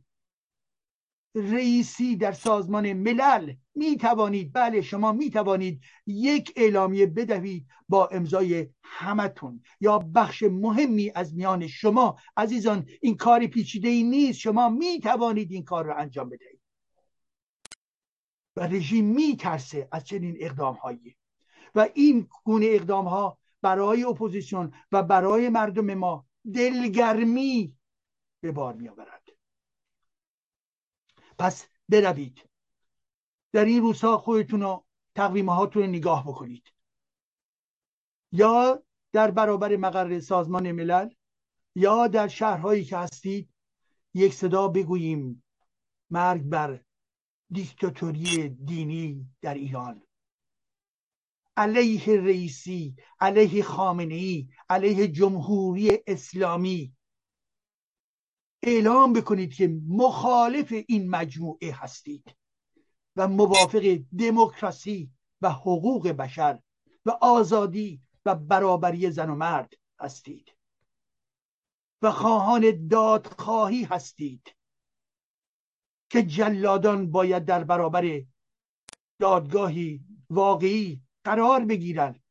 رئیسی 1.35 2.17
در 2.17 2.33
سازمان 2.33 2.93
ملل 2.93 3.55
می 3.75 3.97
توانید 3.97 4.53
بله 4.53 4.81
شما 4.81 5.13
می 5.13 5.31
توانید 5.31 5.81
یک 6.07 6.53
اعلامیه 6.57 7.07
بدهید 7.07 7.67
با 7.89 8.07
امضای 8.07 8.69
همتون 8.83 9.63
یا 9.81 9.99
بخش 9.99 10.43
مهمی 10.43 11.13
از 11.15 11.35
میان 11.35 11.67
شما. 11.67 12.17
عزیزان 12.37 12.87
این 13.01 13.17
کار 13.17 13.47
پیچیده 13.47 13.89
ای 13.89 14.03
نیست. 14.03 14.39
شما 14.39 14.69
می 14.69 15.01
توانید 15.01 15.53
این 15.53 15.65
کار 15.65 15.85
را 15.85 15.97
انجام 15.97 16.29
بدهید. 16.29 16.61
و 18.57 18.61
رژیم 18.61 19.05
می 19.05 19.37
ترسه 19.37 19.89
از 19.93 20.05
چنین 20.05 20.37
اقدام 20.41 20.75
هایی 20.75 21.17
و 21.75 21.89
این 21.95 22.29
گونه 22.45 22.67
اقدام 22.69 23.09
ها 23.09 23.39
برای 23.63 24.05
اپوزیسیون 24.05 24.73
و 24.93 25.03
برای 25.03 25.49
مردم 25.49 25.95
ما 25.95 26.27
دلگرمی 26.55 27.77
به 28.41 28.53
بار 28.53 28.75
می 28.75 28.89
آورد 28.89 29.24
پس 31.39 31.67
بروید. 31.89 32.51
در 33.53 33.65
این 33.65 33.83
روزها 33.83 34.19
خودتون 34.19 34.61
رو 34.61 34.85
تقویم 35.15 35.49
هاتون 35.49 35.83
نگاه 35.87 36.25
بکنید. 36.27 36.73
یا 38.33 38.83
در 39.13 39.31
برابر 39.31 39.77
مقر 39.77 40.21
سازمان 40.21 40.73
ملل 40.73 41.11
یا 41.75 42.07
در 42.07 42.29
شهرهایی 42.29 42.85
که 42.85 42.97
هستید 42.97 43.55
یک 44.15 44.35
صدا 44.35 44.69
بگوییم. 44.69 45.45
مرگ 46.11 46.43
بر 46.43 46.81
دیکتاتوری 47.51 48.49
دینی 48.49 49.27
در 49.43 49.55
ایران. 49.55 50.03
علیه 51.57 52.21
رئیسی 52.21 52.97
علیه 53.21 53.63
خامنه 53.63 54.15
ای 54.15 54.49
علیه 54.69 55.09
جمهوری 55.09 55.99
اسلامی 56.07 56.97
اعلام 58.67 59.13
بکنید 59.13 59.55
که 59.55 59.81
مخالف 59.89 60.73
این 60.89 61.11
مجموعه 61.11 61.73
هستید 61.73 62.37
و 63.17 63.29
موافق 63.29 63.99
دموکراسی 64.19 65.11
و 65.43 65.51
حقوق 65.51 66.09
بشر 66.09 66.59
و 67.07 67.11
آزادی 67.11 68.03
و 68.27 68.35
برابری 68.35 69.11
زن 69.11 69.31
و 69.31 69.35
مرد 69.35 69.75
هستید. 70.01 70.55
و 72.03 72.11
خواهان 72.11 72.87
دادخواهی 72.89 73.85
هستید 73.85 74.55
که 76.11 76.23
جلادان 76.23 77.11
باید 77.11 77.45
در 77.45 77.65
برابر 77.65 78.23
دادگاهی 79.19 80.05
واقعی 80.31 81.03
قرار 81.25 81.65
بگیرند 81.65 82.23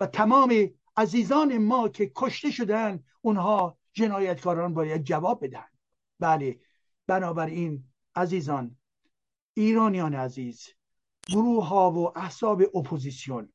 و 0.00 0.06
تمام 0.06 0.70
عزیزان 0.96 1.58
ما 1.58 1.88
که 1.88 2.12
کشته 2.16 2.50
شدن 2.50 3.04
اونها 3.20 3.78
جنایتکاران 3.96 4.74
باید 4.74 5.04
جواب 5.04 5.44
بدن. 5.44 5.64
بله 6.20 6.60
بنابراین 7.06 7.84
عزیزان 8.14 8.76
ایرانیان 9.54 10.14
عزیز 10.14 10.68
گروه 11.28 11.66
ها 11.68 11.90
و 11.90 12.18
احساب 12.18 12.62
اپوزیسیون 12.74 13.52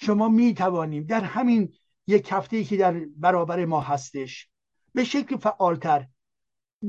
شما 0.00 0.28
می 0.28 0.54
توانیم 0.54 1.02
در 1.02 1.24
همین 1.24 1.74
یک 2.06 2.28
هفته 2.32 2.64
که 2.64 2.76
در 2.76 2.92
برابر 3.16 3.64
ما 3.64 3.80
هستش 3.80 4.50
به 4.94 5.04
شکل 5.04 5.36
فعالتر 5.36 6.08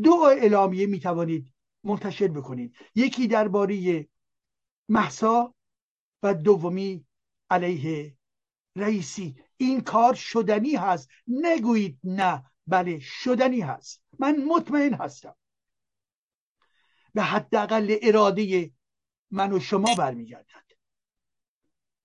دو 0.04 0.14
اعلامیه 0.14 0.86
می 0.86 1.00
توانید 1.00 1.54
منتشر 1.84 2.28
بکنید. 2.28 2.76
یکی 2.96 3.28
درباره 3.28 4.08
محسا 4.90 5.56
و 6.24 6.34
دومی 6.34 7.06
علیه 7.50 8.18
رئیسی. 8.76 9.36
این 9.62 9.82
کار 9.82 10.14
شدنی 10.14 10.76
هست. 10.76 11.10
نگویید 11.28 12.00
نه 12.04 12.46
بله 12.68 13.00
شدنی 13.00 13.62
هست. 13.62 14.04
من 14.20 14.44
مطمئن 14.44 14.94
هستم. 14.94 15.36
به 17.14 17.24
حداقل 17.24 17.96
اراده 18.02 18.72
من 19.32 19.54
و 19.54 19.60
شما 19.60 19.96
برمیگردد. 19.96 20.62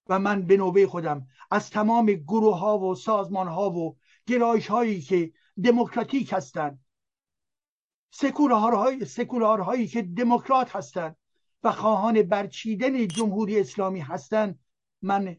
و 0.09 0.19
من 0.19 0.43
به 0.43 0.57
نوبه 0.57 0.87
خودم 0.87 1.27
از 1.51 1.71
تمام 1.71 2.07
گروه 2.07 2.59
ها 2.59 2.79
و 2.79 2.95
سازمان 2.95 3.49
ها 3.49 3.71
و 3.71 3.97
گرایش 4.27 4.67
هایی 4.67 5.01
که 5.01 5.33
دموکراتیک 5.65 6.33
هستند 6.33 6.85
سکولارهای 8.11 9.07
هایی 9.45 9.89
که 9.89 10.03
دموکرات 10.03 10.77
هستند 10.77 11.17
و 11.63 11.73
خواهان 11.73 12.23
برچیدن 12.23 13.09
جمهوری 13.09 13.61
اسلامی 13.61 14.01
هستند 14.01 14.59
من 15.03 15.37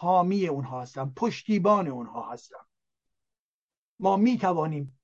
حامی 0.00 0.46
اونها 0.46 0.82
هستم 0.82 1.12
پشتیبان 1.16 1.88
اونها 1.88 2.32
هستم. 2.32 2.66
ما 3.98 4.16
می 4.16 4.38
توانیم 4.38 5.00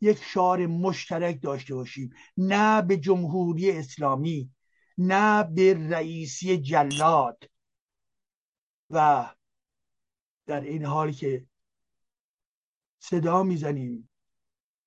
یک 0.00 0.22
شعار 0.22 0.66
مشترک 0.66 1.42
داشته 1.42 1.74
باشیم. 1.74 2.14
نه 2.36 2.82
به 2.82 2.96
جمهوری 2.96 3.70
اسلامی 3.70 4.50
نه 4.98 5.44
به 5.44 5.88
رئیسی 5.90 6.58
جلاد. 6.58 7.50
و 8.90 9.28
در 10.46 10.60
این 10.60 10.84
حال 10.84 11.12
که 11.12 11.46
صدا 12.98 13.42
می‌زنیم 13.42 14.10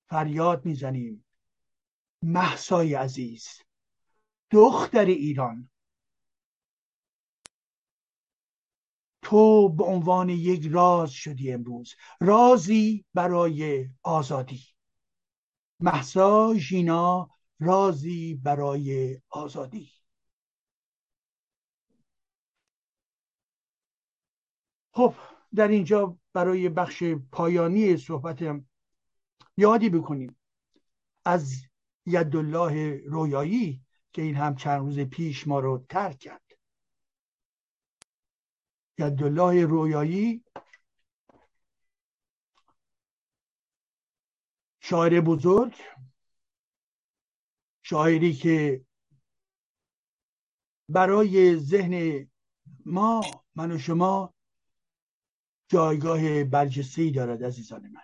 فریاد 0.08 0.64
می‌زنیم 0.64 1.24
محسای 2.22 2.94
عزیز 2.94 3.48
دختر 4.50 5.04
ایران 5.04 5.70
تو 9.22 9.68
به 9.68 9.84
عنوان 9.84 10.28
یک 10.28 10.68
راز 10.70 11.10
شدی 11.10 11.52
امروز. 11.52 11.94
رازی 12.20 13.04
برای 13.14 13.88
آزادی. 14.02 14.62
محسا 15.80 16.54
ژینا 16.54 17.30
رازی 17.60 18.34
برای 18.34 19.20
آزادی. 19.30 19.90
خب 24.92 25.14
در 25.54 25.68
اینجا 25.68 26.18
برای 26.32 26.68
بخش 26.68 27.04
پایانی 27.32 27.96
صحبتم 27.96 28.66
یادی 29.56 29.88
بکنیم. 29.88 30.36
از 31.24 31.52
یدالله 32.06 33.02
رویایی 33.06 33.82
که 34.12 34.22
این 34.22 34.34
هم 34.34 34.56
چند 34.56 34.80
روز 34.80 34.98
پیش 34.98 35.48
ما 35.48 35.60
رو 35.60 35.84
ترک 35.88 36.18
کرد. 36.18 36.41
یدالله 39.02 39.66
رویایی 39.66 40.44
شاعر 44.80 45.20
بزرگ 45.20 45.74
شاعری 47.82 48.32
که 48.32 48.84
برای 50.88 51.56
ذهن 51.56 52.28
ما 52.86 53.20
من 53.54 53.72
و 53.72 53.78
شما 53.78 54.34
جایگاه 55.68 56.44
برجسته 56.44 57.10
دارد 57.10 57.44
عزیزان 57.44 57.88
من. 57.88 58.00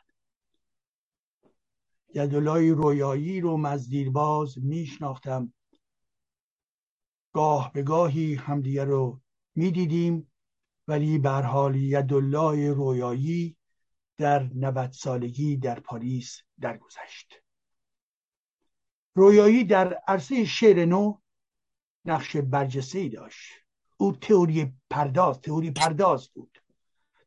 یدالله 2.14 2.72
رویایی 2.72 3.40
رو 3.40 3.56
مزدیرباز 3.56 4.58
میشناختم. 4.58 5.52
گاه 7.32 7.72
به 7.72 7.82
گاهی 7.82 8.34
همدیگه 8.34 8.84
رو 8.84 9.20
می‌دیدیم. 9.54 10.32
ولی 10.88 11.18
به 11.18 11.30
حال 11.30 11.76
یدالله 11.76 12.72
رویایی 12.72 13.56
در 14.16 14.42
90 14.54 14.92
سالگی 14.92 15.56
در 15.56 15.80
پاریس 15.80 16.40
درگذشت. 16.60 17.42
رویایی 19.14 19.64
در 19.64 19.94
عرصه 20.08 20.44
شعر 20.44 20.84
نو 20.84 21.18
نقش 22.04 22.36
برجسته 22.36 23.08
داشت. 23.08 23.52
او 23.96 24.12
تئوری 24.12 24.72
پرداز 24.90 25.40
تئوری 25.40 25.70
پرداز 25.70 26.28
بود. 26.28 26.62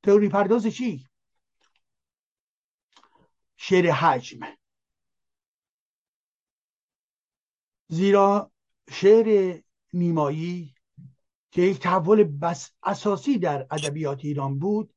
تئوری 0.03 0.29
پرداز 0.29 0.67
چی؟ 0.67 1.07
شعر 3.57 3.91
حجم. 3.91 4.39
زیرا 7.88 8.51
شعر 8.91 9.59
نیمایی 9.93 10.75
که 11.51 11.61
یک 11.61 11.79
تحول 11.79 12.23
بس 12.23 12.71
اساسی 12.83 13.37
در 13.37 13.67
ادبیات 13.71 14.25
ایران 14.25 14.59
بود 14.59 14.93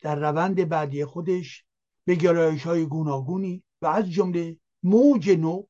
در 0.00 0.16
روند 0.16 0.68
بعدی 0.68 1.04
خودش 1.04 1.64
به 2.04 2.14
گرایش 2.14 2.66
های 2.66 2.86
گوناگونی 2.86 3.62
و 3.82 3.86
از 3.86 4.10
جمله 4.10 4.56
موج 4.82 5.30
نو 5.30 5.62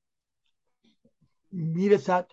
می‌رسد 1.52 2.30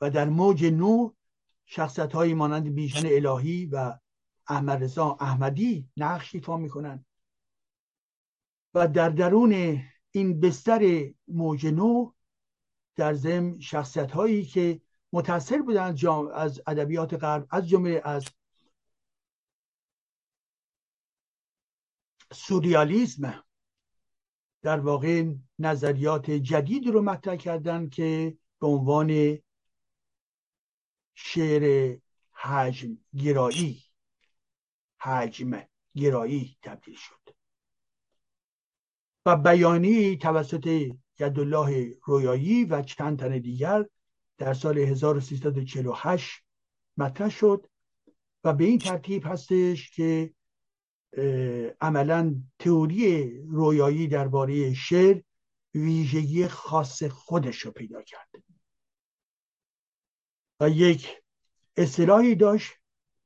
و 0.00 0.10
در 0.10 0.28
موج 0.28 0.64
نو 0.64 1.12
شخصت 1.66 2.12
های 2.12 2.34
مانند 2.34 2.74
بیژن 2.74 3.06
الهی 3.06 3.66
و 3.66 3.98
احمد 4.48 4.84
رضا 4.84 5.16
احمدی 5.20 5.88
نقش 5.96 6.34
ایفا 6.34 6.56
می‌کنند. 6.56 7.06
و 8.74 8.88
در 8.88 9.08
درون 9.08 9.82
این 10.10 10.40
بستر 10.40 11.10
موج 11.28 11.66
نو 11.66 12.12
در 12.96 13.14
ضمن 13.14 13.60
شخصیت 13.60 14.10
هایی 14.12 14.44
که 14.44 14.80
متاثر 15.12 15.62
بودن 15.62 15.96
از 16.34 16.62
ادبیات 16.66 17.14
غرب 17.14 17.46
از 17.50 17.68
جمله 17.68 18.02
از 18.04 18.24
سوریالیسم 22.32 23.44
در 24.62 24.80
واقع 24.80 25.24
نظریات 25.58 26.30
جدید 26.30 26.86
رو 26.86 27.02
مطرح 27.02 27.36
کردن 27.36 27.88
که 27.88 28.38
به 28.60 28.66
عنوان 28.66 29.38
شعر 31.14 31.96
حجم 32.32 32.98
گرایی 33.16 33.82
حجم 34.98 35.62
گرایی 35.94 36.58
تبدیل 36.62 36.96
شد. 36.96 37.36
و 39.26 39.36
بیانی 39.36 40.16
توسط 40.16 40.92
یدالله 41.20 41.98
رویایی 42.04 42.64
و 42.64 42.82
چند 42.82 43.18
تن 43.18 43.38
دیگر 43.38 43.86
در 44.38 44.54
سال 44.54 44.78
1348 44.78 46.42
مطرح 46.96 47.30
شد 47.30 47.66
و 48.44 48.52
به 48.52 48.64
این 48.64 48.78
ترتیب 48.78 49.26
هستش 49.26 49.90
که 49.90 50.34
عملا 51.80 52.42
تئوری 52.58 53.30
رویایی 53.42 54.08
درباره 54.08 54.74
شعر 54.74 55.22
ویژگی 55.74 56.48
خاص 56.48 57.02
خودش 57.02 57.58
رو 57.58 57.70
پیدا 57.70 58.02
کرد. 58.02 58.28
و 60.60 60.70
یک 60.70 61.22
اصطلاحی 61.76 62.34
داشت 62.34 62.72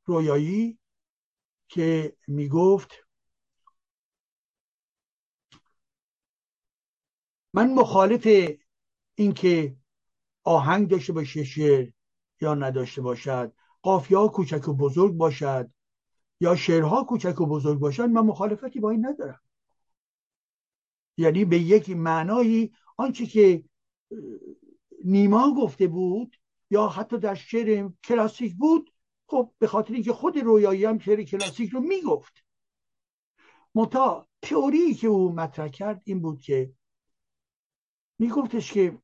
رویایی 0.04 0.78
که 1.68 2.16
می 2.28 2.48
گفت 2.48 2.90
من 7.54 7.74
مخالف 7.74 8.50
اینکه 9.14 9.76
آهنگ 10.44 10.88
داشته 10.88 11.12
باشه 11.12 11.44
شعر 11.44 11.88
یا 12.40 12.54
نداشته 12.54 13.02
باشد. 13.02 13.52
قافیه 13.82 14.18
ها 14.18 14.28
کوچک 14.28 14.68
و 14.68 14.74
بزرگ 14.74 15.14
باشد 15.14 15.70
یا 16.40 16.56
شعرها 16.56 17.04
کوچک 17.04 17.40
و 17.40 17.46
بزرگ 17.46 17.78
باشد 17.78 18.04
من 18.04 18.20
مخالفتی 18.20 18.80
با 18.80 18.90
این 18.90 19.06
ندارم. 19.06 19.40
یعنی 21.16 21.44
به 21.44 21.58
یک 21.58 21.90
معنایی 21.90 22.72
آنچه 22.96 23.26
که 23.26 23.64
نیما 25.04 25.54
گفته 25.54 25.86
بود 25.86 26.36
یا 26.70 26.88
حتی 26.88 27.18
در 27.18 27.34
شعر 27.34 27.90
کلاسیک 28.04 28.54
بود 28.54 28.92
خب 29.26 29.52
به 29.58 29.66
خاطر 29.66 29.94
اینکه 29.94 30.12
خود 30.12 30.38
رویایی 30.38 30.84
هم 30.84 30.98
شعر 30.98 31.22
کلاسیک 31.22 31.70
رو 31.70 31.80
می‌گفت. 31.80 32.44
متا 33.74 34.28
تئوری 34.42 34.94
که 34.94 35.06
او 35.06 35.32
مطرح 35.32 35.68
کرد 35.68 36.02
این 36.04 36.22
بود 36.22 36.40
که 36.40 36.72
میگفتش 38.18 38.72
که 38.72 38.98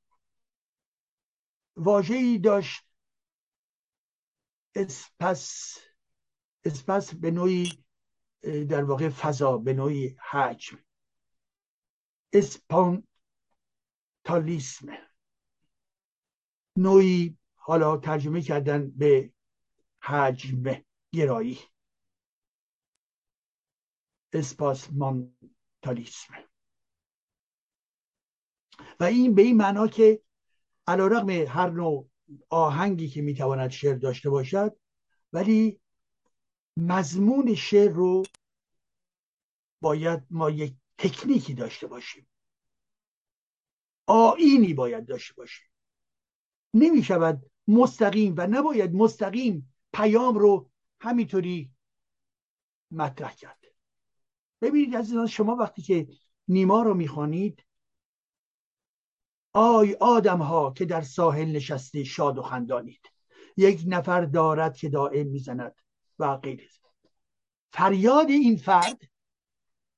واژه‌ای 1.77 2.39
داشت. 2.39 2.87
اسپس 4.75 5.77
اسپس 6.65 7.15
به 7.15 7.31
نوعی 7.31 7.85
در 8.43 8.85
واقع 8.85 9.09
فضا 9.09 9.59
به 9.59 9.73
نوعی 9.73 10.17
حجم. 10.31 10.79
اسپانتالیسم 12.33 13.07
نوعی 16.77 17.39
حالا 17.55 17.97
ترجمه 17.97 18.43
کردن 18.43 18.91
به 18.91 19.33
حجم 20.01 20.63
گرایی. 21.13 21.59
اسپاسمانتالیسم 24.33 26.35
و 29.01 29.05
این 29.05 29.35
به 29.35 29.43
این 29.43 29.57
معنا 29.57 29.89
که 29.89 30.26
علا 30.87 31.07
رقم 31.07 31.31
هر 31.31 31.71
نوع 31.71 32.09
آهنگی 32.49 33.09
که 33.09 33.23
می‌تواند 33.23 33.71
شعر 33.71 33.95
داشته 33.95 34.31
باشد 34.31 34.77
ولی 35.33 35.81
مضمون 36.77 37.55
شعر 37.55 37.91
رو 37.91 38.23
باید 39.81 40.23
ما 40.31 40.51
یک 40.51 40.75
تکنیکی 40.99 41.55
داشته 41.55 41.87
باشیم. 41.87 42.29
آینی 44.07 44.75
باید 44.75 45.07
داشته 45.07 45.35
باشیم. 45.35 45.67
نمی 46.75 47.03
شود 47.03 47.51
مستقیم 47.69 48.35
و 48.37 48.47
نباید 48.47 48.95
مستقیم 48.95 49.75
پیام 49.93 50.39
رو 50.39 50.71
همینطوری 51.01 51.71
مطرح 52.91 53.35
کرد. 53.35 53.59
ببینید 54.61 54.95
از 54.95 55.13
شما 55.13 55.57
وقتی 55.57 55.83
که 55.83 56.09
نیما 56.49 56.83
رو 56.83 56.95
می‌خوانید 56.95 57.66
آی 59.57 59.95
آدم 59.95 60.39
ها 60.39 60.73
که 60.77 60.85
در 60.85 61.01
ساحل 61.01 61.49
نشسته 61.49 62.05
شاد 62.05 62.39
و 62.39 62.43
خندانید. 62.43 63.01
یک 63.57 63.83
نفر 63.87 64.25
دارد 64.25 64.77
که 64.77 64.89
دائم 64.89 65.27
می‌زند 65.27 65.75
و 66.19 66.37
غیره 66.37 66.65
فریاد 67.73 68.31
این 68.31 68.57
فرد 68.57 69.03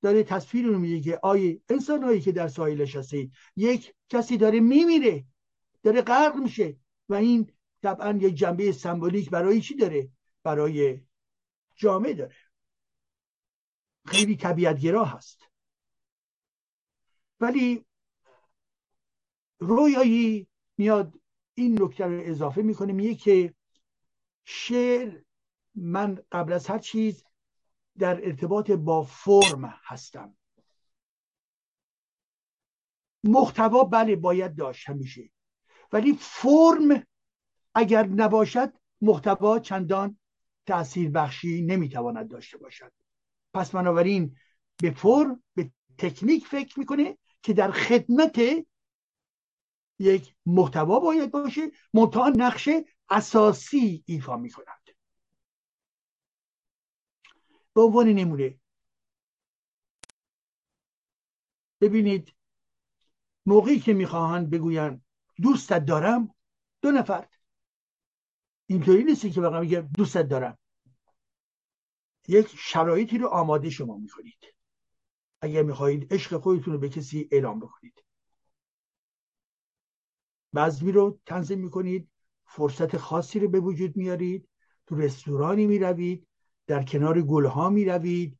داره 0.02 0.22
تصویر 0.22 0.66
رو 0.66 0.78
میده 0.78 1.00
که 1.00 1.18
آی 1.22 1.60
انسان 1.68 2.02
هایی 2.02 2.20
که 2.20 2.32
در 2.32 2.48
ساحل 2.48 2.82
نشسته 2.82 3.30
یک 3.56 3.94
کسی 4.08 4.36
داره 4.36 4.60
میمیره 4.60 5.24
داره 5.82 6.02
غرق 6.02 6.36
میشه 6.36 6.76
و 7.08 7.14
این 7.14 7.52
طبعا 7.82 8.18
یک 8.22 8.34
جنبه 8.34 8.72
سمبولیک 8.72 9.30
برای 9.30 9.60
چی 9.60 9.76
داره؟ 9.76 10.08
برای 10.42 11.00
جامعه 11.76 12.14
داره. 12.14 12.36
خیلی 14.06 14.36
طبیعتگرا 14.36 15.04
هست. 15.04 15.40
ولی 17.40 17.87
رویایی 19.58 20.48
میاد 20.78 21.14
این 21.54 21.82
نکته 21.82 22.04
رو 22.04 22.20
اضافه 22.24 22.62
می‌کنه 22.62 22.92
میگه 22.92 23.14
که 23.14 23.54
شعر 24.44 25.20
من 25.74 26.22
قبل 26.32 26.52
از 26.52 26.66
هر 26.66 26.78
چیز 26.78 27.24
در 27.98 28.26
ارتباط 28.26 28.70
با 28.70 29.02
فرم 29.02 29.74
هستم. 29.84 30.36
محتوا 33.24 33.84
بله 33.84 34.16
باید 34.16 34.56
داشت 34.56 34.88
همیشه. 34.88 35.30
ولی 35.92 36.18
فرم 36.20 37.06
اگر 37.74 38.06
نباشد 38.06 38.72
محتوا 39.00 39.58
چندان 39.58 40.18
تاثیر 40.66 41.10
بخشی 41.10 41.62
نمی‌تواند 41.62 42.28
داشته 42.28 42.58
باشد. 42.58 42.92
پس 43.54 43.70
بنابراین 43.70 44.36
به 44.82 44.90
فرم 44.90 45.42
به 45.54 45.70
تکنیک 45.98 46.46
فکر 46.46 46.78
می‌کنه 46.78 47.18
که 47.42 47.52
در 47.52 47.70
خدمت 47.70 48.40
یک 49.98 50.34
محتوا 50.46 51.00
باید 51.00 51.30
باشه 51.30 51.70
منتها 51.94 52.28
نقش 52.28 52.68
اساسی 53.10 54.04
ایفا 54.06 54.36
می‌کند. 54.36 54.88
به 57.74 57.80
عنوان 57.80 58.08
نمونه. 58.08 58.60
ببینید 61.80 62.34
موقعی 63.46 63.80
که 63.80 63.92
می‌خواهند 63.92 64.50
بگوین 64.50 65.04
دوستت 65.42 65.84
دارم 65.84 66.34
دو 66.82 66.90
نفر. 66.90 67.28
اینطوری 68.66 69.04
نیستی 69.04 69.30
که 69.30 69.40
واقعا 69.40 69.60
میگه 69.60 69.80
دوستت 69.80 70.28
دارم. 70.28 70.58
یک 72.28 72.48
شرایطی 72.58 73.18
رو 73.18 73.28
آماده 73.28 73.70
شما 73.70 73.96
می‌کنید. 73.96 74.54
اگر 75.40 75.62
می‌خواهید 75.62 76.14
عشق 76.14 76.38
خودتون 76.40 76.72
رو 76.74 76.78
به 76.78 76.88
کسی 76.88 77.28
اعلام 77.32 77.60
بکنید. 77.60 78.04
بزمی 80.54 80.92
رو 80.92 81.18
تنظیم 81.26 81.58
می‌کنید 81.58 82.08
فرصت 82.46 82.96
خاصی 82.96 83.40
رو 83.40 83.48
به 83.48 83.60
وجود 83.60 83.96
میارید 83.96 84.48
تو 84.86 84.96
رستورانی 84.96 85.66
می‌روید 85.66 86.26
در 86.66 86.82
کنار 86.82 87.22
گلها 87.22 87.70
می‌روید 87.70 88.38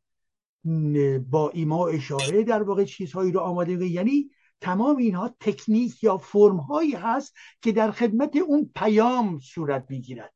با 1.31 1.51
ایما 1.51 1.89
اشاره 1.89 2.43
در 2.43 2.63
واقع 2.63 2.85
چیزهایی 2.85 3.33
رو 3.33 3.41
آماده 3.41 3.73
می‌کنید. 3.73 3.93
یعنی 3.93 4.31
تمام 4.61 4.97
اینها 4.97 5.37
تکنیک 5.41 6.03
یا 6.05 6.19
فرم 6.19 6.57
هایی 6.57 6.93
هست 6.93 7.35
که 7.63 7.73
در 7.73 7.91
خدمت 7.91 8.37
اون 8.37 8.71
پیام 8.75 9.41
صورت 9.41 9.87
می‌گیرد. 9.89 10.35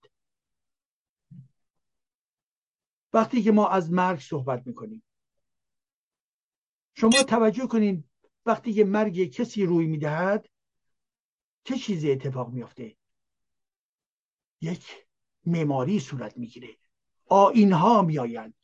وقتی 3.13 3.43
که 3.43 3.53
ما 3.53 3.69
از 3.69 3.93
مرگ 3.93 4.21
صحبت 4.21 4.67
می‌کنیم. 4.67 5.03
شما 6.95 7.23
توجه 7.23 7.67
کنید 7.67 8.05
وقتی 8.47 8.73
که 8.73 8.85
مرگ 8.85 9.25
کسی 9.25 9.67
روی 9.67 9.87
می‌دهد 9.87 10.49
چه 11.65 11.77
چیزی 11.77 12.13
اتفاق 12.13 12.53
میافته؟ 12.53 12.97
یک 14.61 14.85
معماری 15.47 16.01
صورت 16.01 16.39
می‌گیره. 16.39 16.77
آینها 17.27 18.03
میآیند. 18.03 18.55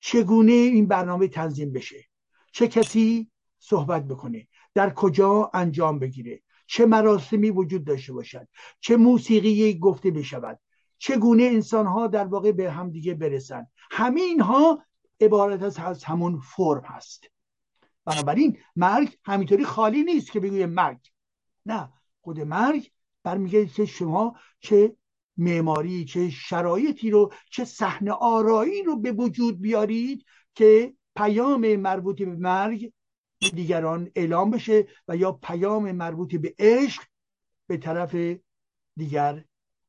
چگونه 0.00 0.52
این 0.52 0.86
برنامه 0.86 1.28
تنظیم 1.28 1.72
بشه؟ 1.72 2.04
چه 2.52 2.68
کسی 2.68 3.30
صحبت 3.58 4.08
بکنه؟ 4.08 4.48
در 4.74 4.90
کجا 4.90 5.50
انجام 5.54 5.98
بگیره؟ 5.98 6.42
چه 6.66 6.86
مراسمی 6.86 7.50
وجود 7.50 7.84
داشته 7.84 8.12
باشد؟ 8.12 8.48
چه 8.80 8.96
موسیقی 8.96 9.78
گفته 9.78 10.10
بشود؟ 10.10 10.60
چگونه 10.98 11.42
انسان 11.42 11.86
ها 11.86 12.06
در 12.06 12.24
واقع 12.24 12.52
به 12.52 12.70
همدیگه 12.70 13.14
برسن 13.14 13.66
همه 13.90 14.20
اینها 14.20 14.84
عبارت 15.20 15.78
از 15.78 16.04
همون 16.04 16.40
فرم 16.40 16.82
هست. 16.84 17.24
بنابراین 18.04 18.58
مرگ 18.76 19.18
همینطوری 19.24 19.64
خالی 19.64 20.04
نیست 20.04 20.32
که 20.32 20.40
بگویم 20.40 20.70
مرگ. 20.70 21.13
نه 21.66 21.92
خود 22.20 22.40
مرگ 22.40 22.90
برمیگه 23.22 23.66
که 23.66 23.86
شما 23.86 24.36
چه 24.60 24.96
معماری 25.36 26.04
چه 26.04 26.30
شرایطی 26.30 27.10
رو 27.10 27.32
چه 27.50 27.64
صحنه 27.64 28.12
آرایی 28.12 28.82
رو 28.82 28.96
به 28.96 29.12
وجود 29.12 29.60
بیارید 29.60 30.24
که 30.54 30.94
پیام 31.16 31.76
مربوط 31.76 32.22
به 32.22 32.36
مرگ 32.36 32.92
به 33.40 33.50
دیگران 33.50 34.10
اعلام 34.14 34.50
بشه 34.50 34.86
و 35.08 35.16
یا 35.16 35.32
پیام 35.32 35.92
مربوط 35.92 36.34
به 36.34 36.54
عشق 36.58 37.02
به 37.66 37.76
طرف 37.76 38.16
دیگر 38.96 39.44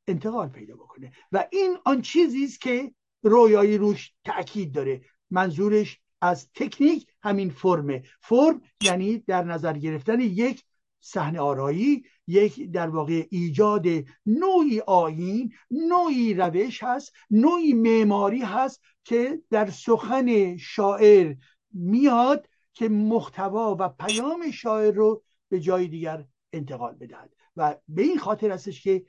انتقال 0.08 0.50
پیدا 0.50 0.76
بکنه. 0.76 1.12
و 1.32 1.48
این 1.52 1.78
آن 1.86 2.02
چیزی 2.02 2.44
است 2.44 2.62
که 2.62 2.94
رویایی 3.24 3.78
روش 3.78 4.14
تاکید 4.24 4.72
داره. 4.72 5.02
منظورش 5.30 6.00
از 6.22 6.50
تکنیک 6.54 7.08
همین 7.24 7.50
فرمه. 7.50 8.04
فرم 8.22 8.62
یعنی 8.82 9.18
در 9.18 9.44
نظر 9.44 9.74
گرفتن 9.74 10.20
یک 10.20 10.64
صحنه 11.06 11.40
آرایی 11.40 12.04
یک 12.28 12.72
در 12.72 12.90
واقع 12.90 13.28
ایجاد 13.30 13.86
نوعی 14.26 14.82
آین 14.88 15.54
نوعی 15.72 16.34
روش 16.34 16.84
هست 16.84 17.14
نوعی 17.32 17.74
معماری 17.74 18.42
هست 18.42 18.82
که 19.04 19.42
در 19.50 19.70
سخن 19.70 20.58
شاعر 20.58 21.36
میاد 21.72 22.50
که 22.74 22.90
محتوا 22.90 23.78
و 23.80 23.90
پیام 23.90 24.52
شاعر 24.52 24.94
رو 24.94 25.24
به 25.50 25.60
جای 25.60 25.88
دیگر 25.88 26.26
انتقال 26.54 26.96
بدهد. 26.96 27.34
و 27.58 27.76
به 27.88 28.02
این 28.02 28.18
خاطر 28.18 28.52
هستش 28.52 28.82
که 28.82 29.06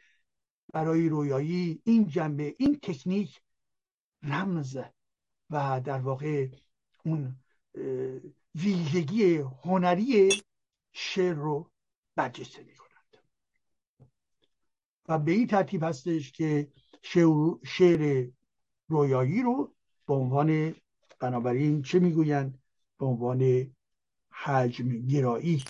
برای 0.72 1.08
رویایی 1.08 1.80
این 1.84 2.08
جنبه 2.08 2.54
این 2.58 2.78
تکنیک 2.82 3.40
رمز 4.22 4.78
و 5.50 5.80
در 5.84 5.98
واقع 5.98 6.48
اون 7.04 7.36
ویژگی 8.54 9.36
هنری 9.36 10.42
شعر 10.92 11.34
رو 11.34 11.70
برجسته 12.16 12.62
می 12.62 12.74
کنند 12.74 13.24
و 15.08 15.18
به 15.18 15.32
این 15.32 15.46
ترتیب 15.46 15.84
هستش 15.84 16.32
که 16.32 16.68
شعر 17.64 18.28
رویایی 18.88 19.42
رو 19.42 19.74
به 20.06 20.14
عنوان 20.14 20.74
بنابراین 21.20 21.82
چه 21.82 21.98
می‌گویند؟ 21.98 22.58
به 22.98 23.06
عنوان 23.06 23.70
حجم 24.30 24.88
گرایی 24.88 25.64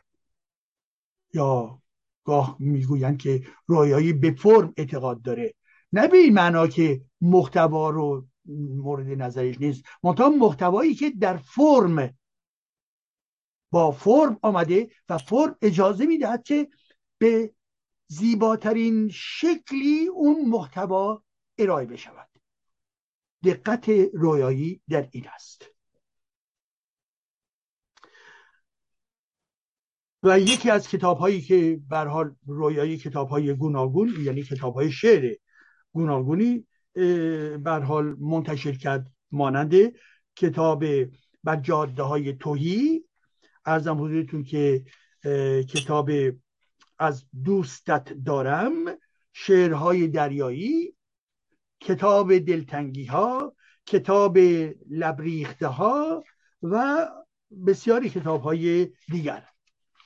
یا 1.35 1.83
گاه 2.25 2.57
می‌گویند 2.59 3.19
که 3.19 3.47
رویایی 3.67 4.13
به 4.13 4.31
فرم 4.31 4.75
اعتقاد 4.77 5.23
داره. 5.23 5.55
نه 5.93 6.09
به 6.09 6.17
این 6.17 6.35
معنا 6.35 6.67
که 6.67 7.05
محتوا 7.21 7.91
رو 7.91 8.27
مورد 8.77 9.07
نظرش 9.23 9.61
نیست 9.61 9.85
منتها 10.03 10.29
محتوایی 10.29 10.95
که 10.95 11.11
در 11.11 11.37
فرم 11.37 12.15
با 13.71 13.91
فرم 13.91 14.39
آمده 14.43 14.91
و 15.09 15.19
فرم 15.19 15.57
اجازه 15.63 16.07
می‌دهد 16.07 16.43
که 16.43 16.69
به 17.19 17.55
زیباترین 18.07 19.09
شکلی 19.13 20.07
اون 20.07 20.49
محتوا 20.49 21.23
ارائه 21.59 21.87
بشود. 21.87 22.29
دقت 23.45 23.89
رویایی 24.15 24.81
در 24.89 25.09
این 25.11 25.29
است. 25.29 25.77
و 30.23 30.41
یکی 30.41 30.71
از 30.71 30.89
کتاب 30.89 31.19
هایی 31.19 31.41
که 31.41 31.81
بر 31.89 32.07
حال 32.07 32.37
رویایی 32.47 32.97
کتاب 32.97 33.29
های 33.29 33.55
گوناگون 33.55 34.15
یعنی 34.21 34.43
کتاب 34.43 34.75
های 34.75 34.93
شعر 34.93 35.35
گوناگونی 35.93 36.67
بر 37.59 37.81
حال 37.81 38.05
منتشر 38.05 38.73
کرد 38.73 39.13
مانند 39.31 39.75
کتاب 40.37 40.85
بر 41.45 41.57
جاده 41.57 42.03
های 42.03 42.33
توهی 42.33 43.05
ارزم 43.67 44.05
حضورتون 44.05 44.45
که 44.45 44.85
کتاب 45.69 46.11
از 46.99 47.25
دوستت 47.45 48.13
دارم 48.13 48.73
شعرهای 49.33 50.09
دریایی 50.09 50.95
کتاب 51.81 52.39
دلتنگی 52.39 53.05
ها 53.05 53.57
کتاب 53.87 54.39
لبریخته 54.91 55.67
ها 55.67 56.25
و 56.63 57.07
بسیاری 57.67 58.11
کتاب 58.11 58.43
های 58.43 58.89
دیگر. 59.09 59.49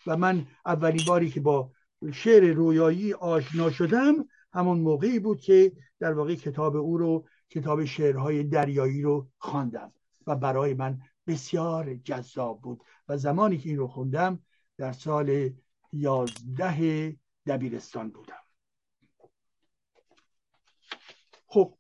و 0.07 0.17
من 0.17 0.47
اولین 0.67 1.03
باری 1.07 1.31
که 1.31 1.41
با 1.41 1.73
شعر 2.13 2.53
رویایی 2.53 3.13
آشنا 3.15 3.71
شدم 3.71 4.15
همون 4.53 4.79
موقعی 4.79 5.19
بود 5.19 5.41
که 5.41 5.73
در 6.01 6.13
واقع 6.13 6.35
کتاب 6.35 6.77
او 6.77 6.99
رو 6.99 7.27
کتاب 7.51 7.85
شعرهای 7.85 8.45
دریایی 8.45 9.03
رو 9.03 9.29
خواندم. 9.39 9.93
و 10.27 10.37
برای 10.37 10.75
من 10.75 10.99
بسیار 11.27 11.95
جذاب 11.95 12.63
بود. 12.63 12.81
و 13.11 13.17
زمانی 13.17 13.59
که 13.59 13.69
این 13.69 13.79
رو 13.79 13.89
خوندم 13.89 14.39
در 14.77 14.93
سال 14.93 15.51
یازده 15.93 17.17
دبیرستان 17.47 18.11
بودم. 18.11 18.43
خب. 21.47 21.79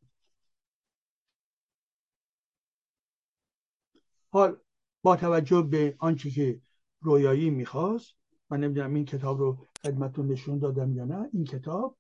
حال 4.30 4.56
با 5.02 5.16
توجه 5.16 5.62
به 5.62 5.96
آنچه 5.98 6.30
که 6.30 6.60
رویایی 7.00 7.50
می‌خواست 7.50 8.14
من 8.50 8.60
نمی‌دونم 8.60 8.94
این 8.94 9.04
کتاب 9.04 9.38
رو 9.38 9.66
خدمتون 9.82 10.26
نشون 10.26 10.58
دادم 10.58 10.96
یا 10.96 11.04
نه 11.04 11.30
این 11.32 11.44
کتاب 11.44 11.98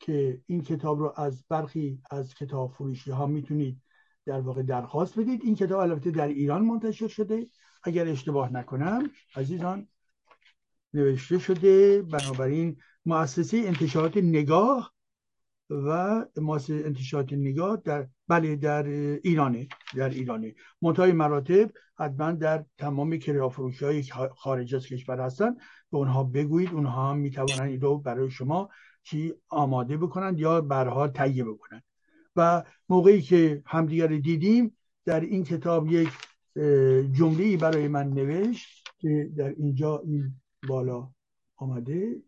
که 0.00 0.42
این 0.46 0.62
کتاب 0.62 0.98
رو 0.98 1.12
از 1.16 1.44
برخی 1.48 2.02
از 2.10 2.34
کتاب 2.34 2.72
فروشی 2.72 3.10
ها 3.10 3.26
می‌تونید 3.26 3.82
در 4.26 4.40
واقع 4.40 4.62
درخواست 4.62 5.18
بدید. 5.20 5.40
این 5.44 5.54
کتاب 5.54 5.80
البته 5.80 6.10
در 6.10 6.28
ایران 6.28 6.64
منتشر 6.64 7.08
شده. 7.08 7.46
اگر 7.84 8.08
اشتباه 8.08 8.52
نکنم 8.52 9.10
عزیزان 9.36 9.88
نوشته 10.94 11.38
شده 11.38 12.02
بنابراین 12.02 12.76
مؤسسه 13.06 13.56
انتشارات 13.56 14.16
نگاه 14.16 14.92
و 15.70 16.24
مؤسسه 16.36 16.82
انتشارات 16.86 17.32
نگاه 17.32 17.82
در 17.84 18.08
بله 18.28 18.56
در 18.56 18.86
ایرانه 19.22 19.68
در 19.96 20.08
ایرانه. 20.08 20.54
منتهای 20.82 21.12
مراتب 21.12 21.70
حتما 21.98 22.32
در 22.32 22.64
تمام 22.78 23.18
فروشی 23.52 23.84
های 23.84 24.02
خارج 24.36 24.74
از 24.74 24.86
کشور 24.86 25.20
هستن 25.20 25.54
به 25.90 25.98
اونها 25.98 26.24
بگویید. 26.24 26.72
اونها 26.72 27.10
هم 27.10 27.16
می‌توانند 27.16 27.70
این 27.70 27.80
رو 27.80 27.98
برای 27.98 28.30
شما 28.30 28.68
چی 29.02 29.34
آماده 29.48 29.96
بکنند 29.96 30.38
یا 30.38 30.60
برها 30.60 31.08
تهیه 31.08 31.44
بکنند. 31.44 31.82
و 32.36 32.62
موقعی 32.88 33.22
که 33.22 33.62
همدیگر 33.66 34.06
دیدیم 34.06 34.76
در 35.04 35.20
این 35.20 35.44
کتاب 35.44 35.92
یک 35.92 36.08
جمله 37.12 37.56
برای 37.56 37.88
من 37.88 38.08
نوشت 38.08 38.88
که 38.98 39.30
در 39.36 39.48
اینجا 39.48 39.98
این 39.98 40.40
بالا 40.68 41.12
آمده. 41.56 42.22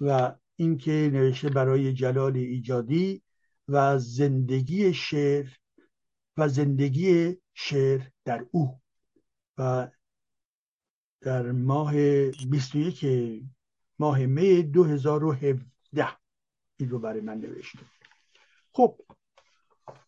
و 0.00 0.34
اینکه 0.56 1.10
نوشته 1.12 1.48
برای 1.48 1.92
جلال 1.92 2.36
ایجادی 2.36 3.22
و 3.68 3.98
زندگی 3.98 4.94
شعر 4.94 5.46
و 6.36 6.48
زندگی 6.48 7.36
شعر 7.54 8.00
در 8.24 8.46
او. 8.50 8.80
و 9.58 9.90
در 11.20 11.52
ماه 11.52 11.92
21 12.30 13.04
ماه 13.98 14.26
می 14.26 14.62
2017 14.62 16.06
این 16.76 16.88
رو 16.88 16.98
برای 16.98 17.20
من 17.20 17.38
نوشته. 17.38 17.78
خب 18.72 19.00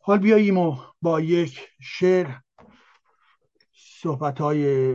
حال 0.05 0.19
بیاییم 0.19 0.59
و 0.59 0.77
با 1.03 1.21
یک 1.21 1.61
شعر 1.81 2.31
صحبت 3.73 4.41
های 4.41 4.95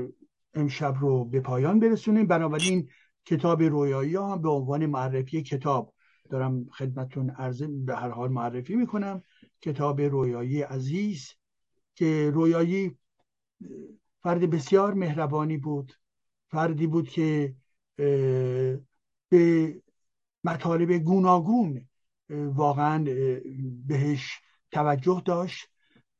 امشب 0.53 0.95
رو 0.99 1.25
به 1.25 1.39
پایان 1.39 1.79
برسونیم. 1.79 2.27
بنابراین 2.27 2.89
کتاب 3.25 3.63
رویایی 3.63 4.15
ها 4.15 4.38
به 4.38 4.49
عنوان 4.49 4.85
معرفی 4.85 5.43
کتاب 5.43 5.93
دارم 6.29 6.69
خدمتون 6.69 7.29
عرضه 7.29 7.67
به 7.67 7.95
هر 7.95 8.09
حال 8.09 8.31
معرفی 8.31 8.75
می‌کنم. 8.75 9.23
کتاب 9.61 10.01
رویایی 10.01 10.61
عزیز 10.61 11.34
که 11.95 12.31
رویایی 12.34 12.97
فرد 14.23 14.49
بسیار 14.49 14.93
مهربانی 14.93 15.57
بود. 15.57 15.93
فردی 16.51 16.88
بود 16.88 17.09
که 17.09 17.55
به 19.29 19.81
مطالب 20.43 20.91
گوناگون 20.91 21.88
واقعا 22.29 23.03
بهش 23.88 24.41
توجه 24.72 25.22
داشت 25.26 25.68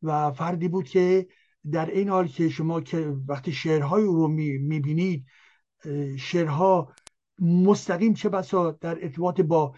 و 0.02 0.32
فردی 0.32 0.68
بود 0.68 0.88
که 0.88 1.28
در 1.72 1.86
این 1.86 2.10
حال 2.10 2.28
که 2.28 2.49
شما 2.49 2.82
که 2.82 3.15
وقتی 3.28 3.52
شعرهای 3.52 4.03
او 4.03 4.15
رو 4.15 4.28
می‌بینید 4.28 5.26
شعرها 6.19 6.94
مستقیم 7.40 8.14
چه 8.14 8.30
بسا 8.30 8.72
در 8.72 9.03
ارتباط 9.03 9.41
با 9.41 9.76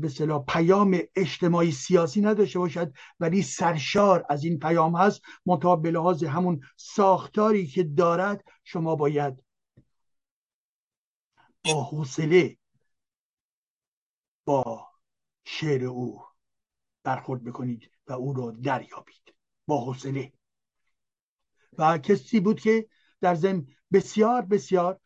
به 0.00 0.38
پیام 0.48 0.98
اجتماعی 1.16 1.70
سیاسی 1.70 2.20
نداشته 2.20 2.58
باشد 2.58 2.92
ولی 3.20 3.42
سرشار 3.42 4.26
از 4.28 4.44
این 4.44 4.58
پیام 4.58 4.96
هست 4.96 5.20
منتها 5.46 5.76
به 5.76 5.90
لحاظ 5.90 6.24
همون 6.24 6.60
ساختاری 6.76 7.66
که 7.66 7.82
دارد 7.82 8.44
شما 8.64 8.96
باید 8.96 9.44
با 11.64 11.84
حوصله 11.84 12.56
با 14.44 14.88
شعر 15.44 15.84
او 15.84 16.33
برخورد 17.04 17.44
بکنید 17.44 17.90
و 18.06 18.12
او 18.12 18.32
رو 18.32 18.52
دریابید. 18.52 19.34
با 19.66 19.84
حوصله. 19.84 20.32
و 21.78 21.98
کسی 21.98 22.40
بود 22.40 22.60
که 22.60 22.88
در 23.20 23.34
ضمن 23.34 23.66
بسیار 23.92 24.42
بسیار 24.42 25.00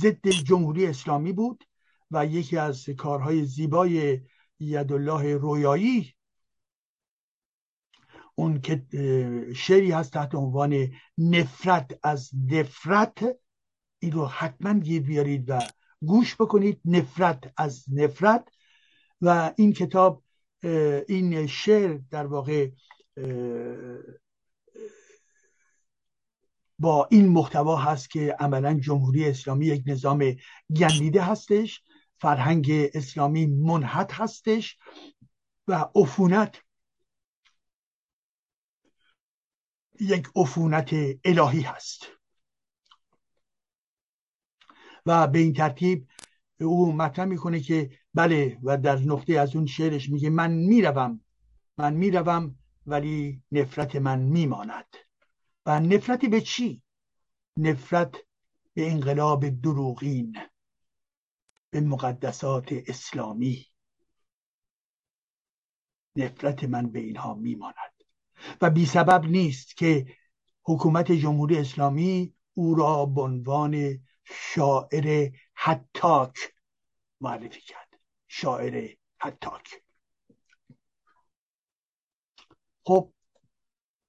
ضد 0.00 0.28
جمهوری 0.28 0.86
اسلامی 0.86 1.32
بود 1.32 1.64
و 2.10 2.26
یکی 2.26 2.56
از 2.56 2.88
کارهای 2.88 3.44
زیبای 3.44 4.20
یدالله 4.60 5.36
رویایی 5.36 6.14
اون 8.34 8.60
که 8.60 8.86
شعری 9.56 9.90
هست 9.90 10.12
تحت 10.12 10.34
عنوان 10.34 10.90
نفرت 11.18 11.98
از 12.02 12.30
نفرت 12.50 13.36
این 13.98 14.12
رو 14.12 14.26
حتما 14.26 14.78
گیر 14.78 15.02
بیارید 15.02 15.50
و 15.50 15.58
گوش 16.00 16.34
بکنید. 16.34 16.80
نفرت 16.84 17.52
از 17.56 17.84
نفرت. 17.92 18.48
و 19.20 19.52
این 19.56 19.72
کتاب 19.72 20.22
این 21.08 21.46
شعر 21.46 21.98
در 22.10 22.26
واقع 22.26 22.70
با 26.78 27.08
این 27.10 27.28
محتوا 27.28 27.76
هست 27.76 28.10
که 28.10 28.36
عملا 28.38 28.80
جمهوری 28.80 29.28
اسلامی 29.28 29.66
یک 29.66 29.82
نظام 29.86 30.36
گندیده 30.76 31.22
هستش 31.22 31.82
فرهنگ 32.18 32.70
اسلامی 32.94 33.46
منحت 33.46 34.12
هستش 34.12 34.78
و 35.68 35.88
عفونت 35.94 36.62
یک 40.00 40.28
عفونت 40.36 40.94
الهی 41.24 41.60
هست. 41.60 42.06
و 45.06 45.26
به 45.26 45.38
این 45.38 45.52
ترتیب 45.52 46.08
او 46.60 46.92
مطرح 46.92 47.24
می‌کنه 47.24 47.60
که 47.60 47.98
بله 48.14 48.58
و 48.62 48.78
در 48.78 48.98
نقطه 48.98 49.32
از 49.32 49.56
اون 49.56 49.66
شعرش 49.66 50.08
میگه 50.08 50.30
من 50.30 50.52
می‌روم 50.52 51.20
من 51.78 51.94
می‌روم 51.94 52.56
ولی 52.86 53.42
نفرت 53.52 53.96
من 53.96 54.18
میماند. 54.18 54.96
و 55.66 55.80
نفرت 55.80 56.24
به 56.24 56.40
چی؟ 56.40 56.82
نفرت 57.56 58.14
به 58.74 58.90
انقلاب 58.90 59.48
دروغین 59.48 60.36
به 61.70 61.80
مقدسات 61.80 62.68
اسلامی. 62.86 63.66
نفرت 66.16 66.64
من 66.64 66.90
به 66.90 66.98
اینها 66.98 67.34
میماند. 67.34 67.92
و 68.60 68.70
بی 68.70 68.86
سبب 68.86 69.24
نیست 69.24 69.76
که 69.76 70.06
حکومت 70.62 71.12
جمهوری 71.12 71.58
اسلامی 71.58 72.34
او 72.54 72.74
را 72.74 73.06
به 73.06 73.22
عنوان 73.22 74.00
شاعر 74.24 75.30
حتاک 75.54 76.38
معرفی 77.20 77.60
کرد. 77.60 77.91
شاعر 78.34 78.96
حتاک. 79.18 79.82
خب 82.84 83.12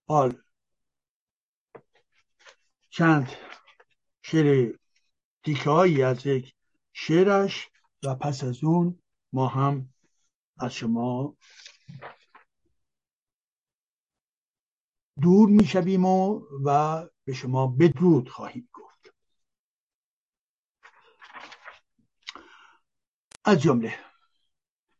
حال. 0.07 0.41
چند 2.89 3.29
شعر 4.21 4.77
هایی 5.65 6.03
از 6.03 6.25
یک 6.25 6.55
شعرش 6.93 7.69
و 8.03 8.15
پس 8.15 8.43
از 8.43 8.63
اون 8.63 8.99
ما 9.33 9.47
هم 9.47 9.93
از 10.57 10.73
شما 10.73 11.37
دور 15.21 15.49
می‌شویم 15.49 16.05
و, 16.05 16.41
و 16.65 17.05
به 17.23 17.33
شما 17.33 17.67
بدرود 17.67 18.29
خواهیم 18.29 18.69
گفت. 18.73 19.13
از 23.45 23.61
جمله 23.61 24.12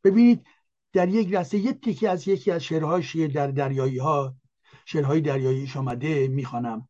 ببینید 0.03 0.47
در 0.93 1.09
یک 1.09 1.27
لحظه 1.27 1.57
یک 1.57 1.81
تیکی 1.81 2.07
از 2.07 2.27
یکی 2.27 2.51
از 2.51 2.63
شعرهای 2.63 3.27
در 3.27 3.47
دریایی 3.47 3.97
ها 3.97 4.35
شعرهای 4.85 5.21
دریاییش 5.21 5.77
آمده 5.77 6.27
می‌خوانم. 6.27 6.89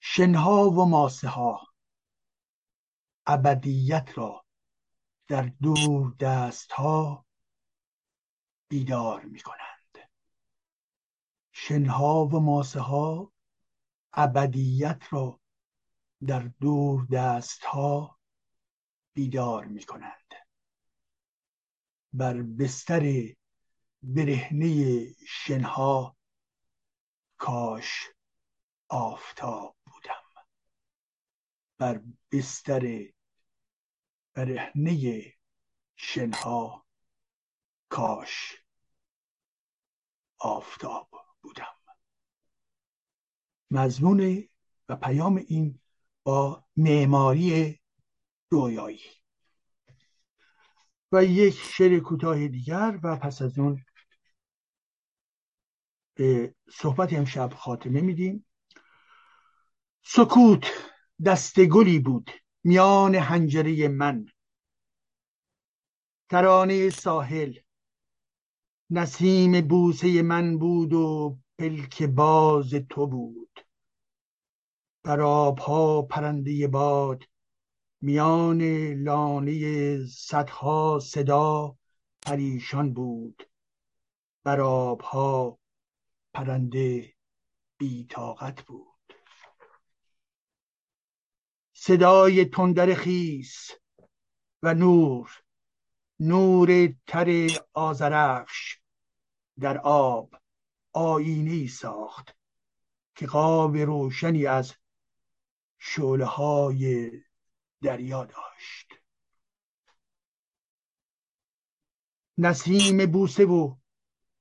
شنها 0.00 0.70
و 0.70 0.84
ماسه 0.88 1.28
ها 1.28 1.66
ابدیت 3.26 4.08
را 4.14 4.44
در 5.28 5.52
دور 5.62 6.14
دست 6.20 6.72
ها 6.72 7.26
بیدار 8.68 9.24
می 9.24 9.40
کنند 9.40 10.10
شنها 11.52 12.26
و 12.26 12.40
ماسه 12.40 12.80
ها 12.80 13.32
ابدیت 14.12 15.02
را 15.10 15.40
در 16.26 16.50
دور 16.60 17.06
دست 17.12 17.64
ها 17.64 18.18
بیدار 19.14 19.64
می 19.64 19.82
کنند 19.82 20.23
بر 22.14 22.42
بستر 22.42 23.34
برهنه 24.02 25.04
شنها 25.28 26.16
کاش 27.36 28.08
آفتاب 28.88 29.76
بودم. 29.84 30.22
بر 31.78 32.02
بستر 32.32 33.12
برهنه 34.34 35.24
شنها 35.96 36.86
کاش 37.88 38.62
آفتاب 40.38 41.08
بودم. 41.42 41.74
مضمون 43.70 44.48
و 44.88 44.96
پیام 44.96 45.36
این 45.36 45.80
با 46.24 46.64
معماری 46.76 47.80
رویایی. 48.50 49.23
و 51.14 51.24
یک 51.24 51.54
شعر 51.54 51.98
کوتاه 51.98 52.48
دیگر 52.48 52.98
و 53.02 53.16
پس 53.16 53.42
از 53.42 53.58
اون 53.58 53.84
به 56.14 56.54
صحبت 56.70 57.12
امشب 57.12 57.52
خاتمه 57.56 58.00
میدیم. 58.00 58.46
سکوت 60.02 60.66
دست 61.24 61.60
گلی 61.60 61.98
بود 61.98 62.30
میان 62.64 63.14
هنجره 63.14 63.88
من. 63.88 64.26
ترانه 66.30 66.90
ساحل 66.90 67.54
نسیم 68.90 69.60
بوسه 69.68 70.22
من 70.22 70.58
بود 70.58 70.92
و 70.92 71.38
پلک 71.58 72.02
باز 72.02 72.74
تو 72.74 73.06
بود. 73.06 73.66
بر 75.02 75.20
آبها 75.20 76.02
پرنده 76.02 76.68
باد 76.68 77.24
میان 78.04 78.62
لانه 79.02 80.06
صدها 80.06 80.98
صدا 81.02 81.76
پریشان 82.22 82.92
بود. 82.92 83.48
بر 84.42 84.60
آبها 84.60 85.58
پرنده 86.34 87.14
بیتاقت 87.78 88.62
بود. 88.62 89.14
صدای 91.72 92.44
تندر 92.44 92.94
خیس 92.94 93.70
و 94.62 94.74
نور 94.74 95.42
نور 96.20 96.94
تر 97.06 97.48
آزرخش 97.72 98.78
در 99.60 99.78
آب 99.78 100.34
آینی 100.92 101.68
ساخت 101.68 102.36
که 103.14 103.26
قاب 103.26 103.76
روشنی 103.76 104.46
از 104.46 104.74
شعله 105.78 106.24
های 106.24 107.10
دریا 107.82 108.24
داشت. 108.24 108.92
نسیم 112.38 113.06
بوسه 113.06 113.44
و 113.44 113.76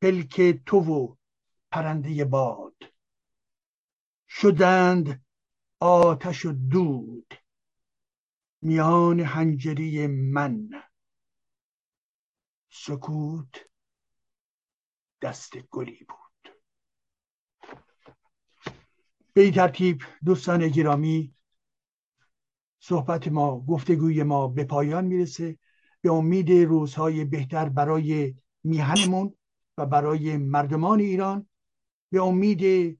پلک 0.01 0.41
تو 0.65 0.77
و 0.77 1.15
پرنده 1.71 2.25
باد. 2.25 2.75
شدند 4.29 5.25
آتش 5.79 6.45
و 6.45 6.51
دود. 6.51 7.33
میان 8.61 9.19
هنجری 9.19 10.07
من. 10.07 10.83
سکوت 12.69 13.69
دست 15.21 15.57
گلی 15.57 16.03
بود. 16.03 16.55
به 19.33 19.41
این 19.41 19.53
ترتیب 19.53 20.01
دوستان 20.25 20.67
گرامی 20.67 21.35
صحبت 22.85 23.27
ما 23.27 23.59
گفتگوی 23.59 24.23
ما 24.23 24.47
به 24.47 24.63
پایان 24.63 25.05
می‌رسه. 25.05 25.57
به 26.01 26.11
امید 26.11 26.51
روزهای 26.51 27.25
بهتر 27.25 27.69
برای 27.69 28.35
میهنمون 28.63 29.35
و 29.77 29.85
برای 29.85 30.37
مردمان 30.37 30.99
ایران. 30.99 31.47
به 32.11 32.21
امید 32.23 32.99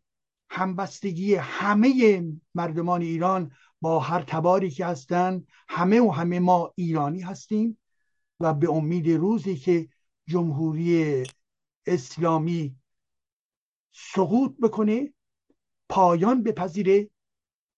همبستگی 0.50 1.36
همه 1.36 2.24
مردمان 2.56 3.02
ایران 3.02 3.52
با 3.82 4.00
هر 4.00 4.22
تباری 4.22 4.70
که 4.70 4.86
هستند 4.86 5.48
همه 5.70 6.02
و 6.02 6.10
همه 6.10 6.40
ما 6.40 6.74
ایرانی 6.76 7.22
هستیم. 7.22 7.80
و 8.40 8.54
به 8.54 8.72
امید 8.72 9.10
روزی 9.10 9.56
که 9.56 9.90
جمهوری 10.28 11.24
اسلامی 11.86 12.76
سقوط 13.92 14.58
بکنه 14.62 15.14
پایان 15.90 16.44
بپذیره 16.44 17.10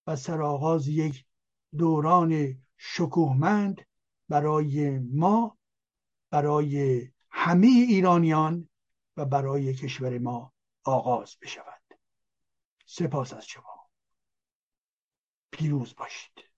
و 0.07 0.15
سرآغاز 0.15 0.87
یک 0.87 1.25
دوران 1.77 2.61
شکوهمند 2.77 3.85
برای 4.29 4.99
ما 4.99 5.57
برای 6.29 7.01
همه 7.31 7.67
ایرانیان 7.67 8.69
و 9.17 9.25
برای 9.25 9.73
کشور 9.73 10.17
ما 10.17 10.53
آغاز 10.83 11.37
بشود. 11.41 11.81
سپاس 12.85 13.33
از 13.33 13.45
شما. 13.45 13.89
پیروز 15.51 15.95
باشید. 15.95 16.54